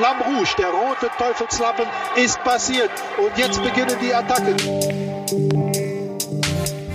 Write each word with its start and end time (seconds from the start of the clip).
Flamme 0.00 0.24
Rouge, 0.24 0.54
der 0.56 0.70
rote 0.70 1.10
Teufelslappen, 1.18 1.84
ist 2.16 2.42
passiert. 2.42 2.90
Und 3.18 3.36
jetzt 3.36 3.62
beginnen 3.62 3.98
die 4.00 4.14
Attacken. 4.14 5.69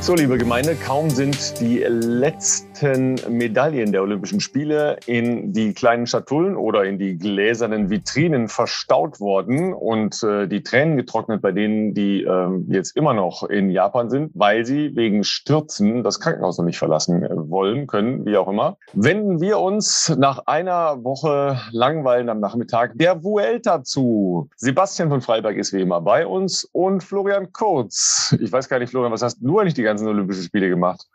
So, 0.06 0.14
liebe 0.14 0.38
Gemeinde, 0.38 0.76
kaum 0.76 1.10
sind 1.10 1.60
die 1.60 1.80
letzten 1.80 3.16
Medaillen 3.28 3.92
der 3.92 4.04
Olympischen 4.04 4.40
Spiele 4.40 4.98
in 5.08 5.52
die 5.52 5.74
kleinen 5.74 6.06
Schatullen 6.06 6.56
oder 6.56 6.84
in 6.84 7.00
die 7.00 7.18
gläsernen 7.18 7.90
Vitrinen 7.90 8.48
verstaut 8.48 9.20
worden 9.20 9.74
und 9.74 10.22
äh, 10.22 10.48
die 10.48 10.62
Tränen 10.62 10.96
getrocknet 10.96 11.42
bei 11.42 11.52
denen, 11.52 11.96
die 11.96 12.22
äh, 12.22 12.50
jetzt 12.68 12.96
immer 12.96 13.16
noch 13.16 13.50
in 13.50 13.72
Japan 13.72 14.12
sind, 14.12 14.30
weil 14.36 14.64
sie 14.64 14.96
wegen 14.96 15.24
Stürzen 15.24 16.04
das 16.04 16.20
Krankenhaus 16.20 16.60
noch 16.60 16.66
nicht 16.66 16.78
verlassen 16.78 17.24
äh, 17.24 17.50
wollen, 17.50 17.88
können, 17.88 18.28
wie 18.28 18.38
auch 18.38 18.48
immer, 18.48 18.78
wenden 18.94 19.42
wir 19.42 19.58
uns 19.58 20.16
nach 20.20 20.46
einer 20.46 21.04
Woche 21.04 21.60
Langweilen 21.72 22.30
am 22.30 22.40
Nachmittag 22.40 22.92
der 22.94 23.24
Vuelta 23.24 23.84
zu. 23.84 24.52
Sebastian 24.56 25.10
von 25.10 25.22
Freiberg 25.22 25.58
ist 25.58 25.74
wie 25.74 25.82
immer 25.82 26.00
bei 26.00 26.28
uns 26.28 26.64
und 26.64 27.04
Florian 27.04 27.52
Kurz. 27.54 28.38
Ich 28.40 28.52
weiß 28.52 28.70
gar 28.70 28.78
nicht, 28.78 28.92
Florian, 28.92 29.12
was 29.12 29.24
hast 29.24 29.40
du 29.42 29.58
eigentlich 29.58 29.74
die 29.74 29.82
ganze 29.82 29.95
ganzen 29.96 30.08
Olympischen 30.08 30.44
Spiele 30.44 30.70
gemacht? 30.70 31.08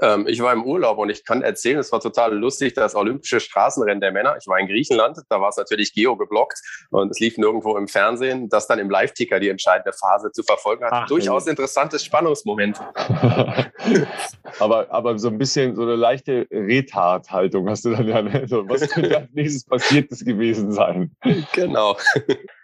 Ähm, 0.00 0.26
ich 0.28 0.40
war 0.40 0.52
im 0.52 0.64
Urlaub 0.64 0.98
und 0.98 1.10
ich 1.10 1.24
kann 1.24 1.42
erzählen, 1.42 1.78
es 1.78 1.90
war 1.92 2.00
total 2.00 2.34
lustig, 2.34 2.74
das 2.74 2.94
Olympische 2.94 3.40
Straßenrennen 3.40 4.00
der 4.00 4.12
Männer. 4.12 4.36
Ich 4.40 4.46
war 4.46 4.58
in 4.58 4.66
Griechenland, 4.66 5.18
da 5.28 5.40
war 5.40 5.48
es 5.48 5.56
natürlich 5.56 5.92
geo 5.92 6.16
geblockt 6.16 6.60
und 6.90 7.10
es 7.10 7.18
lief 7.20 7.38
nirgendwo 7.38 7.76
im 7.76 7.88
Fernsehen. 7.88 8.48
Das 8.48 8.66
dann 8.66 8.78
im 8.78 8.90
Live-Ticker 8.90 9.40
die 9.40 9.48
entscheidende 9.48 9.92
Phase 9.92 10.30
zu 10.32 10.42
verfolgen 10.42 10.84
hat. 10.84 10.92
Ach, 10.92 11.06
Durchaus 11.08 11.44
nee. 11.44 11.50
interessantes 11.50 12.04
Spannungsmoment. 12.04 12.80
aber, 14.58 14.86
aber 14.90 15.18
so 15.18 15.28
ein 15.28 15.38
bisschen 15.38 15.74
so 15.74 15.82
eine 15.82 15.96
leichte 15.96 16.46
Retard-Haltung 16.50 17.68
hast 17.68 17.84
du 17.84 17.90
dann 17.90 18.06
ja. 18.06 18.22
Ne? 18.22 18.46
So, 18.46 18.68
was 18.68 18.88
könnte 18.88 19.16
als 19.16 19.32
nächstes 19.32 19.64
Passiertes 19.64 20.24
gewesen 20.24 20.72
sein? 20.72 21.10
Genau. 21.52 21.96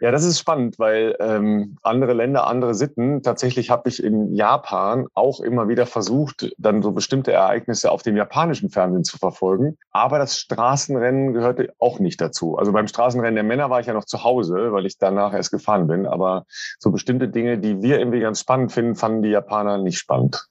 Ja, 0.01 0.11
das 0.11 0.25
ist 0.25 0.39
spannend, 0.39 0.79
weil 0.79 1.17
ähm, 1.21 1.77
andere 1.83 2.13
Länder, 2.13 2.47
andere 2.47 2.75
Sitten. 2.75 3.23
Tatsächlich 3.23 3.71
habe 3.71 3.89
ich 3.89 4.03
in 4.03 4.35
Japan 4.35 5.07
auch 5.15 5.41
immer 5.41 5.69
wieder 5.69 5.87
versucht, 5.87 6.53
dann 6.59 6.83
so 6.83 6.93
bestimmte 6.93 7.24
bestimmte 7.25 7.33
Ereignisse 7.33 7.91
auf 7.91 8.03
dem 8.03 8.17
japanischen 8.17 8.71
Fernsehen 8.71 9.05
zu 9.05 9.19
verfolgen. 9.19 9.77
Aber 9.91 10.19
das 10.19 10.39
Straßenrennen 10.39 11.33
gehörte 11.33 11.73
auch 11.79 11.99
nicht 11.99 12.21
dazu. 12.21 12.57
Also 12.57 12.73
beim 12.73 12.87
Straßenrennen 12.87 13.35
der 13.35 13.45
Männer 13.45 13.71
war 13.71 13.81
ich 13.81 13.87
ja 13.87 13.95
noch 13.95 14.05
zu 14.05 14.25
Hause, 14.25 14.73
weil 14.73 14.87
ich 14.87 14.99
danach 14.99 15.33
erst 15.33 15.51
gefahren 15.51 15.87
bin. 15.87 16.07
Aber 16.07 16.45
so 16.79 16.91
bestimmte 16.91 17.29
Dinge, 17.29 17.59
die 17.59 17.83
wir 17.83 17.99
irgendwie 17.99 18.21
ganz 18.21 18.41
spannend 18.41 18.73
finden, 18.73 18.95
fanden 18.95 19.23
die 19.23 19.31
Japaner 19.31 19.79
nicht 19.79 19.99
spannend. 19.99 20.47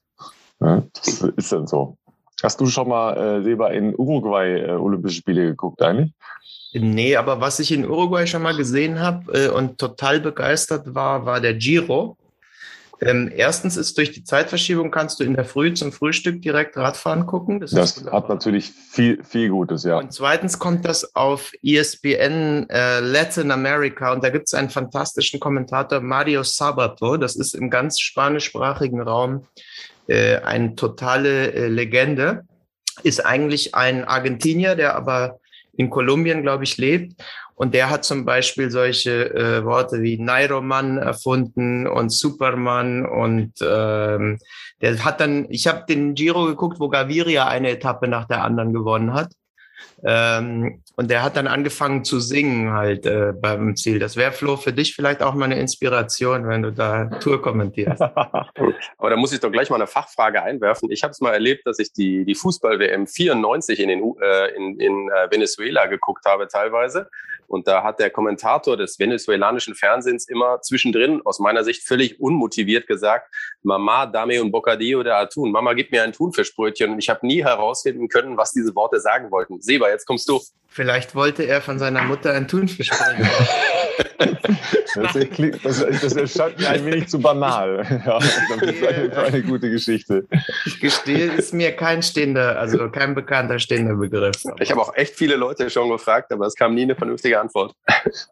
Das 0.58 1.22
ist 1.36 1.52
dann 1.52 1.66
so. 1.66 1.96
Hast 2.42 2.60
du 2.60 2.66
schon 2.66 2.88
mal, 2.88 3.16
äh, 3.16 3.42
Seba, 3.42 3.68
in 3.68 3.94
Uruguay 3.94 4.60
äh, 4.60 4.70
Olympische 4.72 5.16
Spiele 5.16 5.46
geguckt 5.46 5.80
eigentlich? 5.82 6.12
Nee, 6.72 7.16
aber 7.16 7.40
was 7.40 7.60
ich 7.60 7.70
in 7.70 7.88
Uruguay 7.88 8.26
schon 8.26 8.42
mal 8.42 8.56
gesehen 8.56 8.98
habe 8.98 9.32
äh, 9.32 9.48
und 9.48 9.78
total 9.78 10.20
begeistert 10.20 10.94
war, 10.94 11.24
war 11.24 11.40
der 11.40 11.54
Giro. 11.54 12.16
Ähm, 13.00 13.30
erstens 13.34 13.76
ist 13.76 13.98
durch 13.98 14.12
die 14.12 14.24
Zeitverschiebung 14.24 14.90
kannst 14.90 15.20
du 15.20 15.24
in 15.24 15.34
der 15.34 15.44
Früh 15.44 15.74
zum 15.74 15.92
Frühstück 15.92 16.42
direkt 16.42 16.76
Radfahren 16.76 17.26
gucken. 17.26 17.60
Das, 17.60 17.72
das 17.72 18.04
hat 18.10 18.28
natürlich 18.28 18.70
viel, 18.70 19.22
viel 19.24 19.50
Gutes, 19.50 19.84
ja. 19.84 19.98
Und 19.98 20.12
zweitens 20.12 20.58
kommt 20.58 20.84
das 20.84 21.14
auf 21.14 21.52
ESPN 21.62 22.68
äh, 22.70 23.00
Latin 23.00 23.50
America 23.50 24.12
und 24.12 24.22
da 24.22 24.30
gibt 24.30 24.46
es 24.46 24.54
einen 24.54 24.70
fantastischen 24.70 25.40
Kommentator, 25.40 26.00
Mario 26.00 26.42
Sabato. 26.42 27.16
Das 27.16 27.36
ist 27.36 27.54
im 27.54 27.70
ganz 27.70 28.00
spanischsprachigen 28.00 29.00
Raum 29.00 29.46
äh, 30.06 30.36
eine 30.38 30.74
totale 30.74 31.52
äh, 31.52 31.68
Legende. 31.68 32.44
Ist 33.02 33.24
eigentlich 33.24 33.74
ein 33.74 34.04
Argentinier, 34.04 34.76
der 34.76 34.94
aber 34.94 35.38
in 35.76 35.90
Kolumbien, 35.90 36.42
glaube 36.42 36.64
ich, 36.64 36.76
lebt. 36.76 37.20
Und 37.54 37.74
der 37.74 37.90
hat 37.90 38.04
zum 38.04 38.24
Beispiel 38.24 38.70
solche 38.70 39.32
äh, 39.34 39.64
Worte 39.64 40.02
wie 40.02 40.18
Nairoman 40.18 40.98
erfunden 40.98 41.86
und 41.86 42.10
Superman 42.10 43.06
und 43.06 43.52
ähm, 43.62 44.38
der 44.80 45.04
hat 45.04 45.20
dann, 45.20 45.46
ich 45.50 45.66
habe 45.66 45.84
den 45.88 46.14
Giro 46.14 46.46
geguckt, 46.46 46.80
wo 46.80 46.88
Gaviria 46.88 47.46
eine 47.46 47.70
Etappe 47.70 48.08
nach 48.08 48.26
der 48.26 48.42
anderen 48.44 48.72
gewonnen 48.72 49.14
hat. 49.14 49.32
Ähm, 50.04 50.82
und 50.96 51.10
der 51.10 51.22
hat 51.22 51.36
dann 51.36 51.46
angefangen 51.46 52.04
zu 52.04 52.20
singen 52.20 52.72
halt 52.72 53.04
äh, 53.06 53.32
beim 53.32 53.74
Ziel. 53.76 53.98
Das 53.98 54.16
wäre, 54.16 54.32
Flo, 54.32 54.56
für 54.56 54.72
dich 54.72 54.94
vielleicht 54.94 55.22
auch 55.22 55.34
mal 55.34 55.46
eine 55.46 55.58
Inspiration, 55.58 56.46
wenn 56.46 56.62
du 56.62 56.72
da 56.72 57.06
Tour 57.20 57.42
kommentierst. 57.42 58.00
Aber 58.98 59.10
da 59.10 59.16
muss 59.16 59.32
ich 59.32 59.40
doch 59.40 59.50
gleich 59.50 59.70
mal 59.70 59.76
eine 59.76 59.86
Fachfrage 59.86 60.42
einwerfen. 60.42 60.90
Ich 60.90 61.02
habe 61.02 61.10
es 61.10 61.20
mal 61.20 61.32
erlebt, 61.32 61.66
dass 61.66 61.78
ich 61.78 61.92
die, 61.92 62.24
die 62.24 62.34
Fußball-WM 62.34 63.06
94 63.06 63.80
in, 63.80 63.88
den, 63.88 64.14
äh, 64.22 64.54
in, 64.54 64.78
in 64.78 65.08
äh, 65.10 65.30
Venezuela 65.30 65.86
geguckt 65.86 66.24
habe 66.26 66.46
teilweise. 66.46 67.10
Und 67.46 67.68
da 67.68 67.82
hat 67.82 68.00
der 68.00 68.10
Kommentator 68.10 68.76
des 68.76 68.98
venezuelanischen 68.98 69.74
Fernsehens 69.74 70.28
immer 70.28 70.60
zwischendrin, 70.62 71.20
aus 71.24 71.38
meiner 71.38 71.64
Sicht 71.64 71.86
völlig 71.86 72.20
unmotiviert 72.20 72.86
gesagt, 72.86 73.34
Mama, 73.62 74.06
dame 74.06 74.40
un 74.40 74.50
bocadillo 74.50 75.02
de 75.02 75.12
atún. 75.12 75.50
Mama, 75.50 75.74
gib 75.74 75.90
mir 75.90 76.02
ein 76.02 76.12
Thunfischbrötchen. 76.12 76.92
Und 76.92 76.98
ich 76.98 77.08
habe 77.08 77.26
nie 77.26 77.42
herausfinden 77.42 78.08
können, 78.08 78.36
was 78.36 78.52
diese 78.52 78.74
Worte 78.74 79.00
sagen 79.00 79.30
wollten. 79.30 79.60
Seba, 79.60 79.88
jetzt 79.88 80.06
kommst 80.06 80.28
du. 80.28 80.40
Vielleicht 80.74 81.14
wollte 81.14 81.44
er 81.44 81.62
von 81.62 81.78
seiner 81.78 82.02
Mutter 82.02 82.32
ein 82.32 82.48
Thunfisch 82.48 82.90
bringen. 82.90 83.30
Das, 84.94 85.12
das, 85.62 86.00
das 86.00 86.16
erscheint 86.16 86.58
mir 86.58 86.68
ein 86.68 86.86
wenig 86.86 87.08
zu 87.08 87.18
banal. 87.18 87.84
Ja, 88.04 88.18
das 88.18 88.62
ist 88.62 88.86
eine, 88.86 89.16
eine, 89.16 89.42
gute 89.42 89.70
Geschichte. 89.70 90.26
Ich 90.66 90.78
gestehe, 90.80 91.32
ist 91.32 91.54
mir 91.54 91.72
kein 91.72 92.02
stehender, 92.02 92.58
also 92.58 92.90
kein 92.90 93.14
bekannter 93.14 93.58
stehender 93.58 93.94
Begriff. 93.94 94.42
Ich 94.60 94.70
habe 94.70 94.80
auch 94.80 94.94
echt 94.94 95.14
viele 95.14 95.36
Leute 95.36 95.70
schon 95.70 95.88
gefragt, 95.88 96.32
aber 96.32 96.46
es 96.46 96.54
kam 96.54 96.74
nie 96.74 96.82
eine 96.82 96.94
vernünftige 96.94 97.40
Antwort. 97.40 97.74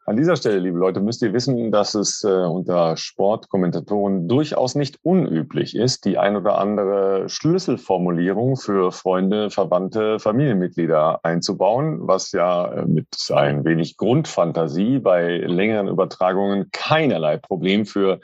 An 0.05 0.17
dieser 0.17 0.37
Stelle, 0.37 0.59
liebe 0.59 0.78
Leute, 0.78 1.01
müsst 1.01 1.22
ihr 1.22 1.33
wissen, 1.33 1.71
dass 1.71 1.95
es 1.95 2.22
äh, 2.25 2.28
unter 2.28 2.97
Sportkommentatoren 2.97 4.28
durchaus 4.28 4.75
nicht 4.75 4.99
unüblich 5.03 5.75
ist, 5.75 6.05
die 6.05 6.19
ein 6.19 6.37
oder 6.37 6.59
andere 6.59 7.28
Schlüsselformulierung 7.28 8.56
für 8.56 8.93
Freunde, 8.93 9.51
Verwandte, 9.51 10.19
Familienmitglieder 10.19 11.21
einzubauen, 11.22 12.01
was 12.03 12.33
ja 12.33 12.72
äh, 12.72 12.84
mit 12.84 13.06
ein 13.33 13.65
wenig 13.65 13.97
Grundfantasie 13.97 14.99
bei 14.99 15.39
längeren 15.53 15.89
Übertragungen 15.89 16.71
keinerlei 16.73 17.37
Problem 17.37 17.87
für 17.87 18.21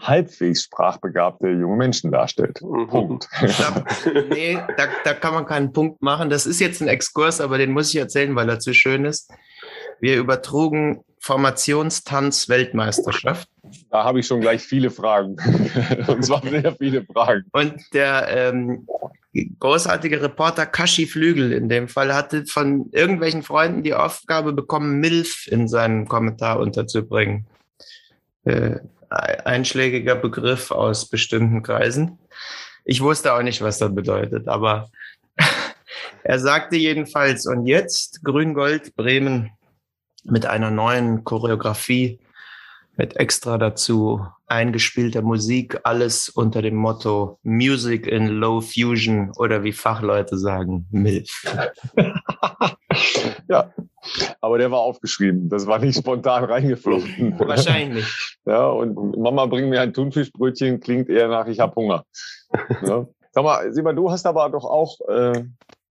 halbwegs 0.00 0.62
sprachbegabte 0.64 1.48
junge 1.48 1.76
Menschen 1.76 2.12
darstellt. 2.12 2.60
Mhm. 2.62 2.88
Punkt. 2.88 3.28
Da, 3.58 3.84
nee, 4.30 4.56
da, 4.76 4.84
da 5.04 5.14
kann 5.14 5.34
man 5.34 5.46
keinen 5.46 5.72
Punkt 5.72 6.02
machen. 6.02 6.30
Das 6.30 6.46
ist 6.46 6.60
jetzt 6.60 6.80
ein 6.80 6.86
Exkurs, 6.88 7.40
aber 7.40 7.58
den 7.58 7.72
muss 7.72 7.90
ich 7.90 7.96
erzählen, 7.96 8.36
weil 8.36 8.48
er 8.48 8.60
zu 8.60 8.72
schön 8.74 9.04
ist. 9.04 9.32
Wir 10.00 10.16
übertrugen 10.16 11.02
Formationstanz-Weltmeisterschaft. 11.20 13.48
Da 13.90 14.04
habe 14.04 14.20
ich 14.20 14.28
schon 14.28 14.40
gleich 14.40 14.62
viele 14.62 14.90
Fragen. 14.90 15.36
Und 16.06 16.24
zwar 16.24 16.40
sehr 16.42 16.76
viele 16.76 17.04
Fragen. 17.04 17.44
Und 17.52 17.74
der 17.92 18.28
ähm, 18.28 18.86
großartige 19.58 20.22
Reporter 20.22 20.66
Kashi 20.66 21.06
Flügel 21.06 21.52
in 21.52 21.68
dem 21.68 21.88
Fall 21.88 22.14
hatte 22.14 22.46
von 22.46 22.88
irgendwelchen 22.92 23.42
Freunden 23.42 23.82
die 23.82 23.94
Aufgabe 23.94 24.52
bekommen, 24.52 25.00
MILF 25.00 25.46
in 25.48 25.68
seinen 25.68 26.06
Kommentar 26.08 26.60
unterzubringen. 26.60 27.46
Äh, 28.44 28.76
einschlägiger 29.10 30.16
Begriff 30.16 30.70
aus 30.70 31.08
bestimmten 31.08 31.62
Kreisen. 31.62 32.18
Ich 32.84 33.00
wusste 33.00 33.34
auch 33.34 33.42
nicht, 33.42 33.62
was 33.62 33.78
das 33.78 33.94
bedeutet, 33.94 34.48
aber 34.48 34.90
er 36.22 36.38
sagte 36.38 36.76
jedenfalls, 36.76 37.46
und 37.46 37.66
jetzt 37.66 38.24
Grün-Gold 38.24 38.96
Bremen 38.96 39.50
mit 40.24 40.46
einer 40.46 40.70
neuen 40.70 41.24
Choreografie, 41.24 42.18
mit 42.96 43.16
extra 43.16 43.58
dazu 43.58 44.26
eingespielter 44.46 45.22
Musik, 45.22 45.78
alles 45.84 46.28
unter 46.28 46.62
dem 46.62 46.76
Motto 46.76 47.38
Music 47.42 48.06
in 48.06 48.28
Low 48.28 48.60
Fusion 48.60 49.32
oder 49.36 49.64
wie 49.64 49.72
Fachleute 49.72 50.38
sagen, 50.38 50.86
MILF. 50.90 51.44
ja, 53.48 53.72
aber 54.40 54.58
der 54.58 54.70
war 54.70 54.80
aufgeschrieben. 54.80 55.48
Das 55.48 55.66
war 55.66 55.78
nicht 55.78 55.98
spontan 55.98 56.44
reingeflogen. 56.44 57.38
Wahrscheinlich. 57.38 58.38
Ja, 58.44 58.66
und 58.68 59.16
Mama 59.18 59.46
bring 59.46 59.68
mir 59.68 59.80
ein 59.80 59.92
Thunfischbrötchen 59.92 60.80
klingt 60.80 61.08
eher 61.08 61.28
nach, 61.28 61.46
ich 61.46 61.60
hab 61.60 61.76
Hunger. 61.76 62.04
Ja. 62.82 63.06
Sag 63.32 63.44
mal, 63.44 63.72
Siba, 63.72 63.92
du 63.92 64.10
hast 64.10 64.26
aber 64.26 64.48
doch 64.48 64.64
auch, 64.64 64.98
äh, 65.08 65.44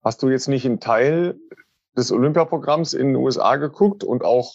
hast 0.03 0.23
du 0.23 0.29
jetzt 0.29 0.47
nicht 0.47 0.65
einen 0.65 0.79
Teil 0.79 1.35
des 1.95 2.11
Olympiaprogramms 2.11 2.93
in 2.93 3.07
den 3.07 3.15
USA 3.17 3.57
geguckt 3.57 4.03
und 4.03 4.23
auch 4.23 4.53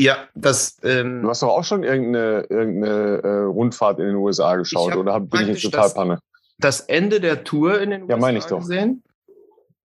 ja, 0.00 0.28
das. 0.34 0.78
Ähm, 0.82 1.22
du 1.22 1.28
hast 1.28 1.42
doch 1.42 1.48
auch 1.48 1.64
schon 1.64 1.84
irgendeine, 1.84 2.46
irgendeine 2.48 3.20
äh, 3.22 3.42
Rundfahrt 3.42 3.98
in 3.98 4.06
den 4.06 4.16
USA 4.16 4.56
geschaut, 4.56 4.96
oder 4.96 5.20
bin 5.20 5.42
ich 5.42 5.48
jetzt 5.48 5.62
total 5.62 5.82
das, 5.82 5.94
panne? 5.94 6.18
Das 6.58 6.80
Ende 6.80 7.20
der 7.20 7.44
Tour 7.44 7.80
in 7.80 7.90
den 7.90 8.08
ja, 8.08 8.16
USA 8.16 8.30
ich 8.30 8.44
doch. 8.44 8.58
gesehen 8.60 9.02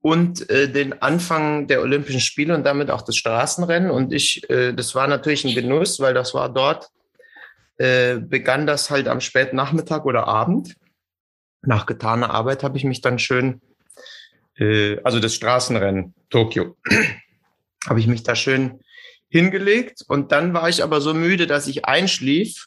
und 0.00 0.50
äh, 0.50 0.68
den 0.68 1.00
Anfang 1.00 1.68
der 1.68 1.80
Olympischen 1.80 2.20
Spiele 2.20 2.54
und 2.54 2.64
damit 2.64 2.90
auch 2.90 3.02
das 3.02 3.16
Straßenrennen. 3.16 3.90
Und 3.90 4.12
ich, 4.12 4.48
äh, 4.50 4.72
das 4.72 4.94
war 4.94 5.06
natürlich 5.06 5.44
ein 5.44 5.54
Genuss, 5.54 6.00
weil 6.00 6.14
das 6.14 6.34
war 6.34 6.52
dort, 6.52 6.90
äh, 7.78 8.16
begann 8.16 8.66
das 8.66 8.90
halt 8.90 9.06
am 9.06 9.20
späten 9.20 9.56
Nachmittag 9.56 10.04
oder 10.04 10.26
Abend. 10.26 10.74
Nach 11.62 11.86
getaner 11.86 12.30
Arbeit 12.30 12.64
habe 12.64 12.76
ich 12.76 12.84
mich 12.84 13.00
dann 13.00 13.20
schön, 13.20 13.60
äh, 14.56 14.98
also 15.04 15.20
das 15.20 15.34
Straßenrennen 15.34 16.14
Tokio, 16.28 16.76
habe 17.88 18.00
ich 18.00 18.08
mich 18.08 18.24
da 18.24 18.34
schön 18.34 18.80
hingelegt 19.32 20.04
und 20.06 20.30
dann 20.30 20.52
war 20.52 20.68
ich 20.68 20.82
aber 20.82 21.00
so 21.00 21.14
müde, 21.14 21.46
dass 21.46 21.66
ich 21.66 21.86
einschlief. 21.86 22.66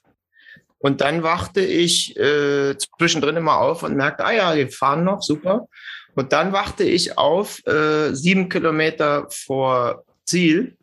Und 0.79 1.01
dann 1.01 1.23
wachte 1.23 1.61
ich 1.61 2.17
äh, 2.17 2.75
zwischendrin 2.77 3.37
immer 3.37 3.59
auf 3.59 3.83
und 3.83 3.95
merkte, 3.95 4.25
ah 4.25 4.31
ja, 4.33 4.55
wir 4.55 4.69
fahren 4.69 5.03
noch, 5.03 5.21
super. 5.21 5.67
Und 6.15 6.33
dann 6.33 6.53
wachte 6.53 6.83
ich 6.83 7.17
auf, 7.17 7.65
äh, 7.65 8.13
sieben 8.13 8.49
Kilometer 8.49 9.27
vor 9.29 10.03
Ziel 10.25 10.75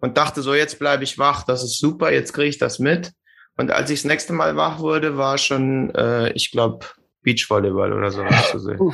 und 0.00 0.16
dachte 0.16 0.42
so, 0.42 0.54
jetzt 0.54 0.78
bleibe 0.78 1.04
ich 1.04 1.18
wach, 1.18 1.44
das 1.44 1.62
ist 1.62 1.78
super, 1.78 2.12
jetzt 2.12 2.32
kriege 2.32 2.48
ich 2.48 2.58
das 2.58 2.78
mit. 2.78 3.12
Und 3.56 3.70
als 3.70 3.90
ich 3.90 4.00
das 4.00 4.08
nächste 4.08 4.32
Mal 4.32 4.56
wach 4.56 4.78
wurde, 4.78 5.16
war 5.16 5.38
schon, 5.38 5.94
äh, 5.94 6.32
ich 6.32 6.50
glaube, 6.50 6.86
Beachvolleyball 7.22 7.92
oder 7.92 8.10
sowas 8.10 8.50
zu 8.50 8.58
sehen. 8.58 8.78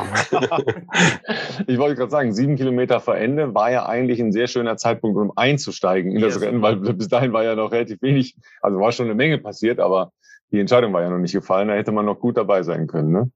ich 1.67 1.79
wollte 1.79 1.97
gerade 1.97 2.11
sagen, 2.11 2.33
sieben 2.33 2.57
Kilometer 2.57 3.01
vor 3.01 3.17
Ende 3.17 3.55
war 3.55 3.71
ja 3.71 3.87
eigentlich 3.87 4.21
ein 4.21 4.33
sehr 4.33 4.47
schöner 4.47 4.77
Zeitpunkt, 4.77 5.19
um 5.19 5.33
einzusteigen 5.37 6.13
in 6.13 6.21
das 6.21 6.41
Rennen, 6.41 6.63
weil 6.63 6.77
bis 6.77 7.09
dahin 7.09 7.33
war 7.33 7.45
ja 7.45 7.55
noch 7.55 7.73
relativ 7.73 8.01
wenig, 8.03 8.37
also 8.61 8.79
war 8.81 8.93
schon 8.93 9.07
eine 9.07 9.15
Menge 9.15 9.39
passiert, 9.39 9.79
aber 9.79 10.13
die 10.51 10.61
Entscheidung 10.61 10.93
war 10.93 11.03
ja 11.03 11.11
noch 11.11 11.19
nicht 11.19 11.33
gefallen, 11.33 11.69
da 11.69 11.75
hätte 11.75 11.93
man 11.93 12.07
noch 12.07 12.21
gut 12.21 12.37
dabei 12.37 12.63
sein 12.63 12.87
können. 12.87 13.11
Ne? 13.11 13.31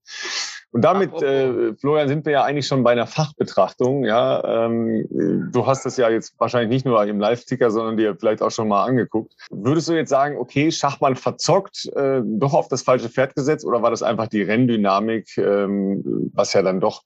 Und 0.71 0.83
damit, 0.83 1.23
äh, 1.23 1.75
Florian, 1.77 2.09
sind 2.09 2.27
wir 2.27 2.33
ja 2.33 2.45
eigentlich 2.45 2.67
schon 2.67 2.85
bei 2.85 2.93
einer 2.93 3.07
Fachbetrachtung. 3.07 4.05
Ja, 4.05 4.67
ähm, 4.67 5.07
du 5.51 5.67
hast 5.67 5.87
es 5.87 5.97
ja 5.97 6.11
jetzt 6.11 6.35
wahrscheinlich 6.39 6.69
nicht 6.69 6.85
nur 6.85 7.03
im 7.05 7.19
Live-Ticker, 7.19 7.71
sondern 7.71 7.97
dir 7.97 8.15
vielleicht 8.17 8.43
auch 8.43 8.51
schon 8.51 8.69
mal 8.69 8.85
angeguckt. 8.85 9.35
Würdest 9.51 9.89
du 9.89 9.95
jetzt 9.95 10.11
sagen, 10.11 10.37
okay, 10.37 10.71
Schachmann 10.71 11.17
verzockt, 11.17 11.91
äh, 11.97 12.21
doch 12.23 12.53
auf 12.53 12.69
das 12.69 12.83
falsche 12.83 13.09
Pferd 13.09 13.35
gesetzt, 13.35 13.65
oder 13.65 13.83
war 13.83 13.91
das 13.91 14.03
einfach 14.03 14.27
die 14.27 14.43
Renndynamik, 14.43 15.39
ähm, 15.39 16.31
was 16.35 16.53
ja 16.53 16.61
dann 16.61 16.81
doch 16.81 17.03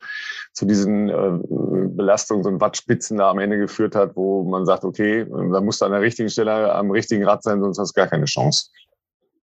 zu 0.52 0.66
diesen 0.66 1.08
äh, 1.08 1.38
Belastungen 1.94 2.44
und 2.46 2.60
Wattspitzen 2.60 3.18
da 3.18 3.30
am 3.30 3.38
Ende 3.38 3.58
geführt 3.58 3.94
hat, 3.94 4.16
wo 4.16 4.42
man 4.42 4.66
sagt, 4.66 4.84
okay, 4.84 5.24
da 5.24 5.60
musst 5.60 5.80
du 5.80 5.84
an 5.84 5.92
der 5.92 6.00
richtigen 6.00 6.30
Stelle 6.30 6.74
am 6.74 6.90
richtigen 6.90 7.24
Rad 7.24 7.44
sein, 7.44 7.60
sonst 7.60 7.78
hast 7.78 7.96
du 7.96 8.00
gar 8.00 8.08
keine 8.08 8.24
Chance. 8.24 8.70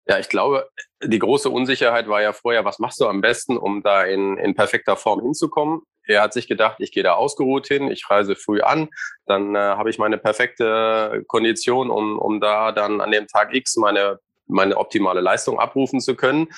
Ja, 0.06 0.18
ich 0.18 0.28
glaube, 0.28 0.68
die 1.02 1.18
große 1.18 1.48
Unsicherheit 1.48 2.08
war 2.08 2.22
ja 2.22 2.32
vorher, 2.32 2.64
was 2.64 2.78
machst 2.78 3.00
du 3.00 3.06
am 3.06 3.20
besten, 3.20 3.56
um 3.56 3.82
da 3.82 4.02
in, 4.02 4.36
in 4.36 4.54
perfekter 4.54 4.96
Form 4.96 5.20
hinzukommen? 5.20 5.82
Er 6.04 6.22
hat 6.22 6.32
sich 6.32 6.48
gedacht, 6.48 6.76
ich 6.80 6.90
gehe 6.90 7.04
da 7.04 7.14
ausgeruht 7.14 7.68
hin, 7.68 7.88
ich 7.88 8.10
reise 8.10 8.34
früh 8.34 8.60
an, 8.60 8.88
dann 9.26 9.54
äh, 9.54 9.58
habe 9.58 9.90
ich 9.90 9.98
meine 9.98 10.18
perfekte 10.18 11.22
Kondition, 11.28 11.90
um, 11.90 12.18
um 12.18 12.40
da 12.40 12.72
dann 12.72 13.00
an 13.00 13.12
dem 13.12 13.28
Tag 13.28 13.54
X 13.54 13.76
meine, 13.76 14.18
meine 14.46 14.76
optimale 14.76 15.20
Leistung 15.20 15.60
abrufen 15.60 16.00
zu 16.00 16.16
können. 16.16 16.48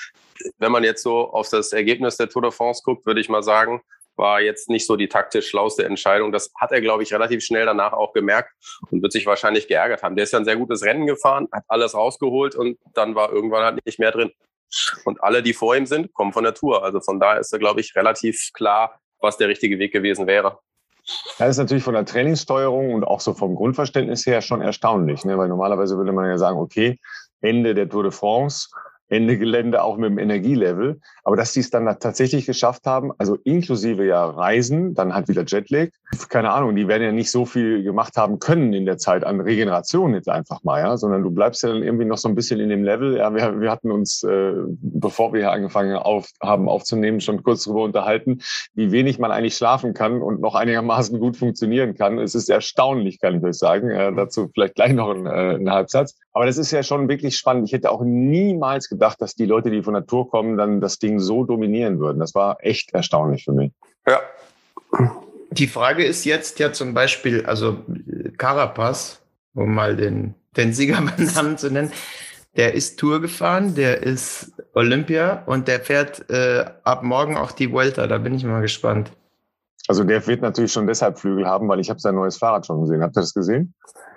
Wenn 0.59 0.73
man 0.73 0.83
jetzt 0.83 1.03
so 1.03 1.31
auf 1.31 1.51
das 1.51 1.73
Ergebnis 1.73 2.17
der 2.17 2.31
Tour 2.31 2.43
de 2.43 2.51
France 2.51 2.83
guckt, 2.83 3.05
würde 3.05 3.21
ich 3.21 3.29
mal 3.29 3.43
sagen, 3.43 3.83
war 4.17 4.41
jetzt 4.41 4.69
nicht 4.69 4.87
so 4.87 4.97
die 4.97 5.09
taktisch 5.09 5.49
schlauste 5.49 5.85
Entscheidung. 5.85 6.33
Das 6.33 6.51
hat 6.57 6.73
er, 6.73 6.81
glaube 6.81 7.03
ich, 7.03 7.13
relativ 7.13 7.45
schnell 7.45 7.67
danach 7.67 7.93
auch 7.93 8.13
gemerkt 8.13 8.53
und 8.91 9.03
wird 9.03 9.13
sich 9.13 9.27
wahrscheinlich 9.27 9.69
geärgert 9.69 10.03
haben. 10.03 10.17
Der 10.17 10.25
ist 10.25 10.33
ja 10.33 10.39
ein 10.39 10.45
sehr 10.45 10.57
gutes 10.57 10.83
Rennen 10.85 11.07
gefahren, 11.07 11.49
hat 11.53 11.65
alles 11.69 11.95
rausgeholt 11.95 12.55
und 12.55 12.79
dann 12.95 13.15
war 13.15 13.33
irgendwann 13.33 13.65
halt 13.65 13.85
nicht 13.85 13.99
mehr 13.99 14.11
drin. 14.11 14.31
Und 15.05 15.23
alle, 15.23 15.43
die 15.43 15.53
vor 15.53 15.77
ihm 15.77 15.87
sind, 15.87 16.13
kommen 16.15 16.33
von 16.33 16.45
der 16.45 16.55
Tour. 16.55 16.83
Also 16.85 17.01
von 17.01 17.21
daher 17.21 17.41
ist 17.41 17.53
er, 17.53 17.59
glaube 17.59 17.81
ich, 17.81 17.95
relativ 17.95 18.51
klar, 18.55 18.99
was 19.21 19.37
der 19.37 19.49
richtige 19.49 19.79
Weg 19.79 19.93
gewesen 19.93 20.27
wäre. 20.27 20.59
Das 21.39 21.51
ist 21.51 21.59
natürlich 21.59 21.85
von 21.85 21.95
der 21.95 22.07
Trainingssteuerung 22.07 22.95
und 22.95 23.05
auch 23.05 23.21
so 23.21 23.35
vom 23.35 23.55
Grundverständnis 23.55 24.25
her 24.27 24.41
schon 24.41 24.63
erstaunlich, 24.63 25.25
ne? 25.25 25.37
weil 25.37 25.49
normalerweise 25.49 25.99
würde 25.99 26.13
man 26.13 26.27
ja 26.27 26.39
sagen, 26.39 26.59
okay, 26.59 26.99
Ende 27.43 27.75
der 27.75 27.89
Tour 27.89 28.05
de 28.05 28.13
France, 28.13 28.71
Ende 29.09 29.39
Gelände 29.39 29.83
auch 29.83 29.97
mit 29.97 30.11
dem 30.11 30.19
Energielevel. 30.19 31.01
Aber 31.23 31.37
dass 31.37 31.53
die 31.53 31.61
es 31.61 31.71
dann 31.71 31.85
tatsächlich 31.99 32.47
geschafft 32.47 32.87
haben, 32.87 33.13
also 33.19 33.37
inklusive 33.45 34.05
ja 34.05 34.25
Reisen, 34.25 34.95
dann 34.95 35.15
halt 35.15 35.29
wieder 35.29 35.45
Jetlag. 35.47 35.89
Keine 36.29 36.53
Ahnung, 36.53 36.75
die 36.77 36.89
werden 36.89 37.03
ja 37.03 37.13
nicht 37.13 37.31
so 37.31 37.45
viel 37.45 37.83
gemacht 37.83 38.17
haben 38.17 38.39
können 38.39 38.73
in 38.73 38.87
der 38.87 38.99
Zeit 38.99 39.25
an 39.25 39.41
Regeneration 39.41 40.15
jetzt 40.15 40.29
einfach 40.29 40.63
mal, 40.63 40.81
ja, 40.81 40.97
sondern 40.97 41.23
du 41.23 41.31
bleibst 41.31 41.63
ja 41.63 41.71
dann 41.71 41.83
irgendwie 41.83 42.05
noch 42.05 42.19
so 42.19 42.29
ein 42.29 42.35
bisschen 42.35 42.61
in 42.61 42.69
dem 42.69 42.85
Level. 42.85 43.17
Ja, 43.17 43.35
wir, 43.35 43.61
wir 43.61 43.71
hatten 43.71 43.91
uns, 43.91 44.23
äh, 44.23 44.53
bevor 44.81 45.33
wir 45.33 45.41
hier 45.41 45.53
angefangen 45.53 45.97
auf, 45.97 46.29
haben 46.41 46.69
aufzunehmen, 46.69 47.21
schon 47.21 47.43
kurz 47.43 47.65
darüber 47.65 47.83
unterhalten, 47.83 48.41
wie 48.75 48.93
wenig 48.93 49.19
man 49.19 49.31
eigentlich 49.31 49.57
schlafen 49.57 49.95
kann 49.95 50.23
und 50.23 50.41
noch 50.41 50.55
einigermaßen 50.55 51.19
gut 51.19 51.37
funktionieren 51.37 51.95
kann. 51.95 52.19
Es 52.19 52.35
ist 52.35 52.49
erstaunlich, 52.49 53.21
kann 53.21 53.39
ich 53.39 53.43
euch 53.43 53.59
sagen. 53.59 53.91
Äh, 53.91 54.13
dazu 54.15 54.49
vielleicht 54.53 54.77
gleich 54.77 54.93
noch 54.93 55.11
ein, 55.11 55.27
äh, 55.27 55.57
ein 55.57 55.71
Halbsatz. 55.71 56.17
Aber 56.33 56.47
das 56.47 56.59
ist 56.59 56.71
ja 56.71 56.83
schon 56.83 57.09
wirklich 57.09 57.37
spannend. 57.37 57.67
Ich 57.69 57.73
hätte 57.73 57.91
auch 57.91 58.03
niemals 58.03 58.89
gedacht, 58.95 59.21
dass 59.21 59.35
die 59.35 59.47
Leute, 59.47 59.71
die 59.71 59.83
von 59.83 59.95
der 59.95 60.07
Tour 60.07 60.31
kommen, 60.31 60.57
dann 60.57 60.81
das 60.81 60.99
Ding 60.99 61.21
so 61.21 61.45
dominieren 61.45 61.99
würden. 61.99 62.19
Das 62.19 62.35
war 62.35 62.59
echt 62.61 62.93
erstaunlich 62.95 63.45
für 63.45 63.53
mich. 63.53 63.73
Ja. 64.07 64.21
Die 65.51 65.67
Frage 65.67 66.05
ist 66.05 66.25
jetzt 66.25 66.59
ja 66.59 66.73
zum 66.73 66.95
Beispiel, 66.95 67.47
also 67.47 67.79
Carapaz, 68.39 69.23
um 69.55 69.75
mal 69.75 69.97
den, 69.97 70.35
den 70.57 70.73
Sieger 70.73 70.97
beim 70.97 71.27
Namen 71.35 71.59
zu 71.59 71.71
nennen, 71.71 71.93
der 72.57 72.75
ist 72.75 72.99
Tour 72.99 73.21
gefahren, 73.21 73.75
der 73.75 74.03
ist 74.03 74.53
Olympia 74.75 75.43
und 75.47 75.67
der 75.69 75.81
fährt 75.81 76.31
äh, 76.31 76.65
ab 76.85 77.03
morgen 77.03 77.37
auch 77.37 77.53
die 77.53 77.73
Vuelta. 77.73 78.07
Da 78.07 78.19
bin 78.19 78.35
ich 78.35 78.45
mal 78.45 78.63
gespannt. 78.63 79.13
Also 79.89 80.05
der 80.05 80.27
wird 80.27 80.41
natürlich 80.41 80.73
schon 80.73 80.87
deshalb 80.87 81.19
Flügel 81.19 81.47
haben, 81.47 81.69
weil 81.69 81.81
ich 81.81 81.91
habe 81.91 82.01
sein 82.01 82.15
neues 82.15 82.39
Fahrrad 82.39 82.67
schon 82.67 82.81
gesehen. 82.81 83.03
Habt 83.03 83.17
ihr 83.17 83.21
das 83.21 83.35
gesehen? 83.35 83.75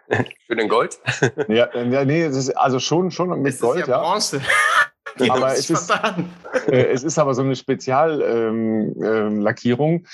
Für 0.48 0.56
den 0.56 0.70
Gold? 0.70 1.00
ja, 1.48 1.70
ja, 1.76 2.06
nee, 2.06 2.24
es 2.24 2.36
ist 2.36 2.50
also 2.52 2.80
schon, 2.80 3.12
schon 3.12 3.42
mit 3.42 3.54
es 3.54 3.60
Gold, 3.60 3.82
ist 3.82 3.88
ja. 3.88 4.00
Bronze. 4.00 4.42
Ja. 5.20 5.34
aber 5.34 5.54
es 5.54 5.68
ist, 5.68 5.92
äh, 6.68 6.92
es 6.92 7.04
ist 7.04 7.18
aber 7.18 7.34
so 7.34 7.42
eine 7.42 7.56
Speziallackierung, 7.56 9.94
ähm, 9.94 10.04
ähm, 10.04 10.06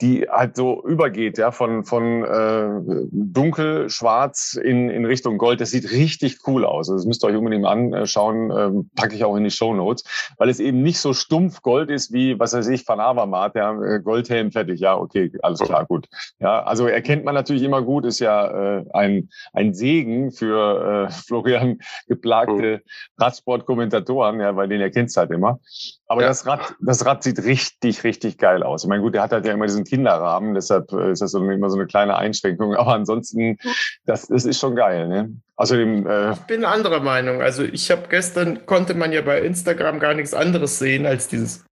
die 0.00 0.26
halt 0.28 0.56
so 0.56 0.84
übergeht, 0.84 1.38
ja, 1.38 1.50
von, 1.50 1.84
von 1.84 2.22
äh, 2.22 3.06
dunkel, 3.10 3.88
schwarz 3.88 4.54
in, 4.54 4.90
in 4.90 5.04
Richtung 5.06 5.38
Gold. 5.38 5.60
Das 5.60 5.70
sieht 5.70 5.90
richtig 5.90 6.38
cool 6.46 6.64
aus. 6.64 6.90
Also 6.90 6.96
das 6.96 7.06
müsst 7.06 7.24
ihr 7.24 7.28
euch 7.28 7.36
unbedingt 7.36 7.66
anschauen, 7.66 8.50
ähm, 8.50 8.90
packe 8.94 9.14
ich 9.14 9.24
auch 9.24 9.36
in 9.36 9.44
die 9.44 9.50
Show 9.50 9.74
Notes, 9.74 10.04
weil 10.38 10.48
es 10.48 10.60
eben 10.60 10.82
nicht 10.82 10.98
so 10.98 11.14
stumpf 11.14 11.62
Gold 11.62 11.90
ist 11.90 12.12
wie, 12.12 12.38
was 12.38 12.52
weiß 12.52 12.68
ich, 12.68 12.86
Van 12.86 13.00
Avermaet, 13.00 13.54
ja, 13.54 13.72
äh, 13.82 14.00
Goldhelm 14.00 14.52
fertig, 14.52 14.80
ja, 14.80 14.96
okay, 14.96 15.32
alles 15.42 15.60
klar, 15.60 15.86
gut. 15.86 16.06
Ja, 16.40 16.62
also 16.62 16.86
erkennt 16.86 17.24
man 17.24 17.34
natürlich 17.34 17.62
immer 17.62 17.82
gut, 17.82 18.04
ist 18.04 18.20
ja 18.20 18.78
äh, 18.78 18.84
ein, 18.92 19.30
ein 19.52 19.72
Segen 19.72 20.30
für 20.30 21.06
äh, 21.08 21.10
Florian 21.10 21.78
geplagte. 22.06 22.82
Radsport-Kommentatoren, 23.18 24.40
ja, 24.40 24.56
weil 24.56 24.68
den 24.68 24.80
erkennt 24.80 25.06
halt 25.16 25.30
immer. 25.30 25.60
Aber 26.08 26.22
ja. 26.22 26.28
das 26.28 26.46
Rad, 26.46 26.74
das 26.80 27.04
Rad 27.04 27.22
sieht 27.22 27.42
richtig, 27.44 28.04
richtig 28.04 28.38
geil 28.38 28.62
aus. 28.62 28.84
Ich 28.84 28.88
meine, 28.88 29.02
gut, 29.02 29.14
der 29.14 29.22
hat 29.22 29.32
halt 29.32 29.46
ja 29.46 29.52
immer 29.52 29.66
diesen 29.66 29.84
Kinderrahmen, 29.86 30.54
deshalb 30.54 30.92
äh, 30.92 31.12
ist 31.12 31.22
das 31.22 31.32
so, 31.32 31.38
immer 31.38 31.70
so 31.70 31.76
eine 31.76 31.86
kleine 31.86 32.16
Einschränkung. 32.16 32.74
Aber 32.74 32.94
ansonsten, 32.94 33.58
das, 34.04 34.28
das 34.28 34.44
ist 34.44 34.60
schon 34.60 34.76
geil. 34.76 35.08
Ne? 35.08 35.32
Außerdem. 35.56 36.06
Äh 36.06 36.32
ich 36.32 36.38
bin 36.40 36.64
anderer 36.64 37.00
Meinung. 37.00 37.42
Also 37.42 37.62
ich 37.64 37.90
habe 37.90 38.02
gestern 38.08 38.66
konnte 38.66 38.94
man 38.94 39.12
ja 39.12 39.22
bei 39.22 39.40
Instagram 39.40 39.98
gar 40.00 40.14
nichts 40.14 40.34
anderes 40.34 40.78
sehen 40.78 41.06
als 41.06 41.28
dieses 41.28 41.64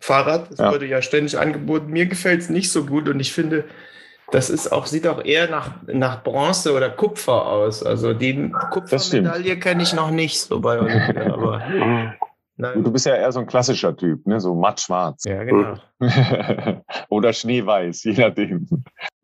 Fahrrad. 0.00 0.50
Das 0.50 0.58
ja. 0.58 0.72
wurde 0.72 0.86
ja 0.86 1.02
ständig 1.02 1.38
angeboten. 1.38 1.90
Mir 1.90 2.06
gefällt 2.06 2.42
es 2.42 2.50
nicht 2.50 2.70
so 2.70 2.84
gut 2.84 3.08
und 3.08 3.20
ich 3.20 3.32
finde, 3.32 3.64
das 4.30 4.50
ist 4.50 4.72
auch, 4.72 4.86
sieht 4.86 5.06
auch 5.06 5.24
eher 5.24 5.48
nach, 5.48 5.70
nach 5.86 6.22
Bronze 6.22 6.72
oder 6.72 6.90
Kupfer 6.90 7.46
aus. 7.46 7.82
Also 7.82 8.14
die 8.14 8.52
Kupfermedaille 8.70 9.58
kenne 9.58 9.82
ich 9.82 9.92
noch 9.92 10.10
nicht 10.10 10.40
so 10.40 10.60
bei 10.60 10.78
aber. 11.30 11.62
Nein. 12.56 12.84
Du 12.84 12.92
bist 12.92 13.04
ja 13.04 13.16
eher 13.16 13.32
so 13.32 13.40
ein 13.40 13.46
klassischer 13.46 13.96
Typ, 13.96 14.24
ne? 14.26 14.38
so 14.40 14.54
matt-schwarz. 14.54 15.24
Ja, 15.24 15.42
genau. 15.42 15.74
Oder 17.08 17.32
schneeweiß, 17.32 18.04
je 18.04 18.12
nachdem. 18.12 18.66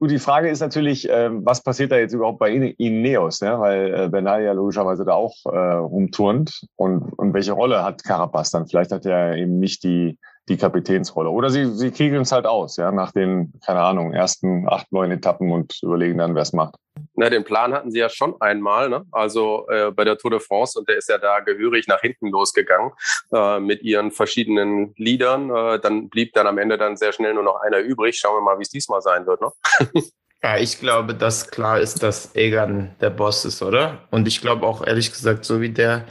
Gut, 0.01 0.11
die 0.11 0.19
Frage 0.19 0.49
ist 0.49 0.61
natürlich, 0.61 1.09
ähm, 1.09 1.43
was 1.45 1.63
passiert 1.63 1.93
da 1.93 1.99
jetzt 1.99 2.13
überhaupt 2.13 2.41
bei 2.41 2.51
Ineos, 2.51 3.39
ja? 3.41 3.61
weil 3.61 3.95
äh, 3.95 4.09
Bernal 4.09 4.43
ja 4.43 4.53
logischerweise 4.53 5.05
da 5.05 5.15
auch 5.15 5.37
äh, 5.45 5.57
rumturnt. 5.57 6.67
Und, 6.75 7.13
und 7.19 7.33
welche 7.33 7.53
Rolle 7.53 7.85
hat 7.85 8.03
Carapaz 8.03 8.51
dann? 8.51 8.67
Vielleicht 8.67 8.91
hat 8.91 9.07
er 9.07 9.37
eben 9.37 9.61
nicht 9.61 9.85
die, 9.85 10.19
die 10.51 10.59
Kapitänsrolle. 10.59 11.31
Oder 11.31 11.49
sie, 11.49 11.67
sie 11.67 11.91
kriegen 11.91 12.17
es 12.17 12.33
halt 12.33 12.45
aus, 12.45 12.77
ja, 12.77 12.91
nach 12.93 13.13
den, 13.13 13.53
keine 13.65 13.81
Ahnung, 13.81 14.13
ersten 14.13 14.69
acht, 14.69 14.93
neun 14.93 15.11
Etappen 15.11 15.51
und 15.53 15.81
überlegen 15.83 16.19
dann, 16.19 16.35
wer 16.35 16.43
es 16.43 16.53
macht. 16.53 16.75
Na, 17.15 17.31
den 17.31 17.45
Plan 17.45 17.73
hatten 17.73 17.91
sie 17.91 18.01
ja 18.01 18.09
schon 18.09 18.39
einmal, 18.41 18.89
ne? 18.89 19.07
also 19.13 19.67
äh, 19.69 19.91
bei 19.91 20.05
der 20.05 20.19
Tour 20.19 20.33
de 20.33 20.41
France 20.41 20.79
und 20.79 20.89
der 20.89 20.99
ist 20.99 21.09
ja 21.09 21.19
da 21.19 21.41
gehörig 21.41 21.87
nach 21.87 22.01
hinten 22.01 22.29
losgegangen 22.29 22.93
äh, 23.33 23.61
mit 23.61 23.83
ihren 23.83 24.11
verschiedenen 24.11 24.93
Liedern. 24.97 25.51
Äh, 25.51 25.79
dann 25.81 26.09
blieb 26.09 26.35
dann 26.35 26.47
am 26.47 26.59
Ende 26.59 26.77
dann 26.77 26.97
sehr 26.97 27.13
schnell 27.13 27.33
nur 27.33 27.45
noch 27.45 27.61
einer 27.61 27.79
übrig. 27.79 28.19
Schauen 28.19 28.37
wir 28.37 28.43
mal, 28.43 28.59
wie 28.59 28.63
es 28.63 28.71
diesmal 28.71 29.01
sein 29.01 29.25
wird. 29.27 29.41
Ne? 29.41 29.51
ja, 30.43 30.59
ich 30.59 30.81
glaube, 30.81 31.15
dass 31.15 31.51
klar 31.51 31.81
ist, 31.81 32.03
dass 32.03 32.35
Egan 32.35 32.95
der 33.01 33.11
Boss 33.11 33.45
ist, 33.45 33.63
oder? 33.63 34.07
Und 34.11 34.29
ich 34.29 34.41
glaube 34.41 34.67
auch 34.67 34.87
ehrlich 34.87 35.11
gesagt, 35.11 35.45
so 35.45 35.61
wie 35.61 35.71
der 35.71 36.05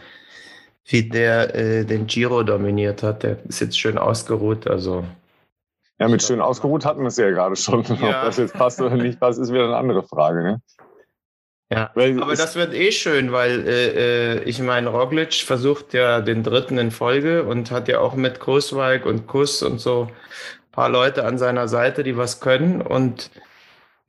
wie 0.90 1.04
der 1.04 1.56
äh, 1.56 1.86
den 1.86 2.08
Giro 2.08 2.44
dominiert 2.44 3.04
hat. 3.04 3.24
Der 3.24 3.38
ist 3.48 3.62
jetzt 3.62 3.80
schön 3.80 3.98
ausgeruht. 3.98 4.68
Also 4.68 5.06
ja, 6.00 6.08
mit 6.08 6.24
schön 6.24 6.42
ausgeruht 6.42 6.86
hatten 6.86 7.02
wir 7.02 7.08
es 7.08 7.18
ja 7.18 7.30
gerade 7.30 7.56
schon. 7.56 7.84
Ja. 8.02 8.22
Ob 8.22 8.26
das 8.26 8.38
jetzt 8.38 8.54
passt 8.54 8.82
oder 8.82 8.96
nicht 8.96 9.20
passt, 9.20 9.40
ist 9.40 9.52
wieder 9.52 9.66
eine 9.66 9.78
andere 9.78 10.04
Frage. 10.04 10.42
Ne? 10.42 10.62
Ja, 11.72 11.92
weil 11.94 12.20
aber 12.22 12.36
das 12.36 12.56
wird 12.56 12.74
eh 12.74 12.92
schön, 12.92 13.32
weil 13.32 13.68
äh, 13.68 14.38
äh, 14.38 14.44
ich 14.44 14.60
meine, 14.60 14.90
Roglic 14.90 15.34
versucht 15.34 15.94
ja 15.94 16.22
den 16.22 16.42
dritten 16.42 16.80
in 16.80 16.90
Folge 16.90 17.44
und 17.44 17.70
hat 17.70 17.88
ja 17.88 18.00
auch 18.00 18.16
mit 18.16 18.40
Kussweig 18.40 19.06
und 19.06 19.28
Kuss 19.28 19.62
und 19.62 19.80
so 19.80 20.08
ein 20.10 20.72
paar 20.72 20.90
Leute 20.90 21.26
an 21.26 21.38
seiner 21.38 21.68
Seite, 21.68 22.04
die 22.04 22.18
was 22.18 22.40
können. 22.40 22.82
Und 22.82 23.30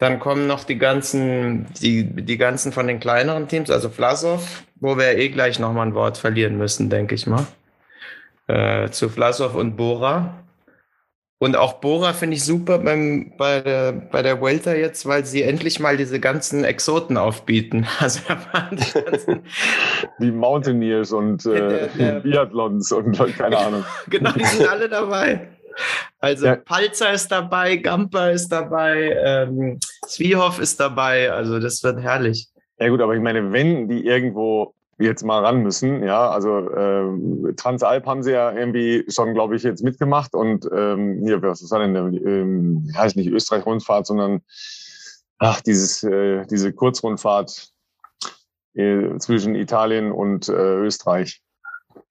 Dann 0.01 0.19
kommen 0.19 0.47
noch 0.47 0.65
die 0.65 0.79
ganzen, 0.79 1.67
die, 1.83 2.05
die 2.05 2.39
ganzen 2.39 2.73
von 2.73 2.87
den 2.87 3.01
kleineren 3.01 3.49
Teams, 3.49 3.71
also 3.71 3.91
Vlasov, 3.91 4.65
wo 4.77 4.97
wir 4.97 5.19
eh 5.19 5.29
gleich 5.29 5.59
nochmal 5.59 5.89
ein 5.89 5.95
Wort 5.95 6.17
verlieren 6.17 6.57
müssen, 6.57 6.89
denke 6.89 7.15
ich 7.15 7.27
mal. 7.27 7.47
Äh, 8.47 8.89
zu 8.91 9.11
Vlasov 9.11 9.55
und 9.55 9.77
Bora. 9.77 10.43
Und 11.39 11.55
auch 11.55 11.75
Bora 11.75 12.15
finde 12.15 12.37
ich 12.37 12.45
super 12.45 12.79
beim, 12.79 13.33
bei, 13.37 13.61
der, 13.61 13.93
bei 13.93 14.23
der 14.23 14.41
Welter 14.41 14.75
jetzt, 14.75 15.05
weil 15.05 15.27
sie 15.27 15.43
endlich 15.43 15.81
mal 15.81 15.99
diese 15.99 16.19
ganzen 16.19 16.65
Exoten 16.65 17.19
aufbieten. 17.19 17.87
Also 17.99 18.21
da 18.27 18.39
waren 18.53 18.77
die, 18.77 19.01
ganzen 19.03 19.41
die 20.19 20.31
Mountaineers 20.31 21.13
und 21.13 21.45
äh, 21.45 21.53
der, 21.53 21.87
der, 21.89 22.21
Biathlons 22.21 22.91
und 22.93 23.19
keine 23.37 23.59
Ahnung. 23.59 23.85
Genau, 24.09 24.33
die 24.33 24.45
sind 24.45 24.67
alle 24.67 24.89
dabei. 24.89 25.49
Also 26.19 26.47
ja. 26.47 26.57
Palzer 26.57 27.13
ist 27.13 27.29
dabei, 27.29 27.77
Gamper 27.77 28.33
ist 28.33 28.49
dabei, 28.49 29.17
ähm, 29.25 29.79
Zwiehoff 30.07 30.59
ist 30.61 30.79
dabei. 30.79 31.33
Also 31.33 31.59
das 31.59 31.83
wird 31.83 32.01
herrlich. 32.01 32.49
Ja 32.79 32.89
gut, 32.89 33.01
aber 33.01 33.15
ich 33.15 33.23
meine, 33.23 33.53
wenn 33.53 33.89
die 33.89 34.07
irgendwo 34.07 34.75
jetzt 34.99 35.25
mal 35.25 35.45
ran 35.45 35.63
müssen, 35.63 36.03
ja, 36.03 36.31
also 36.31 36.71
äh, 36.71 37.55
Transalp 37.55 38.07
haben 38.07 38.23
sie 38.23 38.33
ja 38.33 38.53
irgendwie 38.53 39.05
schon, 39.09 39.33
glaube 39.33 39.57
ich, 39.57 39.63
jetzt 39.63 39.83
mitgemacht 39.83 40.35
und 40.35 40.69
ähm, 40.75 41.23
hier, 41.25 41.41
was 41.43 41.71
war 41.71 41.79
denn, 41.81 41.95
ähm, 41.97 42.91
heißt 42.95 43.17
nicht 43.17 43.31
Österreich-Rundfahrt, 43.31 44.07
sondern 44.07 44.43
ach, 45.39 45.61
dieses, 45.63 46.03
äh, 46.03 46.45
diese 46.47 46.73
Kurzrundfahrt 46.73 47.71
äh, 48.75 49.17
zwischen 49.19 49.55
Italien 49.55 50.13
und 50.13 50.49
äh, 50.49 50.53
Österreich. 50.53 51.41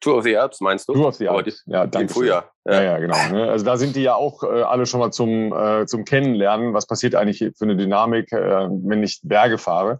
Tour 0.01 0.17
of 0.17 0.23
the 0.23 0.37
Alps 0.37 0.61
meinst 0.61 0.87
du? 0.87 0.93
Tour 0.93 1.07
of 1.07 1.15
the 1.15 1.27
Alps, 1.27 1.63
ja, 1.65 1.85
danke. 1.85 2.01
Im 2.01 2.09
Frühjahr. 2.09 2.51
Ja, 2.65 2.83
ja, 2.83 2.97
genau. 2.99 3.17
Ne? 3.31 3.49
Also 3.49 3.65
da 3.65 3.77
sind 3.77 3.95
die 3.95 4.03
ja 4.03 4.15
auch 4.15 4.43
äh, 4.43 4.61
alle 4.61 4.85
schon 4.85 4.99
mal 4.99 5.11
zum, 5.11 5.51
äh, 5.53 5.85
zum 5.87 6.05
Kennenlernen. 6.05 6.73
Was 6.73 6.85
passiert 6.85 7.15
eigentlich 7.15 7.39
für 7.39 7.65
eine 7.65 7.75
Dynamik, 7.75 8.31
äh, 8.31 8.67
wenn 8.69 9.01
ich 9.01 9.21
Berge 9.23 9.57
fahre? 9.57 9.99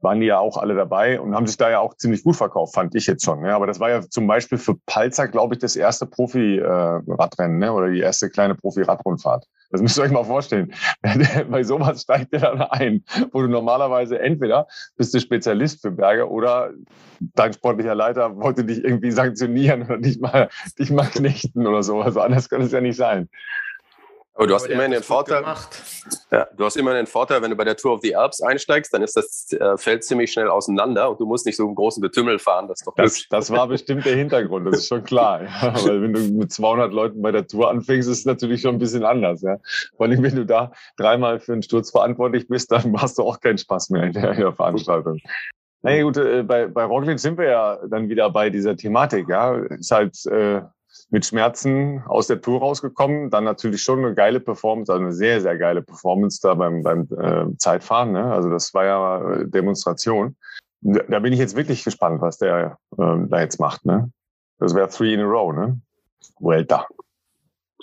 Waren 0.00 0.20
die 0.20 0.26
ja 0.26 0.38
auch 0.38 0.56
alle 0.56 0.74
dabei 0.74 1.20
und 1.20 1.34
haben 1.34 1.46
sich 1.46 1.56
da 1.56 1.70
ja 1.70 1.80
auch 1.80 1.94
ziemlich 1.94 2.22
gut 2.22 2.36
verkauft, 2.36 2.74
fand 2.74 2.94
ich 2.94 3.06
jetzt 3.06 3.24
schon. 3.24 3.40
Ne? 3.40 3.54
Aber 3.54 3.66
das 3.66 3.80
war 3.80 3.90
ja 3.90 4.00
zum 4.02 4.26
Beispiel 4.26 4.58
für 4.58 4.76
Palzer, 4.86 5.28
glaube 5.28 5.54
ich, 5.54 5.60
das 5.60 5.76
erste 5.76 6.06
Profi-Radrennen 6.06 7.62
äh, 7.62 7.66
ne? 7.66 7.72
oder 7.72 7.90
die 7.90 8.00
erste 8.00 8.30
kleine 8.30 8.54
Profi-Radrundfahrt. 8.54 9.46
Das 9.74 9.82
müsst 9.82 9.98
ihr 9.98 10.04
euch 10.04 10.12
mal 10.12 10.22
vorstellen. 10.22 10.72
Bei 11.50 11.64
sowas 11.64 12.02
steigt 12.02 12.32
der 12.32 12.38
dann 12.38 12.62
ein, 12.62 13.02
wo 13.32 13.42
du 13.42 13.48
normalerweise 13.48 14.20
entweder 14.20 14.68
bist 14.96 15.12
du 15.12 15.18
Spezialist 15.18 15.82
für 15.82 15.90
Berge 15.90 16.30
oder 16.30 16.70
dein 17.34 17.52
sportlicher 17.52 17.96
Leiter 17.96 18.36
wollte 18.36 18.64
dich 18.64 18.84
irgendwie 18.84 19.10
sanktionieren 19.10 19.82
oder 19.82 19.98
dich 19.98 20.20
mal, 20.20 20.48
dich 20.78 20.92
mal 20.92 21.06
knechten 21.06 21.66
oder 21.66 21.82
so. 21.82 22.00
Also 22.00 22.20
anders 22.20 22.48
kann 22.48 22.62
es 22.62 22.70
ja 22.70 22.80
nicht 22.80 22.94
sein. 22.94 23.28
Aber 24.36 24.48
du 24.48 24.54
hast 24.54 24.66
immerhin 24.66 24.90
den 24.90 25.02
Vorteil. 25.04 25.44
Ja, 26.32 26.48
du 26.56 26.64
hast 26.64 26.76
immerhin 26.76 27.04
den 27.04 27.06
Vorteil, 27.06 27.40
wenn 27.40 27.50
du 27.50 27.56
bei 27.56 27.62
der 27.62 27.76
Tour 27.76 27.94
of 27.94 28.00
the 28.02 28.16
Alps 28.16 28.42
einsteigst, 28.42 28.92
dann 28.92 29.02
ist 29.02 29.16
das 29.16 29.52
äh, 29.52 29.76
Feld 29.76 30.02
ziemlich 30.02 30.32
schnell 30.32 30.48
auseinander 30.48 31.08
und 31.08 31.20
du 31.20 31.26
musst 31.26 31.46
nicht 31.46 31.56
so 31.56 31.64
einen 31.64 31.76
großen 31.76 32.02
Getümmel 32.02 32.40
fahren. 32.40 32.66
Das, 32.66 32.80
doch 32.80 32.94
das, 32.96 33.26
das 33.30 33.50
war 33.52 33.68
bestimmt 33.68 34.04
der 34.04 34.16
Hintergrund, 34.16 34.66
das 34.66 34.80
ist 34.80 34.88
schon 34.88 35.04
klar. 35.04 35.44
Ja, 35.44 35.74
weil 35.86 36.02
wenn 36.02 36.12
du 36.12 36.20
mit 36.20 36.52
200 36.52 36.92
Leuten 36.92 37.22
bei 37.22 37.30
der 37.30 37.46
Tour 37.46 37.70
anfängst, 37.70 38.08
ist 38.08 38.18
es 38.18 38.24
natürlich 38.24 38.60
schon 38.62 38.74
ein 38.74 38.80
bisschen 38.80 39.04
anders. 39.04 39.42
Ja. 39.42 39.58
Vor 39.96 40.06
allem, 40.06 40.22
wenn 40.24 40.34
du 40.34 40.44
da 40.44 40.72
dreimal 40.96 41.38
für 41.38 41.52
einen 41.52 41.62
Sturz 41.62 41.92
verantwortlich 41.92 42.48
bist, 42.48 42.72
dann 42.72 43.00
hast 43.00 43.18
du 43.18 43.22
auch 43.22 43.38
keinen 43.38 43.58
Spaß 43.58 43.90
mehr 43.90 44.02
in 44.02 44.12
der, 44.14 44.32
in 44.32 44.40
der 44.40 44.52
Veranstaltung. 44.52 45.20
Naja 45.82 46.02
gut, 46.02 46.16
äh, 46.16 46.42
bei, 46.42 46.66
bei 46.66 46.84
Roglic 46.84 47.20
sind 47.20 47.38
wir 47.38 47.46
ja 47.46 47.78
dann 47.88 48.08
wieder 48.08 48.30
bei 48.30 48.50
dieser 48.50 48.74
Thematik. 48.74 49.28
Ja, 49.28 49.54
ist 49.54 49.92
halt 49.92 50.16
äh, 50.26 50.62
mit 51.10 51.26
Schmerzen 51.26 52.02
aus 52.06 52.26
der 52.26 52.40
Tour 52.40 52.60
rausgekommen. 52.60 53.30
Dann 53.30 53.44
natürlich 53.44 53.82
schon 53.82 54.04
eine 54.04 54.14
geile 54.14 54.40
Performance, 54.40 54.92
also 54.92 55.04
eine 55.04 55.12
sehr, 55.12 55.40
sehr 55.40 55.56
geile 55.56 55.82
Performance 55.82 56.40
da 56.42 56.54
beim, 56.54 56.82
beim 56.82 57.08
äh, 57.18 57.56
Zeitfahren. 57.58 58.12
Ne? 58.12 58.24
Also 58.24 58.50
das 58.50 58.74
war 58.74 58.84
ja 58.84 59.44
Demonstration. 59.44 60.36
Da 60.80 61.18
bin 61.20 61.32
ich 61.32 61.38
jetzt 61.38 61.56
wirklich 61.56 61.84
gespannt, 61.84 62.20
was 62.20 62.38
der 62.38 62.78
äh, 62.98 63.16
da 63.28 63.40
jetzt 63.40 63.58
macht. 63.58 63.86
Ne? 63.86 64.10
Das 64.58 64.74
wäre 64.74 64.88
three 64.88 65.14
in 65.14 65.20
a 65.20 65.24
row, 65.24 65.54
ne? 65.54 65.80
Vuelta 66.38 66.86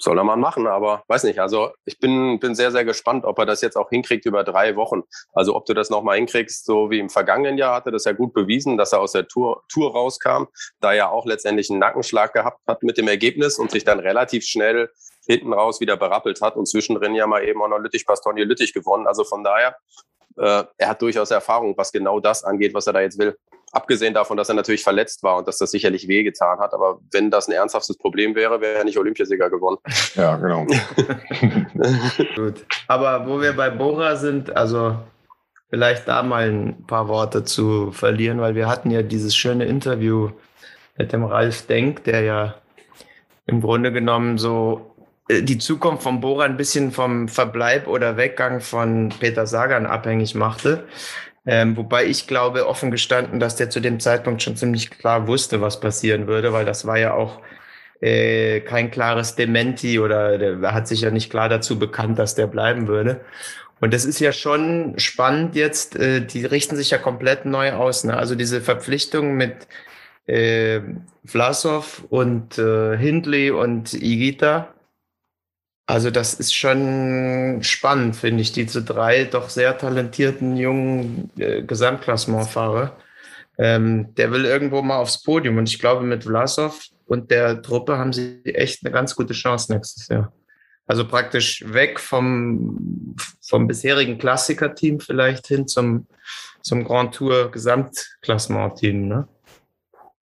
soll 0.02 0.18
er 0.18 0.24
mal 0.24 0.36
machen, 0.36 0.68
aber 0.68 1.04
weiß 1.08 1.24
nicht. 1.24 1.40
Also 1.40 1.72
ich 1.86 2.00
bin, 2.00 2.40
bin 2.40 2.56
sehr, 2.56 2.72
sehr 2.72 2.86
gespannt, 2.86 3.26
ob 3.26 3.38
er 3.40 3.46
das 3.46 3.62
jetzt 3.62 3.76
auch 3.78 3.90
hinkriegt 3.90 4.26
über 4.26 4.44
drei 4.44 4.76
Wochen. 4.76 5.04
Also 5.34 5.56
ob 5.56 5.66
du 5.66 5.74
das 5.74 5.90
nochmal 5.90 6.18
hinkriegst, 6.18 6.66
so 6.66 6.90
wie 6.90 7.00
im 7.00 7.10
vergangenen 7.10 7.58
Jahr 7.58 7.76
hatte 7.76 7.92
das 7.92 8.06
ja 8.06 8.12
gut 8.14 8.34
bewiesen, 8.34 8.78
dass 8.78 8.94
er 8.94 9.00
aus 9.00 9.12
der 9.12 9.28
Tour, 9.28 9.64
Tour 9.72 9.92
rauskam, 9.92 10.46
da 10.80 10.94
er 10.94 11.12
auch 11.12 11.26
letztendlich 11.26 11.70
einen 11.70 11.80
Nackenschlag 11.80 12.34
gehabt 12.34 12.60
hat 12.68 12.84
mit 12.84 12.98
dem 12.98 13.08
Ergebnis 13.08 13.58
und 13.58 13.72
sich 13.72 13.84
dann 13.84 14.00
relativ 14.00 14.46
schnell 14.46 14.90
hinten 15.28 15.54
raus 15.54 15.80
wieder 15.80 15.98
berappelt 15.98 16.42
hat 16.42 16.56
und 16.56 16.68
zwischendrin 16.68 17.16
ja 17.16 17.28
mal 17.28 17.44
eben 17.44 17.62
auch 17.62 17.68
noch 17.68 17.80
Lüttich-Bastogne-Lüttich 17.80 18.74
gewonnen. 18.74 19.08
Also 19.08 19.24
von 19.24 19.44
daher, 19.44 19.76
äh, 20.38 20.64
er 20.78 20.90
hat 20.90 21.02
durchaus 21.02 21.32
Erfahrung, 21.32 21.78
was 21.78 21.92
genau 21.92 22.20
das 22.20 22.44
angeht, 22.44 22.74
was 22.74 22.88
er 22.88 22.94
da 22.94 23.02
jetzt 23.02 23.20
will. 23.20 23.38
Abgesehen 23.74 24.14
davon, 24.14 24.36
dass 24.38 24.50
er 24.50 24.56
natürlich 24.56 24.84
verletzt 24.84 25.24
war 25.24 25.38
und 25.38 25.48
dass 25.48 25.58
das 25.58 25.72
sicherlich 25.72 26.08
wehgetan 26.08 26.60
hat. 26.60 26.74
Aber 26.74 27.00
wenn 27.12 27.32
das 27.32 27.48
ein 27.48 27.54
ernsthaftes 27.54 27.98
Problem 27.98 28.36
wäre, 28.36 28.60
wäre 28.60 28.80
er 28.80 28.84
nicht 28.84 28.98
Olympiasieger 28.98 29.50
gewonnen. 29.50 29.78
Ja, 30.16 30.36
genau. 30.36 30.66
Gut. 32.36 32.66
Aber 32.88 33.26
wo 33.26 33.40
wir 33.40 33.54
bei 33.54 33.70
Bora 33.70 34.18
sind, 34.18 34.56
also 34.56 34.98
vielleicht 35.70 36.08
da 36.08 36.22
mal 36.22 36.50
ein 36.50 36.86
paar 36.86 37.08
Worte 37.08 37.46
zu 37.46 37.92
verlieren, 37.92 38.42
weil 38.42 38.56
wir 38.56 38.68
hatten 38.68 38.92
ja 38.92 39.02
dieses 39.04 39.36
schöne 39.36 39.66
Interview 39.66 40.32
mit 40.98 41.14
dem 41.14 41.24
Ralf 41.24 41.66
Denk, 41.68 42.04
der 42.04 42.22
ja 42.22 42.56
im 43.46 43.62
Grunde 43.62 43.92
genommen 43.92 44.38
so 44.38 44.94
äh, 45.30 45.42
die 45.42 45.58
Zukunft 45.58 46.04
von 46.04 46.20
Bora 46.20 46.44
ein 46.44 46.58
bisschen 46.58 46.92
vom 46.92 47.28
Verbleib 47.28 47.88
oder 47.88 48.18
Weggang 48.18 48.60
von 48.60 49.10
Peter 49.20 49.48
Sagan 49.48 49.86
abhängig 49.86 50.36
machte. 50.36 50.86
Ähm, 51.46 51.76
wobei 51.76 52.06
ich 52.06 52.28
glaube, 52.28 52.68
offen 52.68 52.92
gestanden, 52.92 53.40
dass 53.40 53.56
der 53.56 53.70
zu 53.70 53.80
dem 53.80 54.00
Zeitpunkt 54.00 54.44
schon 54.44 54.56
ziemlich 54.56 54.92
klar 54.92 55.28
wusste, 55.28 55.60
was 55.62 55.80
passieren 55.80 56.28
würde, 56.28 56.54
weil 56.54 56.66
das 56.66 56.86
war 56.86 56.98
ja 56.98 57.14
auch 57.14 57.42
äh, 58.00 58.62
kein 58.62 58.92
klares 58.92 59.36
Dementi 59.36 60.00
oder 60.00 60.38
der 60.38 60.74
hat 60.74 60.88
sich 60.88 61.02
ja 61.02 61.12
nicht 61.12 61.32
klar 61.32 61.50
dazu 61.50 61.80
bekannt, 61.80 62.20
dass 62.20 62.36
der 62.36 62.48
bleiben 62.48 62.88
würde. 62.88 63.22
Und 63.80 63.94
das 63.94 64.06
ist 64.06 64.20
ja 64.20 64.32
schon 64.32 64.94
spannend 64.98 65.56
jetzt, 65.56 65.96
äh, 65.96 66.22
die 66.22 66.46
richten 66.46 66.76
sich 66.76 66.92
ja 66.92 67.00
komplett 67.00 67.46
neu 67.46 67.74
aus. 67.74 68.04
Ne? 68.04 68.16
Also 68.16 68.36
diese 68.36 68.62
Verpflichtung 68.62 69.36
mit 69.36 69.68
äh, 70.28 70.82
Vlasov 71.26 72.04
und 72.10 72.60
äh, 72.60 72.98
Hindley 72.98 73.50
und 73.52 73.94
Igita, 73.94 74.74
also 75.92 76.10
das 76.10 76.34
ist 76.34 76.56
schon 76.56 77.60
spannend, 77.64 78.16
finde 78.16 78.42
ich, 78.42 78.54
diese 78.54 78.82
drei 78.82 79.26
doch 79.26 79.50
sehr 79.50 79.78
talentierten 79.78 80.56
jungen 80.56 81.30
äh, 81.38 81.64
Gesamtklassementfahrer. 81.64 82.96
Ähm, 83.58 84.16
der 84.16 84.32
will 84.32 84.46
irgendwo 84.46 84.82
mal 84.82 85.00
aufs 85.00 85.22
Podium 85.22 85.58
und 85.58 85.68
ich 85.68 85.80
glaube, 85.80 86.06
mit 86.06 86.24
Vlasov 86.24 86.86
und 87.08 87.30
der 87.30 87.62
Truppe 87.62 87.98
haben 87.98 88.14
sie 88.14 88.40
echt 88.46 88.86
eine 88.86 88.94
ganz 88.94 89.18
gute 89.18 89.34
Chance 89.34 89.74
nächstes 89.74 90.08
Jahr. 90.08 90.32
Also 90.88 91.06
praktisch 91.06 91.62
weg 91.68 92.00
vom, 92.00 93.18
vom 93.42 93.68
bisherigen 93.68 94.18
Klassiker-Team 94.18 95.02
vielleicht 95.02 95.48
hin 95.48 95.68
zum, 95.68 96.08
zum 96.62 96.86
Grand 96.86 97.14
Tour 97.16 97.52
Gesamtklassement-Team. 97.52 99.10
Ne? 99.10 99.28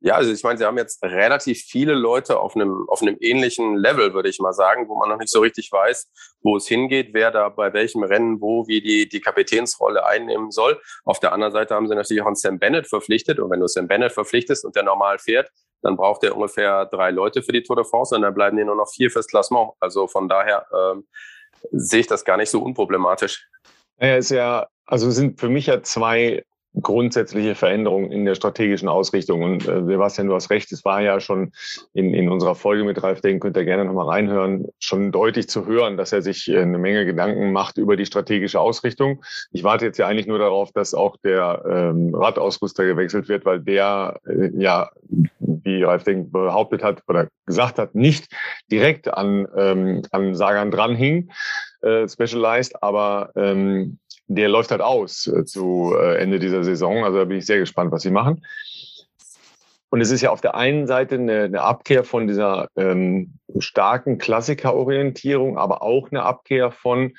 Ja, 0.01 0.15
also 0.15 0.31
ich 0.31 0.43
meine, 0.43 0.57
sie 0.57 0.65
haben 0.65 0.77
jetzt 0.77 1.03
relativ 1.03 1.61
viele 1.61 1.93
Leute 1.93 2.39
auf 2.39 2.55
einem, 2.55 2.85
auf 2.87 3.01
einem 3.01 3.17
ähnlichen 3.19 3.75
Level, 3.75 4.13
würde 4.13 4.29
ich 4.29 4.39
mal 4.39 4.53
sagen, 4.53 4.87
wo 4.87 4.97
man 4.97 5.09
noch 5.09 5.17
nicht 5.17 5.29
so 5.29 5.41
richtig 5.41 5.69
weiß, 5.71 6.09
wo 6.41 6.55
es 6.55 6.67
hingeht, 6.67 7.09
wer 7.11 7.31
da 7.31 7.49
bei 7.49 7.73
welchem 7.73 8.03
Rennen 8.03 8.39
wo 8.39 8.65
wie 8.67 8.81
die, 8.81 9.09
die 9.09 9.19
Kapitänsrolle 9.19 10.05
einnehmen 10.05 10.51
soll. 10.51 10.79
Auf 11.03 11.19
der 11.19 11.33
anderen 11.33 11.51
Seite 11.51 11.75
haben 11.75 11.89
sie 11.89 11.95
natürlich 11.95 12.23
auch 12.23 12.27
einen 12.27 12.35
Sam 12.35 12.59
Bennett 12.59 12.87
verpflichtet. 12.87 13.39
Und 13.39 13.49
wenn 13.51 13.59
du 13.59 13.67
Sam 13.67 13.87
Bennett 13.89 14.13
verpflichtest 14.13 14.63
und 14.63 14.75
der 14.77 14.83
normal 14.83 15.19
fährt, 15.19 15.51
dann 15.81 15.97
braucht 15.97 16.23
er 16.23 16.35
ungefähr 16.35 16.85
drei 16.85 17.11
Leute 17.11 17.43
für 17.43 17.51
die 17.51 17.63
Tour 17.63 17.75
de 17.75 17.85
France 17.85 18.15
und 18.15 18.21
dann 18.21 18.33
bleiben 18.33 18.55
dir 18.55 18.65
nur 18.65 18.75
noch 18.75 18.89
vier 18.89 19.11
fürs 19.11 19.27
Klassement. 19.27 19.71
Also 19.81 20.07
von 20.07 20.29
daher 20.29 20.65
ähm, 20.73 21.07
sehe 21.71 22.01
ich 22.01 22.07
das 22.07 22.23
gar 22.23 22.37
nicht 22.37 22.49
so 22.49 22.61
unproblematisch. 22.61 23.47
Naja, 23.97 24.15
ist 24.15 24.31
ja, 24.31 24.67
also 24.85 25.11
sind 25.11 25.41
für 25.41 25.49
mich 25.49 25.67
ja 25.67 25.83
zwei 25.83 26.45
grundsätzliche 26.81 27.55
Veränderungen 27.55 28.11
in 28.11 28.25
der 28.25 28.35
strategischen 28.35 28.87
Ausrichtung. 28.87 29.41
Und 29.41 29.67
äh, 29.67 29.83
Sebastian, 29.83 30.27
du 30.27 30.35
hast 30.35 30.49
recht, 30.49 30.71
es 30.71 30.85
war 30.85 31.01
ja 31.01 31.19
schon 31.19 31.51
in, 31.93 32.13
in 32.13 32.29
unserer 32.29 32.55
Folge 32.55 32.83
mit 32.83 33.01
Ralf 33.01 33.21
Denk, 33.21 33.41
könnt 33.41 33.57
ihr 33.57 33.65
gerne 33.65 33.85
nochmal 33.85 34.07
reinhören, 34.07 34.67
schon 34.79 35.11
deutlich 35.11 35.49
zu 35.49 35.65
hören, 35.65 35.97
dass 35.97 36.13
er 36.13 36.21
sich 36.21 36.47
äh, 36.47 36.59
eine 36.59 36.77
Menge 36.77 37.05
Gedanken 37.05 37.51
macht 37.51 37.77
über 37.77 37.95
die 37.95 38.05
strategische 38.05 38.59
Ausrichtung. 38.59 39.23
Ich 39.51 39.63
warte 39.63 39.85
jetzt 39.85 39.97
ja 39.97 40.07
eigentlich 40.07 40.27
nur 40.27 40.39
darauf, 40.39 40.71
dass 40.71 40.93
auch 40.93 41.17
der 41.17 41.63
ähm, 41.67 42.13
Radausrüster 42.13 42.85
gewechselt 42.85 43.29
wird, 43.29 43.45
weil 43.45 43.59
der 43.59 44.19
äh, 44.27 44.49
ja, 44.55 44.89
wie 45.39 45.83
Ralf 45.83 46.03
Denk 46.03 46.31
behauptet 46.31 46.83
hat 46.83 47.03
oder 47.07 47.27
gesagt 47.45 47.79
hat, 47.79 47.95
nicht 47.95 48.27
direkt 48.71 49.11
an, 49.11 49.47
ähm, 49.57 50.03
an 50.11 50.35
Sagan 50.35 50.71
dranhing, 50.71 51.31
äh, 51.81 52.07
Specialized, 52.07 52.83
aber 52.83 53.31
ähm, 53.35 53.97
der 54.29 54.47
läuft 54.47 54.71
halt 54.71 54.81
aus 54.81 55.27
äh, 55.27 55.43
zu 55.43 55.95
äh, 55.99 56.17
Ende 56.17 56.39
dieser 56.39 56.63
Saison. 56.63 57.03
Also 57.03 57.17
da 57.17 57.25
bin 57.25 57.39
ich 57.39 57.45
sehr 57.45 57.59
gespannt, 57.59 57.91
was 57.91 58.03
sie 58.03 58.11
machen. 58.11 58.45
Und 59.89 60.01
es 60.01 60.11
ist 60.11 60.21
ja 60.21 60.29
auf 60.29 60.41
der 60.41 60.55
einen 60.55 60.85
Seite 60.85 61.15
eine, 61.15 61.43
eine 61.43 61.61
Abkehr 61.61 62.03
von 62.03 62.27
dieser 62.27 62.69
ähm, 62.77 63.33
starken 63.57 64.19
Klassikerorientierung, 64.19 65.57
aber 65.57 65.81
auch 65.81 66.11
eine 66.11 66.23
Abkehr 66.23 66.71
von 66.71 67.13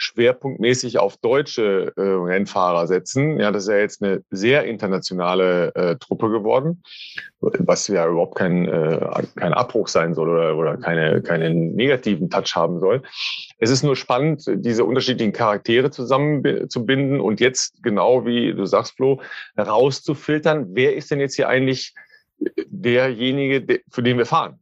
schwerpunktmäßig 0.00 0.98
auf 0.98 1.18
deutsche 1.18 1.92
äh, 1.96 2.00
Rennfahrer 2.00 2.86
setzen. 2.86 3.38
Ja, 3.38 3.52
das 3.52 3.64
ist 3.64 3.68
ja 3.68 3.76
jetzt 3.76 4.02
eine 4.02 4.22
sehr 4.30 4.64
internationale 4.64 5.74
äh, 5.74 5.96
Truppe 5.96 6.30
geworden, 6.30 6.82
was 7.40 7.86
ja 7.88 8.08
überhaupt 8.08 8.36
kein, 8.36 8.66
äh, 8.66 8.98
kein 9.36 9.52
Abbruch 9.52 9.88
sein 9.88 10.14
soll 10.14 10.30
oder, 10.30 10.56
oder 10.56 10.76
keine, 10.78 11.20
keinen 11.20 11.74
negativen 11.74 12.30
Touch 12.30 12.56
haben 12.56 12.80
soll. 12.80 13.02
Es 13.58 13.70
ist 13.70 13.82
nur 13.82 13.94
spannend, 13.94 14.44
diese 14.48 14.86
unterschiedlichen 14.86 15.34
Charaktere 15.34 15.90
zusammenzubinden 15.90 17.20
und 17.20 17.38
jetzt 17.38 17.82
genau 17.82 18.24
wie 18.24 18.54
du 18.54 18.64
sagst, 18.64 18.96
Flo, 18.96 19.20
herauszufiltern, 19.54 20.68
wer 20.70 20.96
ist 20.96 21.10
denn 21.10 21.20
jetzt 21.20 21.34
hier 21.34 21.50
eigentlich 21.50 21.94
derjenige, 22.68 23.82
für 23.90 24.02
den 24.02 24.16
wir 24.16 24.24
fahren? 24.24 24.58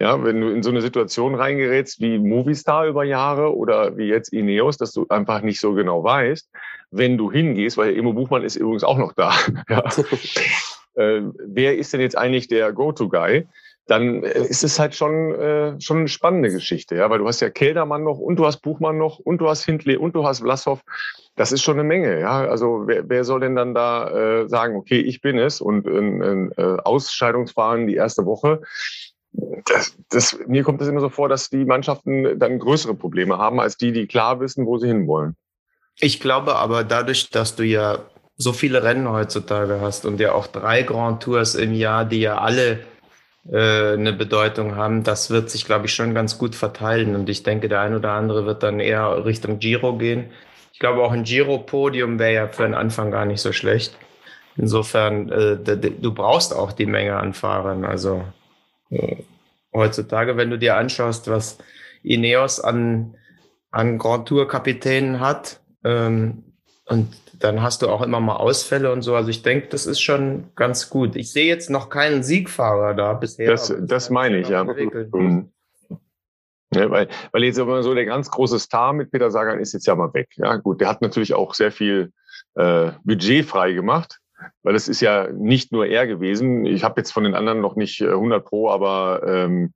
Ja, 0.00 0.22
wenn 0.22 0.40
du 0.40 0.48
in 0.48 0.62
so 0.62 0.70
eine 0.70 0.80
Situation 0.80 1.34
reingerätst 1.34 2.00
wie 2.00 2.18
Movistar 2.18 2.86
über 2.86 3.02
Jahre 3.02 3.56
oder 3.56 3.96
wie 3.96 4.06
jetzt 4.06 4.32
Ineos, 4.32 4.76
dass 4.76 4.92
du 4.92 5.06
einfach 5.08 5.42
nicht 5.42 5.58
so 5.58 5.74
genau 5.74 6.04
weißt, 6.04 6.48
wenn 6.92 7.18
du 7.18 7.32
hingehst, 7.32 7.76
weil 7.76 7.96
Emo 7.96 8.12
Buchmann 8.12 8.44
ist 8.44 8.56
übrigens 8.56 8.84
auch 8.84 8.98
noch 8.98 9.12
da. 9.12 9.32
ja. 9.68 9.82
äh, 10.94 11.22
wer 11.44 11.76
ist 11.76 11.92
denn 11.92 12.00
jetzt 12.00 12.16
eigentlich 12.16 12.46
der 12.46 12.72
Go-To-Guy? 12.72 13.48
Dann 13.88 14.22
äh, 14.22 14.38
ist 14.38 14.62
es 14.62 14.78
halt 14.78 14.94
schon, 14.94 15.34
äh, 15.34 15.80
schon 15.80 15.98
eine 15.98 16.08
spannende 16.08 16.50
Geschichte, 16.50 16.94
ja, 16.94 17.10
weil 17.10 17.18
du 17.18 17.26
hast 17.26 17.40
ja 17.40 17.50
Keldermann 17.50 18.04
noch 18.04 18.18
und 18.18 18.36
du 18.36 18.46
hast 18.46 18.58
Buchmann 18.58 18.98
noch 18.98 19.18
und 19.18 19.38
du 19.38 19.48
hast 19.48 19.64
Hindley 19.64 19.96
und 19.96 20.14
du 20.14 20.24
hast 20.24 20.40
Vlasov. 20.40 20.80
Das 21.34 21.52
ist 21.52 21.62
schon 21.62 21.74
eine 21.74 21.84
Menge, 21.84 22.20
ja. 22.20 22.46
Also 22.46 22.84
wer, 22.86 23.08
wer 23.08 23.24
soll 23.24 23.40
denn 23.40 23.56
dann 23.56 23.74
da 23.74 24.10
äh, 24.42 24.48
sagen, 24.48 24.76
okay, 24.76 25.00
ich 25.00 25.20
bin 25.22 25.38
es 25.38 25.60
und 25.60 25.86
ein, 25.86 26.22
ein 26.22 26.52
äh, 26.56 26.76
Ausscheidungsfahren 26.84 27.86
die 27.86 27.94
erste 27.94 28.26
Woche, 28.26 28.60
das, 29.32 29.96
das, 30.10 30.38
mir 30.46 30.62
kommt 30.62 30.80
es 30.80 30.88
immer 30.88 31.00
so 31.00 31.08
vor, 31.08 31.28
dass 31.28 31.50
die 31.50 31.64
Mannschaften 31.64 32.38
dann 32.38 32.58
größere 32.58 32.94
Probleme 32.94 33.38
haben, 33.38 33.60
als 33.60 33.76
die, 33.76 33.92
die 33.92 34.06
klar 34.06 34.40
wissen, 34.40 34.66
wo 34.66 34.78
sie 34.78 34.88
hinwollen. 34.88 35.36
Ich 36.00 36.20
glaube 36.20 36.56
aber 36.56 36.84
dadurch, 36.84 37.30
dass 37.30 37.56
du 37.56 37.64
ja 37.64 37.98
so 38.36 38.52
viele 38.52 38.84
Rennen 38.84 39.08
heutzutage 39.10 39.80
hast 39.80 40.06
und 40.06 40.20
ja 40.20 40.32
auch 40.32 40.46
drei 40.46 40.82
Grand 40.82 41.22
Tours 41.22 41.56
im 41.56 41.74
Jahr, 41.74 42.04
die 42.04 42.20
ja 42.20 42.38
alle 42.38 42.80
äh, 43.50 43.94
eine 43.94 44.12
Bedeutung 44.12 44.76
haben, 44.76 45.02
das 45.02 45.30
wird 45.30 45.50
sich, 45.50 45.64
glaube 45.64 45.86
ich, 45.86 45.94
schon 45.94 46.14
ganz 46.14 46.38
gut 46.38 46.54
verteilen. 46.54 47.16
Und 47.16 47.28
ich 47.28 47.42
denke, 47.42 47.68
der 47.68 47.80
ein 47.80 47.94
oder 47.94 48.12
andere 48.12 48.46
wird 48.46 48.62
dann 48.62 48.78
eher 48.78 49.24
Richtung 49.24 49.58
Giro 49.58 49.96
gehen. 49.96 50.30
Ich 50.72 50.78
glaube, 50.78 51.02
auch 51.02 51.10
ein 51.10 51.24
Giro-Podium 51.24 52.20
wäre 52.20 52.32
ja 52.32 52.48
für 52.48 52.62
den 52.62 52.74
Anfang 52.74 53.10
gar 53.10 53.24
nicht 53.24 53.40
so 53.40 53.52
schlecht. 53.52 53.96
Insofern, 54.56 55.30
äh, 55.30 55.56
du 55.56 56.14
brauchst 56.14 56.54
auch 56.54 56.72
die 56.72 56.86
Menge 56.86 57.16
an 57.16 57.34
Fahrern. 57.34 57.84
Also 57.84 58.24
heutzutage, 59.72 60.36
wenn 60.36 60.50
du 60.50 60.58
dir 60.58 60.76
anschaust, 60.76 61.28
was 61.28 61.58
Ineos 62.02 62.60
an, 62.60 63.16
an 63.70 63.98
Grand 63.98 64.28
Tour 64.28 64.48
Kapitänen 64.48 65.20
hat, 65.20 65.60
ähm, 65.84 66.44
und 66.86 67.14
dann 67.38 67.62
hast 67.62 67.82
du 67.82 67.88
auch 67.88 68.00
immer 68.00 68.18
mal 68.18 68.36
Ausfälle 68.36 68.90
und 68.90 69.02
so. 69.02 69.14
Also 69.14 69.28
ich 69.28 69.42
denke, 69.42 69.68
das 69.68 69.84
ist 69.86 70.00
schon 70.00 70.50
ganz 70.54 70.88
gut. 70.88 71.16
Ich 71.16 71.30
sehe 71.30 71.46
jetzt 71.46 71.68
noch 71.68 71.90
keinen 71.90 72.22
Siegfahrer 72.22 72.94
da 72.94 73.12
bisher. 73.12 73.50
Das, 73.50 73.72
das 73.78 74.08
meine 74.08 74.38
ich, 74.38 74.48
ja. 74.48 74.64
Mhm. 74.64 75.52
Ja, 76.74 76.90
weil, 76.90 77.08
weil 77.32 77.44
jetzt 77.44 77.58
immer 77.58 77.82
so 77.82 77.94
der 77.94 78.06
ganz 78.06 78.30
große 78.30 78.58
Star 78.58 78.92
mit 78.92 79.10
Peter 79.10 79.30
Sagan 79.30 79.58
ist 79.60 79.72
jetzt 79.72 79.86
ja 79.86 79.94
mal 79.94 80.12
weg. 80.14 80.30
Ja, 80.36 80.56
gut, 80.56 80.80
der 80.80 80.88
hat 80.88 81.02
natürlich 81.02 81.34
auch 81.34 81.54
sehr 81.54 81.72
viel 81.72 82.12
äh, 82.54 82.92
Budget 83.04 83.44
frei 83.44 83.72
gemacht 83.72 84.18
weil 84.62 84.74
es 84.74 84.88
ist 84.88 85.00
ja 85.00 85.28
nicht 85.32 85.72
nur 85.72 85.86
er 85.86 86.06
gewesen. 86.06 86.64
Ich 86.64 86.84
habe 86.84 87.00
jetzt 87.00 87.12
von 87.12 87.24
den 87.24 87.34
anderen 87.34 87.60
noch 87.60 87.76
nicht 87.76 88.02
100 88.02 88.40
äh, 88.40 88.44
Pro, 88.44 88.70
aber 88.70 89.22
ähm, 89.26 89.72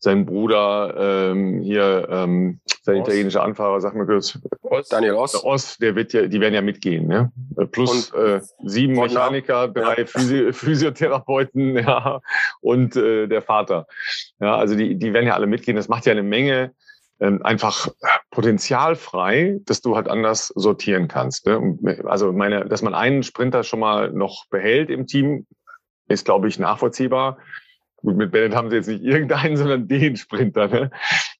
sein 0.00 0.24
Bruder 0.24 0.94
ähm, 1.30 1.60
hier, 1.60 2.08
ähm, 2.10 2.60
sein 2.82 2.96
Ost. 2.96 3.08
italienischer 3.08 3.42
Anfahrer, 3.42 3.80
sag 3.82 3.94
mal 3.94 4.06
kurz, 4.06 4.38
Ost. 4.62 4.92
Daniel 4.92 5.14
Ost. 5.14 5.34
Der 5.34 5.44
Ost, 5.44 5.82
der 5.82 5.94
wird 5.94 6.14
ja, 6.14 6.26
die 6.26 6.40
werden 6.40 6.54
ja 6.54 6.62
mitgehen, 6.62 7.06
ne? 7.06 7.30
Plus 7.70 8.10
äh, 8.14 8.40
sieben 8.64 8.94
Mechaniker, 8.94 9.68
drei 9.68 9.98
ja. 9.98 10.06
Physi 10.06 10.52
Physiotherapeuten, 10.52 11.76
ja, 11.76 12.20
und 12.62 12.96
äh, 12.96 13.26
der 13.26 13.42
Vater. 13.42 13.86
Ja, 14.40 14.56
also 14.56 14.74
die, 14.74 14.96
die 14.96 15.12
werden 15.12 15.26
ja 15.26 15.34
alle 15.34 15.46
mitgehen. 15.46 15.76
Das 15.76 15.88
macht 15.88 16.06
ja 16.06 16.12
eine 16.12 16.22
Menge 16.22 16.72
einfach 17.20 17.88
Potenzial 18.30 18.96
frei, 18.96 19.58
dass 19.66 19.82
du 19.82 19.94
halt 19.94 20.08
anders 20.08 20.48
sortieren 20.48 21.06
kannst. 21.06 21.46
Ne? 21.46 21.78
Also 22.06 22.32
meine, 22.32 22.64
dass 22.64 22.80
man 22.82 22.94
einen 22.94 23.22
Sprinter 23.22 23.62
schon 23.62 23.80
mal 23.80 24.10
noch 24.10 24.46
behält 24.48 24.88
im 24.88 25.06
Team, 25.06 25.46
ist, 26.08 26.24
glaube 26.24 26.48
ich, 26.48 26.58
nachvollziehbar. 26.58 27.38
Gut, 28.02 28.16
mit 28.16 28.30
Bennett 28.30 28.54
haben 28.54 28.70
sie 28.70 28.76
jetzt 28.76 28.88
nicht 28.88 29.02
irgendeinen, 29.02 29.56
sondern 29.58 29.88
den 29.88 30.16
Sprinter. 30.16 30.68
Ne? 30.68 30.90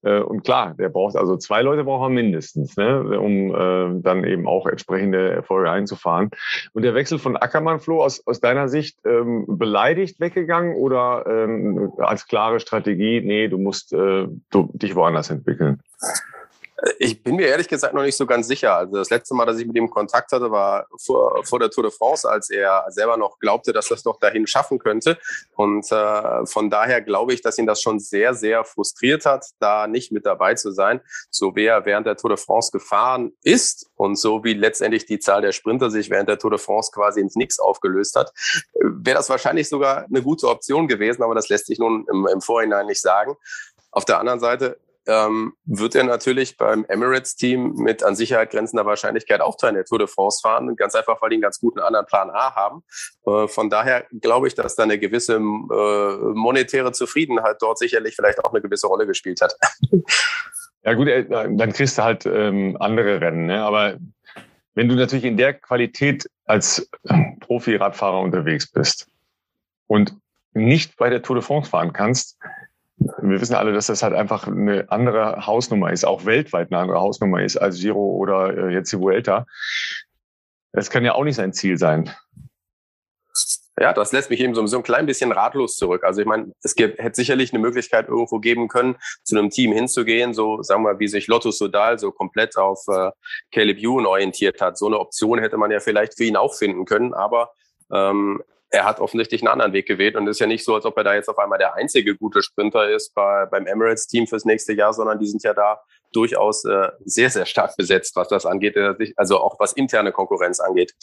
Äh, 0.03 0.21
und 0.21 0.43
klar, 0.45 0.75
der 0.75 0.89
braucht 0.89 1.17
also 1.17 1.37
zwei 1.37 1.63
Leute 1.63 1.85
braucht 1.85 2.07
er 2.07 2.11
mindestens, 2.11 2.77
ne? 2.77 3.19
um 3.19 3.55
äh, 3.55 4.03
dann 4.03 4.25
eben 4.25 4.47
auch 4.47 4.67
entsprechende 4.67 5.31
Erfolge 5.31 5.71
einzufahren. 5.71 6.31
Und 6.73 6.83
der 6.83 6.95
Wechsel 6.95 7.19
von 7.19 7.37
Ackermann, 7.37 7.81
Flo, 7.81 8.03
aus, 8.03 8.27
aus 8.27 8.41
deiner 8.41 8.69
Sicht 8.69 8.99
ähm, 9.05 9.45
beleidigt 9.49 10.21
weggegangen 10.21 10.75
oder 10.77 11.25
ähm, 11.27 11.93
als 11.99 12.27
klare 12.27 12.61
Strategie, 12.61 13.21
nee, 13.21 13.49
du 13.49 13.59
musst 13.59 13.93
äh, 13.93 14.27
du, 14.51 14.71
dich 14.75 14.95
woanders 14.95 15.31
entwickeln? 15.31 15.81
Ich 16.99 17.23
bin 17.23 17.37
mir 17.37 17.47
ehrlich 17.47 17.69
gesagt 17.69 17.95
noch 17.95 18.03
nicht 18.03 18.17
so 18.17 18.27
ganz 18.27 18.47
sicher. 18.47 18.75
Also 18.75 18.97
das 18.97 19.11
letzte 19.11 19.35
Mal, 19.35 19.45
dass 19.45 19.59
ich 19.59 19.67
mit 19.67 19.77
ihm 19.77 19.91
Kontakt 19.91 20.33
hatte, 20.33 20.51
war 20.51 20.87
vor, 20.99 21.45
vor 21.45 21.59
der 21.59 21.71
Tour 21.71 21.85
de 21.85 21.93
France, 21.93 22.29
als 22.29 22.49
er 22.49 22.87
selber 22.89 23.17
noch 23.17 23.39
glaubte, 23.39 23.73
dass 23.73 23.89
das 23.89 24.03
doch 24.03 24.19
dahin 24.19 24.47
schaffen 24.47 24.79
könnte. 24.79 25.19
Und 25.57 25.91
äh, 25.93 26.47
von 26.47 26.71
daher 26.71 27.03
glaube 27.03 27.35
ich, 27.35 27.43
dass 27.43 27.59
ihn 27.59 27.67
das 27.67 27.83
schon 27.83 28.01
sehr, 28.01 28.35
sehr 28.35 28.65
frustriert 28.65 29.27
hat, 29.27 29.47
da 29.59 29.87
nicht 29.87 30.11
mit 30.13 30.25
dabei 30.25 30.55
zu 30.55 30.71
sein. 30.73 31.01
So 31.31 31.55
wie 31.55 31.67
er 31.67 31.85
während 31.85 32.07
der 32.07 32.17
Tour 32.17 32.31
de 32.31 32.39
France 32.39 32.71
gefahren 32.73 33.33
ist 33.43 33.91
und 33.97 34.17
so 34.17 34.43
wie 34.45 34.55
letztendlich 34.55 35.05
die 35.05 35.19
Zahl 35.19 35.43
der 35.43 35.53
Sprinter 35.53 35.91
sich 35.91 36.09
während 36.09 36.29
der 36.29 36.39
Tour 36.39 36.51
de 36.51 36.59
France 36.59 36.91
quasi 36.93 37.21
ins 37.21 37.37
Nix 37.37 37.59
aufgelöst 37.59 38.17
hat, 38.17 38.33
wäre 38.75 39.17
das 39.17 39.29
wahrscheinlich 39.29 39.69
sogar 39.69 40.07
eine 40.07 40.23
gute 40.23 40.49
Option 40.49 40.89
gewesen, 40.89 41.23
aber 41.23 41.35
das 41.35 41.49
lässt 41.49 41.67
sich 41.67 41.79
nun 41.79 42.07
im, 42.11 42.27
im 42.27 42.41
Vorhinein 42.41 42.87
nicht 42.87 43.03
sagen. 43.03 43.37
Auf 43.91 44.05
der 44.05 44.19
anderen 44.19 44.41
Seite 44.41 44.79
ähm, 45.11 45.55
wird 45.65 45.97
er 45.97 46.05
natürlich 46.05 46.57
beim 46.57 46.85
Emirates-Team 46.85 47.75
mit 47.75 48.05
an 48.05 48.15
Sicherheit 48.15 48.51
grenzender 48.51 48.87
Wahrscheinlichkeit 48.87 49.41
auch 49.41 49.57
Teil 49.57 49.75
der 49.75 49.85
Tour 49.85 49.99
de 49.99 50.07
France 50.07 50.41
fahren. 50.41 50.77
Ganz 50.77 50.95
einfach, 50.95 51.21
weil 51.21 51.31
die 51.31 51.37
einen 51.37 51.43
ganz 51.43 51.59
guten 51.59 51.81
anderen 51.81 52.07
Plan 52.07 52.31
A 52.31 52.55
haben. 52.55 52.85
Äh, 53.27 53.49
von 53.49 53.71
daher 53.71 54.07
glaube 54.21 54.47
ich, 54.47 54.55
dass 54.55 54.77
da 54.77 54.85
eine 54.85 54.99
gewisse 54.99 55.37
äh, 55.37 55.39
monetäre 55.39 56.93
Zufriedenheit 56.93 57.57
dort 57.61 57.79
sicherlich 57.79 58.15
vielleicht 58.15 58.39
auch 58.45 58.53
eine 58.53 58.63
gewisse 58.63 58.87
Rolle 58.87 59.07
gespielt 59.07 59.41
hat. 59.41 59.57
Ja 60.83 60.95
gut, 60.95 61.09
äh, 61.09 61.27
dann 61.29 61.75
kriegst 61.75 61.99
du 61.99 62.03
halt 62.03 62.25
ähm, 62.25 62.79
andere 62.81 63.21
Rennen. 63.21 63.45
Ne? 63.45 63.63
Aber 63.63 63.99
wenn 64.75 64.89
du 64.89 64.95
natürlich 64.95 65.27
in 65.27 65.37
der 65.37 65.53
Qualität 65.53 66.27
als 66.47 66.89
Profi-Radfahrer 67.41 68.19
unterwegs 68.19 68.73
bist 68.73 69.07
und 69.89 70.17
nicht 70.55 70.97
bei 70.97 71.11
der 71.11 71.21
Tour 71.21 71.37
de 71.37 71.45
France 71.45 71.69
fahren 71.69 71.93
kannst, 71.93 72.39
wir 73.01 73.41
wissen 73.41 73.55
alle, 73.55 73.73
dass 73.73 73.87
das 73.87 74.03
halt 74.03 74.15
einfach 74.15 74.47
eine 74.47 74.91
andere 74.91 75.47
Hausnummer 75.47 75.91
ist, 75.91 76.05
auch 76.05 76.27
weltweit 76.27 76.71
eine 76.71 76.81
andere 76.81 77.01
Hausnummer 77.01 77.43
ist 77.43 77.57
als 77.57 77.81
Giro 77.81 78.17
oder 78.17 78.57
äh, 78.57 78.73
jetzt 78.75 78.93
die 78.93 78.99
Vuelta. 78.99 79.47
Das 80.73 80.91
kann 80.91 81.05
ja 81.05 81.15
auch 81.15 81.25
nicht 81.25 81.37
sein 81.37 81.53
Ziel 81.53 81.79
sein. 81.79 82.11
Ja, 83.81 83.95
das 83.95 84.13
lässt 84.13 84.29
mich 84.29 84.41
eben 84.41 84.55
so, 84.55 84.77
ein 84.77 84.83
klein 84.83 85.07
bisschen 85.07 85.33
ratlos 85.33 85.77
zurück. 85.77 86.05
Also 86.05 86.21
ich 86.21 86.27
meine, 86.27 86.53
es 86.63 86.75
gibt, 86.75 86.99
hätte 86.99 87.17
sicherlich 87.17 87.55
eine 87.55 87.61
Möglichkeit 87.61 88.09
irgendwo 88.09 88.39
geben 88.39 88.69
können, 88.69 88.97
zu 89.25 89.39
einem 89.39 89.49
Team 89.49 89.73
hinzugehen, 89.73 90.35
so 90.35 90.63
sagen 90.63 90.83
wir, 90.83 90.99
wie 90.99 91.09
sich 91.09 91.29
Lotto 91.29 91.51
Sodal 91.51 91.99
so 91.99 92.13
komplett 92.13 92.59
auf 92.59 92.85
äh, 92.89 93.11
Caleb 93.51 93.79
Ewan 93.79 94.05
orientiert 94.05 94.61
hat. 94.61 94.77
So 94.77 94.87
eine 94.87 94.99
Option 94.99 95.39
hätte 95.39 95.57
man 95.57 95.71
ja 95.71 95.81
vielleicht 95.81 96.19
für 96.19 96.25
ihn 96.25 96.37
auch 96.37 96.55
finden 96.55 96.85
können, 96.85 97.15
aber 97.15 97.53
ähm, 97.91 98.43
er 98.71 98.85
hat 98.85 99.01
offensichtlich 99.01 99.43
einen 99.43 99.49
anderen 99.49 99.73
Weg 99.73 99.87
gewählt 99.87 100.17
und 100.17 100.29
es 100.29 100.37
ist 100.37 100.41
ja 100.41 100.47
nicht 100.47 100.65
so, 100.65 100.75
als 100.75 100.85
ob 100.85 100.97
er 100.97 101.05
da 101.05 101.15
jetzt 101.15 101.29
auf 101.29 101.39
einmal 101.39 101.59
der 101.59 101.75
einzige 101.75 102.17
gute 102.17 102.43
Sprinter 102.43 102.89
ist 102.89 103.15
bei, 103.15 103.47
beim 103.47 103.67
Emirates-Team 103.67 104.27
fürs 104.27 104.45
nächste 104.45 104.73
Jahr, 104.73 104.93
sondern 104.93 105.19
die 105.19 105.27
sind 105.27 105.43
ja 105.43 105.55
da 105.55 105.81
durchaus 106.13 106.65
äh, 106.65 106.89
sehr, 107.05 107.31
sehr 107.31 107.47
stark 107.47 107.77
besetzt, 107.77 108.15
was 108.17 108.29
das 108.29 108.47
angeht, 108.47 108.77
äh, 108.77 108.95
also 109.17 109.41
auch 109.41 109.59
was 109.59 109.73
interne 109.73 110.13
Konkurrenz 110.13 110.61
angeht. 110.61 110.95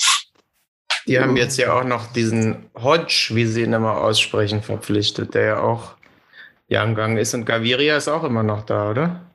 Die 1.08 1.20
haben 1.20 1.38
jetzt 1.38 1.58
ja 1.58 1.74
auch 1.74 1.86
noch 1.86 2.12
diesen 2.12 2.70
Hodge, 2.76 3.30
wie 3.32 3.46
sie 3.46 3.64
ihn 3.64 3.72
immer 3.72 4.02
aussprechen, 4.02 4.62
verpflichtet, 4.62 5.36
der 5.36 5.44
ja 5.44 5.60
auch 5.62 5.96
ja 6.68 6.84
am 6.84 6.96
Gang 6.96 7.18
ist 7.18 7.34
und 7.34 7.46
Gaviria 7.46 7.96
ist 7.96 8.10
auch 8.10 8.26
immer 8.26 8.44
noch 8.44 8.66
da, 8.66 8.90
oder? 8.90 9.27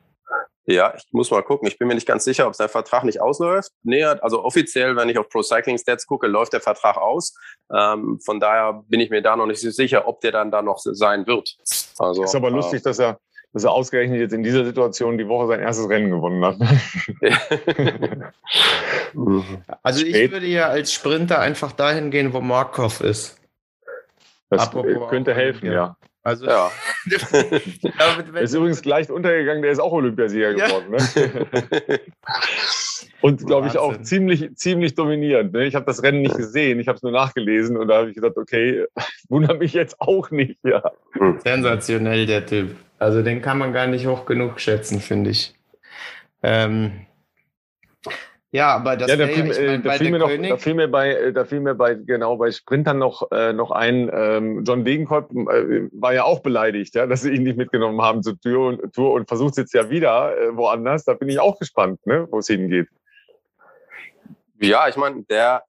Ja, 0.65 0.93
ich 0.95 1.03
muss 1.11 1.29
mal 1.29 1.43
gucken. 1.43 1.67
Ich 1.67 1.77
bin 1.77 1.89
mir 1.89 1.95
nicht 1.95 2.07
ganz 2.07 2.23
sicher, 2.23 2.47
ob 2.47 2.55
sein 2.55 2.69
Vertrag 2.69 3.03
nicht 3.03 3.21
ausläuft. 3.21 3.71
Nee, 3.83 4.03
also 4.03 4.43
offiziell, 4.43 4.95
wenn 4.95 5.09
ich 5.09 5.17
auf 5.17 5.27
Pro 5.27 5.41
Cycling 5.41 5.77
Stats 5.77 6.07
gucke, 6.07 6.27
läuft 6.27 6.53
der 6.53 6.61
Vertrag 6.61 6.97
aus. 6.97 7.35
Ähm, 7.73 8.19
von 8.23 8.39
daher 8.39 8.83
bin 8.87 9.01
ich 9.01 9.09
mir 9.09 9.21
da 9.21 9.35
noch 9.35 9.45
nicht 9.45 9.59
so 9.59 9.69
sicher, 9.71 10.07
ob 10.07 10.21
der 10.21 10.31
dann 10.31 10.51
da 10.51 10.61
noch 10.61 10.77
sein 10.79 11.27
wird. 11.27 11.57
Also, 11.97 12.23
ist 12.23 12.35
aber 12.35 12.47
äh, 12.47 12.51
lustig, 12.51 12.81
dass 12.83 12.97
er, 12.99 13.19
dass 13.51 13.65
er 13.65 13.71
ausgerechnet 13.71 14.21
jetzt 14.21 14.33
in 14.33 14.43
dieser 14.43 14.63
Situation 14.63 15.17
die 15.17 15.27
Woche 15.27 15.47
sein 15.47 15.59
erstes 15.59 15.89
Rennen 15.89 16.09
gewonnen 16.09 16.45
hat. 16.45 16.55
also 19.83 20.05
ich 20.05 20.31
würde 20.31 20.47
ja 20.47 20.69
als 20.69 20.93
Sprinter 20.93 21.39
einfach 21.39 21.73
dahin 21.73 22.09
gehen, 22.09 22.31
wo 22.31 22.39
Markov 22.39 23.01
ist. 23.01 23.37
Das 24.49 24.61
Apropos 24.67 25.09
könnte 25.09 25.33
helfen, 25.33 25.71
ja. 25.71 25.97
Also, 26.23 26.45
Ja. 26.45 26.71
Der 28.33 28.41
ist 28.41 28.53
übrigens 28.53 28.81
gleich 28.81 29.11
untergegangen, 29.11 29.61
der 29.61 29.71
ist 29.71 29.79
auch 29.79 29.91
Olympiasieger 29.91 30.55
Ja. 30.57 30.67
geworden. 30.67 30.91
Ne? 30.91 31.99
Und 33.21 33.45
glaube 33.45 33.67
ich 33.67 33.77
auch 33.77 34.01
ziemlich, 34.01 34.53
ziemlich 34.55 34.95
dominierend. 34.95 35.53
Ne? 35.53 35.65
Ich 35.65 35.75
habe 35.75 35.85
das 35.85 36.03
Rennen 36.03 36.21
nicht 36.21 36.35
gesehen, 36.35 36.79
ich 36.79 36.87
habe 36.89 36.97
es 36.97 37.03
nur 37.03 37.11
nachgelesen 37.13 37.77
und 37.77 37.87
da 37.87 37.99
habe 37.99 38.09
ich 38.09 38.15
gedacht, 38.15 38.35
okay, 38.37 38.85
wundert 39.29 39.59
mich 39.59 39.73
jetzt 39.73 39.99
auch 40.01 40.29
nicht. 40.31 40.57
Ja. 40.63 40.83
Sensationell, 41.43 42.25
der 42.25 42.45
Typ. 42.45 42.75
Also 42.99 43.21
den 43.21 43.41
kann 43.41 43.57
man 43.57 43.71
gar 43.71 43.87
nicht 43.87 44.07
hoch 44.07 44.25
genug 44.25 44.59
schätzen, 44.59 44.99
finde 44.99 45.29
ich. 45.29 45.53
Ähm, 46.41 47.05
ja, 48.53 48.75
aber 48.75 48.95
das 48.95 49.09
ja, 49.09 49.15
da 49.15 49.25
fiel, 49.25 49.49
ich 49.49 49.57
äh, 49.57 49.65
mein, 49.65 49.81
da 49.81 49.89
bei 49.89 49.97
fiel 49.97 50.05
der 50.05 50.11
mir 50.11 50.19
noch, 50.19 50.27
König, 50.27 50.49
da 50.51 50.57
fiel 50.57 50.73
mir 50.75 50.87
bei, 50.87 51.09
äh, 51.09 51.33
da 51.33 51.43
fiel 51.43 51.59
mir 51.59 51.73
bei, 51.73 51.95
genau, 51.95 52.37
bei 52.37 52.51
Sprintern 52.51 52.99
noch, 52.99 53.31
äh, 53.31 53.51
noch 53.51 53.71
ein, 53.71 54.11
ähm, 54.13 54.63
John 54.63 54.85
Degenkolb 54.85 55.31
äh, 55.31 55.89
war 55.91 56.13
ja 56.13 56.23
auch 56.25 56.41
beleidigt, 56.41 56.93
ja, 56.93 57.07
dass 57.07 57.23
sie 57.23 57.31
ihn 57.31 57.41
nicht 57.41 57.57
mitgenommen 57.57 57.99
haben 58.03 58.21
zur 58.21 58.39
Tour 58.39 58.67
und, 58.67 58.93
Tour 58.93 59.13
und 59.13 59.27
versucht 59.27 59.53
es 59.53 59.57
jetzt 59.57 59.73
ja 59.73 59.89
wieder 59.89 60.37
äh, 60.37 60.55
woanders. 60.55 61.03
Da 61.03 61.15
bin 61.15 61.29
ich 61.29 61.39
auch 61.39 61.57
gespannt, 61.57 62.05
ne, 62.05 62.27
wo 62.29 62.37
es 62.37 62.47
hingeht. 62.47 62.89
Ja, 64.59 64.87
ich 64.87 64.97
meine, 64.97 65.23
der, 65.23 65.63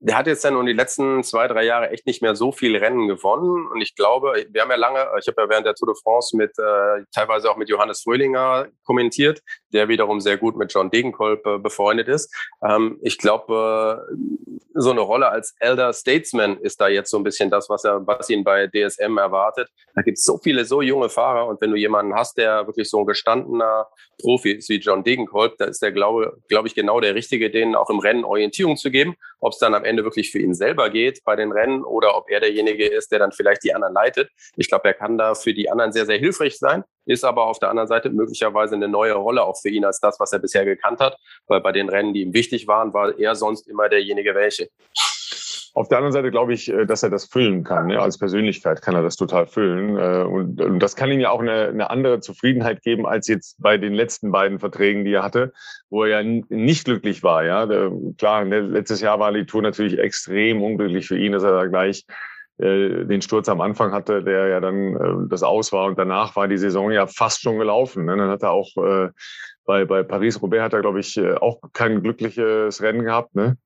der 0.00 0.18
hat 0.18 0.26
jetzt 0.26 0.44
ja 0.44 0.50
nun 0.50 0.66
die 0.66 0.74
letzten 0.74 1.22
zwei, 1.22 1.48
drei 1.48 1.64
Jahre 1.64 1.88
echt 1.88 2.06
nicht 2.06 2.20
mehr 2.20 2.36
so 2.36 2.52
viel 2.52 2.76
Rennen 2.76 3.08
gewonnen. 3.08 3.66
Und 3.66 3.80
ich 3.80 3.94
glaube, 3.94 4.44
wir 4.50 4.60
haben 4.60 4.70
ja 4.70 4.76
lange, 4.76 5.06
ich 5.18 5.26
habe 5.26 5.40
ja 5.40 5.48
während 5.48 5.66
der 5.66 5.74
Tour 5.74 5.88
de 5.88 5.96
France 6.02 6.36
mit 6.36 6.50
äh, 6.58 7.04
teilweise 7.14 7.50
auch 7.50 7.56
mit 7.56 7.70
Johannes 7.70 8.02
Fröhlinger 8.02 8.66
kommentiert, 8.84 9.40
der 9.72 9.88
wiederum 9.88 10.20
sehr 10.20 10.36
gut 10.36 10.56
mit 10.56 10.72
John 10.72 10.90
Degenkolb 10.90 11.46
äh, 11.46 11.58
befreundet 11.58 12.08
ist. 12.08 12.34
Ähm, 12.62 12.98
ich 13.02 13.18
glaube, 13.18 14.06
äh, 14.10 14.16
so 14.74 14.90
eine 14.90 15.00
Rolle 15.00 15.28
als 15.28 15.54
Elder 15.58 15.92
Statesman 15.92 16.58
ist 16.58 16.80
da 16.80 16.88
jetzt 16.88 17.10
so 17.10 17.16
ein 17.16 17.24
bisschen 17.24 17.50
das, 17.50 17.68
was 17.68 17.84
er, 17.84 18.06
was 18.06 18.30
ihn 18.30 18.44
bei 18.44 18.66
DSM 18.68 19.18
erwartet. 19.18 19.68
Da 19.94 20.02
gibt 20.02 20.18
es 20.18 20.24
so 20.24 20.38
viele, 20.38 20.64
so 20.64 20.82
junge 20.82 21.08
Fahrer 21.08 21.46
und 21.48 21.60
wenn 21.60 21.70
du 21.70 21.76
jemanden 21.76 22.14
hast, 22.14 22.38
der 22.38 22.66
wirklich 22.66 22.88
so 22.88 23.00
ein 23.00 23.06
gestandener 23.06 23.86
Profi 24.20 24.52
ist 24.52 24.68
wie 24.68 24.78
John 24.78 25.02
Degenkolb, 25.02 25.56
da 25.58 25.64
ist 25.66 25.82
der, 25.82 25.92
glaube, 25.92 26.38
glaube 26.48 26.68
ich, 26.68 26.74
genau 26.74 27.00
der 27.00 27.14
Richtige, 27.14 27.50
denen 27.50 27.74
auch 27.74 27.90
im 27.90 27.98
Rennen 27.98 28.24
Orientierung 28.24 28.76
zu 28.76 28.90
geben. 28.90 29.16
Ob 29.40 29.52
es 29.52 29.58
dann 29.58 29.74
am 29.74 29.84
Ende 29.84 30.04
wirklich 30.04 30.30
für 30.30 30.38
ihn 30.38 30.54
selber 30.54 30.90
geht 30.90 31.24
bei 31.24 31.34
den 31.34 31.50
Rennen 31.50 31.82
oder 31.82 32.16
ob 32.16 32.30
er 32.30 32.40
derjenige 32.40 32.86
ist, 32.86 33.10
der 33.10 33.18
dann 33.18 33.32
vielleicht 33.32 33.64
die 33.64 33.74
anderen 33.74 33.94
leitet. 33.94 34.30
Ich 34.56 34.68
glaube, 34.68 34.88
er 34.88 34.94
kann 34.94 35.18
da 35.18 35.34
für 35.34 35.54
die 35.54 35.70
anderen 35.70 35.92
sehr, 35.92 36.06
sehr 36.06 36.18
hilfreich 36.18 36.58
sein, 36.58 36.84
ist 37.06 37.24
aber 37.24 37.46
auf 37.46 37.58
der 37.58 37.70
anderen 37.70 37.88
Seite 37.88 38.10
möglicherweise 38.10 38.74
eine 38.74 38.88
neue 38.88 39.14
Rolle 39.14 39.42
auch 39.42 39.60
für 39.60 39.68
ihn 39.68 39.84
als 39.84 40.00
das, 40.00 40.18
was 40.20 40.32
er 40.32 40.38
bisher 40.38 40.64
gekannt 40.64 41.00
hat, 41.00 41.16
weil 41.46 41.60
bei 41.60 41.72
den 41.72 41.88
Rennen, 41.88 42.14
die 42.14 42.22
ihm 42.22 42.34
wichtig 42.34 42.66
waren, 42.66 42.92
war 42.92 43.18
er 43.18 43.34
sonst 43.34 43.68
immer 43.68 43.88
derjenige 43.88 44.34
welche. 44.34 44.68
Auf 45.72 45.88
der 45.88 45.98
anderen 45.98 46.12
Seite 46.12 46.30
glaube 46.30 46.52
ich, 46.52 46.68
äh, 46.68 46.84
dass 46.84 47.02
er 47.02 47.10
das 47.10 47.26
füllen 47.26 47.62
kann. 47.62 47.86
Ne? 47.86 48.00
Als 48.00 48.18
Persönlichkeit 48.18 48.82
kann 48.82 48.94
er 48.94 49.02
das 49.02 49.16
total 49.16 49.46
füllen. 49.46 49.96
äh, 49.96 50.24
Und, 50.24 50.56
das 50.80 50.96
kann 50.96 51.10
ihm 51.10 51.20
ja 51.20 51.30
auch 51.30 51.40
eine, 51.40 51.68
eine 51.68 51.90
andere 51.90 52.20
Zufriedenheit 52.20 52.82
geben 52.82 53.06
als 53.06 53.28
jetzt 53.28 53.56
bei 53.60 53.78
den 53.78 53.94
letzten 53.94 54.32
beiden 54.32 54.58
Verträgen, 54.58 55.04
die 55.04 55.12
er 55.12 55.22
hatte, 55.22 55.52
wo 55.88 56.04
er 56.04 56.22
ja 56.22 56.42
nicht 56.48 56.84
glücklich 56.84 57.22
war. 57.22 57.44
Ja, 57.44 57.68
klar, 58.18 58.44
ne, 58.44 58.60
letztes 58.60 59.00
Jahr 59.00 59.20
war 59.20 59.32
die 59.32 59.46
Tour 59.46 59.62
natürlich 59.62 59.98
extrem 59.98 60.62
unglücklich 60.62 61.06
für 61.06 61.18
ihn, 61.18 61.32
dass 61.32 61.44
er 61.44 61.52
da 61.52 61.66
gleich 61.66 62.04
äh, 62.60 63.04
den 63.04 63.22
Sturz 63.22 63.48
am 63.48 63.60
Anfang 63.60 63.92
hatte, 63.92 64.22
der 64.22 64.48
ja 64.48 64.60
dann 64.60 64.96
äh, 64.96 65.28
das 65.28 65.42
aus 65.42 65.72
war 65.72 65.86
und 65.86 65.98
danach 65.98 66.36
war 66.36 66.48
die 66.48 66.58
Saison 66.58 66.90
ja 66.90 67.06
fast 67.06 67.40
schon 67.40 67.58
gelaufen. 67.58 68.04
Ne? 68.04 68.16
Dann 68.16 68.28
hat 68.28 68.42
er 68.42 68.50
auch 68.50 68.68
äh, 68.76 69.08
bei, 69.64 69.84
bei 69.84 70.02
Paris-Roubaix 70.02 70.62
hat 70.62 70.72
er, 70.72 70.80
glaube 70.80 71.00
ich, 71.00 71.16
äh, 71.16 71.34
auch 71.34 71.60
kein 71.72 72.02
glückliches 72.02 72.82
Rennen 72.82 73.04
gehabt. 73.04 73.34
Ne? 73.34 73.56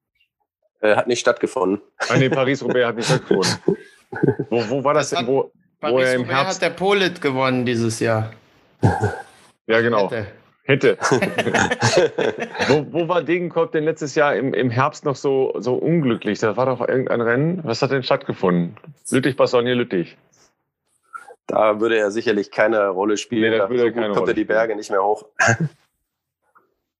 Äh, 0.80 0.96
hat 0.96 1.06
nicht 1.06 1.20
stattgefunden. 1.20 1.80
Ah, 2.08 2.16
nee, 2.16 2.28
Paris-Roubaix 2.28 2.86
hat 2.86 2.96
nicht 2.96 3.06
stattgefunden. 3.06 3.78
Wo, 4.48 4.62
wo 4.68 4.84
war 4.84 4.94
das, 4.94 5.10
Das 5.10 5.18
denn? 5.18 5.26
Wo, 5.26 5.50
Paris-Roubaix 5.80 6.54
hat 6.54 6.62
der 6.62 6.70
Polit 6.70 7.20
gewonnen 7.20 7.66
dieses 7.66 7.98
Jahr. 7.98 8.32
Ja, 9.66 9.80
genau. 9.80 10.10
Hätte. 10.10 10.28
Hätte. 10.66 10.96
wo, 12.68 12.86
wo 12.90 13.08
war 13.08 13.22
Degenkolb 13.22 13.72
denn 13.72 13.84
letztes 13.84 14.14
Jahr 14.14 14.34
im, 14.34 14.54
im 14.54 14.70
Herbst 14.70 15.04
noch 15.04 15.14
so, 15.14 15.52
so 15.58 15.74
unglücklich? 15.74 16.38
Da 16.38 16.56
war 16.56 16.64
doch 16.64 16.80
irgendein 16.80 17.20
Rennen. 17.20 17.60
Was 17.64 17.82
hat 17.82 17.90
denn 17.90 18.02
stattgefunden? 18.02 18.76
Lüttich, 19.10 19.36
Bastogne, 19.36 19.74
Lüttich. 19.74 20.16
Da 21.46 21.80
würde 21.80 21.98
er 21.98 22.10
sicherlich 22.10 22.50
keine 22.50 22.88
Rolle 22.88 23.18
spielen. 23.18 23.50
Nee, 23.50 23.58
da 23.58 23.68
würde 23.68 23.82
er 23.82 23.88
so 23.88 23.94
keine 23.94 24.06
kommt 24.06 24.20
Rolle 24.20 24.30
er 24.30 24.34
die 24.34 24.44
Berge 24.44 24.74
nicht 24.74 24.90
mehr 24.90 25.02
hoch. 25.02 25.26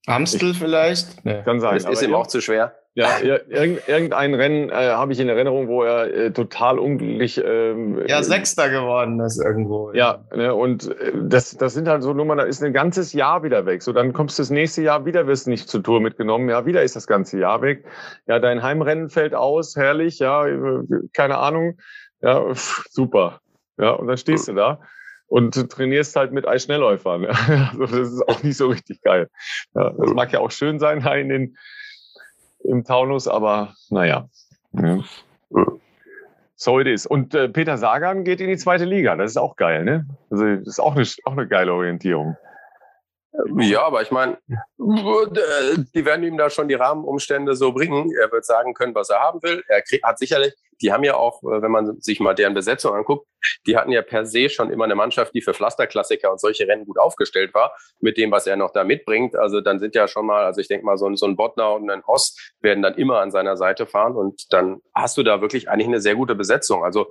Amstel 0.07 0.53
vielleicht? 0.53 1.25
Nee. 1.25 1.43
Kann 1.43 1.61
sein. 1.61 1.75
Das 1.75 1.87
ist 1.87 2.03
ihm 2.03 2.15
auch 2.15 2.27
zu 2.27 2.43
schwer. 2.43 2.75
Ja, 2.97 3.09
ir- 3.19 3.49
irgend- 3.49 3.89
irgendein 3.89 4.35
Rennen 4.35 4.71
äh, 4.71 4.91
habe 4.91 5.13
ich 5.13 5.19
in 5.19 5.29
Erinnerung, 5.29 5.67
wo 5.67 5.83
er 5.83 6.15
äh, 6.15 6.31
total 6.31 6.79
unglücklich. 6.79 7.43
Ähm, 7.45 8.01
Ja, 8.07 8.23
Sechster 8.23 8.71
geworden 8.71 9.19
ist 9.19 9.41
irgendwo. 9.45 9.91
Ja, 9.93 10.25
ne, 10.35 10.55
und 10.55 10.89
äh, 11.01 11.13
das, 11.25 11.57
das 11.57 11.75
sind 11.75 11.89
halt 11.89 12.05
so 12.05 12.13
Nummern, 12.13 12.39
da 12.39 12.45
ist 12.45 12.63
ein 12.63 12.73
ganzes 12.73 13.13
Jahr 13.13 13.43
wieder 13.43 13.67
weg. 13.67 13.83
So, 13.83 13.93
dann 13.93 14.13
kommst 14.13 14.39
du 14.39 14.43
das 14.43 14.51
nächste 14.51 14.83
Jahr 14.83 15.05
wieder, 15.07 15.27
wirst 15.27 15.49
nicht 15.49 15.69
zur 15.69 15.83
Tour 15.83 16.01
mitgenommen. 16.01 16.49
Ja, 16.49 16.67
wieder 16.67 16.85
ist 16.85 16.95
das 16.95 17.09
ganze 17.09 17.37
Jahr 17.41 17.63
weg. 17.63 17.85
Ja, 18.29 18.39
dein 18.39 18.63
Heimrennen 18.63 19.09
fällt 19.09 19.35
aus, 19.35 19.75
herrlich, 19.75 20.21
ja, 20.21 20.47
keine 21.13 21.39
Ahnung. 21.39 21.79
Ja, 22.21 22.55
pff, 22.55 22.85
super. 22.91 23.41
Ja, 23.77 23.91
und 23.91 24.07
dann 24.07 24.19
stehst 24.19 24.47
du 24.47 24.53
da 24.53 24.79
und 25.27 25.57
du 25.57 25.65
trainierst 25.67 26.15
halt 26.15 26.31
mit 26.31 26.47
Eisschnellläufern. 26.47 27.25
Ja. 27.25 27.73
Also 27.81 27.87
das 27.99 28.13
ist 28.13 28.29
auch 28.29 28.43
nicht 28.45 28.57
so 28.57 28.69
richtig 28.69 29.03
geil. 29.03 29.29
Ja, 29.75 29.91
das 29.99 30.15
mag 30.15 30.33
ja 30.33 30.39
auch 30.39 30.53
schön 30.53 30.79
sein 30.79 31.01
da 31.03 31.13
in 31.17 31.29
den, 31.29 31.57
im 32.65 32.85
Taunus, 32.85 33.29
aber 33.29 33.75
naja. 33.91 34.29
Ja. 34.73 34.99
So 36.57 36.81
it 36.81 36.87
is. 36.87 37.07
Und 37.07 37.35
äh, 37.35 37.49
Peter 37.49 37.77
Sagan 37.77 38.25
geht 38.25 38.41
in 38.41 38.49
die 38.49 38.57
zweite 38.57 38.85
Liga. 38.85 39.17
Das 39.17 39.33
ist 39.33 39.37
auch 39.37 39.57
geil, 39.57 39.85
ne? 39.85 40.07
Also 40.31 40.57
das 40.57 40.67
ist 40.67 40.81
auch 40.81 40.97
eine, 40.97 41.07
auch 41.25 41.33
eine 41.33 41.47
geile 41.47 41.73
Orientierung. 41.73 42.37
Ja, 43.57 43.83
aber 43.83 44.03
ich 44.03 44.13
meine, 44.13 44.39
die 44.79 46.05
werden 46.05 46.25
ihm 46.25 46.39
da 46.39 46.51
schon 46.51 46.69
die 46.69 46.75
Rahmenumstände 46.75 47.57
so 47.57 47.73
bringen. 47.73 48.13
Er 48.21 48.31
wird 48.31 48.45
sagen 48.45 48.75
können, 48.75 48.95
was 48.95 49.11
er 49.11 49.21
haben 49.21 49.43
will. 49.43 49.65
Er 49.67 49.83
hat 50.05 50.19
sicherlich, 50.19 50.55
die 50.81 50.93
haben 50.93 51.03
ja 51.03 51.17
auch, 51.17 51.43
äh, 51.43 51.61
wenn 51.61 51.71
man 51.71 52.01
sich 52.01 52.21
mal 52.21 52.35
deren 52.35 52.55
Besetzung 52.55 52.95
anguckt, 52.95 53.27
die 53.67 53.77
hatten 53.77 53.91
ja 53.91 54.03
per 54.03 54.25
se 54.25 54.49
schon 54.49 54.71
immer 54.71 54.85
eine 54.85 54.95
Mannschaft, 54.95 55.35
die 55.35 55.43
für 55.43 55.53
Pflasterklassiker 55.53 56.31
und 56.31 56.41
solche 56.41 56.69
Rennen 56.69 56.85
gut 56.85 56.99
aufgestellt 56.99 57.55
war, 57.55 57.77
mit 58.01 58.17
dem, 58.19 58.31
was 58.31 58.47
er 58.47 58.57
noch 58.57 58.73
da 58.73 58.85
mitbringt. 58.85 59.35
Also 59.35 59.61
dann 59.61 59.81
sind 59.81 59.97
ja 59.97 60.07
schon 60.07 60.27
mal, 60.27 60.45
also 60.45 60.61
ich 60.61 60.69
denke 60.69 60.87
mal, 60.87 60.97
so 60.97 61.09
ein, 61.09 61.17
so 61.17 61.27
ein 61.27 61.37
Bottner 61.37 61.73
und 61.73 61.91
ein 61.91 62.07
Hoss 62.07 62.37
werden 62.61 62.83
dann 62.83 62.95
immer 62.95 63.21
an 63.21 63.33
seiner 63.33 63.57
Seite 63.57 63.87
fahren 63.87 64.15
und 64.15 64.53
dann 64.53 64.81
hast 64.95 65.17
du 65.17 65.25
da 65.25 65.41
wirklich 65.41 65.69
eigentlich 65.69 65.89
eine 65.89 66.01
sehr 66.01 66.15
gute 66.15 66.37
Besetzung. 66.37 66.85
Also 66.85 67.11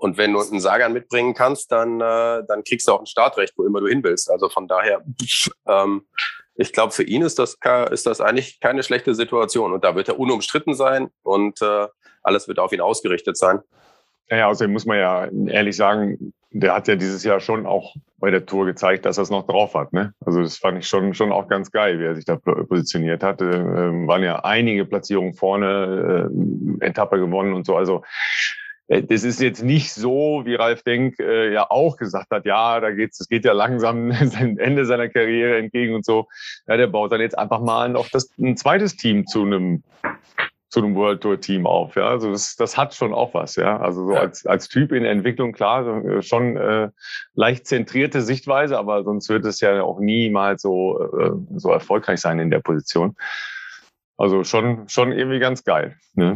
und 0.00 0.16
wenn 0.16 0.32
du 0.32 0.40
einen 0.40 0.60
Sagan 0.60 0.94
mitbringen 0.94 1.34
kannst, 1.34 1.70
dann, 1.70 2.00
äh, 2.00 2.42
dann 2.48 2.64
kriegst 2.64 2.88
du 2.88 2.92
auch 2.92 3.00
ein 3.00 3.06
Startrecht, 3.06 3.52
wo 3.56 3.64
immer 3.64 3.80
du 3.80 3.86
hin 3.86 4.02
willst. 4.02 4.30
Also 4.30 4.48
von 4.48 4.66
daher, 4.66 5.02
ähm, 5.68 6.06
ich 6.54 6.72
glaube, 6.72 6.92
für 6.92 7.02
ihn 7.02 7.20
ist 7.20 7.38
das, 7.38 7.58
ist 7.90 8.06
das 8.06 8.22
eigentlich 8.22 8.60
keine 8.60 8.82
schlechte 8.82 9.14
Situation. 9.14 9.74
Und 9.74 9.84
da 9.84 9.94
wird 9.94 10.08
er 10.08 10.18
unumstritten 10.18 10.74
sein 10.74 11.10
und 11.22 11.60
äh, 11.60 11.86
alles 12.22 12.48
wird 12.48 12.58
auf 12.58 12.72
ihn 12.72 12.80
ausgerichtet 12.80 13.36
sein. 13.36 13.60
Naja, 14.30 14.46
außerdem 14.46 14.72
muss 14.72 14.86
man 14.86 14.98
ja 14.98 15.28
ehrlich 15.48 15.76
sagen, 15.76 16.32
der 16.50 16.74
hat 16.74 16.88
ja 16.88 16.96
dieses 16.96 17.22
Jahr 17.22 17.40
schon 17.40 17.66
auch 17.66 17.94
bei 18.16 18.30
der 18.30 18.46
Tour 18.46 18.64
gezeigt, 18.64 19.04
dass 19.04 19.18
er 19.18 19.22
es 19.22 19.30
noch 19.30 19.46
drauf 19.46 19.74
hat. 19.74 19.92
Ne? 19.92 20.14
Also 20.24 20.40
das 20.40 20.56
fand 20.56 20.78
ich 20.78 20.88
schon, 20.88 21.12
schon 21.12 21.30
auch 21.30 21.46
ganz 21.46 21.70
geil, 21.70 21.98
wie 22.00 22.04
er 22.04 22.14
sich 22.14 22.24
da 22.24 22.36
positioniert 22.36 23.22
hat. 23.22 23.42
Äh, 23.42 23.46
waren 24.06 24.22
ja 24.22 24.44
einige 24.44 24.86
Platzierungen 24.86 25.34
vorne, 25.34 26.30
äh, 26.80 26.86
Etappe 26.86 27.18
gewonnen 27.18 27.52
und 27.52 27.66
so. 27.66 27.76
Also 27.76 28.02
das 28.90 29.22
ist 29.22 29.40
jetzt 29.40 29.62
nicht 29.62 29.92
so, 29.92 30.42
wie 30.44 30.56
Ralf 30.56 30.82
Denk 30.82 31.20
äh, 31.20 31.52
ja 31.52 31.70
auch 31.70 31.96
gesagt 31.96 32.32
hat, 32.32 32.44
ja, 32.44 32.80
da 32.80 32.90
geht's, 32.90 33.20
es 33.20 33.28
geht 33.28 33.44
ja 33.44 33.52
langsam 33.52 34.10
sein 34.26 34.58
Ende 34.58 34.84
seiner 34.84 35.08
Karriere 35.08 35.58
entgegen 35.58 35.94
und 35.94 36.04
so. 36.04 36.26
Ja, 36.66 36.76
der 36.76 36.88
baut 36.88 37.12
dann 37.12 37.20
jetzt 37.20 37.38
einfach 37.38 37.60
mal 37.60 37.88
noch 37.88 38.08
das, 38.08 38.30
ein 38.38 38.56
zweites 38.56 38.96
Team 38.96 39.26
zu 39.26 39.42
einem 39.42 39.84
zu 40.70 40.80
einem 40.80 40.94
World 40.94 41.20
Tour 41.20 41.40
Team 41.40 41.66
auf. 41.66 41.96
Ja, 41.96 42.08
also 42.08 42.30
das, 42.30 42.54
das 42.54 42.76
hat 42.76 42.94
schon 42.94 43.12
auch 43.12 43.34
was. 43.34 43.56
Ja, 43.56 43.78
also 43.80 44.06
so 44.06 44.14
als 44.14 44.46
als 44.46 44.68
Typ 44.68 44.92
in 44.92 45.04
Entwicklung 45.04 45.52
klar 45.52 46.04
äh, 46.04 46.22
schon 46.22 46.56
äh, 46.56 46.90
leicht 47.34 47.66
zentrierte 47.66 48.22
Sichtweise, 48.22 48.76
aber 48.78 49.04
sonst 49.04 49.28
wird 49.28 49.44
es 49.46 49.60
ja 49.60 49.82
auch 49.82 50.00
niemals 50.00 50.62
so 50.62 51.00
äh, 51.00 51.30
so 51.56 51.70
erfolgreich 51.70 52.20
sein 52.20 52.40
in 52.40 52.50
der 52.50 52.60
Position. 52.60 53.16
Also 54.16 54.42
schon 54.42 54.88
schon 54.88 55.12
irgendwie 55.12 55.38
ganz 55.38 55.64
geil. 55.64 55.96
Ne? 56.14 56.34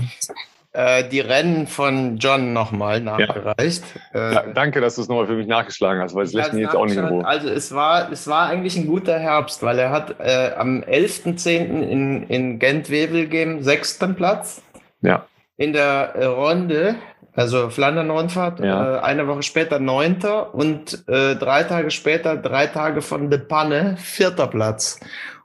Äh, 0.76 1.08
die 1.08 1.20
Rennen 1.20 1.68
von 1.68 2.16
John 2.16 2.52
nochmal 2.52 3.00
nachgereicht. 3.00 3.84
Äh, 4.12 4.34
Ja, 4.34 4.42
danke, 4.52 4.80
dass 4.80 4.96
du 4.96 5.02
es 5.02 5.08
nochmal 5.08 5.28
für 5.28 5.34
mich 5.36 5.46
nachgeschlagen 5.46 6.02
hast, 6.02 6.16
weil 6.16 6.24
es 6.24 6.32
lässt 6.32 6.52
mich 6.52 6.62
jetzt 6.62 6.74
auch 6.74 6.84
nicht 6.86 6.96
in 6.96 7.04
Ruhe. 7.04 7.24
Also 7.24 7.48
es 7.48 7.72
war, 7.72 8.10
es 8.10 8.26
war 8.26 8.48
eigentlich 8.48 8.76
ein 8.76 8.88
guter 8.88 9.16
Herbst, 9.20 9.62
weil 9.62 9.78
er 9.78 9.90
hat 9.90 10.16
äh, 10.18 10.50
am 10.56 10.80
11.10. 10.82 11.48
in, 11.88 12.24
in 12.24 12.58
Gent-Wevelgem 12.58 13.62
sechsten 13.62 14.16
Platz. 14.16 14.62
Ja. 15.00 15.26
In 15.56 15.72
der 15.72 16.16
äh, 16.16 16.24
Runde, 16.24 16.96
also 17.34 17.70
Flandern-Rundfahrt, 17.70 18.58
Ja. 18.58 18.96
äh, 18.96 19.00
eine 19.00 19.28
Woche 19.28 19.44
später 19.44 19.78
neunter 19.78 20.52
und 20.56 21.04
äh, 21.08 21.36
drei 21.36 21.62
Tage 21.62 21.92
später, 21.92 22.36
drei 22.36 22.66
Tage 22.66 23.00
von 23.00 23.30
De 23.30 23.38
Panne, 23.38 23.94
vierter 23.98 24.48
Platz. 24.48 24.98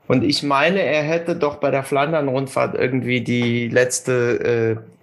Und 0.08 0.24
ich 0.24 0.42
meine, 0.42 0.82
er 0.82 1.04
hätte 1.04 1.36
doch 1.36 1.58
bei 1.58 1.70
der 1.70 1.84
Flandern-Rundfahrt 1.84 2.74
irgendwie 2.74 3.22
die 3.22 3.68
letzte 3.68 4.80
äh, 4.82 4.99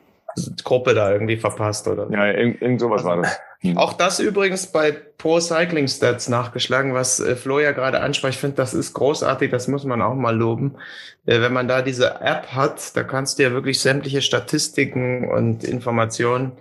Gruppe 0.65 0.95
da 0.95 1.13
irgendwie 1.13 1.37
verpasst 1.37 1.89
oder 1.89 2.07
so. 2.07 2.13
Ja, 2.13 2.31
irgend, 2.31 2.61
irgend 2.63 2.81
sowas 2.81 3.05
Also, 3.05 3.09
war 3.09 3.23
das. 3.23 3.41
Hm. 3.61 3.77
Auch 3.79 3.93
das 3.95 4.19
übrigens 4.19 4.67
bei 4.67 4.93
Pro 4.93 5.41
Cycling 5.41 5.89
Stats 5.89 6.29
nachgeschlagen, 6.29 6.95
was 6.95 7.21
äh, 7.21 7.37
Flo 7.37 7.59
ja 7.59 7.73
gerade 7.73 8.01
anspricht. 8.01 8.35
Ich 8.35 8.41
finde, 8.41 8.57
das 8.57 8.75
ist 8.75 8.93
großartig, 8.93 9.51
das 9.51 9.69
muss 9.69 9.85
man 9.85 10.03
auch 10.03 10.15
mal 10.15 10.37
loben. 10.37 10.77
Äh, 11.25 11.41
wenn 11.41 11.53
man 11.53 11.69
da 11.69 11.83
diese 11.83 12.21
App 12.21 12.49
hat, 12.53 12.97
da 12.97 13.03
kannst 13.03 13.39
du 13.39 13.45
ja 13.45 13.53
wirklich 13.53 13.81
sämtliche 13.81 14.23
Statistiken 14.23 15.29
und 15.29 15.65
Informationen, 15.65 16.53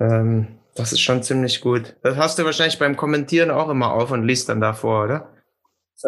ähm, 0.00 0.48
das 0.74 0.92
ist 0.92 1.00
schon 1.00 1.22
ziemlich 1.22 1.60
gut. 1.60 1.96
Das 2.02 2.16
hast 2.16 2.38
du 2.38 2.44
wahrscheinlich 2.44 2.78
beim 2.78 2.96
Kommentieren 2.96 3.50
auch 3.50 3.68
immer 3.68 3.92
auf 3.92 4.10
und 4.10 4.24
liest 4.24 4.48
dann 4.48 4.60
davor, 4.60 5.04
oder? 5.04 5.28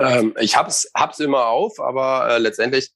Ähm, 0.00 0.34
ich 0.40 0.56
hab's, 0.56 0.90
hab's 0.94 1.20
immer 1.20 1.46
auf, 1.46 1.78
aber 1.80 2.28
äh, 2.30 2.38
letztendlich 2.38 2.92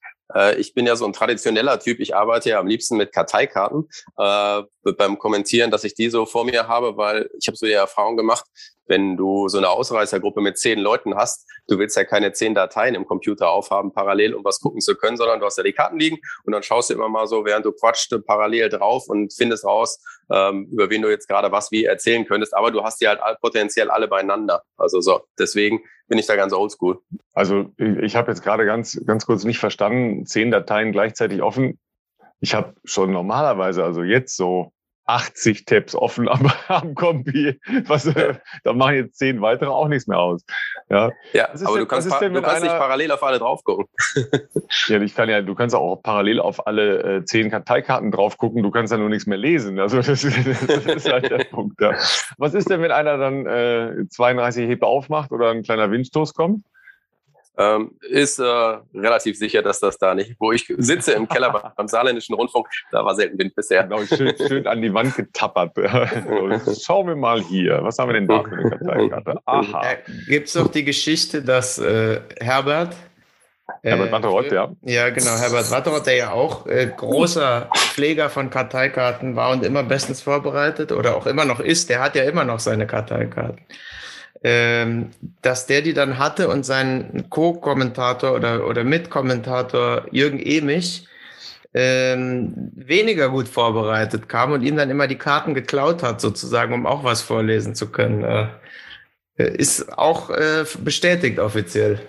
ich 0.59 0.75
bin 0.75 0.87
ja 0.87 0.97
so 0.97 1.07
ein 1.07 1.12
traditioneller 1.12 1.81
Typ. 1.81 2.01
Ich 2.01 2.14
arbeite 2.14 2.51
ja 2.51 2.61
am 2.61 2.67
liebsten 2.67 2.97
mit 2.97 3.12
Karteikarten 3.12 3.88
äh, 4.17 4.62
beim 4.97 5.19
Kommentieren, 5.19 5.71
dass 5.71 5.85
ich 5.85 5.95
die 5.95 6.11
so 6.11 6.27
vor 6.27 6.45
mir 6.45 6.69
habe, 6.69 6.97
weil 6.97 7.31
ich 7.41 7.49
habe 7.49 7.57
so 7.57 7.67
die 7.67 7.73
Erfahrung 7.73 8.17
gemacht, 8.17 8.45
wenn 8.88 9.16
du 9.16 9.48
so 9.48 9.59
eine 9.59 9.68
Ausreißergruppe 9.70 10.40
mit 10.40 10.59
zehn 10.59 10.79
Leuten 10.79 11.14
hast, 11.14 11.46
du 11.68 11.79
willst 11.79 11.96
ja 11.96 12.05
keine 12.05 12.33
zehn 12.33 12.55
Dateien 12.55 12.94
im 12.94 13.07
Computer 13.07 13.51
aufhaben 13.51 13.92
parallel, 13.92 14.35
um 14.35 14.44
was 14.44 14.61
gucken 14.61 14.81
zu 14.81 14.96
können, 14.96 15.16
sondern 15.16 15.40
du 15.40 15.46
hast 15.46 15.59
ja 15.59 15.64
die 15.64 15.72
Karten 15.72 15.98
liegen 15.98 16.18
und 16.44 16.53
dann 16.53 16.62
schaust 16.62 16.90
du 16.90 16.94
immer 16.94 17.09
mal 17.09 17.27
so, 17.27 17.44
während 17.44 17.64
du 17.64 17.72
quatscht, 17.72 18.14
parallel 18.27 18.68
drauf 18.68 19.09
und 19.09 19.33
findest 19.33 19.64
raus, 19.64 20.03
ähm, 20.33 20.68
über 20.72 20.90
wen 20.90 21.03
du 21.03 21.11
jetzt 21.11 21.29
gerade 21.29 21.53
was 21.53 21.70
wie 21.70 21.85
erzählen 21.85 22.27
könntest. 22.27 22.57
Aber 22.57 22.70
du 22.70 22.83
hast 22.83 23.01
die 23.01 23.09
halt 23.09 23.20
potenziell 23.40 23.90
alle 23.90 24.09
beieinander. 24.09 24.62
Also 24.77 25.01
so, 25.01 25.20
deswegen 25.38 25.81
bin 26.09 26.18
ich 26.18 26.27
da 26.27 26.37
ganz 26.37 26.53
oldschool. 26.53 27.01
Also 27.35 27.66
ich 27.77 28.16
habe 28.16 28.31
jetzt 28.31 28.42
gerade 28.42 28.64
ganz, 28.64 29.01
ganz 29.07 29.27
kurz 29.27 29.44
nicht 29.44 29.59
verstanden, 29.59 30.27
zehn 30.27 30.51
Dateien 30.51 30.92
gleichzeitig 30.92 31.42
offen. 31.42 31.79
Ich 32.40 32.55
habe 32.55 32.74
schon 32.85 33.12
normalerweise, 33.12 33.85
also 33.85 34.03
jetzt 34.03 34.37
so 34.37 34.72
80 35.09 35.64
Tabs 35.64 35.94
offen 35.94 36.29
am, 36.29 36.51
am 36.68 36.94
Kompi. 36.94 37.59
Was, 37.87 38.07
äh, 38.07 38.35
da 38.62 38.73
machen 38.75 38.94
jetzt 38.94 39.18
zehn 39.18 39.40
weitere 39.40 39.71
auch 39.71 39.88
nichts 39.88 40.07
mehr 40.07 40.18
aus. 40.18 40.44
Ja, 40.90 41.11
ja 41.33 41.49
aber 41.49 41.57
denn, 41.57 41.79
du 41.81 41.87
kannst, 41.87 42.07
du 42.07 42.11
kannst 42.11 42.27
einer, 42.27 42.61
nicht 42.61 42.79
parallel 42.79 43.12
auf 43.12 43.23
alle 43.23 43.38
drauf 43.38 43.64
gucken. 43.64 43.87
ja, 44.88 45.01
ich 45.01 45.14
kann 45.14 45.29
ja, 45.29 45.40
du 45.40 45.55
kannst 45.55 45.75
auch 45.75 45.97
parallel 45.97 46.40
auf 46.40 46.66
alle 46.66 47.16
äh, 47.16 47.25
zehn 47.25 47.51
Karteikaarten 47.51 48.11
drauf 48.11 48.37
gucken. 48.37 48.62
Du 48.62 48.71
kannst 48.71 48.92
ja 48.92 48.99
nur 48.99 49.09
nichts 49.09 49.27
mehr 49.27 49.38
lesen. 49.38 49.79
Also 49.81 49.97
das, 50.03 50.07
das 50.07 50.25
ist 50.25 51.11
halt 51.11 51.31
der 51.31 51.44
Punkt. 51.44 51.81
Ja. 51.81 51.94
Was 52.37 52.53
ist 52.55 52.68
denn, 52.71 52.83
wenn 52.83 52.92
einer 52.92 53.16
dann 53.16 53.47
äh, 53.47 54.09
32 54.09 54.68
Heber 54.68 54.88
aufmacht 54.88 55.33
oder 55.33 55.51
ein 55.51 55.62
kleiner 55.62 55.90
Windstoß 55.90 56.35
kommt? 56.35 56.64
Ähm, 57.59 57.90
ist 58.09 58.38
äh, 58.38 58.44
relativ 58.94 59.37
sicher, 59.37 59.62
dass 59.62 59.81
das 59.81 59.99
da 59.99 60.14
nicht, 60.14 60.37
wo 60.38 60.53
ich 60.53 60.73
sitze 60.79 61.12
im 61.12 61.29
Keller 61.29 61.73
beim 61.77 61.88
Saarländischen 61.88 62.35
Rundfunk, 62.35 62.68
da 62.92 63.05
war 63.05 63.14
selten 63.16 63.38
Wind 63.38 63.55
bisher. 63.55 63.83
Genau, 63.83 64.05
schön, 64.05 64.35
schön 64.37 64.66
an 64.66 64.81
die 64.81 64.94
Wand 64.94 65.16
getappert. 65.16 65.73
schauen 66.83 67.09
wir 67.09 67.16
mal 67.16 67.42
hier, 67.42 67.81
was 67.83 67.99
haben 67.99 68.11
wir 68.11 68.14
denn 68.14 68.29
da 68.29 68.44
für 68.44 68.57
eine 68.57 68.71
Karteikarte? 68.71 69.40
Aha. 69.44 69.83
Äh, 69.83 69.97
Gibt 70.29 70.47
es 70.47 70.55
doch 70.55 70.68
die 70.68 70.85
Geschichte, 70.85 71.42
dass 71.42 71.79
äh, 71.79 72.21
Herbert 72.40 72.94
Herbert 73.83 74.12
Watteroth, 74.12 74.51
äh, 74.51 74.55
ja. 74.55 74.71
Ja, 74.83 75.11
genau. 75.11 75.37
Herbert 75.37 75.71
Watteroth, 75.71 76.07
der 76.07 76.16
ja 76.16 76.31
auch 76.33 76.66
äh, 76.66 76.87
großer 76.87 77.68
Pfleger 77.75 78.31
von 78.31 78.49
Karteikarten 78.49 79.37
war 79.37 79.51
und 79.51 79.62
immer 79.62 79.83
bestens 79.83 80.23
vorbereitet 80.23 80.90
oder 80.90 81.16
auch 81.16 81.27
immer 81.27 81.44
noch 81.44 81.61
ist, 81.61 81.90
der 81.90 82.01
hat 82.01 82.14
ja 82.14 82.23
immer 82.23 82.44
noch 82.44 82.61
seine 82.61 82.87
Karteikarten 82.87 83.61
ähm, 84.43 85.11
dass 85.43 85.67
der 85.67 85.83
die 85.83 85.95
dann 85.95 86.19
hatte 86.19 86.49
und 86.49 86.64
sein 86.64 87.27
Co-Kommentator 87.31 88.35
oder, 88.35 88.67
oder 88.67 88.85
Mitkommentator 88.85 90.07
Jürgen 90.12 90.38
Emich 90.38 91.07
ähm, 91.75 92.73
weniger 92.75 93.29
gut 93.31 93.49
vorbereitet 93.49 94.29
kam 94.29 94.53
und 94.53 94.62
ihm 94.62 94.77
dann 94.77 94.91
immer 94.91 95.07
die 95.07 95.19
Karten 95.19 95.55
geklaut 95.55 96.03
hat, 96.03 96.21
sozusagen, 96.21 96.73
um 96.73 96.87
auch 96.87 97.05
was 97.05 97.23
vorlesen 97.23 97.75
zu 97.75 97.91
können. 97.91 98.25
Äh, 98.25 98.49
ist 99.37 99.97
auch 99.97 100.31
äh, 100.31 100.64
bestätigt 100.83 101.38
offiziell. 101.38 102.01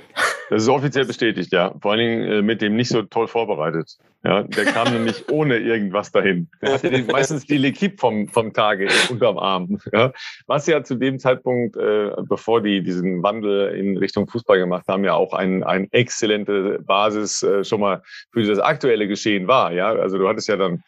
Das 0.50 0.64
ist 0.64 0.70
offiziell 0.70 1.06
bestätigt, 1.06 1.52
ja. 1.52 1.76
Vor 1.80 1.92
allen 1.92 2.00
Dingen 2.00 2.32
äh, 2.32 2.42
mit 2.42 2.62
dem 2.62 2.76
nicht 2.76 2.90
so 2.90 3.04
toll 3.04 3.28
vorbereitet. 3.28 3.98
Ja, 4.24 4.44
der 4.44 4.66
kam 4.66 4.92
nämlich 4.92 5.30
ohne 5.30 5.58
irgendwas 5.58 6.12
dahin. 6.12 6.50
Der 6.62 6.74
hatte 6.74 6.90
den, 6.90 7.08
meistens 7.08 7.46
die 7.46 7.58
L'Equipe 7.58 7.98
vom, 7.98 8.28
vom 8.28 8.52
Tage 8.52 8.90
unterm 9.10 9.38
Arm. 9.38 9.80
Ja. 9.94 10.12
Was 10.46 10.68
ja 10.68 10.84
zu 10.84 10.96
dem 10.96 11.20
Zeitpunkt, 11.20 11.78
äh, 11.78 12.12
bevor 12.28 12.62
die 12.62 12.84
diesen 12.84 13.24
Wandel 13.24 13.74
in 13.76 13.98
Richtung 13.98 14.28
Fußball 14.28 14.60
gemacht 14.60 14.86
haben, 14.90 15.06
ja 15.06 15.14
auch 15.14 15.34
ein, 15.34 15.64
ein 15.64 15.88
exzellente 15.92 16.80
Basis 16.80 17.44
äh, 17.44 17.64
schon 17.64 17.80
mal 17.80 18.02
für 18.34 18.44
das 18.44 18.60
aktuelle 18.60 19.08
Geschehen 19.08 19.48
war. 19.48 19.72
Ja, 19.72 19.94
also 19.94 20.18
du 20.18 20.28
hattest 20.28 20.50
ja 20.50 20.58
dann 20.58 20.84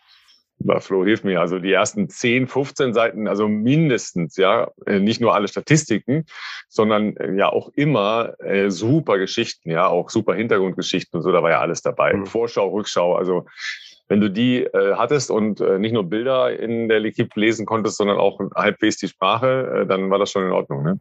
Flo, 0.79 1.03
hilf 1.03 1.23
mir. 1.23 1.39
Also 1.39 1.59
die 1.59 1.71
ersten 1.71 2.09
10, 2.09 2.47
15 2.47 2.93
Seiten, 2.93 3.27
also 3.27 3.47
mindestens, 3.47 4.37
ja, 4.37 4.69
äh, 4.85 4.99
nicht 4.99 5.21
nur 5.21 5.33
alle 5.33 5.47
Statistiken, 5.47 6.25
sondern 6.69 7.15
äh, 7.17 7.35
ja 7.35 7.49
auch 7.49 7.71
immer 7.75 8.33
äh, 8.39 8.69
super 8.69 9.17
Geschichten, 9.17 9.69
ja, 9.69 9.87
auch 9.87 10.09
super 10.09 10.33
Hintergrundgeschichten 10.33 11.17
und 11.17 11.23
so, 11.23 11.31
da 11.31 11.43
war 11.43 11.51
ja 11.51 11.59
alles 11.59 11.81
dabei. 11.81 12.13
Mhm. 12.13 12.25
Vorschau, 12.25 12.69
Rückschau, 12.69 13.15
also 13.15 13.45
wenn 14.07 14.19
du 14.19 14.29
die 14.29 14.63
äh, 14.63 14.95
hattest 14.95 15.31
und 15.31 15.61
äh, 15.61 15.79
nicht 15.79 15.93
nur 15.93 16.03
Bilder 16.03 16.59
in 16.59 16.89
der 16.89 16.99
L'Equipe 16.99 17.39
lesen 17.39 17.65
konntest, 17.65 17.97
sondern 17.97 18.17
auch 18.17 18.39
halbwegs 18.55 18.97
die 18.97 19.07
Sprache, 19.07 19.83
äh, 19.83 19.85
dann 19.87 20.09
war 20.09 20.19
das 20.19 20.31
schon 20.31 20.43
in 20.43 20.51
Ordnung, 20.51 20.83
ne? 20.83 20.99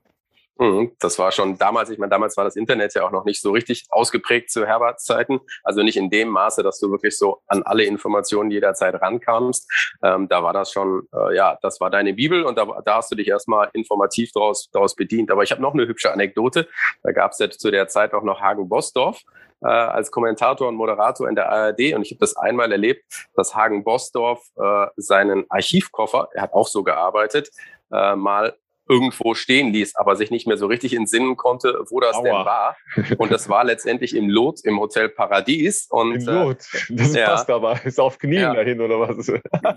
Mhm, 0.60 0.92
das 0.98 1.18
war 1.18 1.32
schon 1.32 1.56
damals, 1.56 1.88
ich 1.88 1.98
meine, 1.98 2.10
damals 2.10 2.36
war 2.36 2.44
das 2.44 2.54
Internet 2.54 2.94
ja 2.94 3.02
auch 3.06 3.10
noch 3.12 3.24
nicht 3.24 3.40
so 3.40 3.50
richtig 3.50 3.86
ausgeprägt 3.88 4.50
zu 4.50 4.66
Herberts 4.66 5.04
Zeiten. 5.04 5.40
Also 5.64 5.82
nicht 5.82 5.96
in 5.96 6.10
dem 6.10 6.28
Maße, 6.28 6.62
dass 6.62 6.78
du 6.78 6.90
wirklich 6.90 7.16
so 7.16 7.40
an 7.46 7.62
alle 7.62 7.84
Informationen 7.84 8.50
jederzeit 8.50 9.00
rankamst. 9.00 9.70
Ähm, 10.02 10.28
da 10.28 10.42
war 10.42 10.52
das 10.52 10.70
schon, 10.70 11.08
äh, 11.14 11.34
ja, 11.34 11.58
das 11.62 11.80
war 11.80 11.88
deine 11.88 12.12
Bibel 12.12 12.44
und 12.44 12.58
da, 12.58 12.66
da 12.84 12.96
hast 12.96 13.10
du 13.10 13.16
dich 13.16 13.28
erstmal 13.28 13.70
informativ 13.72 14.32
daraus, 14.32 14.68
daraus 14.70 14.94
bedient. 14.94 15.30
Aber 15.30 15.42
ich 15.42 15.50
habe 15.50 15.62
noch 15.62 15.72
eine 15.72 15.86
hübsche 15.86 16.12
Anekdote. 16.12 16.68
Da 17.02 17.12
gab 17.12 17.32
es 17.32 17.38
ja 17.38 17.48
zu 17.48 17.70
der 17.70 17.88
Zeit 17.88 18.12
auch 18.12 18.22
noch 18.22 18.42
Hagen 18.42 18.68
Bosdorf 18.68 19.22
äh, 19.62 19.66
als 19.66 20.10
Kommentator 20.10 20.68
und 20.68 20.74
Moderator 20.74 21.26
in 21.26 21.36
der 21.36 21.48
ARD 21.50 21.94
und 21.94 22.02
ich 22.02 22.10
habe 22.10 22.20
das 22.20 22.36
einmal 22.36 22.70
erlebt, 22.70 23.02
dass 23.34 23.54
Hagen 23.54 23.82
Bosdorf 23.82 24.42
äh, 24.56 24.86
seinen 24.96 25.46
Archivkoffer, 25.48 26.28
er 26.34 26.42
hat 26.42 26.52
auch 26.52 26.68
so 26.68 26.82
gearbeitet, 26.82 27.50
äh, 27.92 28.14
mal 28.14 28.54
irgendwo 28.90 29.34
stehen 29.34 29.72
ließ, 29.72 29.94
aber 29.94 30.16
sich 30.16 30.30
nicht 30.32 30.48
mehr 30.48 30.56
so 30.56 30.66
richtig 30.66 30.94
entsinnen 30.94 31.36
konnte, 31.36 31.84
wo 31.88 32.00
das 32.00 32.16
Aua. 32.16 32.22
denn 32.22 32.32
war. 32.32 32.76
Und 33.18 33.30
das 33.30 33.48
war 33.48 33.64
letztendlich 33.64 34.16
im 34.16 34.28
Lot 34.28 34.60
im 34.64 34.80
Hotel 34.80 35.08
Paradies. 35.08 35.86
Und, 35.88 36.26
Im 36.26 36.34
Lot, 36.34 36.58
das 36.88 37.14
äh, 37.14 37.24
passt 37.24 37.48
ja, 37.48 37.54
aber. 37.54 37.80
Ist 37.84 38.00
auf 38.00 38.18
Knien 38.18 38.42
ja. 38.42 38.54
dahin 38.54 38.80
oder 38.80 38.98
was? 38.98 39.28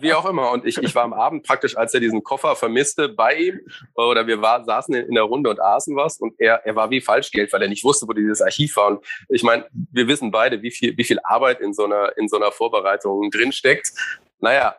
Wie 0.01 0.13
auch 0.13 0.27
immer. 0.27 0.51
Und 0.51 0.65
ich, 0.65 0.77
ich 0.79 0.95
war 0.95 1.03
am 1.03 1.13
Abend 1.13 1.45
praktisch, 1.45 1.77
als 1.77 1.93
er 1.93 1.99
diesen 1.99 2.23
Koffer 2.23 2.55
vermisste, 2.55 3.07
bei 3.07 3.35
ihm. 3.35 3.59
Oder 3.93 4.25
wir 4.25 4.41
war, 4.41 4.65
saßen 4.65 4.95
in, 4.95 5.05
in 5.05 5.13
der 5.13 5.23
Runde 5.23 5.51
und 5.51 5.61
aßen 5.61 5.95
was. 5.95 6.17
Und 6.17 6.33
er, 6.39 6.65
er 6.65 6.75
war 6.75 6.89
wie 6.89 6.99
Falschgeld, 6.99 7.53
weil 7.53 7.61
er 7.61 7.69
nicht 7.69 7.83
wusste, 7.83 8.07
wo 8.07 8.13
dieses 8.13 8.41
Archiv 8.41 8.75
war. 8.77 8.87
Und 8.87 9.05
ich 9.29 9.43
meine, 9.43 9.67
wir 9.91 10.07
wissen 10.07 10.31
beide, 10.31 10.61
wie 10.63 10.71
viel, 10.71 10.97
wie 10.97 11.03
viel 11.03 11.19
Arbeit 11.23 11.61
in 11.61 11.73
so 11.73 11.85
einer, 11.85 12.17
in 12.17 12.27
so 12.27 12.37
einer 12.37 12.51
Vorbereitung 12.51 13.29
drinsteckt. 13.29 13.91
Naja, 14.39 14.75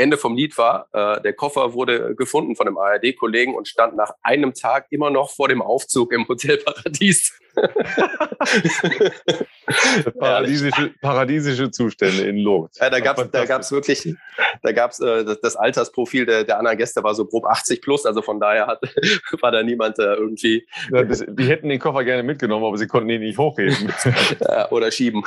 Ende 0.00 0.16
vom 0.16 0.36
Lied 0.36 0.58
war, 0.58 0.88
äh, 0.92 1.20
der 1.20 1.32
Koffer 1.32 1.74
wurde 1.74 2.14
gefunden 2.16 2.56
von 2.56 2.66
einem 2.66 2.78
ARD-Kollegen 2.78 3.54
und 3.54 3.68
stand 3.68 3.96
nach 3.96 4.12
einem 4.22 4.54
Tag 4.54 4.86
immer 4.90 5.10
noch 5.10 5.30
vor 5.30 5.48
dem 5.48 5.62
Aufzug 5.62 6.12
im 6.12 6.26
Hotel 6.26 6.58
Paradies. 6.58 7.38
paradiesische, 10.18 10.94
paradiesische 11.00 11.70
Zustände 11.70 12.22
in 12.22 12.38
Lourdes. 12.38 12.78
Ja, 12.78 12.90
da 12.90 13.00
gab 13.00 13.18
es 13.18 13.30
da 13.30 13.44
gab's 13.44 13.72
wirklich, 13.72 14.14
da 14.62 14.72
gab 14.72 14.92
es 14.92 15.00
äh, 15.00 15.24
das, 15.24 15.40
das, 15.40 15.56
Altersprofil 15.56 16.26
der, 16.26 16.44
der 16.44 16.58
anderen 16.58 16.78
Gäste 16.78 17.02
war 17.02 17.14
so 17.14 17.26
grob 17.26 17.46
80 17.46 17.82
plus, 17.82 18.06
also 18.06 18.22
von 18.22 18.38
daher 18.40 18.66
hat, 18.66 18.80
war 19.40 19.50
da 19.50 19.62
niemand 19.62 19.98
äh, 19.98 20.14
irgendwie. 20.14 20.66
Ja, 20.92 21.02
das, 21.02 21.24
die 21.26 21.44
hätten 21.44 21.68
den 21.68 21.80
Koffer 21.80 22.04
gerne 22.04 22.22
mitgenommen, 22.22 22.64
aber 22.64 22.78
sie 22.78 22.86
konnten 22.86 23.10
ihn 23.10 23.20
nicht 23.20 23.38
hochheben. 23.38 23.92
oder 24.70 24.90
schieben. 24.90 25.22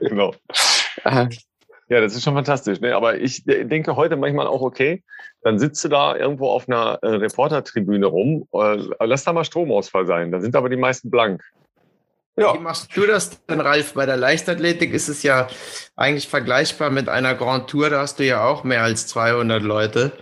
genau. 0.00 0.34
Ja, 1.88 2.00
das 2.00 2.14
ist 2.14 2.24
schon 2.24 2.34
fantastisch. 2.34 2.80
Ne? 2.80 2.96
Aber 2.96 3.16
ich 3.16 3.44
denke 3.44 3.94
heute 3.94 4.16
manchmal 4.16 4.46
auch, 4.48 4.60
okay, 4.60 5.04
dann 5.42 5.58
sitzt 5.58 5.84
du 5.84 5.88
da 5.88 6.16
irgendwo 6.16 6.48
auf 6.48 6.68
einer 6.68 6.98
äh, 7.02 7.08
Reportertribüne 7.08 8.06
rum, 8.06 8.48
äh, 8.52 8.76
lass 9.04 9.24
da 9.24 9.32
mal 9.32 9.44
Stromausfall 9.44 10.06
sein, 10.06 10.32
da 10.32 10.40
sind 10.40 10.56
aber 10.56 10.68
die 10.68 10.76
meisten 10.76 11.10
blank. 11.10 11.42
Ja. 12.38 12.52
Wie 12.54 12.58
machst 12.58 12.94
du 12.94 13.06
das 13.06 13.44
denn, 13.46 13.60
Ralf? 13.60 13.94
Bei 13.94 14.04
der 14.04 14.18
Leichtathletik 14.18 14.92
ist 14.92 15.08
es 15.08 15.22
ja 15.22 15.48
eigentlich 15.94 16.28
vergleichbar 16.28 16.90
mit 16.90 17.08
einer 17.08 17.34
Grand 17.34 17.70
Tour, 17.70 17.88
da 17.88 18.00
hast 18.00 18.18
du 18.18 18.24
ja 18.24 18.44
auch 18.44 18.62
mehr 18.62 18.82
als 18.82 19.06
200 19.06 19.62
Leute 19.62 20.12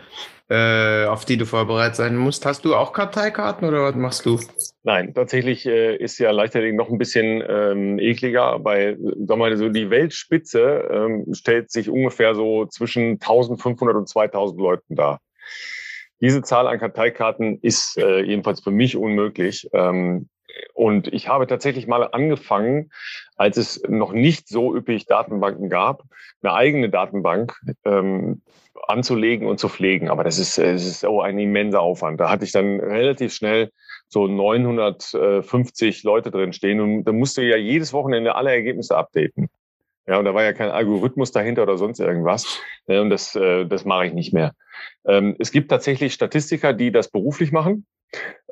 äh, 0.49 1.07
auf 1.07 1.25
die 1.25 1.37
du 1.37 1.47
vorbereitet 1.47 1.97
sein 1.97 2.17
musst. 2.17 2.45
Hast 2.45 2.65
du 2.65 2.75
auch 2.75 2.93
Karteikarten 2.93 3.67
oder 3.67 3.83
was 3.83 3.95
machst 3.95 4.27
du? 4.27 4.39
Nein, 4.83 5.15
tatsächlich 5.15 5.67
äh, 5.67 5.97
ist 5.97 6.19
ja 6.19 6.31
Leichtathletik 6.31 6.77
noch 6.77 6.91
ein 6.91 6.99
bisschen 6.99 7.43
ähm, 7.47 7.99
ekliger. 7.99 8.59
Bei, 8.59 8.97
sag 9.27 9.39
mal, 9.39 9.57
so 9.57 9.69
die 9.71 9.91
Weltspitze 9.91 10.89
ähm, 10.91 11.27
stellt 11.33 11.71
sich 11.71 11.89
ungefähr 11.89 12.35
so 12.35 12.67
zwischen 12.67 13.13
1500 13.13 13.97
und 13.97 14.09
2000 14.09 14.61
Leuten 14.61 14.97
dar. 14.97 15.21
Diese 16.21 16.43
Zahl 16.43 16.67
an 16.67 16.79
Karteikarten 16.79 17.59
ist 17.61 17.99
äh, 17.99 18.21
jedenfalls 18.21 18.61
für 18.61 18.71
mich 18.71 18.97
unmöglich. 18.97 19.69
Ähm, 19.73 20.29
und 20.73 21.09
ich 21.13 21.29
habe 21.29 21.47
tatsächlich 21.47 21.87
mal 21.87 22.05
angefangen, 22.13 22.91
als 23.37 23.57
es 23.57 23.83
noch 23.89 24.13
nicht 24.13 24.49
so 24.49 24.75
üppig 24.77 25.07
Datenbanken 25.07 25.69
gab, 25.69 26.03
eine 26.43 26.53
eigene 26.53 26.91
Datenbank 26.91 27.59
ähm, 27.85 28.43
anzulegen 28.87 29.47
und 29.47 29.59
zu 29.59 29.69
pflegen. 29.69 30.09
Aber 30.09 30.25
das 30.25 30.39
ist, 30.39 30.59
das 30.59 30.85
ist 30.85 31.01
so 31.01 31.21
ein 31.21 31.39
immenser 31.39 31.81
Aufwand. 31.81 32.21
Da 32.21 32.31
hatte 32.31 32.45
ich 32.45 32.53
dann 32.53 32.81
relativ 32.81 33.33
schnell 33.33 33.71
so 34.09 34.27
950 34.27 36.03
Leute 36.03 36.31
drin 36.31 36.53
stehen 36.53 36.81
und 36.81 37.05
da 37.05 37.13
musste 37.13 37.43
ja 37.43 37.57
jedes 37.57 37.93
Wochenende 37.93 38.35
alle 38.35 38.53
Ergebnisse 38.53 38.97
updaten. 38.97 39.49
Ja, 40.07 40.19
und 40.19 40.27
da 40.27 40.35
war 40.35 40.45
ja 40.45 40.53
kein 40.53 40.71
Algorithmus 40.71 41.33
dahinter 41.33 41.63
oder 41.63 41.79
sonst 41.79 41.99
irgendwas. 41.99 42.61
Und 42.87 43.09
das, 43.09 43.35
äh, 43.37 43.65
das 43.65 43.87
mache 43.87 44.07
ich 44.07 44.13
nicht 44.13 44.35
mehr. 44.35 44.53
Ähm, 45.07 45.35
es 45.39 45.51
gibt 45.51 45.71
tatsächlich 45.71 46.13
Statistiker, 46.13 46.75
die 46.75 46.93
das 46.93 47.11
beruflich 47.11 47.53
machen. 47.53 47.87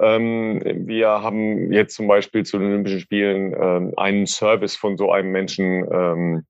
Ähm, 0.00 0.62
wir 0.64 1.08
haben 1.08 1.70
jetzt 1.70 1.94
zum 1.94 2.08
Beispiel 2.08 2.44
zu 2.44 2.58
den 2.58 2.68
Olympischen 2.68 3.00
Spielen 3.00 3.54
ähm, 3.54 3.92
einen 3.96 4.26
Service 4.26 4.76
von 4.76 4.96
so 4.96 5.12
einem 5.12 5.30
Menschen 5.30 6.44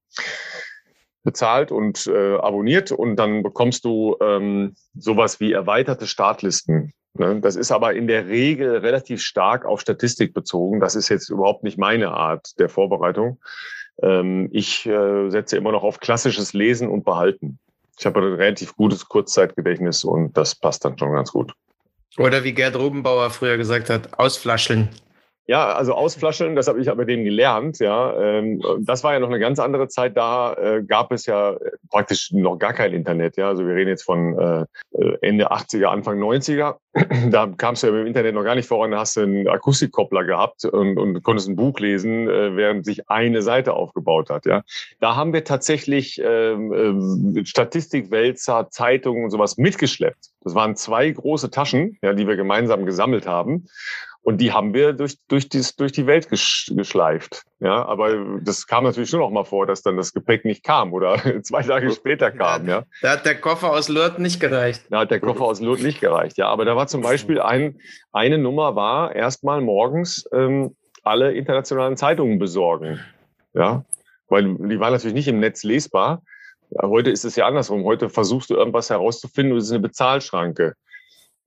bezahlt 1.24 1.72
und 1.72 2.06
äh, 2.06 2.36
abonniert 2.36 2.92
und 2.92 3.16
dann 3.16 3.42
bekommst 3.42 3.84
du 3.84 4.16
ähm, 4.20 4.74
sowas 4.94 5.40
wie 5.40 5.52
erweiterte 5.52 6.06
Startlisten. 6.06 6.92
Ne? 7.14 7.40
Das 7.40 7.56
ist 7.56 7.70
aber 7.70 7.94
in 7.94 8.06
der 8.06 8.28
Regel 8.28 8.78
relativ 8.78 9.22
stark 9.22 9.64
auf 9.64 9.80
Statistik 9.80 10.34
bezogen. 10.34 10.80
Das 10.80 10.94
ist 10.94 11.08
jetzt 11.08 11.28
überhaupt 11.28 11.62
nicht 11.62 11.78
meine 11.78 12.10
Art 12.10 12.58
der 12.58 12.68
Vorbereitung. 12.68 13.38
Ähm, 14.02 14.48
ich 14.52 14.86
äh, 14.86 15.30
setze 15.30 15.56
immer 15.56 15.72
noch 15.72 15.82
auf 15.82 16.00
klassisches 16.00 16.52
Lesen 16.52 16.88
und 16.88 17.04
Behalten. 17.04 17.58
Ich 17.98 18.06
habe 18.06 18.20
ein 18.20 18.34
relativ 18.34 18.74
gutes 18.76 19.06
Kurzzeitgedächtnis 19.08 20.04
und 20.04 20.36
das 20.36 20.54
passt 20.54 20.84
dann 20.84 20.98
schon 20.98 21.12
ganz 21.12 21.32
gut. 21.32 21.52
Oder 22.18 22.44
wie 22.44 22.52
Gerd 22.52 22.76
Rubenbauer 22.76 23.30
früher 23.30 23.56
gesagt 23.56 23.90
hat, 23.90 24.18
ausflascheln. 24.18 24.88
Ja, 25.46 25.72
also 25.72 25.94
ausflascheln, 25.94 26.54
das 26.54 26.68
habe 26.68 26.80
ich 26.80 26.88
aber 26.88 27.04
dem 27.04 27.24
gelernt. 27.24 27.80
Ja, 27.80 28.16
ähm, 28.20 28.62
das 28.80 29.02
war 29.02 29.12
ja 29.12 29.18
noch 29.18 29.28
eine 29.28 29.40
ganz 29.40 29.58
andere 29.58 29.88
Zeit. 29.88 30.16
Da 30.16 30.54
äh, 30.54 30.84
gab 30.84 31.10
es 31.10 31.26
ja 31.26 31.56
praktisch 31.90 32.30
noch 32.32 32.58
gar 32.58 32.72
kein 32.72 32.92
Internet. 32.92 33.36
Ja, 33.36 33.48
also 33.48 33.66
wir 33.66 33.74
reden 33.74 33.90
jetzt 33.90 34.04
von 34.04 34.38
äh, 34.38 34.66
Ende 35.20 35.50
80er, 35.50 35.86
Anfang 35.86 36.20
90er. 36.20 36.76
Da 37.30 37.46
kamst 37.56 37.82
du 37.82 37.88
ja 37.88 38.00
im 38.00 38.06
Internet 38.06 38.34
noch 38.34 38.44
gar 38.44 38.54
nicht 38.54 38.68
voran. 38.68 38.90
Da 38.90 38.98
hast 39.00 39.16
du 39.16 39.22
einen 39.22 39.48
Akustikkoppler 39.48 40.24
gehabt 40.24 40.64
und, 40.64 40.98
und 40.98 41.22
konntest 41.22 41.48
ein 41.48 41.56
Buch 41.56 41.78
lesen, 41.80 42.28
äh, 42.28 42.54
während 42.54 42.84
sich 42.84 43.08
eine 43.08 43.42
Seite 43.42 43.74
aufgebaut 43.74 44.30
hat. 44.30 44.46
Ja, 44.46 44.62
da 45.00 45.16
haben 45.16 45.32
wir 45.32 45.42
tatsächlich 45.44 46.20
ähm, 46.22 47.34
äh, 47.34 47.44
Statistikwälzer, 47.44 48.68
Zeitungen 48.70 49.24
und 49.24 49.30
sowas 49.30 49.56
mitgeschleppt. 49.56 50.32
Das 50.42 50.54
waren 50.54 50.76
zwei 50.76 51.10
große 51.10 51.50
Taschen, 51.50 51.98
ja, 52.02 52.12
die 52.12 52.26
wir 52.26 52.36
gemeinsam 52.36 52.84
gesammelt 52.84 53.26
haben. 53.26 53.66
Und 54.24 54.38
die 54.40 54.52
haben 54.52 54.72
wir 54.72 54.92
durch, 54.92 55.16
durch, 55.26 55.48
dies, 55.48 55.74
durch 55.74 55.90
die 55.90 56.06
Welt 56.06 56.28
geschleift. 56.28 57.42
Ja, 57.58 57.84
aber 57.84 58.38
das 58.40 58.68
kam 58.68 58.84
natürlich 58.84 59.10
schon 59.10 59.18
noch 59.18 59.30
mal 59.30 59.44
vor, 59.44 59.66
dass 59.66 59.82
dann 59.82 59.96
das 59.96 60.12
Gepäck 60.12 60.44
nicht 60.44 60.62
kam 60.62 60.92
oder 60.92 61.18
zwei 61.42 61.62
Tage 61.62 61.90
später 61.90 62.30
kam. 62.30 62.68
Ja, 62.68 62.84
Da 63.02 63.10
hat 63.12 63.26
der 63.26 63.40
Koffer 63.40 63.70
aus 63.70 63.88
Lourdes 63.88 64.18
nicht 64.18 64.38
gereicht. 64.38 64.84
Da 64.90 65.00
hat 65.00 65.10
der 65.10 65.18
Koffer 65.18 65.42
aus 65.42 65.60
Lourdes 65.60 65.84
nicht 65.84 66.00
gereicht. 66.00 66.38
Ja, 66.38 66.48
aber 66.48 66.64
da 66.64 66.76
war 66.76 66.86
zum 66.86 67.02
Beispiel 67.02 67.40
ein, 67.40 67.80
eine 68.12 68.38
Nummer 68.38 68.76
war 68.76 69.14
erstmal 69.14 69.60
morgens 69.60 70.28
ähm, 70.32 70.76
alle 71.02 71.32
internationalen 71.32 71.96
Zeitungen 71.96 72.38
besorgen. 72.38 73.00
Ja, 73.54 73.84
weil 74.28 74.44
die 74.44 74.78
waren 74.78 74.92
natürlich 74.92 75.14
nicht 75.14 75.28
im 75.28 75.40
Netz 75.40 75.64
lesbar. 75.64 76.22
Ja, 76.70 76.88
heute 76.88 77.10
ist 77.10 77.24
es 77.24 77.34
ja 77.34 77.46
andersrum. 77.46 77.84
Heute 77.84 78.08
versuchst 78.08 78.50
du 78.50 78.54
irgendwas 78.54 78.88
herauszufinden 78.88 79.52
und 79.52 79.58
es 79.58 79.66
ist 79.66 79.72
eine 79.72 79.80
Bezahlschranke. 79.80 80.74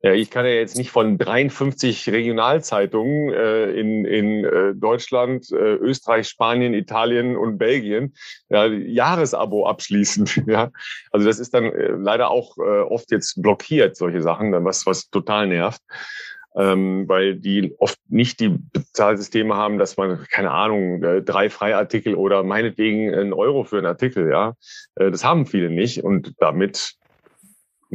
Ja, 0.06 0.14
ich 0.14 0.30
kann 0.30 0.46
ja 0.46 0.52
jetzt 0.52 0.78
nicht 0.78 0.92
von 0.92 1.18
53 1.18 2.10
Regionalzeitungen 2.10 3.34
äh, 3.34 3.72
in, 3.72 4.06
in 4.06 4.46
äh, 4.46 4.76
Deutschland, 4.76 5.52
äh, 5.52 5.56
Österreich, 5.56 6.28
Spanien, 6.28 6.76
Italien 6.76 7.36
und 7.36 7.58
Belgien 7.58 8.14
ja, 8.48 8.68
Jahresabo 8.68 9.66
abschließen. 9.66 10.30
Ja, 10.46 10.70
also 11.10 11.26
das 11.26 11.40
ist 11.40 11.56
dann 11.56 11.64
äh, 11.74 11.94
leider 11.98 12.30
auch 12.30 12.56
äh, 12.60 12.82
oft 12.82 13.10
jetzt 13.10 13.42
blockiert, 13.42 13.98
solche 13.98 14.22
Sachen, 14.22 14.52
dann 14.52 14.64
was, 14.64 14.86
was 14.86 15.10
total 15.10 15.48
nervt. 15.48 15.82
Ähm, 16.56 17.10
weil 17.10 17.36
die 17.38 17.74
oft 17.80 17.98
nicht 18.08 18.40
die 18.40 18.50
Bezahlsysteme 18.50 19.56
haben, 19.56 19.80
dass 19.80 19.98
man, 19.98 20.24
keine 20.30 20.52
Ahnung, 20.52 21.02
äh, 21.02 21.24
drei 21.24 21.50
Freiartikel 21.50 22.14
oder 22.14 22.44
meinetwegen 22.44 23.12
einen 23.12 23.34
Euro 23.34 23.64
für 23.64 23.80
einen 23.80 23.88
Artikel, 23.88 24.30
ja. 24.30 24.54
Äh, 24.94 25.10
das 25.10 25.26
haben 25.26 25.48
viele 25.48 25.72
nicht 25.72 26.04
und 26.04 26.36
damit 26.38 26.96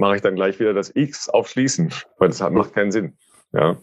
mache 0.00 0.16
ich 0.16 0.22
dann 0.22 0.34
gleich 0.34 0.58
wieder 0.58 0.72
das 0.72 0.90
X 0.96 1.28
aufschließen, 1.28 1.92
weil 2.18 2.28
das 2.28 2.40
macht 2.50 2.72
keinen 2.72 2.90
Sinn. 2.90 3.16
Ja. 3.52 3.76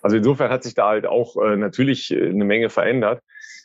Also 0.00 0.16
insofern 0.16 0.50
hat 0.50 0.62
sich 0.62 0.74
da 0.74 0.88
halt 0.88 1.06
auch 1.06 1.36
äh, 1.36 1.56
natürlich 1.56 2.10
äh, 2.10 2.28
eine 2.28 2.44
Menge 2.44 2.70
verändert. 2.70 3.22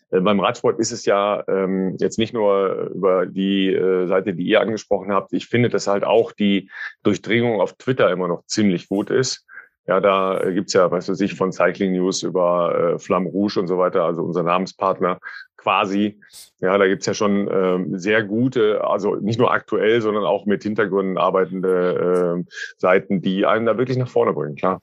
Äh, 0.10 0.20
beim 0.20 0.40
Radsport 0.40 0.80
ist 0.80 0.92
es 0.92 1.06
ja 1.06 1.44
ähm, 1.48 1.96
jetzt 2.00 2.18
nicht 2.18 2.34
nur 2.34 2.92
über 2.94 3.26
die 3.26 3.72
äh, 3.72 4.08
Seite, 4.08 4.34
die 4.34 4.44
ihr 4.44 4.62
angesprochen 4.62 5.14
habt. 5.14 5.32
Ich 5.32 5.46
finde, 5.48 5.70
dass 5.70 5.88
halt 5.88 6.04
auch 6.04 6.32
die 6.32 6.70
Durchdringung 7.04 7.62
auf 7.62 7.74
Twitter 7.74 8.10
immer 8.10 8.28
noch 8.28 8.46
ziemlich 8.48 8.90
gut 8.90 9.12
ist. 9.12 9.46
Ja, 9.88 10.00
da 10.00 10.42
gibt's 10.52 10.74
ja, 10.74 10.90
was 10.90 11.10
weiß 11.10 11.20
ich, 11.22 11.36
von 11.36 11.52
Cycling 11.52 11.94
News 11.94 12.24
über 12.24 12.96
äh, 12.96 13.00
Flamme 13.00 13.30
Rouge 13.30 13.60
und 13.60 13.68
so 13.68 13.78
weiter, 13.78 14.04
also 14.04 14.24
unser 14.24 14.44
Namenspartner 14.44 15.20
quasi. 15.58 16.20
Ja, 16.60 16.78
da 16.78 16.88
gibt's 16.88 17.06
ja 17.06 17.14
schon 17.14 17.48
ähm, 17.52 17.98
sehr 18.00 18.24
gute, 18.24 18.84
also 18.84 19.16
nicht 19.16 19.40
nur 19.40 19.52
aktuell, 19.52 20.02
sondern 20.02 20.24
auch 20.24 20.46
mit 20.46 20.64
Hintergründen 20.64 21.18
arbeitende 21.18 22.44
äh, 22.46 22.52
Seiten, 22.78 23.22
die 23.22 23.46
einen 23.46 23.66
da 23.66 23.78
wirklich 23.78 23.98
nach 23.98 24.10
vorne 24.10 24.34
bringen, 24.34 24.56
klar. 24.56 24.82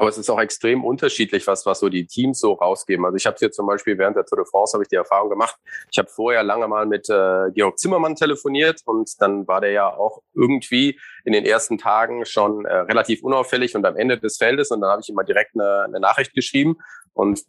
Aber 0.00 0.08
es 0.08 0.16
ist 0.16 0.30
auch 0.30 0.40
extrem 0.40 0.82
unterschiedlich, 0.82 1.46
was, 1.46 1.66
was 1.66 1.80
so 1.80 1.90
die 1.90 2.06
Teams 2.06 2.40
so 2.40 2.54
rausgeben. 2.54 3.04
Also 3.04 3.16
ich 3.18 3.26
habe 3.26 3.36
hier 3.38 3.52
zum 3.52 3.66
Beispiel 3.66 3.98
während 3.98 4.16
der 4.16 4.24
Tour 4.24 4.38
de 4.38 4.46
France 4.46 4.72
habe 4.72 4.82
ich 4.82 4.88
die 4.88 4.96
Erfahrung 4.96 5.28
gemacht. 5.28 5.56
Ich 5.92 5.98
habe 5.98 6.08
vorher 6.08 6.42
lange 6.42 6.66
mal 6.68 6.86
mit 6.86 7.10
äh, 7.10 7.50
Georg 7.52 7.78
Zimmermann 7.78 8.16
telefoniert 8.16 8.80
und 8.86 9.20
dann 9.20 9.46
war 9.46 9.60
der 9.60 9.72
ja 9.72 9.94
auch 9.94 10.22
irgendwie 10.34 10.98
in 11.26 11.34
den 11.34 11.44
ersten 11.44 11.76
Tagen 11.76 12.24
schon 12.24 12.64
äh, 12.64 12.74
relativ 12.74 13.22
unauffällig 13.22 13.76
und 13.76 13.84
am 13.84 13.94
Ende 13.98 14.16
des 14.16 14.38
Feldes 14.38 14.70
und 14.70 14.80
dann 14.80 14.88
habe 14.88 15.02
ich 15.02 15.10
ihm 15.10 15.16
mal 15.16 15.24
direkt 15.24 15.50
eine, 15.54 15.82
eine 15.84 16.00
Nachricht 16.00 16.32
geschrieben 16.32 16.78
und 17.12 17.44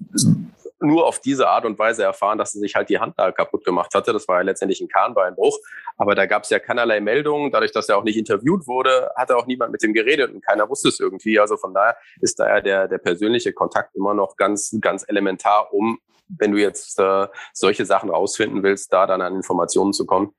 nur 0.82 1.06
auf 1.06 1.20
diese 1.20 1.48
Art 1.48 1.66
und 1.66 1.78
Weise 1.80 2.04
erfahren, 2.04 2.38
dass 2.38 2.56
er 2.56 2.60
sich 2.60 2.76
halt 2.76 2.90
die 2.90 3.00
Hand 3.00 3.14
da 3.18 3.32
kaputt 3.32 3.64
gemacht 3.64 3.94
hatte. 3.94 4.14
Das 4.14 4.28
war 4.28 4.38
ja 4.38 4.44
letztendlich 4.44 4.82
ein 4.82 4.88
Kahnbeinbruch. 4.88 5.58
Aber 5.98 6.16
da 6.16 6.26
gab 6.26 6.44
es 6.44 6.50
ja 6.50 6.60
keinerlei 6.60 7.00
Meldungen. 7.00 7.52
Dadurch, 7.52 7.72
dass 7.72 7.88
er 7.90 7.98
auch 7.98 8.04
nicht 8.04 8.18
interviewt 8.18 8.68
wurde, 8.68 9.12
hatte 9.16 9.38
auch 9.38 9.46
niemand 9.46 9.72
mit 9.72 9.84
ihm 9.84 9.94
geredet 9.94 10.34
und 10.34 10.44
keiner 10.44 10.70
wusste 10.70 10.90
es 10.90 11.00
irgendwie. 11.00 11.40
Also 11.40 11.58
von 11.58 11.74
daher 11.74 11.98
ist 12.20 12.40
da 12.40 12.48
ja 12.48 12.62
der, 12.62 12.88
der 12.88 12.98
persönliche 12.98 13.54
Kontakt 13.54 13.96
immer 13.96 14.14
noch 14.14 14.36
ganz, 14.38 14.76
ganz 14.82 15.06
elementar, 15.08 15.74
um, 15.74 16.00
wenn 16.28 16.52
du 16.52 16.58
jetzt 16.58 17.00
äh, 17.00 17.28
solche 17.54 17.86
Sachen 17.86 18.10
rausfinden 18.10 18.64
willst, 18.64 18.92
da 18.92 19.06
dann 19.06 19.22
an 19.22 19.36
Informationen 19.36 19.94
zu 19.94 20.06
kommen. 20.06 20.34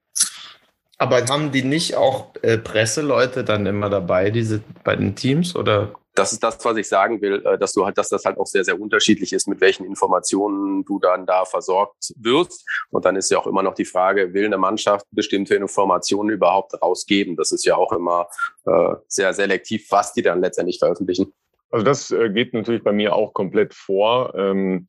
Aber 0.98 1.24
haben 1.26 1.50
die 1.50 1.64
nicht 1.64 1.96
auch 1.96 2.34
äh, 2.42 2.58
Presseleute 2.58 3.44
dann 3.44 3.66
immer 3.66 3.90
dabei, 3.90 4.30
diese 4.30 4.62
bei 4.84 4.94
den 4.94 5.16
Teams 5.16 5.56
oder 5.56 5.94
das 6.14 6.32
ist 6.32 6.42
das, 6.42 6.62
was 6.64 6.76
ich 6.76 6.88
sagen 6.88 7.20
will, 7.22 7.44
äh, 7.44 7.58
dass 7.58 7.72
du 7.72 7.84
halt, 7.84 7.96
dass 7.98 8.08
das 8.08 8.24
halt 8.24 8.38
auch 8.38 8.46
sehr, 8.46 8.64
sehr 8.64 8.80
unterschiedlich 8.80 9.32
ist, 9.32 9.48
mit 9.48 9.60
welchen 9.60 9.84
Informationen 9.84 10.84
du 10.84 10.98
dann 10.98 11.26
da 11.26 11.44
versorgt 11.44 12.12
wirst. 12.16 12.64
Und 12.90 13.04
dann 13.04 13.16
ist 13.16 13.30
ja 13.30 13.38
auch 13.38 13.46
immer 13.46 13.62
noch 13.62 13.74
die 13.74 13.84
Frage, 13.84 14.34
will 14.34 14.46
eine 14.46 14.58
Mannschaft 14.58 15.06
bestimmte 15.10 15.54
Informationen 15.54 16.30
überhaupt 16.30 16.80
rausgeben? 16.82 17.36
Das 17.36 17.52
ist 17.52 17.64
ja 17.64 17.76
auch 17.76 17.92
immer 17.92 18.28
äh, 18.66 18.94
sehr 19.08 19.32
selektiv, 19.32 19.86
was 19.90 20.12
die 20.12 20.22
dann 20.22 20.40
letztendlich 20.40 20.78
veröffentlichen. 20.78 21.32
Also 21.70 21.84
das 21.84 22.10
äh, 22.10 22.28
geht 22.30 22.52
natürlich 22.52 22.84
bei 22.84 22.92
mir 22.92 23.14
auch 23.14 23.32
komplett 23.32 23.72
vor. 23.72 24.34
Ähm, 24.34 24.86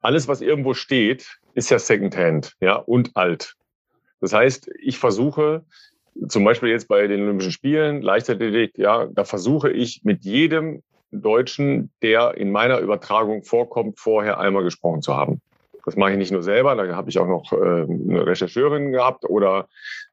alles, 0.00 0.28
was 0.28 0.40
irgendwo 0.40 0.74
steht, 0.74 1.38
ist 1.54 1.70
ja 1.70 1.78
Secondhand, 1.78 2.54
ja, 2.60 2.76
und 2.76 3.16
alt. 3.16 3.56
Das 4.20 4.32
heißt, 4.32 4.70
ich 4.78 4.98
versuche 4.98 5.64
zum 6.28 6.44
Beispiel 6.44 6.68
jetzt 6.68 6.88
bei 6.88 7.06
den 7.06 7.22
Olympischen 7.22 7.52
Spielen, 7.52 8.02
Leichtathletik, 8.02 8.76
ja, 8.76 9.06
da 9.06 9.24
versuche 9.24 9.70
ich 9.70 10.02
mit 10.04 10.24
jedem 10.24 10.82
Deutschen, 11.12 11.90
der 12.02 12.36
in 12.36 12.52
meiner 12.52 12.78
Übertragung 12.78 13.42
vorkommt, 13.42 13.98
vorher 13.98 14.38
einmal 14.38 14.62
gesprochen 14.62 15.02
zu 15.02 15.16
haben. 15.16 15.40
Das 15.84 15.96
mache 15.96 16.12
ich 16.12 16.18
nicht 16.18 16.30
nur 16.30 16.42
selber, 16.42 16.74
da 16.76 16.94
habe 16.94 17.10
ich 17.10 17.18
auch 17.18 17.26
noch 17.26 17.52
äh, 17.52 17.56
eine 17.56 18.26
Rechercheurin 18.26 18.92
gehabt 18.92 19.24
oder 19.24 19.66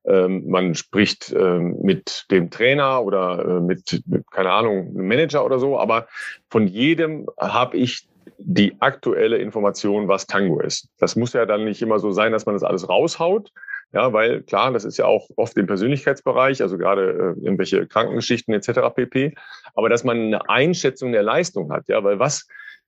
ähm, 0.06 0.50
man 0.50 0.76
spricht 0.76 1.32
äh, 1.34 1.60
mit 1.60 2.26
dem 2.32 2.50
Trainer 2.50 3.04
oder 3.04 3.46
äh, 3.46 3.60
mit, 3.60 4.02
mit, 4.08 4.32
keine 4.32 4.52
Ahnung, 4.52 4.88
einem 4.88 5.08
Manager 5.08 5.46
oder 5.46 5.60
so. 5.60 5.78
Aber 5.78 6.08
von 6.50 6.68
jedem 6.68 7.28
habe 7.38 7.78
ich 7.78 8.08
die 8.38 8.78
aktuelle 8.80 9.38
Information, 9.38 10.08
was 10.08 10.26
Tango 10.26 10.62
ist. 10.62 10.90
Das 11.00 11.16
muss 11.16 11.34
ja 11.34 11.46
dann 11.46 11.66
nicht 11.66 11.82
immer 11.82 12.00
so 12.00 12.12
sein, 12.12 12.32
dass 12.32 12.46
man 12.46 12.56
das 12.56 12.64
alles 12.64 12.88
raushaut, 12.88 13.52
ja, 13.94 14.12
weil 14.14 14.44
klar, 14.44 14.72
das 14.74 14.86
ist 14.86 14.98
ja 14.98 15.06
auch 15.06 15.30
oft 15.36 15.58
im 15.58 15.68
Persönlichkeitsbereich, 15.68 16.62
also 16.62 16.78
gerade 16.78 17.36
äh, 17.38 17.44
irgendwelche 17.44 17.88
Krankengeschichten 17.88 18.54
etc. 18.54 18.94
pp. 18.94 19.36
Aber 19.74 19.90
dass 19.90 20.04
man 20.04 20.18
eine 20.18 20.50
Einschätzung 20.50 21.12
der 21.12 21.24
Leistung 21.24 21.72
hat, 21.72 21.88
ja, 21.88 22.04
weil 22.04 22.20
was 22.20 22.48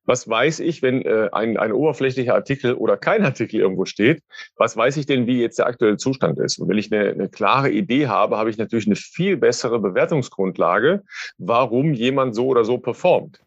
was 0.10 0.28
weiß 0.28 0.62
ich, 0.62 0.82
wenn 0.82 1.04
äh, 1.04 1.30
ein, 1.32 1.58
ein 1.58 1.72
oberflächlicher 1.72 2.34
Artikel 2.34 2.74
oder 2.74 2.98
kein 2.98 3.24
Artikel 3.24 3.60
irgendwo 3.60 3.86
steht? 3.86 4.24
Was 4.56 4.76
weiß 4.76 4.98
ich 4.98 5.06
denn, 5.06 5.28
wie 5.28 5.40
jetzt 5.40 5.60
der 5.60 5.68
aktuelle 5.68 5.98
Zustand 5.98 6.40
ist? 6.40 6.58
Und 6.58 6.68
wenn 6.68 6.80
ich 6.80 6.92
eine, 6.92 7.12
eine 7.12 7.30
klare 7.30 7.70
Idee 7.70 8.08
habe, 8.08 8.38
habe 8.38 8.50
ich 8.50 8.58
natürlich 8.58 8.88
eine 8.88 8.96
viel 8.96 9.38
bessere 9.38 9.80
Bewertungsgrundlage, 9.80 11.04
warum 11.38 11.94
jemand 11.94 12.34
so 12.34 12.48
oder 12.48 12.66
so 12.66 12.80
performt. 12.80 13.40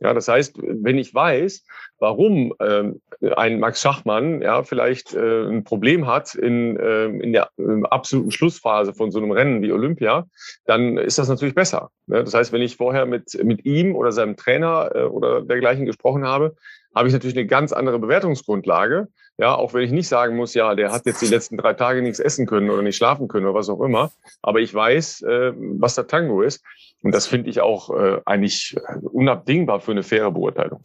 Ja, 0.00 0.14
das 0.14 0.28
heißt, 0.28 0.56
wenn 0.62 0.96
ich 0.96 1.14
weiß, 1.14 1.64
warum 1.98 2.54
ähm, 2.58 3.00
ein 3.36 3.60
Max 3.60 3.82
Schachmann 3.82 4.40
ja 4.40 4.62
vielleicht 4.62 5.14
äh, 5.14 5.46
ein 5.46 5.62
Problem 5.62 6.06
hat 6.06 6.34
in, 6.34 6.78
äh, 6.78 7.04
in 7.04 7.34
der 7.34 7.50
äh, 7.58 7.82
absoluten 7.90 8.30
Schlussphase 8.30 8.94
von 8.94 9.10
so 9.10 9.18
einem 9.18 9.30
Rennen 9.30 9.60
wie 9.60 9.72
Olympia, 9.72 10.26
dann 10.64 10.96
ist 10.96 11.18
das 11.18 11.28
natürlich 11.28 11.54
besser. 11.54 11.90
Ne? 12.06 12.24
Das 12.24 12.32
heißt, 12.32 12.50
wenn 12.52 12.62
ich 12.62 12.76
vorher 12.76 13.04
mit, 13.04 13.38
mit 13.44 13.66
ihm 13.66 13.94
oder 13.94 14.10
seinem 14.10 14.36
Trainer 14.36 14.90
äh, 14.94 15.02
oder 15.02 15.42
dergleichen 15.42 15.84
gesprochen 15.84 16.26
habe, 16.26 16.56
habe 16.94 17.08
ich 17.08 17.14
natürlich 17.14 17.36
eine 17.36 17.46
ganz 17.46 17.72
andere 17.72 17.98
Bewertungsgrundlage. 17.98 19.08
Ja, 19.38 19.54
auch 19.54 19.72
wenn 19.72 19.82
ich 19.82 19.90
nicht 19.90 20.08
sagen 20.08 20.36
muss, 20.36 20.52
ja, 20.54 20.74
der 20.74 20.92
hat 20.92 21.06
jetzt 21.06 21.22
die 21.22 21.26
letzten 21.26 21.56
drei 21.56 21.72
Tage 21.72 22.02
nichts 22.02 22.20
essen 22.20 22.46
können 22.46 22.68
oder 22.68 22.82
nicht 22.82 22.96
schlafen 22.96 23.26
können 23.26 23.46
oder 23.46 23.54
was 23.54 23.70
auch 23.70 23.80
immer. 23.80 24.10
Aber 24.42 24.60
ich 24.60 24.74
weiß, 24.74 25.22
äh, 25.22 25.52
was 25.56 25.94
der 25.94 26.06
Tango 26.06 26.42
ist. 26.42 26.62
Und 27.02 27.14
das 27.14 27.26
finde 27.26 27.48
ich 27.48 27.60
auch 27.60 27.90
äh, 27.90 28.20
eigentlich 28.26 28.76
unabdingbar 29.02 29.80
für 29.80 29.92
eine 29.92 30.02
faire 30.02 30.30
Beurteilung. 30.30 30.82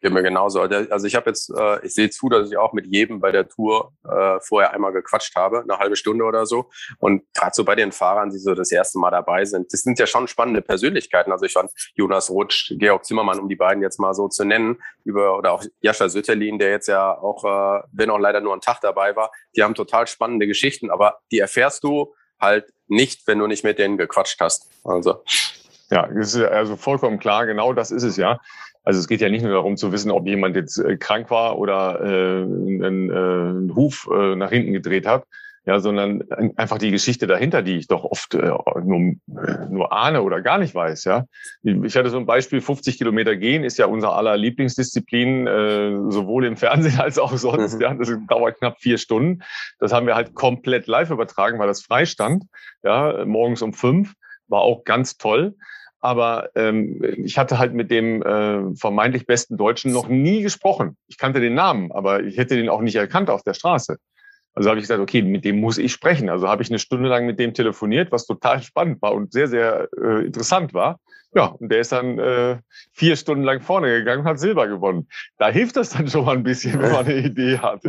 Geht 0.00 0.12
mir 0.12 0.22
genauso. 0.22 0.60
Also 0.60 1.06
ich 1.06 1.16
habe 1.16 1.30
jetzt, 1.30 1.50
äh, 1.50 1.84
ich 1.84 1.94
sehe 1.94 2.08
zu, 2.08 2.28
dass 2.28 2.50
ich 2.50 2.56
auch 2.56 2.72
mit 2.72 2.86
jedem 2.86 3.18
bei 3.18 3.32
der 3.32 3.48
Tour 3.48 3.92
äh, 4.08 4.38
vorher 4.40 4.72
einmal 4.72 4.92
gequatscht 4.92 5.34
habe, 5.34 5.62
eine 5.62 5.78
halbe 5.78 5.96
Stunde 5.96 6.24
oder 6.24 6.46
so. 6.46 6.70
Und 6.98 7.22
gerade 7.34 7.50
so 7.52 7.64
bei 7.64 7.74
den 7.74 7.90
Fahrern, 7.90 8.30
die 8.30 8.38
so 8.38 8.54
das 8.54 8.70
erste 8.70 8.98
Mal 8.98 9.10
dabei 9.10 9.44
sind, 9.44 9.72
das 9.72 9.80
sind 9.80 9.98
ja 9.98 10.06
schon 10.06 10.28
spannende 10.28 10.62
Persönlichkeiten. 10.62 11.32
Also 11.32 11.46
ich 11.46 11.52
fand 11.52 11.72
Jonas 11.94 12.30
Rutsch, 12.30 12.72
Georg 12.78 13.04
Zimmermann, 13.04 13.40
um 13.40 13.48
die 13.48 13.56
beiden 13.56 13.82
jetzt 13.82 13.98
mal 13.98 14.14
so 14.14 14.28
zu 14.28 14.44
nennen, 14.44 14.80
über 15.04 15.36
oder 15.36 15.52
auch 15.52 15.64
Jascha 15.80 16.08
Sütterlin, 16.08 16.60
der 16.60 16.70
jetzt 16.70 16.86
ja 16.86 17.18
auch, 17.18 17.44
äh, 17.44 17.82
wenn 17.92 18.10
auch 18.10 18.18
leider 18.18 18.40
nur 18.40 18.52
einen 18.52 18.60
Tag 18.60 18.80
dabei 18.80 19.16
war, 19.16 19.32
die 19.56 19.64
haben 19.64 19.74
total 19.74 20.06
spannende 20.06 20.46
Geschichten, 20.46 20.90
aber 20.90 21.18
die 21.32 21.40
erfährst 21.40 21.82
du 21.82 22.14
halt 22.40 22.72
nicht, 22.86 23.26
wenn 23.26 23.38
du 23.38 23.48
nicht 23.48 23.64
mit 23.64 23.78
denen 23.78 23.98
gequatscht 23.98 24.40
hast. 24.40 24.68
Also. 24.84 25.24
Ja, 25.90 26.06
das 26.06 26.34
ist 26.34 26.42
also 26.42 26.76
vollkommen 26.76 27.18
klar, 27.18 27.46
genau 27.46 27.72
das 27.72 27.90
ist 27.90 28.02
es 28.02 28.16
ja. 28.16 28.40
Also 28.88 29.00
es 29.00 29.06
geht 29.06 29.20
ja 29.20 29.28
nicht 29.28 29.42
nur 29.42 29.52
darum 29.52 29.76
zu 29.76 29.92
wissen, 29.92 30.10
ob 30.10 30.26
jemand 30.26 30.56
jetzt 30.56 30.78
äh, 30.78 30.96
krank 30.96 31.30
war 31.30 31.58
oder 31.58 32.00
äh, 32.00 32.42
einen, 32.42 33.10
äh, 33.10 33.12
einen 33.12 33.76
Huf 33.76 34.08
äh, 34.10 34.34
nach 34.34 34.48
hinten 34.48 34.72
gedreht 34.72 35.06
hat, 35.06 35.26
ja, 35.66 35.78
sondern 35.78 36.22
einfach 36.56 36.78
die 36.78 36.90
Geschichte 36.90 37.26
dahinter, 37.26 37.60
die 37.60 37.76
ich 37.76 37.86
doch 37.86 38.04
oft 38.04 38.32
äh, 38.32 38.50
nur, 38.82 39.16
nur 39.68 39.92
ahne 39.92 40.22
oder 40.22 40.40
gar 40.40 40.56
nicht 40.56 40.74
weiß. 40.74 41.04
Ja, 41.04 41.26
ich 41.62 41.98
hatte 41.98 42.08
so 42.08 42.16
ein 42.16 42.24
Beispiel: 42.24 42.62
50 42.62 42.96
Kilometer 42.96 43.36
gehen 43.36 43.62
ist 43.62 43.76
ja 43.76 43.84
unser 43.84 44.14
aller 44.14 44.38
Lieblingsdisziplin, 44.38 45.46
äh, 45.46 45.90
sowohl 46.08 46.46
im 46.46 46.56
Fernsehen 46.56 46.98
als 46.98 47.18
auch 47.18 47.36
sonst. 47.36 47.74
Mhm. 47.74 47.80
Ja, 47.82 47.92
das 47.92 48.10
dauert 48.26 48.56
knapp 48.56 48.80
vier 48.80 48.96
Stunden. 48.96 49.42
Das 49.80 49.92
haben 49.92 50.06
wir 50.06 50.14
halt 50.14 50.32
komplett 50.34 50.86
live 50.86 51.10
übertragen, 51.10 51.58
weil 51.58 51.68
das 51.68 51.82
freistand. 51.82 52.44
Ja, 52.82 53.26
morgens 53.26 53.60
um 53.60 53.74
fünf 53.74 54.14
war 54.46 54.62
auch 54.62 54.84
ganz 54.84 55.18
toll. 55.18 55.56
Aber 56.00 56.50
ähm, 56.54 57.02
ich 57.16 57.38
hatte 57.38 57.58
halt 57.58 57.74
mit 57.74 57.90
dem 57.90 58.22
äh, 58.22 58.74
vermeintlich 58.76 59.26
besten 59.26 59.56
Deutschen 59.56 59.92
noch 59.92 60.08
nie 60.08 60.42
gesprochen. 60.42 60.96
Ich 61.08 61.18
kannte 61.18 61.40
den 61.40 61.54
Namen, 61.54 61.90
aber 61.90 62.22
ich 62.22 62.36
hätte 62.36 62.56
den 62.56 62.68
auch 62.68 62.80
nicht 62.80 62.96
erkannt 62.96 63.30
auf 63.30 63.42
der 63.42 63.54
Straße. 63.54 63.98
Also 64.54 64.70
habe 64.70 64.80
ich 64.80 64.84
gesagt, 64.84 65.00
okay, 65.00 65.22
mit 65.22 65.44
dem 65.44 65.60
muss 65.60 65.78
ich 65.78 65.92
sprechen. 65.92 66.28
Also 66.28 66.48
habe 66.48 66.62
ich 66.62 66.70
eine 66.70 66.80
Stunde 66.80 67.08
lang 67.08 67.26
mit 67.26 67.38
dem 67.38 67.54
telefoniert, 67.54 68.10
was 68.10 68.26
total 68.26 68.62
spannend 68.64 69.00
war 69.02 69.14
und 69.14 69.32
sehr, 69.32 69.48
sehr 69.48 69.88
äh, 70.00 70.26
interessant 70.26 70.74
war. 70.74 70.98
Ja, 71.34 71.44
und 71.44 71.70
der 71.70 71.80
ist 71.80 71.92
dann 71.92 72.18
äh, 72.18 72.56
vier 72.92 73.14
Stunden 73.14 73.44
lang 73.44 73.60
vorne 73.60 73.88
gegangen 73.88 74.22
und 74.22 74.26
hat 74.26 74.40
Silber 74.40 74.66
gewonnen. 74.66 75.08
Da 75.36 75.50
hilft 75.50 75.76
das 75.76 75.90
dann 75.90 76.08
schon 76.08 76.24
mal 76.24 76.36
ein 76.36 76.42
bisschen, 76.42 76.80
wenn 76.80 76.90
man 76.90 77.04
eine 77.04 77.16
Idee 77.26 77.58
hat. 77.58 77.82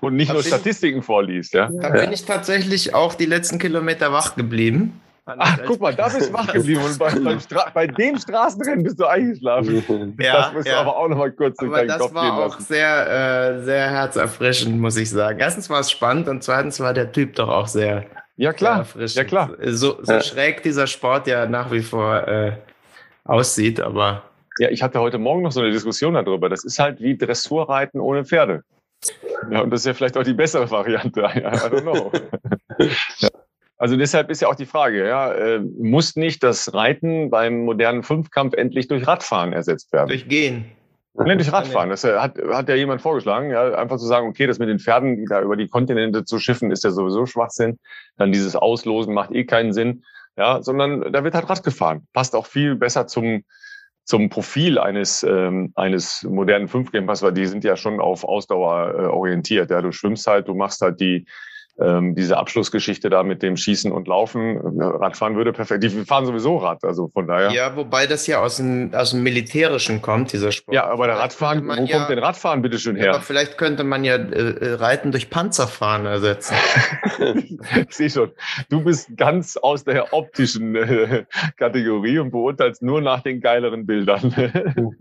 Und 0.00 0.16
nicht 0.16 0.32
nur 0.32 0.42
Statistiken 0.42 1.02
vorliest. 1.02 1.54
Ja. 1.54 1.70
Da 1.70 1.90
bin 1.90 2.12
ich 2.12 2.24
tatsächlich 2.24 2.94
auch 2.94 3.14
die 3.14 3.26
letzten 3.26 3.58
Kilometer 3.58 4.12
wach 4.12 4.34
geblieben. 4.34 5.00
Ach, 5.36 5.58
guck 5.66 5.80
mal, 5.80 5.94
da 5.94 6.08
bist 6.08 6.30
du 6.30 6.32
wach 6.32 6.52
geblieben 6.52 6.82
und 6.82 6.98
bei, 6.98 7.70
bei, 7.74 7.86
dem 7.86 8.18
Straßenrennen 8.18 8.84
bist 8.84 8.98
du 8.98 9.06
eingeschlafen. 9.06 10.16
Ja, 10.18 10.36
das 10.36 10.52
musst 10.52 10.66
ja. 10.66 10.74
du 10.74 10.78
aber 10.80 10.96
auch 10.96 11.08
noch 11.08 11.18
mal 11.18 11.32
kurz 11.32 11.56
durch 11.58 11.70
aber 11.70 11.86
deinen 11.86 11.98
Kopf 11.98 12.12
gehen 12.12 12.22
lassen. 12.22 12.28
Das 12.28 12.38
war 12.38 12.46
auch 12.46 12.60
sehr, 12.60 13.58
äh, 13.58 13.62
sehr 13.64 13.90
herzerfrischend, 13.90 14.80
muss 14.80 14.96
ich 14.96 15.10
sagen. 15.10 15.38
Erstens 15.38 15.68
war 15.70 15.80
es 15.80 15.90
spannend 15.90 16.28
und 16.28 16.42
zweitens 16.42 16.80
war 16.80 16.94
der 16.94 17.12
Typ 17.12 17.34
doch 17.34 17.48
auch 17.48 17.66
sehr, 17.66 18.04
ja, 18.36 18.52
klar. 18.52 18.86
Ja, 18.96 19.24
klar. 19.24 19.50
So, 19.64 19.98
so 20.02 20.12
ja. 20.12 20.20
schräg 20.20 20.62
dieser 20.62 20.86
Sport 20.86 21.26
ja 21.26 21.46
nach 21.46 21.70
wie 21.70 21.82
vor 21.82 22.26
äh, 22.26 22.52
aussieht, 23.24 23.80
aber... 23.80 24.22
Ja, 24.60 24.70
ich 24.70 24.82
hatte 24.82 24.98
heute 24.98 25.18
Morgen 25.18 25.42
noch 25.42 25.52
so 25.52 25.60
eine 25.60 25.70
Diskussion 25.70 26.14
darüber. 26.14 26.48
Das 26.48 26.64
ist 26.64 26.80
halt 26.80 27.00
wie 27.00 27.16
Dressurreiten 27.16 28.00
ohne 28.00 28.24
Pferde. 28.24 28.64
Ja, 29.50 29.60
und 29.60 29.70
das 29.70 29.80
ist 29.80 29.86
ja 29.86 29.94
vielleicht 29.94 30.16
auch 30.16 30.24
die 30.24 30.34
bessere 30.34 30.68
Variante. 30.70 31.20
I 31.34 31.40
don't 31.40 31.82
know. 31.82 32.10
Also 33.78 33.96
deshalb 33.96 34.28
ist 34.28 34.42
ja 34.42 34.48
auch 34.48 34.56
die 34.56 34.66
Frage, 34.66 35.06
ja, 35.06 35.32
äh, 35.32 35.60
muss 35.60 36.16
nicht 36.16 36.42
das 36.42 36.74
Reiten 36.74 37.30
beim 37.30 37.64
modernen 37.64 38.02
Fünfkampf 38.02 38.54
endlich 38.54 38.88
durch 38.88 39.06
Radfahren 39.06 39.52
ersetzt 39.52 39.92
werden? 39.92 40.08
Durch 40.08 40.28
Gehen. 40.28 40.66
Nee, 41.14 41.36
durch 41.36 41.52
Radfahren. 41.52 41.90
Das 41.90 42.04
hat, 42.04 42.38
hat 42.38 42.68
ja 42.68 42.74
jemand 42.74 43.02
vorgeschlagen, 43.02 43.50
ja, 43.50 43.74
einfach 43.74 43.98
zu 43.98 44.06
sagen, 44.06 44.28
okay, 44.28 44.46
das 44.46 44.58
mit 44.58 44.68
den 44.68 44.78
Pferden, 44.78 45.24
da 45.26 45.42
über 45.42 45.56
die 45.56 45.68
Kontinente 45.68 46.24
zu 46.24 46.38
schiffen, 46.38 46.70
ist 46.70 46.84
ja 46.84 46.90
sowieso 46.90 47.26
Schwachsinn. 47.26 47.78
Dann 48.16 48.32
dieses 48.32 48.54
Auslosen 48.54 49.14
macht 49.14 49.32
eh 49.32 49.44
keinen 49.44 49.72
Sinn. 49.72 50.04
Ja, 50.36 50.62
sondern 50.62 51.12
da 51.12 51.24
wird 51.24 51.34
halt 51.34 51.48
Rad 51.50 51.64
gefahren. 51.64 52.06
Passt 52.12 52.36
auch 52.36 52.46
viel 52.46 52.76
besser 52.76 53.08
zum, 53.08 53.42
zum 54.04 54.28
Profil 54.28 54.78
eines, 54.78 55.24
ähm, 55.24 55.72
eines 55.74 56.22
modernen 56.22 56.68
Fünfcampers, 56.68 57.22
weil 57.22 57.32
die 57.32 57.46
sind 57.46 57.64
ja 57.64 57.76
schon 57.76 57.98
auf 57.98 58.22
Ausdauer 58.22 58.94
äh, 58.94 59.02
orientiert. 59.06 59.70
Ja, 59.70 59.82
du 59.82 59.90
schwimmst 59.90 60.28
halt, 60.28 60.46
du 60.46 60.54
machst 60.54 60.80
halt 60.80 61.00
die, 61.00 61.26
ähm, 61.80 62.14
diese 62.14 62.36
Abschlussgeschichte 62.36 63.10
da 63.10 63.22
mit 63.22 63.42
dem 63.42 63.56
Schießen 63.56 63.92
und 63.92 64.08
Laufen, 64.08 64.58
Radfahren 64.80 65.36
würde 65.36 65.52
perfekt. 65.52 65.84
Die 65.84 65.90
fahren 65.90 66.26
sowieso 66.26 66.56
Rad, 66.56 66.84
also 66.84 67.08
von 67.08 67.26
daher. 67.26 67.50
Ja, 67.50 67.76
wobei 67.76 68.06
das 68.06 68.26
ja 68.26 68.40
aus 68.40 68.56
dem, 68.56 68.92
aus 68.94 69.10
dem 69.10 69.22
Militärischen 69.22 70.02
kommt, 70.02 70.32
dieser 70.32 70.52
Sport. 70.52 70.74
Ja, 70.74 70.86
aber 70.86 71.06
der 71.06 71.16
Radfahren, 71.16 71.66
wo 71.66 71.72
ja, 71.72 71.98
kommt 71.98 72.10
denn 72.10 72.18
Radfahren 72.18 72.62
bitte 72.62 72.78
schön 72.78 72.96
her? 72.96 73.14
Aber 73.14 73.22
vielleicht 73.22 73.58
könnte 73.58 73.84
man 73.84 74.04
ja 74.04 74.16
äh, 74.16 74.50
äh 74.50 74.74
Reiten 74.74 75.12
durch 75.12 75.30
Panzerfahren 75.30 76.06
ersetzen. 76.06 76.56
ich 77.88 77.94
sehe 77.94 78.10
schon, 78.10 78.32
du 78.68 78.82
bist 78.82 79.16
ganz 79.16 79.56
aus 79.56 79.84
der 79.84 80.12
optischen 80.12 80.74
äh, 80.74 81.24
Kategorie 81.56 82.18
und 82.18 82.30
beurteilst 82.30 82.82
nur 82.82 83.00
nach 83.00 83.22
den 83.22 83.40
geileren 83.40 83.86
Bildern. 83.86 84.34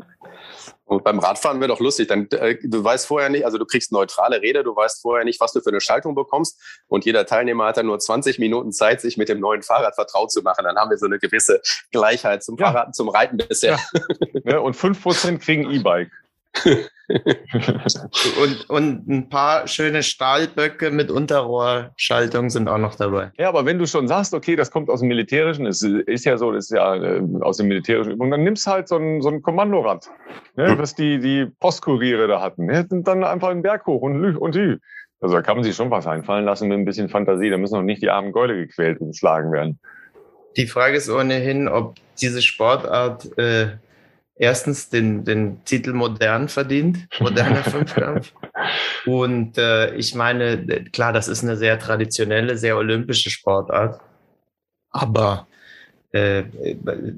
Und 0.87 1.03
beim 1.03 1.19
Radfahren 1.19 1.59
wäre 1.59 1.67
doch 1.67 1.81
lustig. 1.81 2.07
Dann, 2.07 2.29
äh, 2.31 2.57
du 2.63 2.81
weißt 2.81 3.07
vorher 3.07 3.29
nicht, 3.29 3.45
also 3.45 3.57
du 3.57 3.65
kriegst 3.65 3.91
neutrale 3.91 4.41
Räder, 4.41 4.63
du 4.63 4.73
weißt 4.73 5.01
vorher 5.01 5.25
nicht, 5.25 5.41
was 5.41 5.51
du 5.51 5.59
für 5.59 5.69
eine 5.69 5.81
Schaltung 5.81 6.15
bekommst. 6.15 6.57
Und 6.87 7.03
jeder 7.03 7.25
Teilnehmer 7.25 7.65
hat 7.65 7.77
dann 7.77 7.87
nur 7.87 7.99
20 7.99 8.39
Minuten 8.39 8.71
Zeit, 8.71 9.01
sich 9.01 9.17
mit 9.17 9.27
dem 9.27 9.41
neuen 9.41 9.63
Fahrrad 9.63 9.95
vertraut 9.95 10.31
zu 10.31 10.41
machen. 10.41 10.63
Dann 10.63 10.77
haben 10.77 10.89
wir 10.89 10.97
so 10.97 11.05
eine 11.05 11.19
gewisse 11.19 11.61
Gleichheit 11.91 12.41
zum 12.41 12.57
ja. 12.57 12.71
Fahrrad, 12.71 12.95
zum 12.95 13.09
Reiten 13.09 13.35
bisher. 13.35 13.77
Ja. 14.45 14.59
und 14.59 14.75
fünf 14.75 15.03
Prozent 15.03 15.41
kriegen 15.41 15.69
E-Bike. 15.69 16.11
Und, 18.41 18.69
und 18.69 19.07
ein 19.07 19.29
paar 19.29 19.67
schöne 19.67 20.03
Stahlböcke 20.03 20.91
mit 20.91 21.09
Unterrohrschaltung 21.09 22.49
sind 22.49 22.67
auch 22.67 22.77
noch 22.77 22.95
dabei. 22.95 23.31
Ja, 23.37 23.49
aber 23.49 23.65
wenn 23.65 23.79
du 23.79 23.87
schon 23.87 24.07
sagst, 24.07 24.33
okay, 24.33 24.55
das 24.55 24.71
kommt 24.71 24.89
aus 24.89 24.99
dem 24.99 25.07
Militärischen, 25.07 25.65
es 25.65 25.81
ist 25.81 26.25
ja 26.25 26.37
so, 26.37 26.51
das 26.51 26.65
ist 26.65 26.71
ja 26.71 26.95
äh, 26.95 27.21
aus 27.41 27.57
dem 27.57 27.67
militärischen 27.67 28.11
Übung, 28.13 28.31
dann 28.31 28.43
nimmst 28.43 28.67
halt 28.67 28.87
so 28.87 28.97
ein, 28.97 29.21
so 29.21 29.29
ein 29.29 29.41
Kommandorad, 29.41 30.09
ne, 30.55 30.77
was 30.77 30.95
die, 30.95 31.19
die 31.19 31.45
Postkuriere 31.59 32.27
da 32.27 32.41
hatten. 32.41 32.69
Ja, 32.69 32.83
dann 32.83 33.23
einfach 33.23 33.49
einen 33.49 33.61
Berg 33.61 33.85
hoch 33.85 34.01
und 34.01 34.21
Lü 34.21 34.35
und 34.35 34.55
Lü. 34.55 34.77
Also 35.19 35.35
da 35.35 35.41
kann 35.41 35.57
man 35.57 35.63
sich 35.63 35.75
schon 35.75 35.89
was 35.89 36.05
einfallen 36.05 36.45
lassen 36.45 36.67
mit 36.67 36.77
ein 36.77 36.85
bisschen 36.85 37.09
Fantasie. 37.09 37.49
Da 37.49 37.57
müssen 37.57 37.75
noch 37.75 37.83
nicht 37.83 38.01
die 38.01 38.09
armen 38.09 38.31
Gäule 38.31 38.55
gequält 38.55 39.01
und 39.01 39.07
geschlagen 39.07 39.51
werden. 39.51 39.79
Die 40.57 40.67
Frage 40.67 40.97
ist 40.97 41.09
ohnehin, 41.09 41.67
ob 41.67 41.95
diese 42.19 42.41
Sportart 42.41 43.37
äh, 43.37 43.77
erstens 44.37 44.89
den, 44.89 45.23
den 45.23 45.63
Titel 45.65 45.93
modern 45.93 46.47
verdient, 46.47 47.07
moderner 47.19 47.63
Fünfkampf. 47.63 48.33
Und 49.05 49.57
äh, 49.57 49.95
ich 49.95 50.15
meine, 50.15 50.65
klar, 50.91 51.13
das 51.13 51.27
ist 51.27 51.43
eine 51.43 51.57
sehr 51.57 51.79
traditionelle, 51.79 52.57
sehr 52.57 52.77
olympische 52.77 53.29
Sportart. 53.29 53.99
Aber 54.91 55.47
äh, 56.11 56.43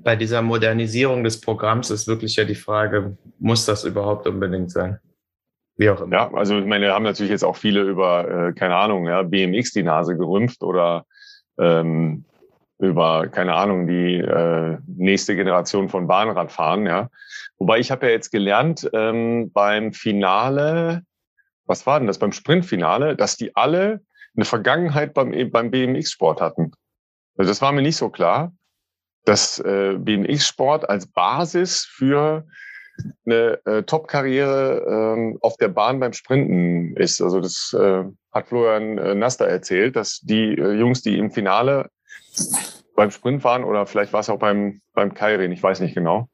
bei 0.04 0.16
dieser 0.16 0.42
Modernisierung 0.42 1.24
des 1.24 1.40
Programms 1.40 1.90
ist 1.90 2.08
wirklich 2.08 2.36
ja 2.36 2.46
die 2.46 2.56
Frage, 2.56 3.18
muss 3.40 3.66
das 3.66 3.84
überhaupt 3.84 4.28
unbedingt 4.28 4.72
sein? 4.72 5.00
Wie 5.78 5.90
auch 5.90 6.02
immer. 6.02 6.14
Ja, 6.14 6.34
also 6.34 6.58
ich 6.58 6.66
meine, 6.66 6.92
haben 6.92 7.04
natürlich 7.04 7.32
jetzt 7.32 7.46
auch 7.46 7.56
viele 7.56 7.84
über, 7.84 8.50
äh, 8.50 8.54
keine 8.54 8.76
Ahnung, 8.76 9.08
ja, 9.08 9.24
BMX 9.24 9.72
die 9.72 9.84
Nase 9.84 10.18
gerümpft 10.18 10.64
oder 10.64 11.06
ähm, 11.58 12.26
über, 12.80 13.28
keine 13.28 13.56
Ahnung, 13.56 13.88
die 13.88 14.16
äh, 14.16 14.78
nächste 14.88 15.36
Generation 15.36 15.90
von 15.90 16.08
Bahnradfahren, 16.08 16.86
ja. 16.86 17.10
Wobei 17.58 17.80
ich 17.80 17.92
habe 17.92 18.08
ja 18.08 18.14
jetzt 18.14 18.32
gelernt 18.32 18.90
ähm, 18.94 19.52
beim 19.52 19.92
Finale, 19.92 21.04
was 21.66 21.86
war 21.86 22.00
denn 22.00 22.08
das, 22.08 22.20
beim 22.20 22.32
Sprintfinale, 22.32 23.16
dass 23.18 23.36
die 23.36 23.56
alle 23.56 24.02
eine 24.36 24.46
Vergangenheit 24.46 25.14
beim, 25.14 25.52
beim 25.52 25.72
BMX-Sport 25.72 26.40
hatten. 26.40 26.72
Also 27.38 27.52
das 27.52 27.62
war 27.62 27.74
mir 27.74 27.82
nicht 27.82 27.98
so 27.98 28.10
klar, 28.10 28.54
dass 29.26 29.60
äh, 29.60 29.96
BMX-Sport 29.98 30.90
als 30.90 31.08
Basis 31.08 31.84
für 31.86 32.46
eine 33.26 33.60
äh, 33.66 33.84
Top-Karriere 33.84 34.86
ähm, 35.18 35.38
auf 35.42 35.58
der 35.58 35.68
Bahn 35.68 36.00
beim 36.00 36.14
Sprinten 36.14 36.96
ist. 36.96 37.22
Also 37.22 37.42
das 37.42 37.76
äh, 37.78 38.04
hat 38.32 38.48
Florian 38.48 38.98
äh, 38.98 39.16
Naster 39.16 39.48
erzählt, 39.48 39.96
dass 39.98 40.20
die 40.22 40.58
äh, 40.58 40.74
Jungs, 40.74 41.02
die 41.02 41.18
im 41.18 41.32
Finale 41.32 41.90
beim 42.96 43.12
Sprint 43.12 43.44
waren 43.44 43.64
oder 43.64 43.86
vielleicht 43.86 44.14
war 44.14 44.20
es 44.20 44.30
auch 44.30 44.40
beim, 44.40 44.82
beim 44.94 45.14
Kairin, 45.14 45.52
ich 45.52 45.64
weiß 45.64 45.80
nicht 45.80 45.96
genau. 45.96 46.28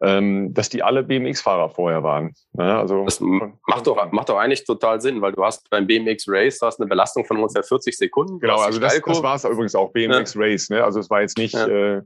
ähm, 0.00 0.54
dass 0.54 0.68
die 0.68 0.82
alle 0.82 1.02
BMX-Fahrer 1.02 1.70
vorher 1.70 2.02
waren. 2.02 2.32
Ja, 2.56 2.80
also 2.80 3.04
das 3.04 3.20
macht 3.20 3.86
doch, 3.86 4.12
macht 4.12 4.28
doch 4.28 4.38
eigentlich 4.38 4.64
total 4.64 5.00
Sinn, 5.00 5.20
weil 5.20 5.32
du 5.32 5.44
hast 5.44 5.68
beim 5.70 5.86
BMX 5.86 6.26
Race 6.28 6.60
hast 6.62 6.80
eine 6.80 6.88
Belastung 6.88 7.24
von 7.24 7.36
ungefähr 7.36 7.62
40 7.62 7.96
Sekunden. 7.96 8.38
Genau, 8.38 8.58
also 8.58 8.78
das, 8.78 9.00
das 9.00 9.22
war 9.22 9.34
es 9.34 9.44
übrigens 9.44 9.74
auch, 9.74 9.92
BMX 9.92 10.34
ja. 10.34 10.40
Race. 10.40 10.70
Ne? 10.70 10.84
Also 10.84 11.00
es 11.00 11.10
war 11.10 11.20
jetzt 11.20 11.38
nicht, 11.38 11.54
ja. 11.54 11.66
äh, 11.66 12.02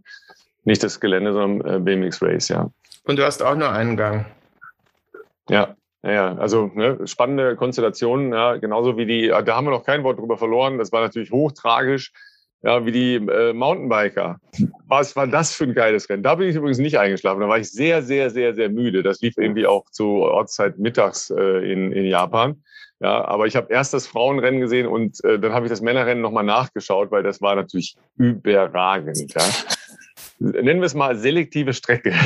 nicht 0.64 0.82
das 0.82 1.00
Gelände, 1.00 1.32
sondern 1.32 1.74
äh, 1.74 1.78
BMX 1.80 2.22
Race, 2.22 2.48
ja. 2.48 2.70
Und 3.05 3.18
du 3.18 3.24
hast 3.24 3.42
auch 3.42 3.57
nur 3.57 3.70
einen 3.70 3.96
Gang. 3.96 4.26
Ja, 5.48 5.74
ja, 6.05 6.34
also 6.36 6.70
ne, 6.74 7.07
spannende 7.07 7.57
Konstellationen, 7.57 8.32
ja, 8.32 8.57
genauso 8.57 8.96
wie 8.96 9.07
die, 9.07 9.28
da 9.28 9.55
haben 9.55 9.66
wir 9.66 9.70
noch 9.70 9.84
kein 9.84 10.03
Wort 10.03 10.18
drüber 10.18 10.36
verloren, 10.36 10.78
das 10.78 10.90
war 10.92 11.00
natürlich 11.00 11.30
hochtragisch, 11.30 12.12
ja, 12.62 12.84
wie 12.86 12.92
die 12.92 13.14
äh, 13.14 13.52
Mountainbiker. 13.52 14.38
Was 14.86 15.16
war 15.16 15.26
das 15.26 15.54
für 15.54 15.64
ein 15.64 15.74
geiles 15.74 16.08
Rennen? 16.08 16.22
Da 16.22 16.34
bin 16.36 16.48
ich 16.48 16.56
übrigens 16.56 16.78
nicht 16.78 16.98
eingeschlafen. 16.98 17.40
Da 17.40 17.48
war 17.48 17.58
ich 17.58 17.70
sehr, 17.70 18.02
sehr, 18.02 18.30
sehr, 18.30 18.54
sehr 18.54 18.68
müde. 18.68 19.02
Das 19.02 19.20
lief 19.20 19.36
irgendwie 19.36 19.66
auch 19.66 19.90
zu 19.90 20.22
Ortszeit 20.22 20.78
mittags 20.78 21.30
äh, 21.30 21.72
in, 21.72 21.92
in 21.92 22.04
Japan. 22.04 22.62
Ja, 23.00 23.24
aber 23.24 23.46
ich 23.46 23.56
habe 23.56 23.72
erst 23.72 23.94
das 23.94 24.06
Frauenrennen 24.06 24.60
gesehen 24.60 24.86
und 24.86 25.24
äh, 25.24 25.38
dann 25.38 25.52
habe 25.52 25.66
ich 25.66 25.70
das 25.70 25.80
Männerrennen 25.80 26.22
nochmal 26.22 26.44
nachgeschaut, 26.44 27.10
weil 27.10 27.24
das 27.24 27.42
war 27.42 27.56
natürlich 27.56 27.96
überragend. 28.16 29.34
Ja 29.34 29.42
nennen 30.43 30.80
wir 30.80 30.86
es 30.86 30.95
mal 30.95 31.16
selektive 31.16 31.72
Strecke. 31.72 32.11
ja, 32.11 32.16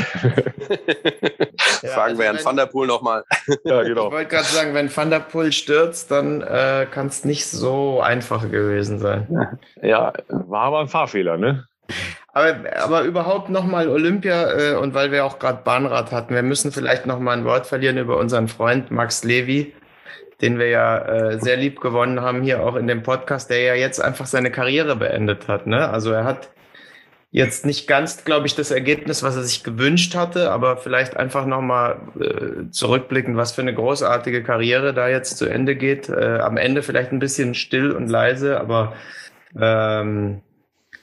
Fragen 1.89 2.11
also 2.11 2.19
wir 2.19 2.25
Herrn 2.27 2.45
Van 2.45 2.57
der 2.57 2.67
Poel 2.67 2.87
nochmal. 2.87 3.25
Ja, 3.65 3.83
genau. 3.83 4.07
Ich 4.07 4.13
wollte 4.13 4.31
gerade 4.31 4.45
sagen, 4.47 4.75
wenn 4.75 4.95
Van 4.95 5.11
der 5.11 5.21
Poel 5.21 5.53
stürzt, 5.53 6.11
dann 6.11 6.41
äh, 6.41 6.87
kann 6.91 7.09
es 7.09 7.25
nicht 7.25 7.47
so 7.47 8.01
einfach 8.01 8.51
gewesen 8.51 8.99
sein. 8.99 9.59
Ja, 9.83 10.13
war 10.29 10.63
aber 10.63 10.81
ein 10.81 10.89
Fahrfehler, 10.89 11.37
ne? 11.37 11.67
Aber, 12.33 12.57
aber 12.77 13.03
überhaupt 13.03 13.49
nochmal 13.49 13.89
Olympia 13.89 14.51
äh, 14.51 14.75
und 14.75 14.95
weil 14.95 15.11
wir 15.11 15.25
auch 15.25 15.39
gerade 15.39 15.63
Bahnrad 15.63 16.13
hatten, 16.13 16.35
wir 16.35 16.43
müssen 16.43 16.73
vielleicht 16.73 17.07
nochmal 17.07 17.37
ein 17.37 17.45
Wort 17.45 17.67
verlieren 17.67 17.97
über 17.97 18.19
unseren 18.19 18.49
Freund 18.49 18.91
Max 18.91 19.25
Levy, 19.25 19.73
den 20.43 20.59
wir 20.59 20.69
ja 20.69 20.99
äh, 20.99 21.41
sehr 21.41 21.57
lieb 21.57 21.81
gewonnen 21.81 22.21
haben 22.21 22.43
hier 22.43 22.63
auch 22.63 22.77
in 22.77 22.89
dem 22.89 23.03
Podcast, 23.03 23.49
der 23.49 23.63
ja 23.63 23.75
jetzt 23.75 24.01
einfach 24.01 24.27
seine 24.27 24.51
Karriere 24.51 24.97
beendet 24.97 25.49
hat. 25.49 25.67
Ne? 25.67 25.89
Also 25.89 26.13
er 26.13 26.25
hat 26.25 26.51
Jetzt 27.37 27.67
nicht 27.67 27.87
ganz, 27.87 28.25
glaube 28.25 28.47
ich, 28.47 28.55
das 28.55 28.71
Ergebnis, 28.71 29.23
was 29.23 29.37
er 29.37 29.43
sich 29.43 29.63
gewünscht 29.63 30.15
hatte, 30.15 30.51
aber 30.51 30.79
vielleicht 30.79 31.19
einfach 31.19 31.45
nochmal 31.45 32.01
äh, 32.19 32.71
zurückblicken, 32.71 33.37
was 33.37 33.53
für 33.53 33.61
eine 33.61 33.75
großartige 33.75 34.43
Karriere 34.43 34.95
da 34.95 35.07
jetzt 35.07 35.37
zu 35.37 35.45
Ende 35.45 35.77
geht. 35.77 36.09
Äh, 36.09 36.39
am 36.39 36.57
Ende 36.57 36.83
vielleicht 36.83 37.13
ein 37.13 37.19
bisschen 37.19 37.53
still 37.53 37.93
und 37.93 38.09
leise, 38.09 38.59
aber 38.59 38.95
ähm, 39.55 40.41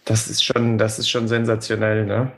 das 0.05 0.27
ist 0.27 0.43
schon, 0.43 0.79
das 0.79 0.97
ist 0.97 1.07
schon 1.07 1.27
sensationell, 1.27 2.03
ne? 2.07 2.31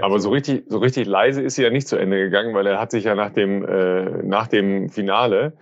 aber 0.00 0.18
so 0.18 0.30
richtig, 0.30 0.64
so 0.66 0.78
richtig 0.78 1.06
leise 1.06 1.40
ist 1.40 1.54
sie 1.54 1.62
ja 1.62 1.70
nicht 1.70 1.86
zu 1.86 1.96
Ende 1.96 2.18
gegangen, 2.18 2.54
weil 2.54 2.66
er 2.66 2.80
hat 2.80 2.90
sich 2.90 3.04
ja 3.04 3.14
nach 3.14 3.30
dem, 3.30 3.64
äh, 3.64 4.20
nach 4.24 4.48
dem 4.48 4.88
Finale 4.88 5.52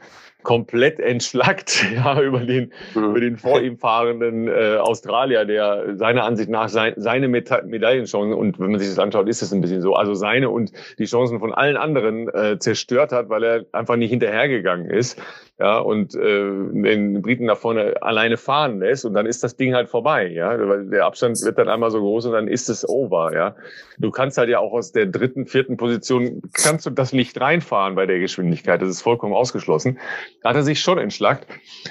komplett 0.46 1.00
entschlackt 1.00 1.84
ja, 1.94 2.22
über, 2.22 2.38
den, 2.38 2.72
mhm. 2.94 3.04
über 3.04 3.20
den 3.20 3.36
vor 3.36 3.60
ihm 3.60 3.78
fahrenden 3.78 4.46
äh, 4.46 4.76
Australier, 4.76 5.44
der 5.44 5.96
seiner 5.96 6.22
Ansicht 6.22 6.48
nach 6.48 6.68
sein, 6.68 6.94
seine 6.96 7.26
Meta 7.26 7.62
Medaillenchancen, 7.62 8.32
und 8.32 8.60
wenn 8.60 8.70
man 8.70 8.78
sich 8.78 8.88
das 8.88 9.00
anschaut, 9.00 9.28
ist 9.28 9.42
es 9.42 9.52
ein 9.52 9.60
bisschen 9.60 9.82
so, 9.82 9.94
also 9.94 10.14
seine 10.14 10.48
und 10.50 10.70
die 11.00 11.06
Chancen 11.06 11.40
von 11.40 11.52
allen 11.52 11.76
anderen 11.76 12.28
äh, 12.28 12.60
zerstört 12.60 13.10
hat, 13.10 13.28
weil 13.28 13.42
er 13.42 13.64
einfach 13.72 13.96
nicht 13.96 14.10
hinterhergegangen 14.10 14.88
ist 14.88 15.20
ja, 15.58 15.78
und 15.78 16.14
äh, 16.14 16.18
den 16.20 17.22
Briten 17.22 17.46
nach 17.46 17.56
vorne 17.56 18.02
alleine 18.02 18.36
fahren 18.36 18.80
lässt 18.80 19.06
und 19.06 19.14
dann 19.14 19.24
ist 19.24 19.42
das 19.42 19.56
Ding 19.56 19.74
halt 19.74 19.88
vorbei, 19.88 20.28
ja, 20.28 20.50
weil 20.68 20.90
der 20.90 21.06
Abstand 21.06 21.40
wird 21.42 21.56
dann 21.56 21.70
einmal 21.70 21.90
so 21.90 21.98
groß 21.98 22.26
und 22.26 22.32
dann 22.32 22.46
ist 22.46 22.68
es 22.68 22.86
over, 22.86 23.32
ja. 23.34 23.56
Du 23.96 24.10
kannst 24.10 24.36
halt 24.36 24.50
ja 24.50 24.58
auch 24.58 24.72
aus 24.72 24.92
der 24.92 25.06
dritten, 25.06 25.46
vierten 25.46 25.78
Position 25.78 26.42
kannst 26.52 26.84
du 26.84 26.90
das 26.90 27.14
nicht 27.14 27.40
reinfahren 27.40 27.94
bei 27.94 28.04
der 28.04 28.18
Geschwindigkeit, 28.18 28.82
das 28.82 28.90
ist 28.90 29.00
vollkommen 29.00 29.32
ausgeschlossen. 29.32 29.98
Da 30.42 30.50
hat 30.50 30.56
er 30.56 30.62
sich 30.62 30.80
schon 30.80 30.98
entschlackt 30.98 31.46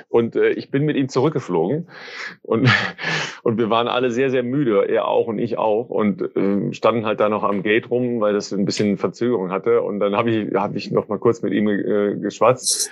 und 0.09 0.35
äh, 0.35 0.49
ich 0.49 0.69
bin 0.69 0.85
mit 0.85 0.95
ihm 0.95 1.09
zurückgeflogen 1.09 1.87
und 2.43 2.69
und 3.41 3.57
wir 3.57 3.71
waren 3.71 3.87
alle 3.87 4.11
sehr 4.11 4.29
sehr 4.29 4.43
müde, 4.43 4.87
er 4.87 5.07
auch 5.07 5.25
und 5.25 5.39
ich 5.39 5.57
auch 5.57 5.89
und 5.89 6.21
äh, 6.35 6.71
standen 6.71 7.07
halt 7.07 7.19
da 7.19 7.29
noch 7.29 7.41
am 7.41 7.63
Gate 7.63 7.89
rum, 7.89 8.21
weil 8.21 8.33
das 8.33 8.53
ein 8.53 8.65
bisschen 8.65 8.97
Verzögerung 8.97 9.49
hatte 9.49 9.81
und 9.81 9.99
dann 9.99 10.15
habe 10.15 10.29
ich 10.29 10.53
habe 10.53 10.77
ich 10.77 10.91
noch 10.91 11.07
mal 11.07 11.17
kurz 11.17 11.41
mit 11.41 11.51
ihm 11.51 11.67
äh, 11.67 12.15
geschwatzt 12.17 12.91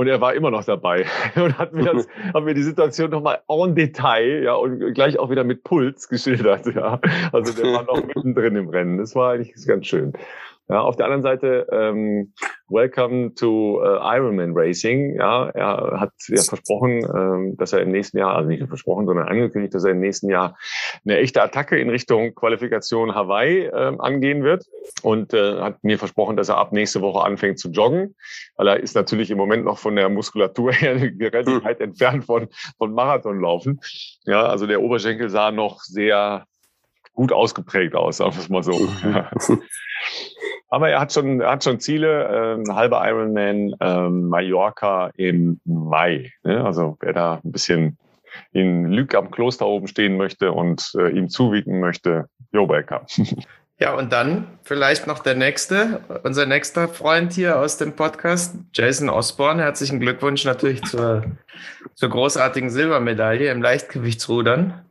und 0.00 0.06
er 0.06 0.18
war 0.22 0.32
immer 0.32 0.50
noch 0.50 0.64
dabei 0.64 1.04
und 1.36 1.58
hat 1.58 1.74
mir, 1.74 1.84
das, 1.84 2.08
hat 2.34 2.42
mir 2.42 2.54
die 2.54 2.62
Situation 2.62 3.10
nochmal 3.10 3.40
en 3.48 3.74
Detail 3.74 4.44
ja, 4.44 4.54
und 4.54 4.94
gleich 4.94 5.18
auch 5.18 5.28
wieder 5.28 5.44
mit 5.44 5.62
Puls 5.62 6.08
geschildert. 6.08 6.74
Ja. 6.74 6.98
Also 7.32 7.52
der 7.52 7.70
war 7.74 7.82
noch 7.82 8.02
mittendrin 8.14 8.56
im 8.56 8.70
Rennen. 8.70 8.96
Das 8.96 9.14
war 9.14 9.32
eigentlich 9.32 9.66
ganz 9.66 9.86
schön. 9.86 10.14
Ja, 10.70 10.82
auf 10.82 10.94
der 10.94 11.06
anderen 11.06 11.22
Seite, 11.22 11.66
ähm, 11.72 12.32
Welcome 12.68 13.34
to 13.34 13.82
uh, 13.82 13.98
Ironman 14.04 14.52
Racing. 14.54 15.16
Ja, 15.16 15.48
er 15.48 15.98
hat 15.98 16.12
ja 16.28 16.40
versprochen, 16.40 17.04
ähm, 17.12 17.56
dass 17.56 17.72
er 17.72 17.80
im 17.80 17.90
nächsten 17.90 18.18
Jahr, 18.18 18.36
also 18.36 18.48
nicht 18.48 18.64
versprochen, 18.64 19.04
sondern 19.06 19.26
angekündigt, 19.26 19.74
dass 19.74 19.82
er 19.82 19.90
im 19.90 19.98
nächsten 19.98 20.30
Jahr 20.30 20.56
eine 21.04 21.18
echte 21.18 21.42
Attacke 21.42 21.76
in 21.76 21.90
Richtung 21.90 22.36
Qualifikation 22.36 23.16
Hawaii 23.16 23.64
äh, 23.64 23.96
angehen 23.98 24.44
wird 24.44 24.64
und 25.02 25.34
äh, 25.34 25.60
hat 25.60 25.82
mir 25.82 25.98
versprochen, 25.98 26.36
dass 26.36 26.48
er 26.48 26.58
ab 26.58 26.70
nächste 26.70 27.00
Woche 27.00 27.24
anfängt 27.24 27.58
zu 27.58 27.70
joggen, 27.70 28.14
weil 28.54 28.68
er 28.68 28.78
ist 28.78 28.94
natürlich 28.94 29.32
im 29.32 29.38
Moment 29.38 29.64
noch 29.64 29.78
von 29.78 29.96
der 29.96 30.08
Muskulatur 30.08 30.72
her 30.72 30.94
relativ 31.00 31.64
weit 31.64 31.80
entfernt 31.80 32.26
von, 32.26 32.46
von 32.78 32.94
Marathonlaufen. 32.94 33.80
Ja, 34.24 34.46
also 34.46 34.68
der 34.68 34.80
Oberschenkel 34.82 35.30
sah 35.30 35.50
noch 35.50 35.80
sehr 35.80 36.44
gut 37.12 37.32
ausgeprägt 37.32 37.96
aus, 37.96 38.18
sagen 38.18 38.34
wir 38.34 38.40
es 38.40 38.48
mal 38.48 38.62
so. 38.62 38.72
Aber 40.70 40.88
er 40.88 41.00
hat 41.00 41.12
schon, 41.12 41.40
er 41.40 41.50
hat 41.50 41.64
schon 41.64 41.80
Ziele, 41.80 42.24
äh, 42.24 42.54
ein 42.54 42.74
halber 42.74 43.02
Ironman 43.04 43.74
ähm, 43.80 44.28
Mallorca 44.28 45.10
im 45.16 45.60
Mai. 45.64 46.32
Ne? 46.44 46.64
Also 46.64 46.96
wer 47.00 47.12
da 47.12 47.40
ein 47.44 47.52
bisschen 47.52 47.98
in 48.52 48.86
Lüg 48.86 49.14
am 49.14 49.32
Kloster 49.32 49.66
oben 49.66 49.88
stehen 49.88 50.16
möchte 50.16 50.52
und 50.52 50.92
äh, 50.96 51.10
ihm 51.10 51.28
zuwiegen 51.28 51.80
möchte, 51.80 52.26
Becker. 52.52 53.06
Ja, 53.82 53.94
und 53.94 54.12
dann 54.12 54.58
vielleicht 54.62 55.06
noch 55.06 55.20
der 55.20 55.34
nächste, 55.34 56.00
unser 56.22 56.44
nächster 56.44 56.86
Freund 56.86 57.32
hier 57.32 57.58
aus 57.58 57.78
dem 57.78 57.96
Podcast, 57.96 58.54
Jason 58.74 59.08
Osborne. 59.08 59.62
Herzlichen 59.62 60.00
Glückwunsch 60.00 60.44
natürlich 60.44 60.82
zur, 60.82 61.24
zur 61.94 62.10
großartigen 62.10 62.68
Silbermedaille 62.68 63.50
im 63.50 63.62
Leichtgewichtsrudern. 63.62 64.84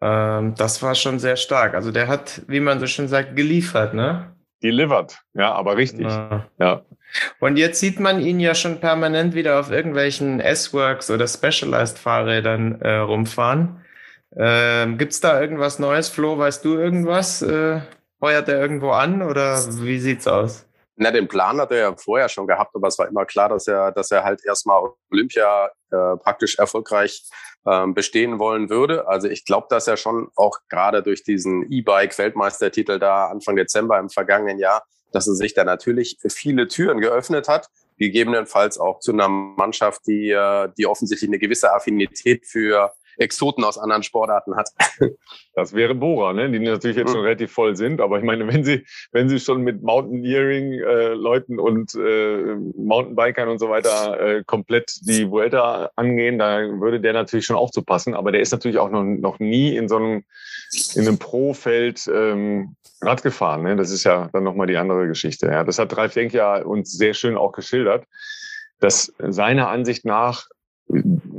Ähm, 0.00 0.56
das 0.56 0.82
war 0.82 0.96
schon 0.96 1.20
sehr 1.20 1.36
stark. 1.36 1.74
Also 1.74 1.92
der 1.92 2.08
hat, 2.08 2.42
wie 2.48 2.58
man 2.58 2.80
so 2.80 2.88
schön 2.88 3.06
sagt, 3.06 3.36
geliefert, 3.36 3.94
ne? 3.94 4.33
Delivered, 4.64 5.18
ja, 5.34 5.52
aber 5.52 5.76
richtig. 5.76 6.06
Ja. 6.06 6.46
ja. 6.58 6.82
Und 7.38 7.58
jetzt 7.58 7.78
sieht 7.78 8.00
man 8.00 8.20
ihn 8.20 8.40
ja 8.40 8.54
schon 8.54 8.80
permanent 8.80 9.34
wieder 9.34 9.60
auf 9.60 9.70
irgendwelchen 9.70 10.40
S-Works 10.40 11.10
oder 11.10 11.28
Specialized-Fahrrädern 11.28 12.80
äh, 12.80 12.96
rumfahren. 12.96 13.84
Ähm, 14.36 14.96
Gibt 14.98 15.12
es 15.12 15.20
da 15.20 15.40
irgendwas 15.40 15.78
Neues, 15.78 16.08
Flo? 16.08 16.38
Weißt 16.38 16.64
du 16.64 16.78
irgendwas? 16.78 17.42
Äh, 17.42 17.82
heuert 18.22 18.48
er 18.48 18.58
irgendwo 18.58 18.90
an 18.90 19.22
oder 19.22 19.58
wie 19.82 19.98
sieht's 19.98 20.26
aus? 20.26 20.66
Na, 20.96 21.10
den 21.10 21.28
Plan 21.28 21.60
hat 21.60 21.70
er 21.72 21.78
ja 21.78 21.96
vorher 21.96 22.28
schon 22.28 22.46
gehabt, 22.46 22.74
aber 22.74 22.88
es 22.88 22.98
war 22.98 23.06
immer 23.06 23.26
klar, 23.26 23.50
dass 23.50 23.68
er, 23.68 23.92
dass 23.92 24.10
er 24.10 24.24
halt 24.24 24.44
erstmal 24.44 24.90
Olympia 25.10 25.70
äh, 25.90 26.16
praktisch 26.16 26.58
erfolgreich 26.58 27.22
ähm, 27.66 27.94
bestehen 27.94 28.38
wollen 28.38 28.70
würde. 28.70 29.08
Also 29.08 29.28
ich 29.28 29.44
glaube, 29.44 29.66
dass 29.70 29.88
er 29.88 29.96
schon 29.96 30.28
auch 30.36 30.58
gerade 30.68 31.02
durch 31.02 31.22
diesen 31.22 31.70
E-Bike-Weltmeistertitel 31.70 32.98
da 32.98 33.28
Anfang 33.28 33.56
Dezember 33.56 33.98
im 33.98 34.10
vergangenen 34.10 34.58
Jahr, 34.58 34.84
dass 35.12 35.28
er 35.28 35.34
sich 35.34 35.54
da 35.54 35.64
natürlich 35.64 36.18
viele 36.28 36.68
Türen 36.68 37.00
geöffnet 37.00 37.48
hat, 37.48 37.68
gegebenenfalls 37.98 38.78
auch 38.78 39.00
zu 39.00 39.12
einer 39.12 39.28
Mannschaft, 39.28 40.02
die, 40.06 40.30
äh, 40.30 40.68
die 40.76 40.86
offensichtlich 40.86 41.30
eine 41.30 41.38
gewisse 41.38 41.72
Affinität 41.72 42.46
für 42.46 42.92
Exoten 43.18 43.64
aus 43.64 43.78
anderen 43.78 44.02
Sportarten 44.02 44.56
hat. 44.56 44.70
Das 45.56 45.72
wäre 45.72 45.94
Bora, 45.94 46.32
ne? 46.32 46.50
die 46.50 46.58
natürlich 46.58 46.96
jetzt 46.96 47.12
schon 47.12 47.20
mhm. 47.20 47.26
relativ 47.26 47.52
voll 47.52 47.76
sind. 47.76 48.00
Aber 48.00 48.18
ich 48.18 48.24
meine, 48.24 48.52
wenn 48.52 48.64
sie, 48.64 48.84
wenn 49.12 49.28
sie 49.28 49.38
schon 49.38 49.62
mit 49.62 49.84
Mountaineering-Leuten 49.84 51.58
äh, 51.58 51.62
und 51.62 51.94
äh, 51.94 52.56
Mountainbikern 52.76 53.48
und 53.48 53.60
so 53.60 53.68
weiter 53.68 54.18
äh, 54.20 54.42
komplett 54.44 54.92
die 55.02 55.30
Vuelta 55.30 55.92
angehen, 55.94 56.40
da 56.40 56.58
würde 56.58 57.00
der 57.00 57.12
natürlich 57.12 57.46
schon 57.46 57.54
aufzupassen. 57.54 58.14
Aber 58.14 58.32
der 58.32 58.40
ist 58.40 58.50
natürlich 58.50 58.78
auch 58.78 58.90
noch, 58.90 59.04
noch 59.04 59.38
nie 59.38 59.76
in 59.76 59.88
so 59.88 59.94
einem, 59.94 60.24
in 60.96 61.06
einem 61.06 61.18
Pro-Feld 61.18 62.10
ähm, 62.12 62.74
Rad 63.00 63.22
gefahren. 63.22 63.62
Ne? 63.62 63.76
Das 63.76 63.92
ist 63.92 64.02
ja 64.02 64.30
dann 64.32 64.42
nochmal 64.42 64.66
die 64.66 64.76
andere 64.76 65.06
Geschichte. 65.06 65.46
Ja? 65.46 65.62
Das 65.62 65.78
hat 65.78 65.96
Ralf 65.96 66.14
Denk 66.14 66.32
ja 66.32 66.62
uns 66.62 66.90
sehr 66.90 67.14
schön 67.14 67.36
auch 67.36 67.52
geschildert 67.52 68.06
dass 68.84 69.14
seiner 69.18 69.68
Ansicht 69.68 70.04
nach 70.04 70.48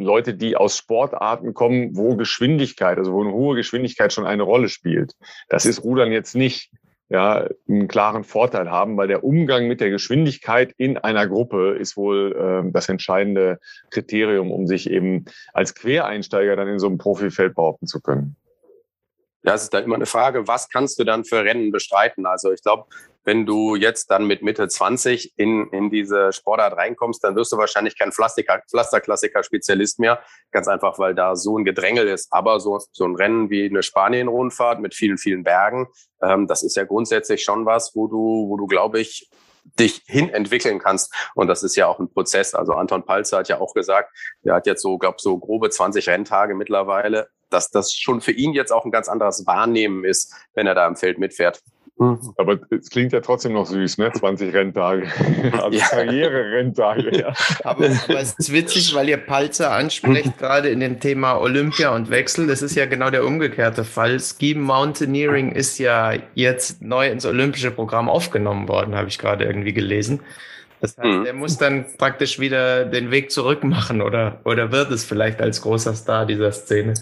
Leute, 0.06 0.34
die 0.34 0.56
aus 0.56 0.78
Sportarten 0.78 1.54
kommen, 1.54 1.98
wo 1.98 2.16
Geschwindigkeit, 2.16 2.98
also 2.98 3.14
wo 3.14 3.22
eine 3.22 3.34
hohe 3.34 3.56
Geschwindigkeit 3.56 4.14
schon 4.14 4.26
eine 4.26 4.44
Rolle 4.44 4.70
spielt. 4.70 5.14
Das 5.50 5.66
ist 5.66 5.84
Rudern 5.84 6.12
jetzt 6.12 6.36
nicht 6.36 6.72
ja, 7.10 7.48
einen 7.70 7.88
klaren 7.88 8.24
Vorteil 8.24 8.70
haben, 8.72 8.98
weil 8.98 9.08
der 9.08 9.24
Umgang 9.24 9.68
mit 9.68 9.80
der 9.80 9.90
Geschwindigkeit 9.90 10.74
in 10.78 10.98
einer 10.98 11.28
Gruppe 11.28 11.76
ist 11.76 11.98
wohl 11.98 12.36
äh, 12.66 12.72
das 12.72 12.90
entscheidende 12.90 13.60
Kriterium, 13.92 14.52
um 14.52 14.66
sich 14.66 14.90
eben 14.90 15.26
als 15.54 15.76
Quereinsteiger 15.76 16.56
dann 16.56 16.68
in 16.68 16.80
so 16.80 16.88
einem 16.88 16.98
Profifeld 16.98 17.56
behaupten 17.56 17.86
zu 17.86 18.02
können. 18.02 18.36
Ja, 19.46 19.54
es 19.54 19.64
ist 19.64 19.74
dann 19.74 19.84
immer 19.84 19.96
eine 19.96 20.08
Frage, 20.08 20.48
was 20.48 20.70
kannst 20.70 20.98
du 21.00 21.04
dann 21.04 21.24
für 21.24 21.44
Rennen 21.44 21.72
bestreiten? 21.72 22.26
Also 22.26 22.52
ich 22.52 22.64
glaube, 22.64 22.86
wenn 23.26 23.46
du 23.46 23.76
jetzt 23.76 24.10
dann 24.10 24.26
mit 24.26 24.42
Mitte 24.42 24.68
20 24.68 25.34
in, 25.38 25.68
in 25.72 25.92
diese 25.92 26.34
Sportart 26.34 26.76
reinkommst, 26.78 27.24
dann 27.24 27.36
wirst 27.36 27.52
du 27.52 27.58
wahrscheinlich 27.58 27.96
kein 27.98 28.12
Pflasterklassiker-Spezialist 28.12 30.00
mehr. 30.00 30.20
Ganz 30.52 30.68
einfach, 30.68 30.98
weil 30.98 31.14
da 31.14 31.36
so 31.36 31.60
ein 31.60 31.66
Gedrängel 31.66 32.08
ist. 32.08 32.32
Aber 32.32 32.60
so, 32.60 32.80
so 32.92 33.06
ein 33.06 33.16
Rennen 33.16 33.52
wie 33.52 33.66
eine 33.66 33.84
Spanien-Rundfahrt 33.84 34.80
mit 34.80 34.96
vielen, 34.96 35.20
vielen 35.20 35.44
Bergen, 35.44 35.90
ähm, 36.24 36.48
das 36.48 36.64
ist 36.64 36.76
ja 36.76 36.86
grundsätzlich 36.86 37.44
schon 37.44 37.68
was, 37.68 37.96
wo 37.96 38.08
du, 38.08 38.48
wo 38.50 38.58
du, 38.58 38.66
glaube 38.66 39.00
ich, 39.00 39.30
dich 39.80 40.04
hin 40.06 40.30
entwickeln 40.30 40.80
kannst. 40.80 41.14
Und 41.34 41.48
das 41.48 41.64
ist 41.64 41.76
ja 41.76 41.88
auch 41.88 42.00
ein 42.00 42.12
Prozess. 42.12 42.54
Also 42.56 42.74
Anton 42.74 43.06
Palzer 43.06 43.40
hat 43.40 43.50
ja 43.50 43.60
auch 43.60 43.74
gesagt, 43.74 44.16
er 44.44 44.56
hat 44.56 44.68
jetzt 44.68 44.82
so, 44.82 44.98
glaube 44.98 45.18
so 45.20 45.38
grobe 45.38 45.70
20 45.70 46.08
Renntage 46.08 46.56
mittlerweile, 46.56 47.30
dass 47.50 47.72
das 47.72 47.92
schon 47.92 48.22
für 48.22 48.32
ihn 48.32 48.54
jetzt 48.54 48.72
auch 48.72 48.86
ein 48.86 48.92
ganz 48.92 49.10
anderes 49.10 49.46
Wahrnehmen 49.46 50.04
ist, 50.06 50.34
wenn 50.54 50.68
er 50.68 50.76
da 50.76 50.88
im 50.88 50.96
Feld 50.96 51.18
mitfährt. 51.18 51.62
Mhm. 51.98 52.34
Aber 52.38 52.60
es 52.72 52.90
klingt 52.90 53.14
ja 53.14 53.22
trotzdem 53.22 53.54
noch 53.54 53.66
süß, 53.66 53.98
ne? 54.00 54.12
20 54.12 54.54
Renntage. 54.54 55.08
Also 55.54 55.78
ja. 55.78 55.86
Karriere-Renntage. 55.88 57.18
Ja. 57.20 57.34
Aber, 57.64 57.86
aber, 57.86 58.20
es 58.20 58.34
ist 58.38 58.52
witzig, 58.52 58.94
weil 58.96 59.08
ihr 59.08 59.18
Palzer 59.18 59.72
anspricht, 59.72 60.38
gerade 60.40 60.70
in 60.70 60.80
dem 60.80 61.00
Thema 61.00 61.40
Olympia 61.40 61.96
und 61.96 62.10
Wechsel. 62.10 62.48
Das 62.48 62.62
ist 62.62 62.76
ja 62.76 62.86
genau 62.86 63.10
der 63.10 63.26
umgekehrte 63.26 63.84
Fall. 63.84 64.20
Ski 64.20 64.56
Mountaineering 64.56 65.52
ist 65.52 65.78
ja 65.78 66.14
jetzt 66.34 66.82
neu 66.82 67.08
ins 67.10 67.26
olympische 67.26 67.72
Programm 67.72 68.10
aufgenommen 68.10 68.68
worden, 68.68 68.96
habe 68.96 69.08
ich 69.08 69.18
gerade 69.18 69.46
irgendwie 69.46 69.74
gelesen. 69.74 70.20
Das 70.82 70.98
heißt, 70.98 71.20
mhm. 71.20 71.26
er 71.26 71.34
muss 71.34 71.58
dann 71.58 71.86
praktisch 71.98 72.40
wieder 72.40 72.86
den 72.86 73.12
Weg 73.12 73.32
zurück 73.32 73.64
machen 73.64 74.02
oder, 74.02 74.42
oder 74.44 74.72
wird 74.72 74.92
es 74.92 75.06
vielleicht 75.06 75.42
als 75.42 75.62
großer 75.62 75.96
Star 75.96 76.26
dieser 76.26 76.52
Szene? 76.52 76.96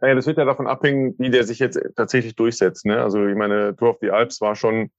Naja, 0.00 0.14
das 0.14 0.26
wird 0.26 0.38
ja 0.38 0.44
davon 0.44 0.66
abhängen, 0.66 1.14
wie 1.18 1.30
der 1.30 1.44
sich 1.44 1.58
jetzt 1.58 1.80
tatsächlich 1.96 2.36
durchsetzt. 2.36 2.84
Ne? 2.84 3.02
Also 3.02 3.26
ich 3.26 3.36
meine, 3.36 3.74
Tour 3.76 3.90
of 3.90 3.98
the 4.00 4.10
Alps 4.10 4.40
war 4.40 4.54
schon, 4.54 4.90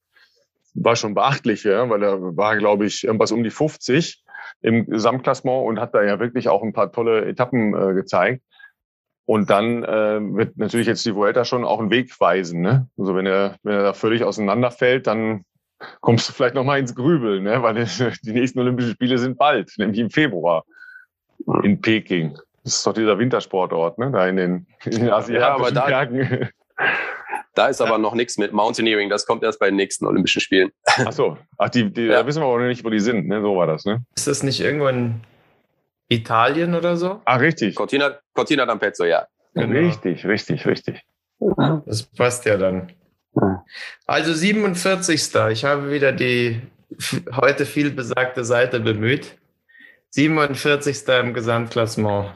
war 0.74 0.96
schon 0.96 1.14
beachtlich, 1.14 1.64
ja? 1.64 1.88
weil 1.90 2.02
er 2.04 2.36
war, 2.36 2.58
glaube 2.58 2.86
ich, 2.86 3.04
irgendwas 3.04 3.32
um 3.32 3.44
die 3.44 3.52
50 3.52 4.24
im 4.62 4.88
Gesamtklassement 4.88 5.68
und 5.68 5.80
hat 5.80 5.94
da 5.94 6.04
ja 6.04 6.20
wirklich 6.20 6.50
auch 6.50 6.64
ein 6.64 6.74
paar 6.74 6.92
tolle 6.92 7.26
Etappen 7.26 7.76
äh, 7.76 7.94
gezeigt. 7.94 8.42
Und 9.26 9.50
dann 9.50 9.84
äh, 9.84 10.20
wird 10.22 10.58
natürlich 10.58 10.88
jetzt 10.88 11.06
die 11.06 11.14
Vuelta 11.14 11.44
schon 11.44 11.66
auch 11.66 11.80
einen 11.80 11.92
Weg 11.92 12.18
weisen. 12.20 12.62
Ne? 12.62 12.88
Also 12.98 13.14
wenn 13.14 13.26
er, 13.26 13.58
wenn 13.62 13.76
er 13.76 13.84
da 13.84 13.94
völlig 13.94 14.24
auseinanderfällt, 14.24 15.06
dann 15.06 15.44
kommst 16.00 16.28
du 16.28 16.34
vielleicht 16.34 16.56
noch 16.56 16.64
mal 16.64 16.80
ins 16.80 16.96
Grübeln, 16.96 17.44
ne? 17.44 17.62
weil 17.62 17.76
die 18.24 18.32
nächsten 18.32 18.60
Olympischen 18.60 18.94
Spiele 18.94 19.18
sind 19.18 19.38
bald, 19.38 19.74
nämlich 19.78 20.00
im 20.00 20.10
Februar 20.10 20.64
in 21.62 21.82
Peking. 21.82 22.38
Das 22.68 22.76
ist 22.76 22.86
doch 22.86 22.92
dieser 22.92 23.18
Wintersportort, 23.18 23.98
ne? 23.98 24.12
Da 24.12 24.28
in 24.28 24.36
den, 24.36 24.68
in 24.84 24.92
den 24.92 25.10
asiatischen 25.10 25.36
ja, 25.36 25.56
aber 25.56 25.72
da, 25.72 25.86
Bergen. 25.86 26.50
Da 27.56 27.68
ist 27.68 27.80
aber 27.80 27.98
noch 27.98 28.14
nichts 28.14 28.38
mit 28.38 28.52
Mountaineering. 28.52 29.10
Das 29.10 29.26
kommt 29.26 29.42
erst 29.42 29.58
bei 29.58 29.68
den 29.68 29.78
nächsten 29.78 30.06
Olympischen 30.06 30.42
Spielen. 30.42 30.72
Ach 30.86 31.14
so. 31.14 31.38
Ach, 31.58 31.70
die, 31.70 31.90
die 31.90 32.08
ja. 32.08 32.20
da 32.20 32.28
wissen 32.28 32.42
wir 32.42 32.46
aber 32.46 32.60
noch 32.60 32.68
nicht, 32.68 32.84
wo 32.84 32.90
die 32.90 33.00
sind. 33.00 33.26
Ne? 33.30 33.42
So 33.42 33.56
war 33.56 33.68
das, 33.68 33.86
ne? 33.86 34.04
Ist 34.18 34.28
das 34.28 34.44
nicht 34.44 34.60
irgendwo 34.60 34.88
in 34.88 35.22
Italien 36.10 36.76
oder 36.76 36.98
so? 36.98 37.22
Ah, 37.24 37.38
richtig. 37.38 37.74
Cortina, 37.74 38.20
Cortina 38.34 38.66
d'Ampezzo, 38.66 39.06
ja. 39.06 39.28
Genau. 39.54 39.80
Richtig, 39.80 40.26
richtig, 40.26 40.68
richtig. 40.68 41.04
Das 41.86 42.04
passt 42.04 42.44
ja 42.44 42.58
dann. 42.58 42.92
Also 44.06 44.34
47. 44.34 45.34
Ich 45.52 45.64
habe 45.64 45.90
wieder 45.90 46.12
die 46.12 46.62
heute 47.34 47.66
viel 47.66 47.92
besagte 47.92 48.44
Seite 48.44 48.82
bemüht. 48.82 49.38
47. 50.10 51.08
im 51.22 51.34
Gesamtklassement. 51.34 52.34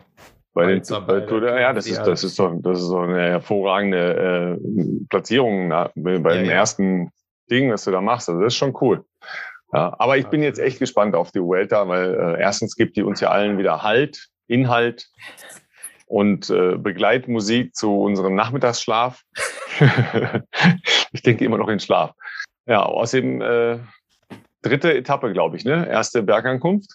Bei 0.53 0.65
den, 0.65 0.81
bei, 1.07 1.21
bei, 1.21 1.61
ja, 1.61 1.71
das 1.71 1.87
ist, 1.87 1.99
das 1.99 2.25
ist 2.25 2.35
so, 2.35 2.49
das 2.61 2.79
ist 2.79 2.87
so 2.87 2.99
eine 2.99 3.21
hervorragende 3.29 4.57
äh, 4.59 5.05
Platzierung 5.09 5.69
na, 5.69 5.91
bei 5.95 6.11
ja, 6.11 6.19
dem 6.19 6.45
ja. 6.45 6.51
ersten 6.51 7.09
Ding, 7.49 7.71
was 7.71 7.85
du 7.85 7.91
da 7.91 8.01
machst. 8.01 8.27
Also 8.27 8.41
das 8.41 8.53
ist 8.53 8.57
schon 8.57 8.75
cool. 8.81 9.05
Ja, 9.73 9.95
aber 9.97 10.17
ich 10.17 10.27
bin 10.27 10.43
jetzt 10.43 10.59
echt 10.59 10.79
gespannt 10.79 11.15
auf 11.15 11.31
die 11.31 11.41
Vuelta, 11.41 11.87
weil 11.87 12.13
äh, 12.13 12.41
erstens 12.41 12.75
gibt 12.75 12.97
die 12.97 13.03
uns 13.03 13.21
ja 13.21 13.29
allen 13.29 13.57
wieder 13.57 13.81
Halt, 13.81 14.27
Inhalt 14.47 15.07
und 16.07 16.49
äh, 16.49 16.75
Begleitmusik 16.75 17.73
zu 17.73 18.01
unserem 18.01 18.35
Nachmittagsschlaf. 18.35 19.21
ich 21.13 21.21
denke 21.21 21.45
immer 21.45 21.57
noch 21.57 21.69
in 21.69 21.79
Schlaf. 21.79 22.11
Ja, 22.65 22.83
außerdem 22.83 23.41
äh, 23.41 23.79
dritte 24.61 24.93
Etappe, 24.93 25.31
glaube 25.31 25.55
ich, 25.55 25.63
ne? 25.63 25.87
Erste 25.87 26.21
Bergankunft 26.21 26.91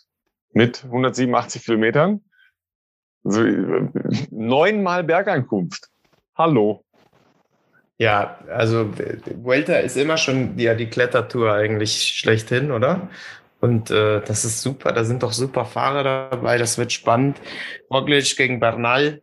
mit 0.53 0.85
187 0.85 1.65
Kilometern. 1.65 2.21
Also, 3.27 3.43
neunmal 4.31 5.03
Bergankunft. 5.03 5.89
Hallo. 6.37 6.85
Ja, 7.99 8.39
also 8.53 8.91
Vuelta 9.43 9.77
ist 9.79 9.97
immer 9.97 10.17
schon 10.17 10.59
ja 10.59 10.75
die 10.75 10.87
Klettertour 10.87 11.53
eigentlich 11.53 12.15
schlechthin, 12.17 12.71
oder? 12.71 13.09
Und 13.61 13.91
äh, 13.91 14.21
das 14.21 14.45
ist 14.45 14.61
super, 14.61 14.93
da 14.93 15.03
sind 15.03 15.23
doch 15.23 15.33
super 15.33 15.65
Fahrer 15.65 16.31
dabei, 16.31 16.59
das 16.59 16.79
wird 16.79 16.93
spannend. 16.93 17.41
Roglic 17.91 18.37
gegen 18.37 18.61
Bernal 18.61 19.23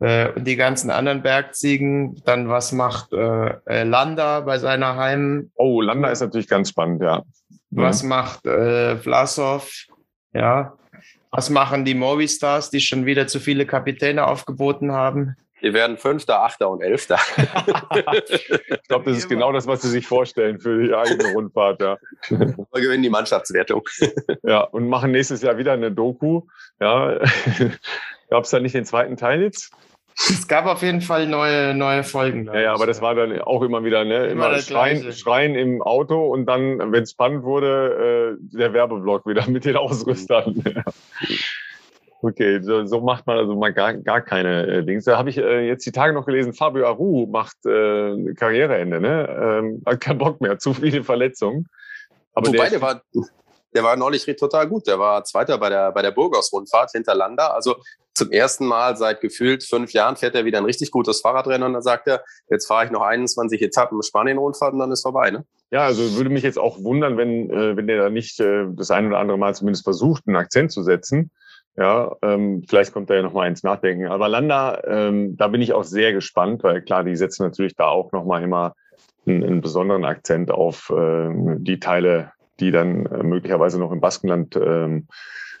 äh, 0.00 0.30
und 0.30 0.44
die 0.44 0.56
ganzen 0.56 0.90
anderen 0.90 1.22
Bergziegen. 1.22 2.16
Dann 2.24 2.48
was 2.48 2.72
macht 2.72 3.12
äh, 3.12 3.54
äh 3.66 3.84
Landa 3.84 4.40
bei 4.40 4.58
seiner 4.58 4.96
Heim? 4.96 5.52
Oh, 5.54 5.80
Landa 5.80 6.10
ist 6.10 6.22
natürlich 6.22 6.48
ganz 6.48 6.70
spannend, 6.70 7.02
ja. 7.02 7.22
Was 7.70 8.02
mhm. 8.02 8.08
macht 8.08 8.46
äh, 8.46 8.96
Vlasov? 8.96 9.70
Ja. 10.32 10.77
Was 11.30 11.50
machen 11.50 11.84
die 11.84 11.94
Movistars, 11.94 12.70
die 12.70 12.80
schon 12.80 13.06
wieder 13.06 13.26
zu 13.26 13.40
viele 13.40 13.66
Kapitäne 13.66 14.26
aufgeboten 14.26 14.92
haben? 14.92 15.36
Wir 15.60 15.74
werden 15.74 15.98
Fünfter, 15.98 16.42
Achter 16.42 16.70
und 16.70 16.82
Elfter. 16.82 17.18
ich 17.36 18.88
glaube, 18.88 19.10
das 19.10 19.18
ist 19.18 19.28
genau 19.28 19.52
das, 19.52 19.66
was 19.66 19.82
Sie 19.82 19.88
sich 19.88 20.06
vorstellen 20.06 20.60
für 20.60 20.82
die 20.82 20.94
eigene 20.94 21.32
Rundfahrt. 21.32 21.80
Ja. 21.80 21.98
Wir 22.28 22.54
gewinnen 22.72 23.02
die 23.02 23.10
Mannschaftswertung. 23.10 23.82
ja, 24.44 24.60
und 24.60 24.88
machen 24.88 25.10
nächstes 25.10 25.42
Jahr 25.42 25.58
wieder 25.58 25.72
eine 25.72 25.90
Doku. 25.90 26.42
Ja. 26.80 27.18
Gab 28.30 28.44
es 28.44 28.50
da 28.50 28.60
nicht 28.60 28.74
den 28.74 28.84
zweiten 28.84 29.16
Teil 29.16 29.42
jetzt? 29.42 29.72
Es 30.18 30.48
gab 30.48 30.66
auf 30.66 30.82
jeden 30.82 31.00
Fall 31.00 31.28
neue, 31.28 31.74
neue 31.74 32.02
Folgen. 32.02 32.46
Ja, 32.46 32.60
ja, 32.60 32.74
aber 32.74 32.86
das 32.86 33.00
war 33.00 33.14
dann 33.14 33.40
auch 33.40 33.62
immer 33.62 33.84
wieder, 33.84 34.04
ne? 34.04 34.26
Immer, 34.26 34.48
immer 34.48 34.58
Schreien, 34.58 35.12
Schreien 35.12 35.54
im 35.54 35.80
Auto 35.80 36.26
und 36.26 36.46
dann, 36.46 36.92
wenn 36.92 37.04
es 37.04 37.12
spannend 37.12 37.44
wurde, 37.44 38.36
äh, 38.40 38.56
der 38.56 38.72
Werbeblock 38.72 39.26
wieder 39.26 39.46
mit 39.48 39.64
den 39.64 39.76
Ausrüstern. 39.76 40.62
okay, 42.20 42.60
so, 42.62 42.84
so, 42.84 43.00
macht 43.00 43.28
man 43.28 43.38
also 43.38 43.54
mal 43.54 43.72
gar, 43.72 43.94
gar 43.94 44.20
keine 44.20 44.66
äh, 44.66 44.84
Dings. 44.84 45.04
Da 45.04 45.16
habe 45.16 45.30
ich 45.30 45.38
äh, 45.38 45.66
jetzt 45.68 45.86
die 45.86 45.92
Tage 45.92 46.12
noch 46.12 46.26
gelesen, 46.26 46.52
Fabio 46.52 46.86
Aru 46.86 47.28
macht 47.28 47.64
äh, 47.64 48.34
Karriereende, 48.34 49.00
ne? 49.00 49.60
Ähm, 49.62 49.82
hat 49.86 50.00
keinen 50.00 50.18
Bock 50.18 50.40
mehr, 50.40 50.58
zu 50.58 50.74
viele 50.74 51.04
Verletzungen. 51.04 51.68
Aber 52.34 52.48
Wobei, 52.48 52.68
der, 52.68 52.70
der 52.70 52.82
war, 52.82 53.02
der 53.74 53.84
war 53.84 53.96
neulich 53.96 54.24
total 54.38 54.68
gut. 54.68 54.86
Der 54.86 54.98
war 54.98 55.24
Zweiter 55.24 55.58
bei 55.58 55.68
der, 55.68 55.92
bei 55.92 56.02
der 56.02 56.10
Burgos-Rundfahrt 56.10 56.92
hinter 56.92 57.14
Landa. 57.14 57.48
Also 57.48 57.76
zum 58.14 58.30
ersten 58.32 58.66
Mal 58.66 58.96
seit 58.96 59.20
gefühlt 59.20 59.62
fünf 59.62 59.92
Jahren 59.92 60.16
fährt 60.16 60.34
er 60.34 60.44
wieder 60.44 60.58
ein 60.58 60.64
richtig 60.64 60.90
gutes 60.90 61.20
Fahrradrennen 61.20 61.64
und 61.64 61.74
dann 61.74 61.82
sagt 61.82 62.08
er, 62.08 62.24
jetzt 62.50 62.66
fahre 62.66 62.86
ich 62.86 62.90
noch 62.90 63.02
21 63.02 63.62
Etappen 63.62 64.02
Spanien-Rundfahrt 64.02 64.72
und 64.72 64.80
dann 64.80 64.90
ist 64.90 65.02
vorbei, 65.02 65.30
ne? 65.30 65.44
Ja, 65.70 65.84
also 65.84 66.16
würde 66.16 66.30
mich 66.30 66.42
jetzt 66.42 66.58
auch 66.58 66.82
wundern, 66.82 67.18
wenn, 67.18 67.50
äh, 67.50 67.76
wenn 67.76 67.86
der 67.86 68.02
da 68.02 68.10
nicht 68.10 68.40
äh, 68.40 68.64
das 68.70 68.90
ein 68.90 69.06
oder 69.06 69.18
andere 69.18 69.38
Mal 69.38 69.54
zumindest 69.54 69.84
versucht, 69.84 70.24
einen 70.26 70.36
Akzent 70.36 70.72
zu 70.72 70.82
setzen. 70.82 71.30
Ja, 71.76 72.16
ähm, 72.22 72.64
vielleicht 72.68 72.92
kommt 72.92 73.10
er 73.10 73.16
ja 73.16 73.22
noch 73.22 73.34
mal 73.34 73.46
ins 73.46 73.62
Nachdenken. 73.62 74.08
Aber 74.08 74.28
Landa, 74.28 74.82
ähm, 74.84 75.36
da 75.36 75.46
bin 75.48 75.62
ich 75.62 75.74
auch 75.74 75.84
sehr 75.84 76.12
gespannt, 76.12 76.64
weil 76.64 76.82
klar, 76.82 77.04
die 77.04 77.14
setzen 77.14 77.44
natürlich 77.44 77.76
da 77.76 77.86
auch 77.86 78.10
noch 78.12 78.24
mal 78.24 78.42
immer 78.42 78.74
einen, 79.26 79.44
einen 79.44 79.60
besonderen 79.60 80.04
Akzent 80.04 80.50
auf 80.50 80.90
äh, 80.90 81.28
die 81.58 81.78
Teile 81.78 82.32
die 82.60 82.70
dann 82.70 83.06
äh, 83.06 83.22
möglicherweise 83.22 83.78
noch 83.78 83.92
im 83.92 84.00
Baskenland 84.00 84.56
ähm, 84.56 85.08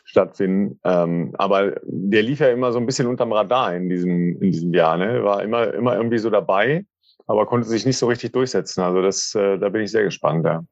stattfinden. 0.04 0.80
Ähm, 0.84 1.34
aber 1.38 1.76
der 1.84 2.22
lief 2.22 2.40
ja 2.40 2.48
immer 2.48 2.72
so 2.72 2.78
ein 2.78 2.86
bisschen 2.86 3.06
unterm 3.06 3.32
Radar 3.32 3.74
in 3.74 3.88
diesem, 3.88 4.40
in 4.40 4.52
diesem 4.52 4.72
Jahr. 4.72 4.96
Ne? 4.96 5.22
War 5.22 5.42
immer, 5.42 5.74
immer 5.74 5.96
irgendwie 5.96 6.18
so 6.18 6.30
dabei, 6.30 6.84
aber 7.26 7.46
konnte 7.46 7.68
sich 7.68 7.84
nicht 7.84 7.98
so 7.98 8.06
richtig 8.06 8.32
durchsetzen. 8.32 8.82
Also 8.82 9.02
das, 9.02 9.34
äh, 9.34 9.58
da 9.58 9.68
bin 9.68 9.82
ich 9.82 9.90
sehr 9.90 10.04
gespannt. 10.04 10.46
Ja. 10.46 10.64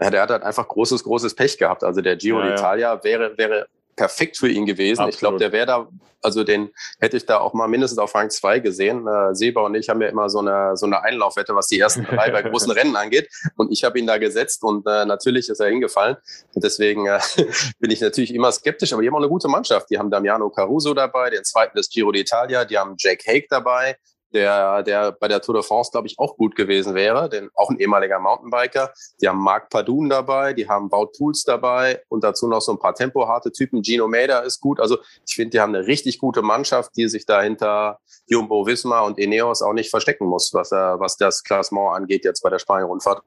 Ja, 0.00 0.10
der 0.10 0.22
hat 0.22 0.30
halt 0.30 0.42
einfach 0.42 0.68
großes, 0.68 1.04
großes 1.04 1.34
Pech 1.34 1.58
gehabt. 1.58 1.82
Also 1.82 2.02
der 2.02 2.16
Giro 2.16 2.40
ja, 2.40 2.54
d'Italia 2.54 2.78
ja. 2.78 3.04
wäre, 3.04 3.38
wäre 3.38 3.66
perfekt 3.96 4.36
für 4.36 4.48
ihn 4.48 4.66
gewesen. 4.66 5.00
Absolut. 5.00 5.14
Ich 5.14 5.20
glaube, 5.20 5.38
der 5.38 5.52
wäre 5.52 5.66
da, 5.66 5.88
also 6.22 6.44
den 6.44 6.70
hätte 7.00 7.16
ich 7.16 7.26
da 7.26 7.38
auch 7.38 7.54
mal 7.54 7.66
mindestens 7.66 7.98
auf 7.98 8.14
Rang 8.14 8.30
2 8.30 8.60
gesehen. 8.60 9.06
Äh, 9.06 9.34
Seba 9.34 9.62
und 9.62 9.74
ich 9.74 9.88
haben 9.88 10.00
ja 10.00 10.08
immer 10.08 10.28
so 10.28 10.40
eine, 10.40 10.76
so 10.76 10.86
eine 10.86 11.02
Einlaufwette, 11.02 11.54
was 11.54 11.66
die 11.66 11.80
ersten 11.80 12.04
drei 12.04 12.30
bei 12.30 12.42
großen 12.42 12.70
Rennen 12.72 12.94
angeht. 12.94 13.28
Und 13.56 13.72
ich 13.72 13.84
habe 13.84 13.98
ihn 13.98 14.06
da 14.06 14.18
gesetzt 14.18 14.62
und 14.62 14.86
äh, 14.86 15.06
natürlich 15.06 15.48
ist 15.48 15.60
er 15.60 15.68
hingefallen. 15.68 16.16
Und 16.54 16.62
deswegen 16.62 17.06
äh, 17.06 17.18
bin 17.78 17.90
ich 17.90 18.00
natürlich 18.00 18.34
immer 18.34 18.52
skeptisch, 18.52 18.92
aber 18.92 19.02
die 19.02 19.08
haben 19.08 19.14
auch 19.14 19.20
eine 19.20 19.28
gute 19.28 19.48
Mannschaft. 19.48 19.90
Die 19.90 19.98
haben 19.98 20.10
Damiano 20.10 20.50
Caruso 20.50 20.94
dabei, 20.94 21.30
den 21.30 21.44
zweiten 21.44 21.76
des 21.76 21.88
Giro 21.88 22.10
d'Italia, 22.10 22.64
die 22.64 22.78
haben 22.78 22.94
Jack 22.98 23.26
Hake 23.26 23.46
dabei, 23.48 23.96
der, 24.36 24.82
der 24.82 25.12
bei 25.12 25.28
der 25.28 25.40
Tour 25.40 25.54
de 25.54 25.62
France, 25.62 25.90
glaube 25.90 26.06
ich, 26.06 26.18
auch 26.18 26.36
gut 26.36 26.54
gewesen 26.54 26.94
wäre, 26.94 27.28
denn 27.28 27.50
auch 27.54 27.70
ein 27.70 27.78
ehemaliger 27.78 28.18
Mountainbiker. 28.20 28.92
Die 29.20 29.28
haben 29.28 29.42
Marc 29.42 29.70
Padun 29.70 30.08
dabei, 30.08 30.52
die 30.52 30.68
haben 30.68 30.92
Wout 30.92 31.12
Pools 31.16 31.44
dabei 31.44 32.02
und 32.08 32.22
dazu 32.22 32.46
noch 32.46 32.60
so 32.60 32.72
ein 32.72 32.78
paar 32.78 32.94
tempoharte 32.94 33.50
Typen. 33.50 33.82
Gino 33.82 34.06
Mader 34.06 34.44
ist 34.44 34.60
gut. 34.60 34.78
Also 34.78 34.98
ich 35.26 35.34
finde, 35.34 35.50
die 35.50 35.60
haben 35.60 35.74
eine 35.74 35.86
richtig 35.86 36.18
gute 36.18 36.42
Mannschaft, 36.42 36.92
die 36.96 37.08
sich 37.08 37.26
da 37.26 37.42
hinter 37.42 37.98
Jumbo 38.26 38.66
Visma 38.66 39.00
und 39.00 39.18
Ineos 39.18 39.62
auch 39.62 39.72
nicht 39.72 39.90
verstecken 39.90 40.26
muss, 40.26 40.52
was, 40.52 40.70
äh, 40.70 40.76
was 40.76 41.16
das 41.16 41.42
Klassement 41.42 41.96
angeht 41.96 42.24
jetzt 42.24 42.42
bei 42.42 42.50
der 42.50 42.58
Spanien-Rundfahrt. 42.58 43.22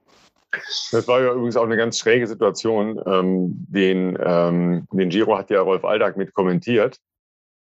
Das 0.92 1.08
war 1.08 1.22
ja 1.22 1.32
übrigens 1.32 1.58
auch 1.58 1.64
eine 1.64 1.78
ganz 1.78 1.98
schräge 1.98 2.28
Situation. 2.28 3.02
Ähm, 3.06 3.68
den, 3.70 4.18
ähm, 4.24 4.88
den 4.92 5.10
Giro 5.10 5.38
hat 5.38 5.50
ja 5.50 5.62
Rolf 5.62 5.84
Aldag 5.86 6.18
mit 6.18 6.34
kommentiert. 6.34 7.00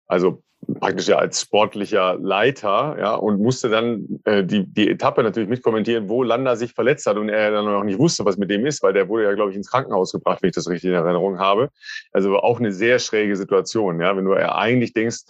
Also 0.06 0.42
praktisch 0.80 1.08
ja 1.08 1.16
als 1.16 1.40
sportlicher 1.40 2.18
Leiter, 2.20 2.96
ja, 2.98 3.14
und 3.14 3.40
musste 3.40 3.68
dann 3.68 4.20
äh, 4.24 4.44
die, 4.44 4.66
die 4.66 4.90
Etappe 4.90 5.22
natürlich 5.22 5.48
mitkommentieren, 5.48 6.08
wo 6.08 6.22
Landa 6.22 6.56
sich 6.56 6.72
verletzt 6.72 7.06
hat 7.06 7.16
und 7.16 7.28
er 7.28 7.50
dann 7.50 7.64
noch 7.64 7.84
nicht 7.84 7.98
wusste, 7.98 8.24
was 8.24 8.36
mit 8.36 8.50
dem 8.50 8.66
ist, 8.66 8.82
weil 8.82 8.92
der 8.92 9.08
wurde 9.08 9.24
ja, 9.24 9.34
glaube 9.34 9.50
ich, 9.50 9.56
ins 9.56 9.70
Krankenhaus 9.70 10.12
gebracht, 10.12 10.42
wenn 10.42 10.50
ich 10.50 10.54
das 10.54 10.68
richtig 10.68 10.90
in 10.90 10.96
Erinnerung 10.96 11.38
habe. 11.38 11.70
Also 12.12 12.38
auch 12.38 12.58
eine 12.58 12.72
sehr 12.72 12.98
schräge 12.98 13.36
Situation, 13.36 14.00
ja, 14.00 14.16
wenn 14.16 14.24
du 14.24 14.34
ja 14.34 14.56
eigentlich 14.56 14.92
denkst, 14.92 15.24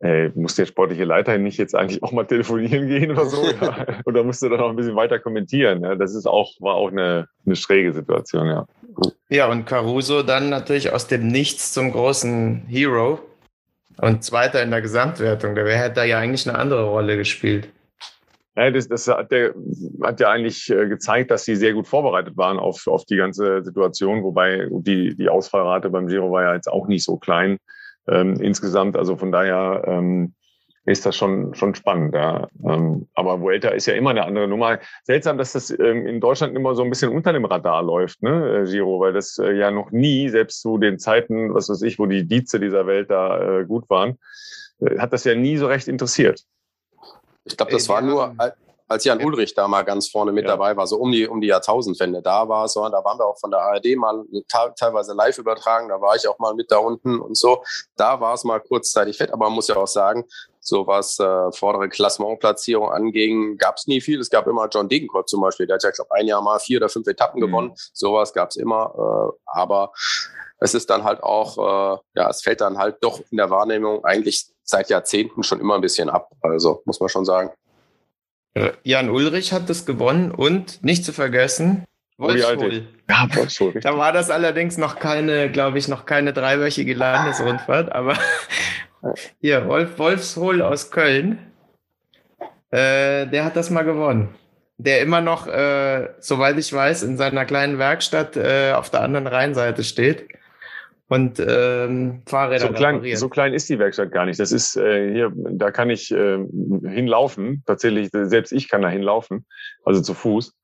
äh, 0.00 0.28
muss 0.34 0.54
der 0.54 0.66
sportliche 0.66 1.04
Leiter 1.04 1.36
nicht 1.38 1.58
jetzt 1.58 1.74
eigentlich 1.74 2.02
auch 2.02 2.12
mal 2.12 2.24
telefonieren 2.24 2.86
gehen 2.86 3.10
oder 3.10 3.26
so? 3.26 3.44
Ja? 3.60 3.86
oder 4.04 4.22
musst 4.22 4.42
du 4.42 4.48
dann 4.48 4.60
auch 4.60 4.70
ein 4.70 4.76
bisschen 4.76 4.96
weiter 4.96 5.18
kommentieren? 5.18 5.82
Ja? 5.82 5.96
Das 5.96 6.14
ist 6.14 6.26
auch, 6.26 6.52
war 6.60 6.74
auch 6.74 6.92
eine, 6.92 7.26
eine 7.44 7.56
schräge 7.56 7.92
Situation, 7.92 8.46
ja. 8.46 8.66
Ja, 9.28 9.50
und 9.50 9.66
Caruso 9.66 10.22
dann 10.22 10.50
natürlich 10.50 10.92
aus 10.92 11.06
dem 11.06 11.28
Nichts 11.28 11.72
zum 11.72 11.92
großen 11.92 12.64
Hero 12.68 13.20
und 14.00 14.24
Zweiter 14.24 14.62
in 14.62 14.70
der 14.70 14.82
Gesamtwertung. 14.82 15.54
Der 15.54 15.66
hätte 15.76 15.96
da 15.96 16.04
ja 16.04 16.18
eigentlich 16.18 16.48
eine 16.48 16.58
andere 16.58 16.84
Rolle 16.84 17.16
gespielt. 17.16 17.68
Ja, 18.56 18.70
das, 18.72 18.88
das 18.88 19.06
hat, 19.06 19.30
der, 19.30 19.54
hat 20.02 20.18
ja 20.18 20.30
eigentlich 20.30 20.68
äh, 20.68 20.88
gezeigt, 20.88 21.30
dass 21.30 21.44
sie 21.44 21.54
sehr 21.54 21.74
gut 21.74 21.86
vorbereitet 21.86 22.36
waren 22.36 22.58
auf, 22.58 22.88
auf 22.88 23.04
die 23.04 23.16
ganze 23.16 23.62
Situation, 23.62 24.24
wobei 24.24 24.66
die, 24.70 25.14
die 25.16 25.28
Ausfallrate 25.28 25.90
beim 25.90 26.08
Giro 26.08 26.32
war 26.32 26.42
ja 26.42 26.54
jetzt 26.54 26.68
auch 26.68 26.88
nicht 26.88 27.04
so 27.04 27.18
klein 27.18 27.58
ähm, 28.08 28.34
insgesamt. 28.40 28.96
Also 28.96 29.16
von 29.16 29.30
daher 29.30 29.84
ähm, 29.86 30.34
ist 30.88 31.06
das 31.06 31.16
schon, 31.16 31.54
schon 31.54 31.74
spannend. 31.74 32.14
Ja. 32.14 32.48
Ähm, 32.64 33.08
aber 33.14 33.40
Vuelta 33.40 33.68
ist 33.68 33.86
ja 33.86 33.94
immer 33.94 34.10
eine 34.10 34.24
andere 34.24 34.48
Nummer. 34.48 34.78
Seltsam, 35.04 35.38
dass 35.38 35.52
das 35.52 35.70
ähm, 35.70 36.06
in 36.06 36.20
Deutschland 36.20 36.56
immer 36.56 36.74
so 36.74 36.82
ein 36.82 36.90
bisschen 36.90 37.10
unter 37.10 37.32
dem 37.32 37.44
Radar 37.44 37.82
läuft, 37.82 38.22
ne, 38.22 38.62
äh, 38.62 38.70
Giro, 38.70 39.00
weil 39.00 39.12
das 39.12 39.38
äh, 39.38 39.52
ja 39.52 39.70
noch 39.70 39.90
nie, 39.90 40.28
selbst 40.28 40.62
zu 40.62 40.78
den 40.78 40.98
Zeiten, 40.98 41.54
was 41.54 41.68
weiß 41.68 41.82
ich, 41.82 41.98
wo 41.98 42.06
die 42.06 42.26
Dieze 42.26 42.58
dieser 42.58 42.86
Welt 42.86 43.10
da 43.10 43.60
äh, 43.60 43.64
gut 43.64 43.88
waren, 43.90 44.18
äh, 44.80 44.98
hat 44.98 45.12
das 45.12 45.24
ja 45.24 45.34
nie 45.34 45.56
so 45.56 45.66
recht 45.66 45.88
interessiert. 45.88 46.42
Ich 47.44 47.56
glaube, 47.56 47.72
das 47.72 47.88
war 47.88 48.02
nur, 48.02 48.34
als 48.88 49.04
Jan 49.04 49.22
Ulrich 49.22 49.54
da 49.54 49.68
mal 49.68 49.82
ganz 49.82 50.08
vorne 50.08 50.32
mit 50.32 50.44
ja. 50.44 50.52
dabei 50.52 50.76
war, 50.76 50.86
so 50.86 50.96
um 50.96 51.12
die, 51.12 51.28
um 51.28 51.40
die 51.40 51.48
Jahrtausendwende 51.48 52.22
da 52.22 52.48
war, 52.48 52.66
so, 52.68 52.88
da 52.88 53.04
waren 53.04 53.18
wir 53.18 53.26
auch 53.26 53.38
von 53.38 53.50
der 53.50 53.60
ARD 53.60 53.96
mal 53.96 54.24
teilweise 54.76 55.12
live 55.12 55.36
übertragen, 55.38 55.88
da 55.88 56.00
war 56.00 56.16
ich 56.16 56.26
auch 56.26 56.38
mal 56.38 56.54
mit 56.54 56.70
da 56.70 56.78
unten 56.78 57.20
und 57.20 57.36
so. 57.36 57.62
Da 57.96 58.20
war 58.20 58.34
es 58.34 58.44
mal 58.44 58.60
kurzzeitig 58.60 59.18
fett, 59.18 59.30
aber 59.30 59.46
man 59.46 59.54
muss 59.54 59.68
ja 59.68 59.76
auch 59.76 59.86
sagen, 59.86 60.24
so 60.68 60.86
was 60.86 61.18
äh, 61.18 61.52
vordere 61.52 61.88
Klassementplatzierung 61.88 62.90
anging, 62.90 63.56
gab 63.56 63.76
es 63.76 63.86
nie 63.86 64.00
viel. 64.00 64.20
Es 64.20 64.30
gab 64.30 64.46
immer 64.46 64.68
John 64.72 64.88
Degenkolb 64.88 65.28
zum 65.28 65.40
Beispiel, 65.40 65.66
der 65.66 65.74
hat 65.74 65.84
ja, 65.84 65.90
glaube 65.90 66.14
ein 66.14 66.26
Jahr 66.26 66.42
mal 66.42 66.58
vier 66.58 66.78
oder 66.78 66.88
fünf 66.88 67.06
Etappen 67.06 67.40
mhm. 67.40 67.46
gewonnen. 67.46 67.72
Sowas 67.92 68.32
gab 68.32 68.50
es 68.50 68.56
immer, 68.56 68.94
äh, 68.96 69.40
aber 69.46 69.92
es 70.60 70.74
ist 70.74 70.90
dann 70.90 71.04
halt 71.04 71.22
auch, 71.22 71.58
äh, 71.58 71.98
ja, 72.14 72.28
es 72.28 72.42
fällt 72.42 72.60
dann 72.60 72.78
halt 72.78 72.96
doch 73.00 73.20
in 73.30 73.36
der 73.36 73.50
Wahrnehmung 73.50 74.04
eigentlich 74.04 74.46
seit 74.62 74.90
Jahrzehnten 74.90 75.42
schon 75.42 75.60
immer 75.60 75.76
ein 75.76 75.80
bisschen 75.80 76.10
ab. 76.10 76.30
Also 76.42 76.82
muss 76.84 77.00
man 77.00 77.08
schon 77.08 77.24
sagen. 77.24 77.50
Äh, 78.54 78.72
Jan 78.82 79.10
Ulrich 79.10 79.52
hat 79.52 79.70
das 79.70 79.86
gewonnen 79.86 80.30
und 80.32 80.82
nicht 80.84 81.04
zu 81.04 81.12
vergessen. 81.12 81.84
Ja, 83.08 83.36
Wolfshohl. 83.36 83.74
Da 83.80 83.96
war 83.96 84.12
das 84.12 84.28
allerdings 84.28 84.76
noch 84.76 84.98
keine, 84.98 85.50
glaube 85.50 85.78
ich, 85.78 85.86
noch 85.86 86.04
keine 86.04 86.32
dreiwöchige 86.32 86.94
Landesrundfahrt, 86.94 87.92
aber 87.92 88.18
hier, 89.40 89.66
Wolf 89.66 89.98
Wolfshol 89.98 90.62
aus 90.62 90.90
Köln, 90.90 91.38
äh, 92.70 93.26
der 93.26 93.44
hat 93.44 93.56
das 93.56 93.70
mal 93.70 93.82
gewonnen. 93.82 94.34
Der 94.76 95.00
immer 95.00 95.20
noch, 95.20 95.46
äh, 95.46 96.08
soweit 96.20 96.56
ich 96.58 96.72
weiß, 96.72 97.02
in 97.02 97.16
seiner 97.16 97.44
kleinen 97.44 97.78
Werkstatt 97.78 98.36
äh, 98.36 98.72
auf 98.72 98.90
der 98.90 99.02
anderen 99.02 99.26
Rheinseite 99.26 99.82
steht 99.82 100.28
und 101.08 101.40
ähm, 101.40 102.22
Fahrräder 102.26 102.66
so 102.66 102.72
klein, 102.72 103.16
so 103.16 103.28
klein 103.28 103.54
ist 103.54 103.68
die 103.68 103.78
Werkstatt 103.78 104.12
gar 104.12 104.26
nicht. 104.26 104.38
Das 104.38 104.52
ist 104.52 104.76
äh, 104.76 105.10
hier, 105.10 105.32
da 105.34 105.70
kann 105.70 105.88
ich 105.90 106.12
äh, 106.12 106.38
hinlaufen. 106.84 107.62
Tatsächlich, 107.66 108.10
selbst 108.12 108.52
ich 108.52 108.68
kann 108.68 108.82
da 108.82 108.88
hinlaufen, 108.88 109.46
also 109.84 110.02
zu 110.02 110.14
Fuß. 110.14 110.54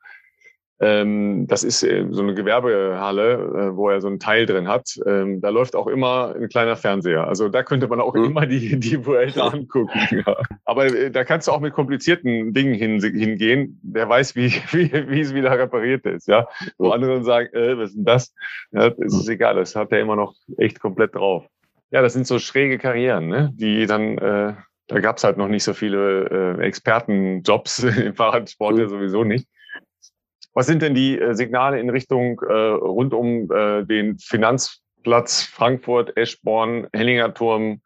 Ähm, 0.80 1.46
das 1.46 1.62
ist 1.62 1.84
äh, 1.84 2.06
so 2.10 2.22
eine 2.22 2.34
Gewerbehalle, 2.34 3.32
äh, 3.34 3.76
wo 3.76 3.90
er 3.90 4.00
so 4.00 4.08
ein 4.08 4.18
Teil 4.18 4.44
drin 4.44 4.66
hat. 4.66 4.98
Ähm, 5.06 5.40
da 5.40 5.50
läuft 5.50 5.76
auch 5.76 5.86
immer 5.86 6.34
ein 6.34 6.48
kleiner 6.48 6.76
Fernseher. 6.76 7.28
Also 7.28 7.48
da 7.48 7.62
könnte 7.62 7.86
man 7.86 8.00
auch 8.00 8.14
mhm. 8.14 8.24
immer 8.24 8.46
die, 8.46 8.78
die 8.78 9.04
Vuelta 9.04 9.48
angucken. 9.48 9.92
Ja. 10.26 10.36
Aber 10.64 10.86
äh, 10.86 11.10
da 11.10 11.24
kannst 11.24 11.48
du 11.48 11.52
auch 11.52 11.60
mit 11.60 11.72
komplizierten 11.72 12.52
Dingen 12.52 12.74
hin, 12.74 13.00
hingehen. 13.00 13.80
Der 13.82 14.08
weiß, 14.08 14.36
wie, 14.36 14.46
wie, 14.70 14.92
wie 15.08 15.20
es 15.20 15.34
wieder 15.34 15.56
repariert 15.58 16.06
ist. 16.06 16.28
Ja, 16.28 16.46
Wo 16.78 16.90
andere 16.90 17.22
sagen, 17.24 17.48
äh, 17.52 17.76
was 17.76 17.90
ist 17.90 17.96
denn 17.96 18.04
das? 18.04 18.34
Ja, 18.70 18.90
das 18.90 19.14
ist 19.14 19.28
egal, 19.28 19.56
das 19.56 19.74
hat 19.74 19.92
er 19.92 20.00
immer 20.00 20.16
noch 20.16 20.34
echt 20.58 20.80
komplett 20.80 21.14
drauf. 21.14 21.46
Ja, 21.90 22.02
das 22.02 22.12
sind 22.12 22.26
so 22.26 22.38
schräge 22.38 22.78
Karrieren, 22.78 23.28
ne? 23.28 23.50
die 23.54 23.86
dann... 23.86 24.56
Da 24.86 25.00
gab 25.00 25.16
es 25.16 25.24
halt 25.24 25.38
noch 25.38 25.48
nicht 25.48 25.64
so 25.64 25.72
viele 25.72 26.58
äh, 26.58 26.62
Expertenjobs 26.62 27.82
im 28.04 28.14
Fahrradsport 28.14 28.78
ja 28.78 28.88
sowieso 28.88 29.24
nicht. 29.24 29.48
Was 30.54 30.66
sind 30.66 30.82
denn 30.82 30.94
die 30.94 31.18
äh, 31.18 31.34
Signale 31.34 31.80
in 31.80 31.90
Richtung 31.90 32.40
äh, 32.40 32.52
rund 32.52 33.12
um 33.12 33.50
äh, 33.50 33.84
den 33.84 34.18
Finanzplatz 34.18 35.42
Frankfurt, 35.42 36.16
Eschborn, 36.16 36.86
Hellinger 36.92 37.34
Turm? 37.34 37.80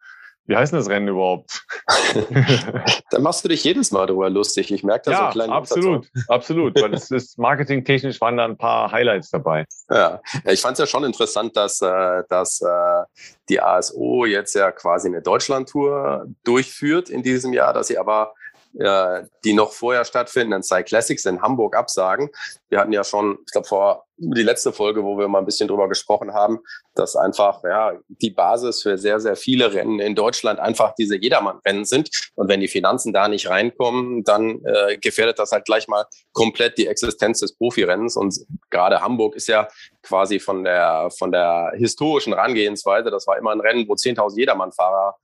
Wie 0.45 0.55
heißt 0.55 0.71
denn 0.71 0.79
das 0.79 0.89
Rennen 0.89 1.07
überhaupt? 1.07 1.63
da 3.11 3.19
machst 3.19 3.43
du 3.43 3.49
dich 3.49 3.63
jedes 3.63 3.91
Mal 3.91 4.07
drüber 4.07 4.31
lustig. 4.31 4.71
Ich 4.71 4.83
merke 4.83 5.05
da 5.05 5.11
ja, 5.11 5.17
so 5.17 5.23
einen 5.25 5.33
kleinen 5.33 5.53
Absolut, 5.53 6.07
absolut. 6.27 6.81
Weil 6.81 6.93
es 6.95 7.11
ist 7.11 7.37
marketingtechnisch 7.37 8.19
waren 8.19 8.37
da 8.37 8.45
ein 8.45 8.57
paar 8.57 8.91
Highlights 8.91 9.29
dabei. 9.29 9.65
Ja, 9.91 10.21
ich 10.45 10.59
fand 10.59 10.73
es 10.73 10.79
ja 10.79 10.87
schon 10.87 11.03
interessant, 11.03 11.55
dass, 11.55 11.81
äh, 11.81 12.23
dass 12.29 12.61
äh, 12.61 13.03
die 13.47 13.61
ASO 13.61 14.25
jetzt 14.25 14.55
ja 14.55 14.71
quasi 14.71 15.07
eine 15.07 15.21
Deutschlandtour 15.21 16.25
durchführt 16.43 17.11
in 17.11 17.21
diesem 17.21 17.53
Jahr, 17.53 17.71
dass 17.73 17.87
sie 17.87 17.99
aber 17.99 18.33
äh, 18.77 19.23
die 19.43 19.53
noch 19.53 19.71
vorher 19.71 20.05
stattfinden, 20.05 20.51
dann 20.51 20.63
Sci 20.63 20.83
Classics 20.83 21.25
in 21.25 21.41
Hamburg 21.41 21.75
absagen. 21.75 22.29
Wir 22.69 22.79
hatten 22.79 22.93
ja 22.93 23.03
schon, 23.03 23.39
ich 23.45 23.51
glaube, 23.51 23.67
vor 23.67 24.05
die 24.17 24.43
letzte 24.43 24.73
Folge, 24.73 25.03
wo 25.03 25.17
wir 25.17 25.27
mal 25.27 25.39
ein 25.39 25.45
bisschen 25.45 25.67
drüber 25.67 25.87
gesprochen 25.87 26.33
haben, 26.33 26.59
dass 26.93 27.15
einfach 27.15 27.63
ja 27.63 27.93
die 28.07 28.29
Basis 28.29 28.81
für 28.81 28.97
sehr, 28.97 29.19
sehr 29.19 29.35
viele 29.35 29.73
Rennen 29.73 29.99
in 29.99 30.13
Deutschland 30.13 30.59
einfach 30.59 30.93
diese 30.97 31.15
Jedermann-Rennen 31.15 31.85
sind. 31.85 32.09
Und 32.35 32.49
wenn 32.49 32.59
die 32.59 32.67
Finanzen 32.67 33.13
da 33.13 33.27
nicht 33.27 33.49
reinkommen, 33.49 34.23
dann 34.23 34.61
äh, 34.65 34.97
gefährdet 34.97 35.39
das 35.39 35.51
halt 35.51 35.65
gleich 35.65 35.87
mal 35.87 36.05
komplett 36.33 36.77
die 36.77 36.87
Existenz 36.87 37.39
des 37.39 37.55
Profirennens. 37.55 38.17
Und 38.17 38.37
gerade 38.69 39.01
Hamburg 39.01 39.35
ist 39.35 39.47
ja 39.47 39.67
quasi 40.03 40.39
von 40.39 40.63
der, 40.63 41.09
von 41.17 41.31
der 41.31 41.71
historischen 41.75 42.33
Herangehensweise, 42.33 43.09
das 43.09 43.25
war 43.25 43.37
immer 43.37 43.51
ein 43.51 43.61
Rennen, 43.61 43.87
wo 43.87 43.93
10.000 43.93 44.37
Jedermann-Fahrer 44.37 45.15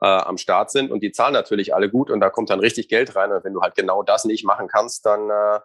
äh, 0.00 0.06
am 0.06 0.36
Start 0.36 0.70
sind 0.70 0.90
und 0.90 1.00
die 1.00 1.12
zahlen 1.12 1.32
natürlich 1.32 1.74
alle 1.74 1.90
gut 1.90 2.10
und 2.10 2.20
da 2.20 2.30
kommt 2.30 2.50
dann 2.50 2.60
richtig 2.60 2.88
Geld 2.88 3.16
rein. 3.16 3.32
Und 3.32 3.44
wenn 3.44 3.54
du 3.54 3.62
halt 3.62 3.74
genau 3.74 4.02
das 4.02 4.24
nicht 4.24 4.44
machen 4.44 4.68
kannst, 4.68 5.06
dann, 5.06 5.30
äh, 5.30 5.60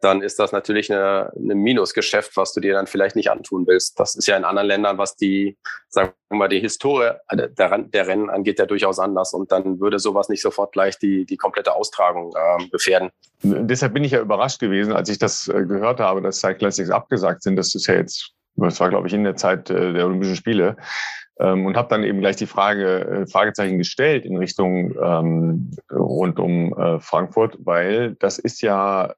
dann 0.00 0.22
ist 0.22 0.38
das 0.38 0.52
natürlich 0.52 0.92
eine, 0.92 1.32
eine 1.36 1.54
Minusgeschäft, 1.54 2.36
was 2.36 2.52
du 2.52 2.60
dir 2.60 2.74
dann 2.74 2.86
vielleicht 2.86 3.16
nicht 3.16 3.30
antun 3.30 3.66
willst. 3.66 3.98
Das 4.00 4.16
ist 4.16 4.26
ja 4.26 4.36
in 4.36 4.44
anderen 4.44 4.66
Ländern, 4.68 4.98
was 4.98 5.16
die, 5.16 5.56
sagen 5.88 6.12
wir 6.28 6.38
mal, 6.38 6.48
die 6.48 6.60
Historie 6.60 7.12
der, 7.32 7.48
der 7.48 8.06
Rennen 8.06 8.30
angeht, 8.30 8.58
ja 8.58 8.66
durchaus 8.66 8.98
anders. 8.98 9.32
Und 9.32 9.52
dann 9.52 9.80
würde 9.80 9.98
sowas 9.98 10.28
nicht 10.28 10.42
sofort 10.42 10.72
gleich 10.72 10.98
die, 10.98 11.24
die 11.24 11.36
komplette 11.36 11.74
Austragung 11.74 12.32
äh, 12.36 12.68
gefährden. 12.68 13.10
Deshalb 13.42 13.94
bin 13.94 14.04
ich 14.04 14.12
ja 14.12 14.20
überrascht 14.20 14.60
gewesen, 14.60 14.92
als 14.92 15.08
ich 15.08 15.18
das 15.18 15.48
äh, 15.48 15.64
gehört 15.64 16.00
habe, 16.00 16.20
dass 16.20 16.40
Cyclassics 16.40 16.90
abgesagt 16.90 17.42
sind. 17.42 17.56
Das 17.56 17.74
ist 17.74 17.86
ja 17.86 17.94
jetzt, 17.94 18.32
das 18.56 18.80
war, 18.80 18.90
glaube 18.90 19.06
ich, 19.06 19.14
in 19.14 19.24
der 19.24 19.36
Zeit 19.36 19.70
äh, 19.70 19.92
der 19.92 20.06
Olympischen 20.06 20.36
Spiele 20.36 20.76
ähm, 21.38 21.66
und 21.66 21.76
habe 21.76 21.88
dann 21.88 22.04
eben 22.04 22.20
gleich 22.20 22.36
die 22.36 22.46
Frage, 22.46 23.00
äh, 23.00 23.26
Fragezeichen 23.26 23.78
gestellt 23.78 24.24
in 24.24 24.36
Richtung 24.36 24.94
ähm, 25.02 25.70
rund 25.90 26.38
um 26.38 26.72
äh, 26.78 27.00
Frankfurt, 27.00 27.58
weil 27.64 28.14
das 28.16 28.38
ist 28.38 28.62
ja 28.62 29.14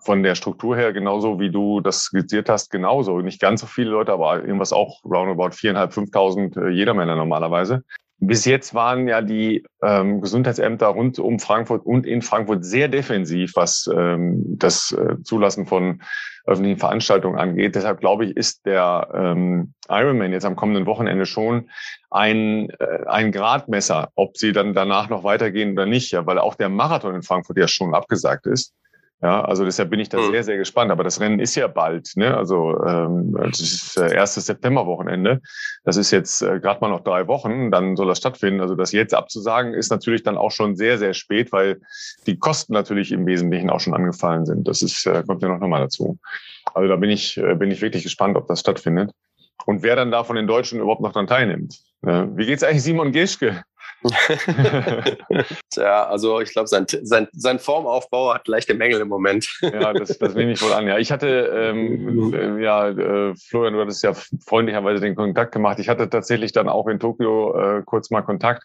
von 0.00 0.22
der 0.22 0.34
Struktur 0.34 0.76
her 0.76 0.92
genauso, 0.92 1.40
wie 1.40 1.50
du 1.50 1.80
das 1.80 2.00
skizziert 2.00 2.48
hast, 2.48 2.70
genauso. 2.70 3.20
Nicht 3.20 3.40
ganz 3.40 3.60
so 3.60 3.66
viele 3.66 3.90
Leute, 3.90 4.12
aber 4.12 4.42
irgendwas 4.42 4.72
auch 4.72 5.02
roundabout 5.04 5.52
viereinhalb, 5.52 5.92
fünftausend 5.92 6.56
äh, 6.56 6.68
Jedermänner 6.68 7.16
normalerweise. 7.16 7.84
Bis 8.18 8.44
jetzt 8.46 8.74
waren 8.74 9.08
ja 9.08 9.20
die 9.20 9.64
ähm, 9.82 10.20
Gesundheitsämter 10.20 10.86
rund 10.86 11.18
um 11.18 11.38
Frankfurt 11.38 11.84
und 11.84 12.06
in 12.06 12.22
Frankfurt 12.22 12.64
sehr 12.64 12.88
defensiv, 12.88 13.52
was 13.56 13.90
ähm, 13.94 14.42
das 14.58 14.92
äh, 14.92 15.22
Zulassen 15.22 15.66
von 15.66 16.02
öffentlichen 16.46 16.78
Veranstaltungen 16.78 17.38
angeht. 17.38 17.74
Deshalb 17.74 18.00
glaube 18.00 18.24
ich, 18.24 18.36
ist 18.36 18.64
der 18.64 19.08
ähm, 19.12 19.74
Ironman 19.88 20.32
jetzt 20.32 20.46
am 20.46 20.56
kommenden 20.56 20.86
Wochenende 20.86 21.26
schon 21.26 21.68
ein, 22.10 22.70
äh, 22.70 23.06
ein 23.06 23.32
Gradmesser, 23.32 24.10
ob 24.14 24.38
sie 24.38 24.52
dann 24.52 24.72
danach 24.72 25.10
noch 25.10 25.24
weitergehen 25.24 25.72
oder 25.72 25.86
nicht, 25.86 26.12
ja, 26.12 26.24
weil 26.26 26.38
auch 26.38 26.54
der 26.54 26.68
Marathon 26.68 27.14
in 27.14 27.22
Frankfurt 27.22 27.58
ja 27.58 27.68
schon 27.68 27.94
abgesagt 27.94 28.46
ist. 28.46 28.72
Ja, 29.22 29.42
also 29.42 29.64
deshalb 29.64 29.88
bin 29.88 29.98
ich 29.98 30.10
da 30.10 30.18
mhm. 30.18 30.30
sehr, 30.30 30.44
sehr 30.44 30.56
gespannt. 30.58 30.90
Aber 30.90 31.02
das 31.02 31.20
Rennen 31.20 31.40
ist 31.40 31.54
ja 31.54 31.68
bald, 31.68 32.12
ne? 32.16 32.36
Also 32.36 32.78
ähm, 32.84 33.34
das 33.38 33.60
ist 33.60 33.96
äh, 33.96 34.14
erstes 34.14 34.46
Septemberwochenende. 34.46 35.40
Das 35.84 35.96
ist 35.96 36.10
jetzt 36.10 36.42
äh, 36.42 36.60
gerade 36.60 36.80
mal 36.80 36.90
noch 36.90 37.02
drei 37.02 37.26
Wochen, 37.26 37.70
dann 37.70 37.96
soll 37.96 38.08
das 38.08 38.18
stattfinden. 38.18 38.60
Also 38.60 38.74
das 38.74 38.92
jetzt 38.92 39.14
abzusagen, 39.14 39.72
ist 39.72 39.90
natürlich 39.90 40.22
dann 40.22 40.36
auch 40.36 40.50
schon 40.50 40.76
sehr, 40.76 40.98
sehr 40.98 41.14
spät, 41.14 41.50
weil 41.50 41.80
die 42.26 42.38
Kosten 42.38 42.74
natürlich 42.74 43.10
im 43.10 43.24
Wesentlichen 43.26 43.70
auch 43.70 43.80
schon 43.80 43.94
angefallen 43.94 44.44
sind. 44.44 44.68
Das 44.68 44.82
ist, 44.82 45.06
äh, 45.06 45.22
kommt 45.26 45.42
ja 45.42 45.48
noch 45.48 45.66
mal 45.66 45.80
dazu. 45.80 46.18
Also 46.74 46.88
da 46.88 46.96
bin 46.96 47.08
ich, 47.08 47.38
äh, 47.38 47.54
bin 47.54 47.70
ich 47.70 47.80
wirklich 47.80 48.02
gespannt, 48.02 48.36
ob 48.36 48.46
das 48.48 48.60
stattfindet. 48.60 49.12
Und 49.64 49.82
wer 49.82 49.96
dann 49.96 50.10
da 50.10 50.24
von 50.24 50.36
den 50.36 50.46
Deutschen 50.46 50.78
überhaupt 50.78 51.00
noch 51.00 51.12
dran 51.12 51.26
teilnimmt. 51.26 51.80
Äh, 52.02 52.26
wie 52.34 52.44
geht's 52.44 52.62
eigentlich 52.62 52.82
Simon 52.82 53.12
Geschke? 53.12 53.62
Tja, 55.70 56.04
also 56.04 56.40
ich 56.40 56.52
glaube, 56.52 56.68
sein, 56.68 56.86
sein, 57.02 57.28
sein 57.32 57.58
Formaufbau 57.58 58.34
hat 58.34 58.46
leichte 58.48 58.74
Mängel 58.74 59.00
im 59.00 59.08
Moment. 59.08 59.48
ja, 59.60 59.92
das, 59.92 60.18
das 60.18 60.34
nehme 60.34 60.52
ich 60.52 60.62
wohl 60.62 60.72
an. 60.72 60.86
Ja, 60.86 60.98
ich 60.98 61.10
hatte, 61.10 61.26
ähm, 61.26 62.34
äh, 62.34 62.62
ja, 62.62 62.88
äh, 62.88 63.34
Florian, 63.36 63.74
du 63.74 63.80
hattest 63.80 64.02
ja 64.02 64.12
freundlicherweise 64.46 65.00
den 65.00 65.14
Kontakt 65.14 65.52
gemacht. 65.52 65.78
Ich 65.78 65.88
hatte 65.88 66.08
tatsächlich 66.08 66.52
dann 66.52 66.68
auch 66.68 66.86
in 66.88 67.00
Tokio 67.00 67.56
äh, 67.58 67.82
kurz 67.84 68.10
mal 68.10 68.22
Kontakt 68.22 68.64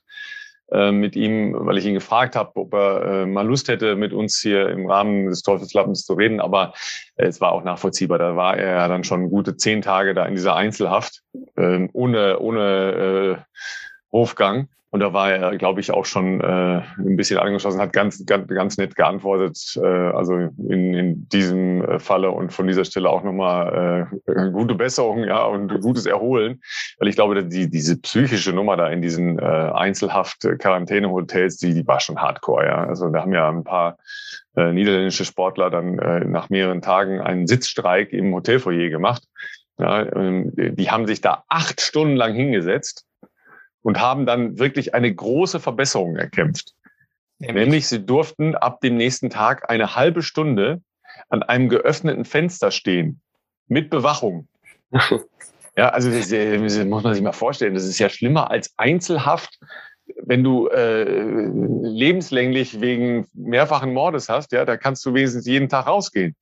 äh, 0.72 0.92
mit 0.92 1.16
ihm, 1.16 1.54
weil 1.54 1.78
ich 1.78 1.86
ihn 1.86 1.94
gefragt 1.94 2.36
habe, 2.36 2.52
ob 2.56 2.74
er 2.74 3.04
äh, 3.04 3.26
mal 3.26 3.46
Lust 3.46 3.68
hätte, 3.68 3.96
mit 3.96 4.14
uns 4.14 4.40
hier 4.40 4.70
im 4.70 4.90
Rahmen 4.90 5.28
des 5.28 5.42
Teufelslappens 5.42 6.06
zu 6.06 6.14
reden. 6.14 6.40
Aber 6.40 6.74
es 7.16 7.42
war 7.42 7.52
auch 7.52 7.64
nachvollziehbar. 7.64 8.20
Da 8.20 8.36
war 8.36 8.58
er 8.58 8.76
ja 8.76 8.88
dann 8.88 9.04
schon 9.04 9.30
gute 9.30 9.58
zehn 9.58 9.82
Tage 9.82 10.14
da 10.14 10.26
in 10.26 10.36
dieser 10.36 10.56
Einzelhaft, 10.56 11.24
äh, 11.56 11.88
ohne, 11.94 12.40
ohne 12.40 13.46
Hofgang. 14.12 14.70
Und 14.94 15.00
da 15.00 15.14
war 15.14 15.32
er, 15.32 15.58
glaube 15.58 15.80
ich, 15.80 15.92
auch 15.92 16.04
schon 16.04 16.42
äh, 16.42 16.82
ein 16.98 17.16
bisschen 17.16 17.40
angeschlossen, 17.40 17.80
hat 17.80 17.94
ganz, 17.94 18.26
ganz, 18.26 18.46
ganz 18.50 18.78
nett 18.78 18.98
geantwortet. 18.98 19.80
Äh, 19.82 19.88
also 19.88 20.36
in, 20.36 20.94
in 20.94 21.30
diesem 21.30 21.82
äh, 21.82 21.98
Falle 21.98 22.32
und 22.32 22.52
von 22.52 22.68
dieser 22.68 22.84
Stelle 22.84 23.10
auch 23.10 23.24
nochmal 23.24 24.10
äh, 24.28 24.52
gute 24.52 24.76
Besserung, 24.76 25.24
ja, 25.24 25.46
und 25.46 25.80
gutes 25.80 26.06
Erholen. 26.06 26.60
Weil 27.00 27.08
ich 27.08 27.16
glaube, 27.16 27.46
die, 27.46 27.70
diese 27.70 28.02
psychische 28.02 28.52
Nummer 28.52 28.76
da 28.76 28.90
in 28.90 29.02
diesen 29.02 29.40
äh, 29.40 29.44
Einzelhaft-Quarantäne-Hotels, 29.44 31.56
die, 31.56 31.74
die 31.74 31.88
war 31.88 32.02
schon 32.02 32.22
hardcore, 32.22 32.66
ja. 32.66 32.84
Also 32.84 33.08
da 33.08 33.22
haben 33.22 33.34
ja 33.34 33.48
ein 33.48 33.64
paar 33.64 33.98
äh, 34.58 34.74
niederländische 34.74 35.24
Sportler 35.24 35.70
dann 35.70 36.00
äh, 36.00 36.26
nach 36.26 36.50
mehreren 36.50 36.82
Tagen 36.82 37.22
einen 37.22 37.48
Sitzstreik 37.48 38.12
im 38.12 38.34
Hotelfoyer 38.34 38.90
gemacht. 38.90 39.24
Ja, 39.80 40.02
äh, 40.02 40.74
die 40.74 40.92
haben 40.92 41.08
sich 41.08 41.22
da 41.22 41.46
acht 41.48 41.80
Stunden 41.80 42.18
lang 42.18 42.34
hingesetzt 42.34 43.06
und 43.82 44.00
haben 44.00 44.26
dann 44.26 44.60
wirklich 44.60 44.94
eine 44.94 45.14
große 45.14 45.60
Verbesserung 45.60 46.16
erkämpft. 46.16 46.74
Nämlich? 47.40 47.64
Nämlich 47.64 47.88
sie 47.88 48.06
durften 48.06 48.56
ab 48.56 48.82
dem 48.82 48.98
nächsten 48.98 49.30
Tag 49.30 49.70
eine 49.70 49.96
halbe 49.96 50.22
Stunde 50.22 50.82
an 51.30 51.44
einem 51.44 51.70
geöffneten 51.70 52.26
Fenster 52.26 52.72
stehen 52.72 53.22
mit 53.68 53.90
Bewachung. 53.90 54.48
ja, 55.78 55.90
also 55.90 56.12
das, 56.12 56.30
das, 56.30 56.86
muss 56.86 57.04
man 57.04 57.14
sich 57.14 57.24
mal 57.24 57.32
vorstellen. 57.32 57.74
Das 57.74 57.86
ist 57.86 58.00
ja 58.00 58.10
schlimmer 58.10 58.52
als 58.52 58.74
Einzelhaft, 58.78 59.60
wenn 60.24 60.44
du 60.44 60.68
äh, 60.68 61.04
lebenslänglich 61.04 62.82
wegen 62.82 63.28
mehrfachen 63.34 63.94
Mordes 63.94 64.30
hast. 64.30 64.52
Ja, 64.52 64.66
da 64.66 64.78
kannst 64.78 65.06
du 65.06 65.14
wenigstens 65.14 65.46
jeden 65.46 65.70
Tag 65.70 65.88
rausgehen. 65.88 66.36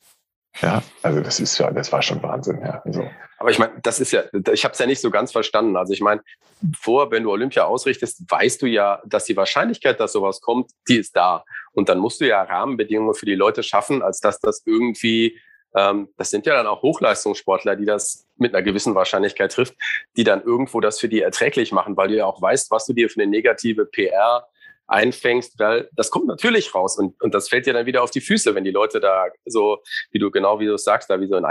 Ja, 0.62 0.84
also 1.02 1.22
das 1.22 1.40
ist 1.40 1.58
ja, 1.58 1.72
das 1.72 1.92
war 1.92 2.02
schon 2.02 2.22
Wahnsinn. 2.22 2.60
Ja. 2.62 2.82
Also. 2.84 3.10
Aber 3.38 3.52
ich 3.52 3.60
meine, 3.60 3.74
das 3.82 4.00
ist 4.00 4.12
ja, 4.12 4.24
ich 4.52 4.64
habe 4.66 4.74
es 4.74 4.80
ja 4.80 4.86
nicht 4.86 5.00
so 5.00 5.10
ganz 5.10 5.32
verstanden. 5.32 5.78
Also 5.78 5.94
ich 5.94 6.02
meine, 6.02 6.22
vor, 6.78 7.12
wenn 7.12 7.24
du 7.24 7.32
Olympia 7.32 7.64
ausrichtest, 7.64 8.24
weißt 8.30 8.62
du 8.62 8.66
ja, 8.66 9.02
dass 9.06 9.26
die 9.26 9.38
Wahrscheinlichkeit, 9.38 10.00
dass 10.00 10.12
sowas 10.12 10.42
kommt, 10.42 10.72
die 10.90 10.98
ist 10.98 11.16
da. 11.16 11.46
Und 11.72 11.88
dann 11.88 12.00
musst 12.00 12.20
du 12.20 12.28
ja 12.28 12.42
Rahmenbedingungen 12.42 13.14
für 13.14 13.26
die 13.26 13.36
Leute 13.36 13.64
schaffen, 13.64 14.02
als 14.02 14.20
dass 14.20 14.40
das 14.40 14.64
irgendwie, 14.66 15.40
ähm, 15.76 16.10
das 16.18 16.30
sind 16.30 16.46
ja 16.46 16.56
dann 16.56 16.68
auch 16.68 16.82
Hochleistungssportler, 16.82 17.78
die 17.78 17.86
das 17.86 18.28
mit 18.36 18.54
einer 18.54 18.64
gewissen 18.64 18.96
Wahrscheinlichkeit 18.96 19.54
trifft, 19.54 19.76
die 20.18 20.26
dann 20.26 20.44
irgendwo 20.44 20.82
das 20.82 21.00
für 21.00 21.08
die 21.08 21.22
erträglich 21.22 21.72
machen, 21.72 21.96
weil 21.96 22.10
du 22.10 22.18
ja 22.18 22.26
auch 22.26 22.42
weißt, 22.42 22.70
was 22.72 22.86
du 22.86 22.94
dir 22.94 23.10
für 23.10 23.22
eine 23.22 23.32
negative 23.32 23.86
PR 23.86 24.46
einfängst, 24.90 25.60
weil 25.60 25.90
das 25.94 26.10
kommt 26.12 26.28
natürlich 26.28 26.74
raus 26.74 26.98
und, 26.98 27.22
und 27.22 27.34
das 27.34 27.50
fällt 27.50 27.66
dir 27.66 27.74
dann 27.74 27.86
wieder 27.86 28.04
auf 28.04 28.12
die 28.12 28.22
Füße, 28.22 28.56
wenn 28.56 28.64
die 28.64 28.72
Leute 28.72 29.00
da 29.00 29.26
so, 29.46 29.80
wie 30.12 30.20
du 30.20 30.32
genau 30.32 30.60
wie 30.60 30.66
du 30.66 30.78
sagst, 30.78 31.10
da 31.10 31.20
wie 31.22 31.28
so 31.28 31.36
in, 31.36 31.46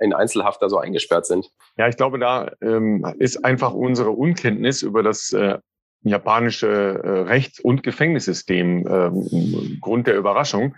in 0.00 0.12
Einzelhaft 0.14 0.62
da 0.62 0.68
so 0.68 0.78
eingesperrt 0.78 1.26
sind. 1.26 1.50
Ja, 1.76 1.88
ich 1.88 1.96
glaube, 1.96 2.18
da 2.18 2.52
ähm, 2.60 3.06
ist 3.18 3.44
einfach 3.44 3.72
unsere 3.74 4.10
Unkenntnis 4.10 4.82
über 4.82 5.02
das 5.02 5.32
äh, 5.32 5.58
japanische 6.02 6.68
äh, 6.68 7.08
Rechts- 7.20 7.60
und 7.60 7.82
Gefängnissystem 7.82 8.86
ähm, 8.88 9.78
Grund 9.80 10.06
der 10.06 10.16
Überraschung. 10.16 10.74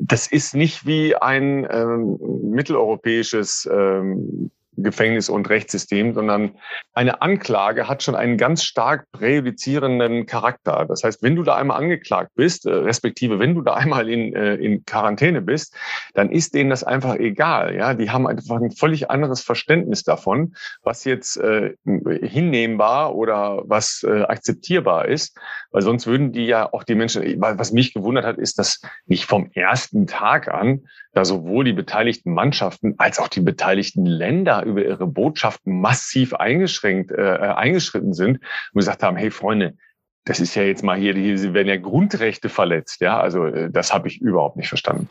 Das 0.00 0.30
ist 0.30 0.54
nicht 0.54 0.86
wie 0.86 1.16
ein 1.16 1.66
ähm, 1.70 2.18
mitteleuropäisches 2.42 3.68
ähm, 3.70 4.50
Gefängnis- 4.82 5.28
und 5.28 5.48
Rechtssystem, 5.48 6.14
sondern 6.14 6.52
eine 6.94 7.22
Anklage 7.22 7.88
hat 7.88 8.02
schon 8.02 8.14
einen 8.14 8.36
ganz 8.36 8.64
stark 8.64 9.06
präjudizierenden 9.12 10.26
Charakter. 10.26 10.86
Das 10.88 11.04
heißt, 11.04 11.22
wenn 11.22 11.36
du 11.36 11.42
da 11.42 11.56
einmal 11.56 11.78
angeklagt 11.78 12.32
bist, 12.34 12.66
äh, 12.66 12.70
respektive 12.70 13.38
wenn 13.38 13.54
du 13.54 13.62
da 13.62 13.74
einmal 13.74 14.08
in, 14.08 14.34
äh, 14.34 14.54
in 14.54 14.84
Quarantäne 14.84 15.42
bist, 15.42 15.74
dann 16.14 16.30
ist 16.30 16.54
denen 16.54 16.70
das 16.70 16.84
einfach 16.84 17.16
egal. 17.16 17.74
Ja, 17.74 17.94
die 17.94 18.10
haben 18.10 18.26
einfach 18.26 18.56
ein 18.56 18.70
völlig 18.70 19.10
anderes 19.10 19.42
Verständnis 19.42 20.02
davon, 20.02 20.54
was 20.82 21.04
jetzt 21.04 21.36
äh, 21.36 21.74
hinnehmbar 21.84 23.14
oder 23.14 23.62
was 23.66 24.04
äh, 24.06 24.22
akzeptierbar 24.22 25.08
ist, 25.08 25.36
weil 25.70 25.82
sonst 25.82 26.06
würden 26.06 26.32
die 26.32 26.46
ja 26.46 26.72
auch 26.72 26.84
die 26.84 26.94
Menschen, 26.94 27.22
was 27.40 27.72
mich 27.72 27.94
gewundert 27.94 28.24
hat, 28.24 28.38
ist, 28.38 28.58
dass 28.58 28.80
nicht 29.06 29.24
vom 29.24 29.50
ersten 29.52 30.06
Tag 30.06 30.48
an 30.48 30.82
da 31.12 31.24
sowohl 31.24 31.64
die 31.64 31.72
beteiligten 31.72 32.32
Mannschaften 32.32 32.94
als 32.98 33.18
auch 33.18 33.28
die 33.28 33.40
beteiligten 33.40 34.06
Länder 34.06 34.62
über 34.70 34.84
ihre 34.84 35.06
Botschaften 35.06 35.80
massiv 35.80 36.34
eingeschränkt, 36.34 37.10
äh, 37.10 37.34
äh, 37.34 37.38
eingeschritten 37.54 38.14
sind 38.14 38.36
und 38.36 38.78
gesagt 38.78 39.02
haben, 39.02 39.16
hey 39.16 39.30
Freunde, 39.30 39.76
das 40.24 40.40
ist 40.40 40.54
ja 40.54 40.62
jetzt 40.62 40.82
mal 40.82 40.98
hier, 40.98 41.14
hier 41.14 41.54
werden 41.54 41.68
ja 41.68 41.76
Grundrechte 41.76 42.48
verletzt. 42.48 43.00
Ja, 43.00 43.20
also 43.20 43.46
äh, 43.46 43.70
das 43.70 43.92
habe 43.92 44.08
ich 44.08 44.20
überhaupt 44.20 44.56
nicht 44.56 44.68
verstanden. 44.68 45.08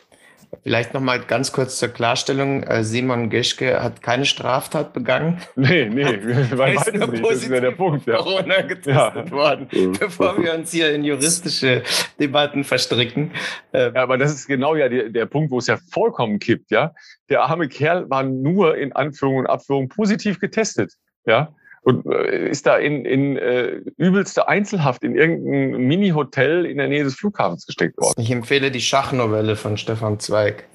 Vielleicht 0.64 0.94
noch 0.94 1.02
mal 1.02 1.20
ganz 1.20 1.52
kurz 1.52 1.78
zur 1.78 1.90
Klarstellung. 1.90 2.64
Äh, 2.64 2.84
Simon 2.84 3.30
Geschke 3.30 3.82
hat 3.82 4.02
keine 4.02 4.26
Straftat 4.26 4.94
begangen. 4.94 5.40
Nee, 5.56 5.86
nee, 5.86 6.06
weil 6.52 6.76
ist 6.76 6.94
nur 6.94 7.08
nicht. 7.08 7.24
Das 7.24 7.44
ist 7.44 7.50
ja 7.50 7.60
der 7.60 7.72
Punkt. 7.72 8.08
Ja. 8.08 8.18
Corona 8.18 8.62
getestet 8.62 9.26
ja. 9.26 9.32
worden, 9.32 9.68
bevor 10.00 10.42
wir 10.42 10.54
uns 10.54 10.72
hier 10.72 10.94
in 10.94 11.04
juristische 11.04 11.84
Debatten 12.20 12.64
verstricken. 12.64 13.32
Ähm, 13.74 13.94
ja, 13.96 14.02
aber 14.02 14.18
das 14.18 14.34
ist 14.34 14.48
genau 14.48 14.76
ja 14.76 14.90
der, 14.90 15.10
der 15.10 15.26
Punkt, 15.28 15.52
wo 15.52 15.60
es 15.60 15.68
ja 15.68 15.78
vollkommen 15.92 16.40
kippt. 16.40 16.72
Ja, 16.72 16.94
Der 17.30 17.44
arme 17.44 17.68
Kerl 17.68 18.10
war 18.10 18.24
nur 18.24 18.76
in 18.78 18.94
Anführung 18.94 19.38
und 19.38 19.48
Abführung 19.48 19.88
positiv 19.88 20.40
getestet. 20.40 20.94
Ja, 21.26 21.54
und 21.90 22.06
äh, 22.06 22.50
ist 22.50 22.68
da 22.68 22.78
in, 22.78 23.04
in 23.04 23.36
äh, 23.38 23.82
übelste 23.98 24.48
Einzelhaft 24.48 25.04
in 25.04 25.16
irgendein 25.16 25.82
Mini-Hotel 25.88 26.66
in 26.66 26.78
der 26.78 26.88
Nähe 26.88 27.04
des 27.04 27.16
Flughafens 27.16 27.66
gesteckt 27.66 27.98
worden. 27.98 28.22
Ich 28.22 28.30
empfehle 28.30 28.70
die 28.70 28.82
Schachnovelle 28.82 29.56
von 29.56 29.76
Stefan 29.78 30.20
Zweig. 30.20 30.68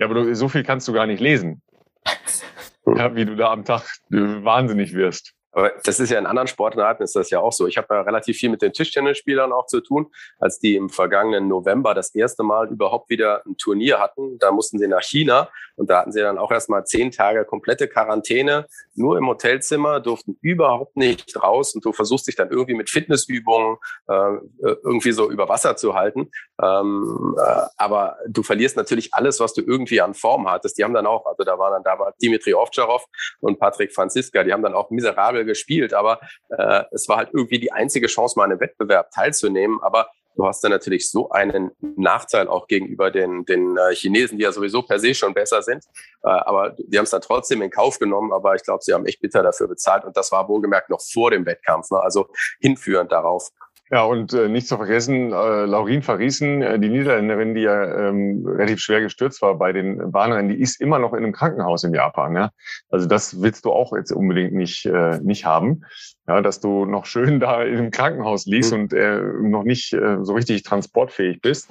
Ja, 0.00 0.06
aber 0.06 0.14
du, 0.14 0.34
so 0.34 0.48
viel 0.48 0.64
kannst 0.64 0.88
du 0.88 0.92
gar 0.92 1.06
nicht 1.06 1.20
lesen. 1.20 1.62
ja, 2.86 3.14
wie 3.14 3.24
du 3.24 3.36
da 3.36 3.52
am 3.52 3.64
Tag 3.64 3.82
äh, 4.10 4.16
wahnsinnig 4.16 4.94
wirst. 4.94 5.32
Aber 5.52 5.72
das 5.84 5.98
ist 6.00 6.10
ja 6.10 6.18
in 6.18 6.26
anderen 6.26 6.48
Sportarten 6.48 7.02
ist 7.02 7.16
das 7.16 7.30
ja 7.30 7.40
auch 7.40 7.52
so. 7.52 7.66
Ich 7.66 7.76
habe 7.76 7.94
ja 7.94 8.02
relativ 8.02 8.36
viel 8.36 8.50
mit 8.50 8.62
den 8.62 8.72
Tischtennisspielern 8.72 9.52
auch 9.52 9.66
zu 9.66 9.80
tun. 9.80 10.10
Als 10.38 10.58
die 10.58 10.76
im 10.76 10.88
vergangenen 10.88 11.48
November 11.48 11.94
das 11.94 12.14
erste 12.14 12.42
Mal 12.42 12.68
überhaupt 12.68 13.08
wieder 13.10 13.42
ein 13.46 13.56
Turnier 13.56 13.98
hatten, 13.98 14.38
da 14.38 14.52
mussten 14.52 14.78
sie 14.78 14.88
nach 14.88 15.02
China 15.02 15.48
und 15.76 15.88
da 15.90 16.00
hatten 16.00 16.12
sie 16.12 16.20
dann 16.20 16.38
auch 16.38 16.50
erstmal 16.50 16.84
zehn 16.84 17.10
Tage 17.10 17.44
komplette 17.44 17.88
Quarantäne, 17.88 18.66
nur 18.94 19.16
im 19.16 19.26
Hotelzimmer, 19.28 20.00
durften 20.00 20.36
überhaupt 20.42 20.96
nicht 20.96 21.40
raus 21.40 21.74
und 21.74 21.84
du 21.84 21.92
versuchst 21.92 22.26
dich 22.26 22.36
dann 22.36 22.50
irgendwie 22.50 22.74
mit 22.74 22.90
Fitnessübungen 22.90 23.76
äh, 24.08 24.38
irgendwie 24.60 25.12
so 25.12 25.30
über 25.30 25.48
Wasser 25.48 25.76
zu 25.76 25.94
halten. 25.94 26.30
Ähm, 26.60 27.36
äh, 27.38 27.62
aber 27.76 28.16
du 28.28 28.42
verlierst 28.42 28.76
natürlich 28.76 29.14
alles, 29.14 29.38
was 29.40 29.54
du 29.54 29.62
irgendwie 29.62 30.00
an 30.00 30.14
Form 30.14 30.50
hattest. 30.50 30.78
Die 30.78 30.84
haben 30.84 30.94
dann 30.94 31.06
auch, 31.06 31.26
also 31.26 31.44
da 31.44 31.58
waren 31.58 31.72
dann 31.72 31.82
da 31.84 31.98
war 31.98 32.12
Dimitri 32.20 32.54
Ovtcharov 32.54 33.04
und 33.40 33.60
Patrick 33.60 33.94
Franziska, 33.94 34.42
die 34.42 34.52
haben 34.52 34.62
dann 34.62 34.74
auch 34.74 34.90
miserabel 34.90 35.37
gespielt, 35.44 35.94
aber 35.94 36.20
äh, 36.50 36.84
es 36.92 37.08
war 37.08 37.18
halt 37.18 37.30
irgendwie 37.32 37.58
die 37.58 37.72
einzige 37.72 38.06
Chance, 38.06 38.38
mal 38.38 38.44
an 38.44 38.52
einem 38.52 38.60
Wettbewerb 38.60 39.10
teilzunehmen. 39.10 39.78
Aber 39.82 40.08
du 40.38 40.46
hast 40.46 40.62
dann 40.62 40.70
natürlich 40.70 41.10
so 41.10 41.30
einen 41.30 41.72
Nachteil 41.96 42.48
auch 42.48 42.68
gegenüber 42.68 43.10
den, 43.10 43.44
den 43.44 43.76
äh, 43.76 43.94
Chinesen, 43.94 44.38
die 44.38 44.44
ja 44.44 44.52
sowieso 44.52 44.82
per 44.82 44.98
se 44.98 45.14
schon 45.14 45.34
besser 45.34 45.62
sind. 45.62 45.84
Äh, 46.22 46.28
aber 46.28 46.76
die 46.78 46.96
haben 46.96 47.04
es 47.04 47.10
dann 47.10 47.20
trotzdem 47.20 47.60
in 47.60 47.70
Kauf 47.70 47.98
genommen, 47.98 48.32
aber 48.32 48.54
ich 48.54 48.62
glaube, 48.62 48.82
sie 48.82 48.94
haben 48.94 49.04
echt 49.04 49.20
bitter 49.20 49.42
dafür 49.42 49.68
bezahlt 49.68 50.04
und 50.04 50.16
das 50.16 50.32
war 50.32 50.48
wohlgemerkt 50.48 50.90
noch 50.90 51.00
vor 51.00 51.30
dem 51.30 51.44
Wettkampf, 51.44 51.90
ne? 51.90 52.00
also 52.00 52.28
hinführend 52.60 53.12
darauf. 53.12 53.50
Ja, 53.90 54.02
und 54.04 54.34
äh, 54.34 54.48
nicht 54.48 54.68
zu 54.68 54.76
vergessen, 54.76 55.32
äh, 55.32 55.64
Laurin 55.64 56.02
Verriesen, 56.02 56.60
äh, 56.60 56.78
die 56.78 56.90
Niederländerin, 56.90 57.54
die 57.54 57.62
ja 57.62 58.08
ähm, 58.08 58.46
relativ 58.46 58.80
schwer 58.80 59.00
gestürzt 59.00 59.40
war 59.40 59.56
bei 59.56 59.72
den 59.72 60.12
Bahnrennen, 60.12 60.50
die 60.50 60.60
ist 60.60 60.80
immer 60.80 60.98
noch 60.98 61.14
in 61.14 61.24
einem 61.24 61.32
Krankenhaus 61.32 61.84
in 61.84 61.94
Japan. 61.94 62.36
Ja? 62.36 62.50
Also 62.90 63.08
das 63.08 63.40
willst 63.40 63.64
du 63.64 63.72
auch 63.72 63.94
jetzt 63.96 64.12
unbedingt 64.12 64.52
nicht, 64.52 64.84
äh, 64.84 65.18
nicht 65.22 65.46
haben, 65.46 65.84
ja, 66.26 66.42
dass 66.42 66.60
du 66.60 66.84
noch 66.84 67.06
schön 67.06 67.40
da 67.40 67.62
im 67.62 67.90
Krankenhaus 67.90 68.44
liegst 68.44 68.72
mhm. 68.72 68.80
und 68.80 68.92
äh, 68.92 69.20
noch 69.20 69.64
nicht 69.64 69.94
äh, 69.94 70.18
so 70.22 70.34
richtig 70.34 70.64
transportfähig 70.64 71.40
bist. 71.40 71.70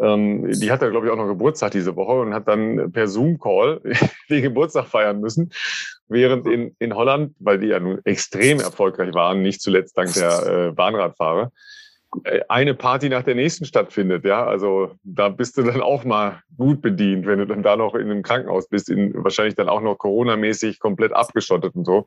Ähm, 0.00 0.50
die 0.52 0.70
hat 0.70 0.82
ja, 0.82 0.88
glaube 0.88 1.06
ich, 1.06 1.12
auch 1.12 1.16
noch 1.16 1.26
Geburtstag 1.26 1.72
diese 1.72 1.96
Woche 1.96 2.20
und 2.20 2.34
hat 2.34 2.48
dann 2.48 2.92
per 2.92 3.08
Zoom-Call 3.08 3.80
den 4.30 4.42
Geburtstag 4.42 4.86
feiern 4.86 5.20
müssen. 5.20 5.52
Während 6.08 6.46
in, 6.46 6.76
in 6.78 6.94
Holland, 6.94 7.34
weil 7.38 7.58
die 7.58 7.68
ja 7.68 7.80
nun 7.80 8.00
extrem 8.04 8.60
erfolgreich 8.60 9.12
waren, 9.14 9.42
nicht 9.42 9.60
zuletzt 9.60 9.96
dank 9.98 10.12
der 10.14 10.68
äh, 10.68 10.72
Bahnradfahrer, 10.72 11.50
äh, 12.24 12.40
eine 12.48 12.74
Party 12.74 13.08
nach 13.08 13.22
der 13.22 13.34
nächsten 13.34 13.64
stattfindet. 13.64 14.24
Ja, 14.24 14.46
also 14.46 14.92
da 15.02 15.28
bist 15.28 15.56
du 15.58 15.62
dann 15.62 15.80
auch 15.80 16.04
mal 16.04 16.42
gut 16.56 16.80
bedient, 16.80 17.26
wenn 17.26 17.38
du 17.38 17.46
dann 17.46 17.62
da 17.62 17.76
noch 17.76 17.94
in 17.94 18.10
einem 18.10 18.22
Krankenhaus 18.22 18.68
bist, 18.68 18.88
in, 18.88 19.12
wahrscheinlich 19.24 19.54
dann 19.54 19.68
auch 19.68 19.80
noch 19.80 19.96
Corona-mäßig 19.96 20.78
komplett 20.78 21.12
abgeschottet 21.12 21.74
und 21.74 21.84
so. 21.84 22.06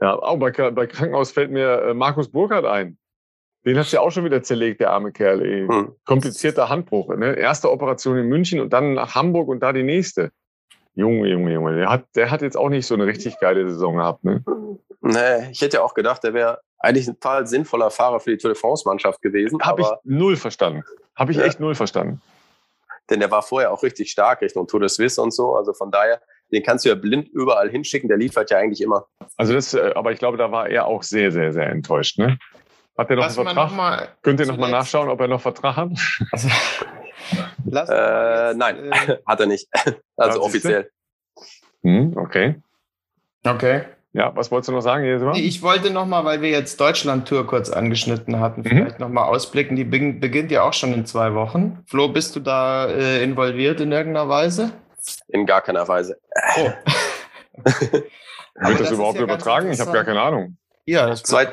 Ja, 0.00 0.14
auch 0.16 0.38
bei, 0.38 0.50
bei 0.50 0.86
Krankenhaus 0.86 1.32
fällt 1.32 1.50
mir 1.50 1.82
äh, 1.82 1.94
Markus 1.94 2.30
Burkhardt 2.30 2.66
ein. 2.66 2.98
Den 3.64 3.76
hast 3.76 3.92
du 3.92 3.96
ja 3.96 4.02
auch 4.02 4.10
schon 4.10 4.24
wieder 4.24 4.42
zerlegt, 4.42 4.80
der 4.80 4.90
arme 4.90 5.12
Kerl. 5.12 5.44
Ey. 5.44 5.66
Hm. 5.66 5.92
Komplizierter 6.04 6.68
Handbruch. 6.68 7.14
Ne? 7.14 7.34
Erste 7.34 7.70
Operation 7.70 8.16
in 8.16 8.26
München 8.26 8.60
und 8.60 8.72
dann 8.72 8.94
nach 8.94 9.14
Hamburg 9.14 9.48
und 9.48 9.60
da 9.60 9.72
die 9.72 9.82
nächste. 9.82 10.30
Junge, 10.94 11.28
Junge, 11.28 11.52
Junge. 11.52 11.76
Der 11.76 11.88
hat, 11.88 12.04
der 12.14 12.30
hat 12.30 12.42
jetzt 12.42 12.56
auch 12.56 12.68
nicht 12.68 12.86
so 12.86 12.94
eine 12.94 13.06
richtig 13.06 13.38
geile 13.38 13.68
Saison 13.68 13.96
gehabt. 13.96 14.24
Ne? 14.24 14.42
Nee, 15.02 15.50
ich 15.50 15.60
hätte 15.60 15.78
ja 15.78 15.82
auch 15.82 15.94
gedacht, 15.94 16.24
der 16.24 16.34
wäre 16.34 16.60
eigentlich 16.78 17.06
ein 17.06 17.14
total 17.14 17.46
sinnvoller 17.46 17.90
Fahrer 17.90 18.20
für 18.20 18.30
die 18.30 18.38
Tour 18.38 18.52
de 18.52 18.58
France-Mannschaft 18.58 19.20
gewesen. 19.22 19.60
Habe 19.62 19.82
ich 19.82 19.88
null 20.04 20.36
verstanden. 20.36 20.82
Habe 21.14 21.32
ich 21.32 21.38
ja. 21.38 21.44
echt 21.44 21.60
null 21.60 21.74
verstanden. 21.74 22.20
Denn 23.10 23.20
der 23.20 23.30
war 23.30 23.42
vorher 23.42 23.72
auch 23.72 23.82
richtig 23.82 24.10
stark 24.10 24.40
Richtung 24.40 24.66
Tour 24.66 24.80
de 24.80 24.88
Suisse 24.88 25.20
und 25.20 25.32
so. 25.32 25.54
Also 25.54 25.72
von 25.72 25.90
daher, 25.90 26.20
den 26.52 26.62
kannst 26.62 26.84
du 26.84 26.88
ja 26.88 26.94
blind 26.94 27.28
überall 27.28 27.68
hinschicken. 27.68 28.08
Der 28.08 28.18
liefert 28.18 28.50
ja 28.50 28.58
eigentlich 28.58 28.80
immer. 28.80 29.06
Also 29.36 29.52
das, 29.52 29.74
äh, 29.74 29.92
aber 29.94 30.12
ich 30.12 30.18
glaube, 30.18 30.38
da 30.38 30.50
war 30.50 30.68
er 30.68 30.86
auch 30.86 31.02
sehr, 31.02 31.32
sehr, 31.32 31.52
sehr 31.52 31.68
enttäuscht. 31.68 32.18
Ne? 32.18 32.38
Hat 33.00 33.08
er 33.08 33.16
noch 33.16 33.22
Lass 33.22 33.38
einen 33.38 33.48
Vertrag? 33.48 33.72
Noch 33.72 34.08
Könnt 34.20 34.40
ihr 34.40 34.46
noch 34.46 34.58
mal 34.58 34.70
nachschauen, 34.70 35.08
ob 35.08 35.18
er 35.22 35.28
noch 35.28 35.40
Vertrag 35.40 35.74
hat? 35.74 35.88
Also, 36.32 36.48
äh, 37.92 38.52
nein, 38.52 38.92
äh, 38.92 39.16
hat 39.26 39.40
er 39.40 39.46
nicht. 39.46 39.66
Also 40.18 40.42
offiziell. 40.42 40.90
Hm, 41.82 42.14
okay. 42.14 42.56
Okay. 43.42 43.84
Ja, 44.12 44.36
was 44.36 44.50
wolltest 44.50 44.68
du 44.68 44.72
noch 44.72 44.82
sagen, 44.82 45.04
Jesima? 45.04 45.32
Ich 45.34 45.62
wollte 45.62 45.90
noch 45.90 46.04
mal, 46.04 46.26
weil 46.26 46.42
wir 46.42 46.50
jetzt 46.50 46.78
Deutschland-Tour 46.78 47.46
kurz 47.46 47.70
angeschnitten 47.70 48.38
hatten, 48.38 48.60
mhm. 48.60 48.68
vielleicht 48.68 49.00
noch 49.00 49.08
mal 49.08 49.24
ausblicken. 49.24 49.76
Die 49.76 49.84
beginnt 49.84 50.50
ja 50.50 50.62
auch 50.62 50.74
schon 50.74 50.92
in 50.92 51.06
zwei 51.06 51.32
Wochen. 51.32 51.82
Flo, 51.86 52.08
bist 52.08 52.36
du 52.36 52.40
da 52.40 52.86
äh, 52.86 53.22
involviert 53.22 53.80
in 53.80 53.92
irgendeiner 53.92 54.28
Weise? 54.28 54.72
In 55.28 55.46
gar 55.46 55.62
keiner 55.62 55.88
Weise. 55.88 56.18
Oh. 56.58 56.70
Wird 57.64 58.04
das, 58.54 58.78
das 58.78 58.90
überhaupt 58.90 59.16
ja 59.16 59.22
übertragen? 59.22 59.70
Ich 59.70 59.80
habe 59.80 59.92
gar 59.92 60.04
keine 60.04 60.20
Ahnung. 60.20 60.58
Ja, 60.84 61.06
das 61.06 61.22
zwei, 61.22 61.46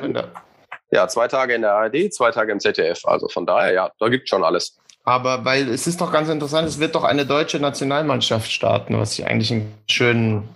ja, 0.92 1.08
zwei 1.08 1.28
Tage 1.28 1.54
in 1.54 1.62
der 1.62 1.74
ARD, 1.74 2.14
zwei 2.14 2.32
Tage 2.32 2.52
im 2.52 2.60
ZDF. 2.60 3.06
Also 3.06 3.28
von 3.28 3.46
daher, 3.46 3.74
ja, 3.74 3.92
da 4.00 4.10
gibt 4.10 4.30
schon 4.30 4.44
alles. 4.44 4.78
Aber 5.04 5.46
weil 5.46 5.70
es 5.70 5.88
ist 5.88 6.02
doch 6.02 6.12
ganz 6.12 6.28
interessant, 6.30 6.68
es 6.68 6.80
wird 6.80 6.96
doch 6.96 7.04
eine 7.04 7.26
deutsche 7.26 7.60
Nationalmannschaft 7.60 8.52
starten, 8.52 9.00
was 9.00 9.18
ich 9.18 9.26
eigentlich 9.26 9.52
einen 9.52 9.74
schönen, 9.88 10.50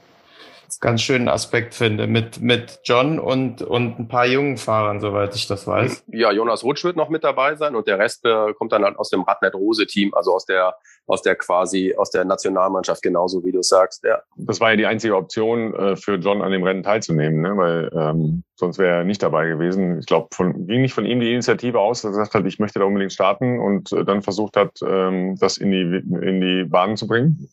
ganz 0.82 1.01
schönen 1.01 1.29
Aspekt 1.29 1.73
finde, 1.73 2.05
mit, 2.07 2.41
mit 2.41 2.79
John 2.84 3.17
und, 3.19 3.61
und 3.61 3.99
ein 3.99 4.07
paar 4.09 4.25
jungen 4.25 4.57
Fahrern, 4.57 4.99
soweit 4.99 5.36
ich 5.36 5.47
das 5.47 5.67
weiß. 5.67 6.03
Ja, 6.07 6.32
Jonas 6.32 6.63
Rutsch 6.63 6.84
wird 6.84 6.97
noch 6.97 7.07
mit 7.07 7.23
dabei 7.23 7.55
sein 7.55 7.75
und 7.75 7.88
der 7.88 7.99
Rest 7.99 8.25
äh, 8.25 8.53
kommt 8.53 8.73
dann 8.73 8.84
halt 8.84 8.97
aus 8.97 9.09
dem 9.09 9.21
Radnet-Rose-Team, 9.21 10.13
also 10.13 10.34
aus 10.34 10.45
der, 10.45 10.75
aus 11.08 11.22
der 11.22 11.36
quasi, 11.36 11.93
aus 11.95 12.10
der 12.12 12.26
Nationalmannschaft, 12.26 13.02
genauso 13.02 13.43
wie 13.43 13.52
du 13.52 13.62
sagst, 13.62 14.04
ja. 14.04 14.22
Das 14.38 14.60
war 14.60 14.72
ja 14.72 14.78
die 14.78 14.86
einzige 14.86 15.16
Option 15.16 15.74
äh, 15.74 15.95
für 15.95 16.16
John 16.16 16.41
an 16.41 16.52
dem 16.52 16.64
Rennen 16.64 16.84
teilzunehmen, 16.84 17.41
ne? 17.41 17.58
weil 17.58 17.91
ähm, 17.93 18.43
sonst 18.56 18.78
wäre 18.78 18.99
er 18.99 19.04
nicht 19.04 19.22
dabei 19.22 19.47
gewesen. 19.47 19.99
Ich 19.99 20.06
glaube, 20.06 20.30
von, 20.34 20.68
ging 20.68 20.82
nicht 20.82 20.93
von 20.93 21.06
ihm 21.06 21.20
die 21.20 21.32
Initiative 21.32 21.80
aus, 21.80 22.02
dass 22.02 22.12
er 22.12 22.12
gesagt 22.12 22.36
hat, 22.36 22.45
ich 22.45 22.60
möchte 22.60 22.80
da 22.80 22.86
unbedingt 22.86 23.14
starten 23.14 23.60
und 23.60 23.91
äh, 23.91 24.06
dann 24.06 24.22
versucht 24.22 24.58
hat, 24.58 24.80
ähm, 24.86 25.36
das 25.39 25.58
in 25.58 25.72
die, 25.72 25.82
in 26.26 26.41
die 26.41 26.66
Bahn 26.66 26.95
zu 26.97 27.08
bringen? 27.08 27.49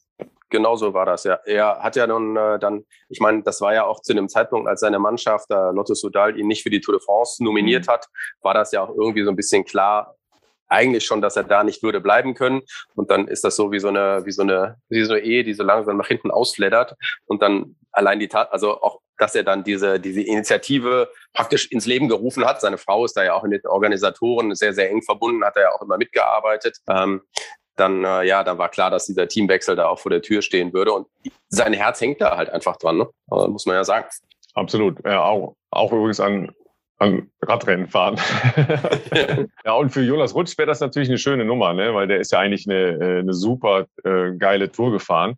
Genau 0.51 0.77
so 0.77 0.95
war 0.95 1.05
das, 1.05 1.25
ja. 1.25 1.39
Er 1.45 1.81
hat 1.81 1.97
ja 1.97 2.07
nun 2.07 2.37
äh, 2.37 2.59
dann, 2.59 2.85
ich 3.11 3.21
meine, 3.21 3.43
das 3.43 3.61
war 3.61 3.75
ja 3.75 3.85
auch 3.85 4.01
zu 4.01 4.15
dem 4.15 4.29
Zeitpunkt, 4.29 4.67
als 4.67 4.81
seine 4.81 4.99
Mannschaft, 4.99 5.51
äh, 5.51 5.73
Lotto 5.73 5.95
Sudal, 5.95 6.39
ihn 6.39 6.47
nicht 6.47 6.63
für 6.63 6.71
die 6.71 6.81
Tour 6.81 6.95
de 6.95 7.05
France 7.05 7.45
nominiert 7.45 7.87
mhm. 7.87 7.93
hat, 7.93 8.07
war 8.41 8.55
das 8.55 8.73
ja 8.73 8.83
auch 8.83 8.95
irgendwie 8.95 9.25
so 9.25 9.31
ein 9.31 9.37
bisschen 9.37 9.65
klar, 9.65 10.15
eigentlich 10.69 11.05
schon, 11.05 11.21
dass 11.21 11.37
er 11.37 11.45
da 11.45 11.65
nicht 11.65 11.83
würde 11.83 12.01
bleiben 12.01 12.35
können. 12.35 12.63
Und 12.95 13.11
dann 13.11 13.29
ist 13.29 13.45
das 13.45 13.57
so 13.57 13.73
wie 13.73 13.81
so 13.81 13.89
eine, 13.89 14.25
wie 14.25 14.33
so 14.33 14.43
eine, 14.43 14.77
wie 14.89 15.03
so 15.05 15.15
eine 15.15 15.23
Ehe, 15.23 15.45
die 15.45 15.55
so 15.55 15.63
langsam 15.63 15.97
nach 15.97 16.09
hinten 16.09 16.31
ausfleddert. 16.31 16.95
Und 17.27 17.43
dann 17.43 17.77
allein 17.93 18.21
die 18.21 18.29
Tat, 18.29 18.53
also 18.53 18.81
auch, 18.81 19.01
dass 19.17 19.35
er 19.35 19.43
dann 19.43 19.65
diese, 19.65 19.99
diese 19.99 20.23
Initiative 20.23 21.11
praktisch 21.33 21.71
ins 21.73 21.87
Leben 21.87 22.09
gerufen 22.09 22.45
hat. 22.45 22.61
Seine 22.61 22.79
Frau 22.79 23.05
ist 23.05 23.17
da 23.17 23.25
ja 23.25 23.35
auch 23.35 23.45
in 23.45 23.51
den 23.51 23.67
Organisatoren 23.67 24.55
sehr, 24.55 24.73
sehr 24.73 24.91
eng 24.91 25.03
verbunden, 25.03 25.45
hat 25.45 25.57
er 25.57 25.63
ja 25.63 25.73
auch 25.73 25.83
immer 25.83 25.99
mitgearbeitet. 25.99 26.79
Ähm, 26.89 27.23
dann, 27.75 28.05
äh, 28.05 28.25
ja, 28.25 28.45
dann 28.45 28.59
war 28.59 28.69
klar, 28.69 28.91
dass 28.91 29.07
dieser 29.07 29.29
Teamwechsel 29.29 29.77
da 29.77 29.87
auch 29.87 29.99
vor 29.99 30.11
der 30.11 30.23
Tür 30.23 30.43
stehen 30.43 30.73
würde. 30.73 30.93
Und 30.93 31.07
sein 31.49 31.73
Herz 31.73 32.01
hängt 32.01 32.21
da 32.21 32.37
halt 32.37 32.51
einfach 32.51 32.77
dran, 32.77 32.99
ne? 32.99 33.09
Also, 33.29 33.49
muss 33.49 33.67
man 33.67 33.77
ja 33.77 33.85
sagen. 33.85 34.07
Absolut. 34.55 35.05
Ja, 35.05 35.23
auch, 35.23 35.55
auch 35.71 35.93
übrigens 35.93 36.21
an, 36.21 36.53
an 36.99 37.31
Radrennen 37.43 37.89
fahren. 37.89 38.17
ja, 39.65 39.73
und 39.73 39.91
für 39.91 40.03
Jonas 40.03 40.35
Rutsch 40.35 40.59
wäre 40.59 40.67
das 40.67 40.81
natürlich 40.81 41.09
eine 41.09 41.19
schöne 41.19 41.45
Nummer, 41.45 41.73
ne? 41.73 41.95
weil 41.95 42.09
der 42.09 42.21
ist 42.21 42.33
ja 42.33 42.41
eigentlich 42.41 42.69
eine, 42.69 42.99
äh, 42.99 43.19
eine 43.21 43.35
super 43.35 43.87
äh, 44.05 44.33
geile 44.37 44.71
Tour 44.71 44.91
gefahren. 44.91 45.37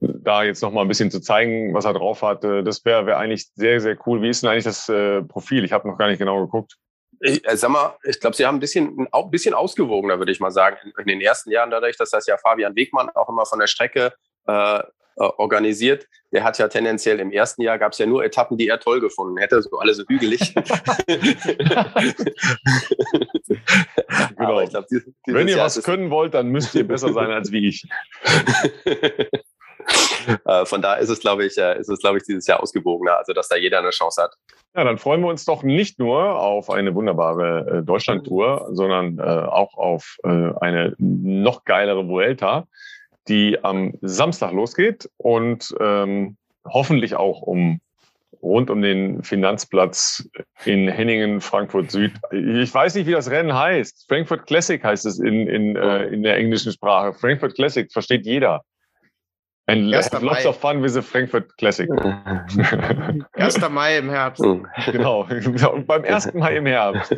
Da 0.00 0.44
jetzt 0.44 0.62
noch 0.62 0.72
mal 0.72 0.82
ein 0.82 0.88
bisschen 0.88 1.10
zu 1.10 1.20
zeigen, 1.20 1.74
was 1.74 1.84
er 1.84 1.94
drauf 1.94 2.22
hat, 2.22 2.44
äh, 2.44 2.62
das 2.62 2.84
wäre 2.84 3.06
wär 3.06 3.18
eigentlich 3.18 3.48
sehr, 3.54 3.80
sehr 3.80 3.96
cool. 4.06 4.22
Wie 4.22 4.28
ist 4.28 4.42
denn 4.42 4.50
eigentlich 4.50 4.64
das 4.64 4.88
äh, 4.88 5.22
Profil? 5.22 5.64
Ich 5.64 5.72
habe 5.72 5.88
noch 5.88 5.98
gar 5.98 6.08
nicht 6.08 6.18
genau 6.18 6.40
geguckt. 6.40 6.76
Ich 7.20 7.46
äh, 7.46 7.56
sag 7.56 7.70
mal, 7.70 7.96
ich 8.04 8.20
glaube, 8.20 8.36
sie 8.36 8.46
haben 8.46 8.56
ein 8.56 8.60
bisschen, 8.60 9.08
ein 9.10 9.30
bisschen 9.30 9.54
ausgewogener, 9.54 10.18
würde 10.18 10.32
ich 10.32 10.40
mal 10.40 10.50
sagen, 10.50 10.76
in, 10.84 10.92
in, 10.98 11.06
den 11.06 11.20
ersten 11.20 11.50
Jahren, 11.50 11.70
dadurch, 11.70 11.96
dass 11.96 12.10
das 12.10 12.26
ja 12.26 12.36
Fabian 12.38 12.76
Wegmann 12.76 13.10
auch 13.10 13.28
immer 13.28 13.44
von 13.44 13.58
der 13.58 13.66
Strecke 13.66 14.12
äh, 14.46 14.80
äh, 15.16 15.24
organisiert. 15.24 16.06
Der 16.32 16.44
hat 16.44 16.58
ja 16.58 16.68
tendenziell 16.68 17.18
im 17.20 17.32
ersten 17.32 17.62
Jahr 17.62 17.78
gab 17.78 17.92
es 17.92 17.98
ja 17.98 18.06
nur 18.06 18.24
Etappen, 18.24 18.56
die 18.56 18.68
er 18.68 18.78
toll 18.78 19.00
gefunden 19.00 19.36
hätte, 19.38 19.60
so 19.62 19.78
alle 19.78 19.94
so 19.94 20.04
hügelig. 20.08 20.54
genau. 24.36 24.64
Glaub, 24.66 24.86
dieses, 24.86 25.12
Wenn 25.26 25.48
ihr 25.48 25.56
Jahr 25.56 25.66
was 25.66 25.82
können 25.82 26.10
wollt, 26.10 26.34
dann 26.34 26.48
müsst 26.48 26.74
ihr 26.74 26.86
besser 26.86 27.12
sein 27.12 27.30
als 27.30 27.50
wie 27.52 27.68
ich. 27.68 27.86
Äh, 30.44 30.66
von 30.66 30.82
da 30.82 30.94
ist 30.94 31.08
es, 31.08 31.20
glaube 31.20 31.46
ich, 31.46 31.56
äh, 31.56 31.78
ist 31.80 31.88
es, 31.88 32.00
glaube 32.00 32.18
ich, 32.18 32.24
dieses 32.24 32.46
Jahr 32.46 32.62
ausgewogener, 32.62 33.16
also 33.16 33.32
dass 33.32 33.48
da 33.48 33.56
jeder 33.56 33.78
eine 33.78 33.90
Chance 33.90 34.22
hat. 34.22 34.34
Ja, 34.76 34.84
dann 34.84 34.98
freuen 34.98 35.22
wir 35.22 35.28
uns 35.28 35.44
doch 35.44 35.62
nicht 35.62 35.98
nur 35.98 36.38
auf 36.38 36.70
eine 36.70 36.94
wunderbare 36.94 37.82
Deutschland-Tour, 37.84 38.68
sondern 38.72 39.18
auch 39.20 39.74
auf 39.74 40.18
eine 40.22 40.94
noch 40.98 41.64
geilere 41.64 42.06
Vuelta 42.06 42.68
die 43.28 43.62
am 43.62 43.94
Samstag 44.00 44.52
losgeht 44.52 45.08
und 45.16 45.74
ähm, 45.80 46.36
hoffentlich 46.64 47.14
auch 47.14 47.42
um 47.42 47.80
rund 48.42 48.70
um 48.70 48.80
den 48.80 49.22
Finanzplatz 49.22 50.28
in 50.64 50.88
Henningen, 50.88 51.40
Frankfurt 51.40 51.90
Süd. 51.90 52.12
Ich 52.32 52.72
weiß 52.72 52.94
nicht, 52.94 53.06
wie 53.06 53.12
das 53.12 53.30
Rennen 53.30 53.54
heißt. 53.54 54.06
Frankfurt 54.08 54.46
Classic 54.46 54.82
heißt 54.82 55.04
es 55.04 55.18
in, 55.18 55.46
in, 55.46 55.76
äh, 55.76 56.06
in 56.06 56.22
der 56.22 56.36
englischen 56.36 56.72
Sprache. 56.72 57.12
Frankfurt 57.12 57.54
Classic 57.54 57.90
versteht 57.92 58.24
jeder. 58.24 58.62
And 59.66 59.90
lots 59.90 60.46
of 60.46 60.58
fun 60.58 60.82
with 60.82 60.94
the 60.94 61.02
Frankfurt 61.02 61.56
Classic. 61.56 61.88
1. 63.34 63.60
Mai 63.70 63.98
im 63.98 64.10
Herbst. 64.10 64.42
Genau, 64.86 65.26
und 65.28 65.86
beim 65.86 66.04
1. 66.04 66.34
Mai 66.34 66.56
im 66.56 66.66
Herbst. 66.66 67.14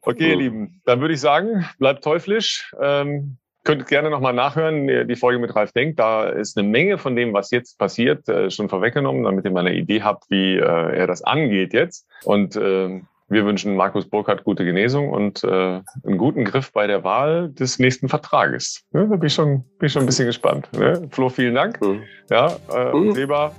Okay, 0.00 0.30
ihr 0.30 0.36
Lieben, 0.36 0.80
dann 0.86 1.00
würde 1.00 1.14
ich 1.14 1.20
sagen, 1.20 1.68
bleibt 1.78 2.02
teuflisch. 2.02 2.74
Ähm, 2.80 3.36
Könnt 3.64 3.86
gerne 3.86 4.10
nochmal 4.10 4.34
nachhören, 4.34 5.08
die 5.08 5.16
Folge 5.16 5.38
mit 5.38 5.56
Ralf 5.56 5.72
Denk. 5.72 5.96
Da 5.96 6.24
ist 6.28 6.58
eine 6.58 6.68
Menge 6.68 6.98
von 6.98 7.16
dem, 7.16 7.32
was 7.32 7.50
jetzt 7.50 7.78
passiert, 7.78 8.28
äh, 8.28 8.50
schon 8.50 8.68
vorweggenommen, 8.68 9.24
damit 9.24 9.46
ihr 9.46 9.50
mal 9.50 9.60
eine 9.60 9.74
Idee 9.74 10.02
habt, 10.02 10.24
wie 10.28 10.56
äh, 10.56 10.60
er 10.60 11.06
das 11.06 11.22
angeht 11.22 11.72
jetzt. 11.72 12.06
Und 12.24 12.56
äh, 12.56 13.00
wir 13.28 13.46
wünschen 13.46 13.74
Markus 13.74 14.08
Burkhardt 14.08 14.44
gute 14.44 14.64
Genesung 14.64 15.08
und 15.08 15.44
äh, 15.44 15.48
einen 15.48 16.18
guten 16.18 16.44
Griff 16.44 16.72
bei 16.72 16.86
der 16.86 17.04
Wahl 17.04 17.48
des 17.48 17.78
nächsten 17.78 18.08
Vertrages. 18.08 18.84
Ja, 18.92 19.04
da 19.04 19.16
bin 19.16 19.26
ich 19.26 19.34
schon, 19.34 19.64
bin 19.78 19.86
ich 19.86 19.92
schon 19.92 20.02
ein 20.02 20.06
bisschen 20.06 20.26
gespannt. 20.26 20.68
Ne? 20.72 21.08
Flo, 21.10 21.30
vielen 21.30 21.54
Dank. 21.54 21.80
Mhm. 21.80 22.02
Ja, 22.28 22.56
äh, 22.72 22.94
mhm. 22.94 23.14
Seba, 23.14 23.52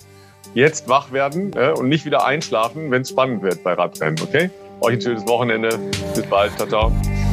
jetzt 0.53 0.87
wach 0.87 1.11
werden 1.11 1.51
äh, 1.55 1.71
und 1.71 1.89
nicht 1.89 2.05
wieder 2.05 2.25
einschlafen, 2.25 2.91
wenn 2.91 3.01
es 3.01 3.09
spannend 3.09 3.41
wird 3.41 3.63
bei 3.63 3.73
Radrennen, 3.73 4.19
okay? 4.21 4.51
Euch 4.81 4.95
ein 4.95 5.01
schönes 5.01 5.27
Wochenende. 5.27 5.79
Bis 6.13 6.25
bald. 6.27 6.51
Ciao, 6.57 6.67
ciao. 6.67 7.24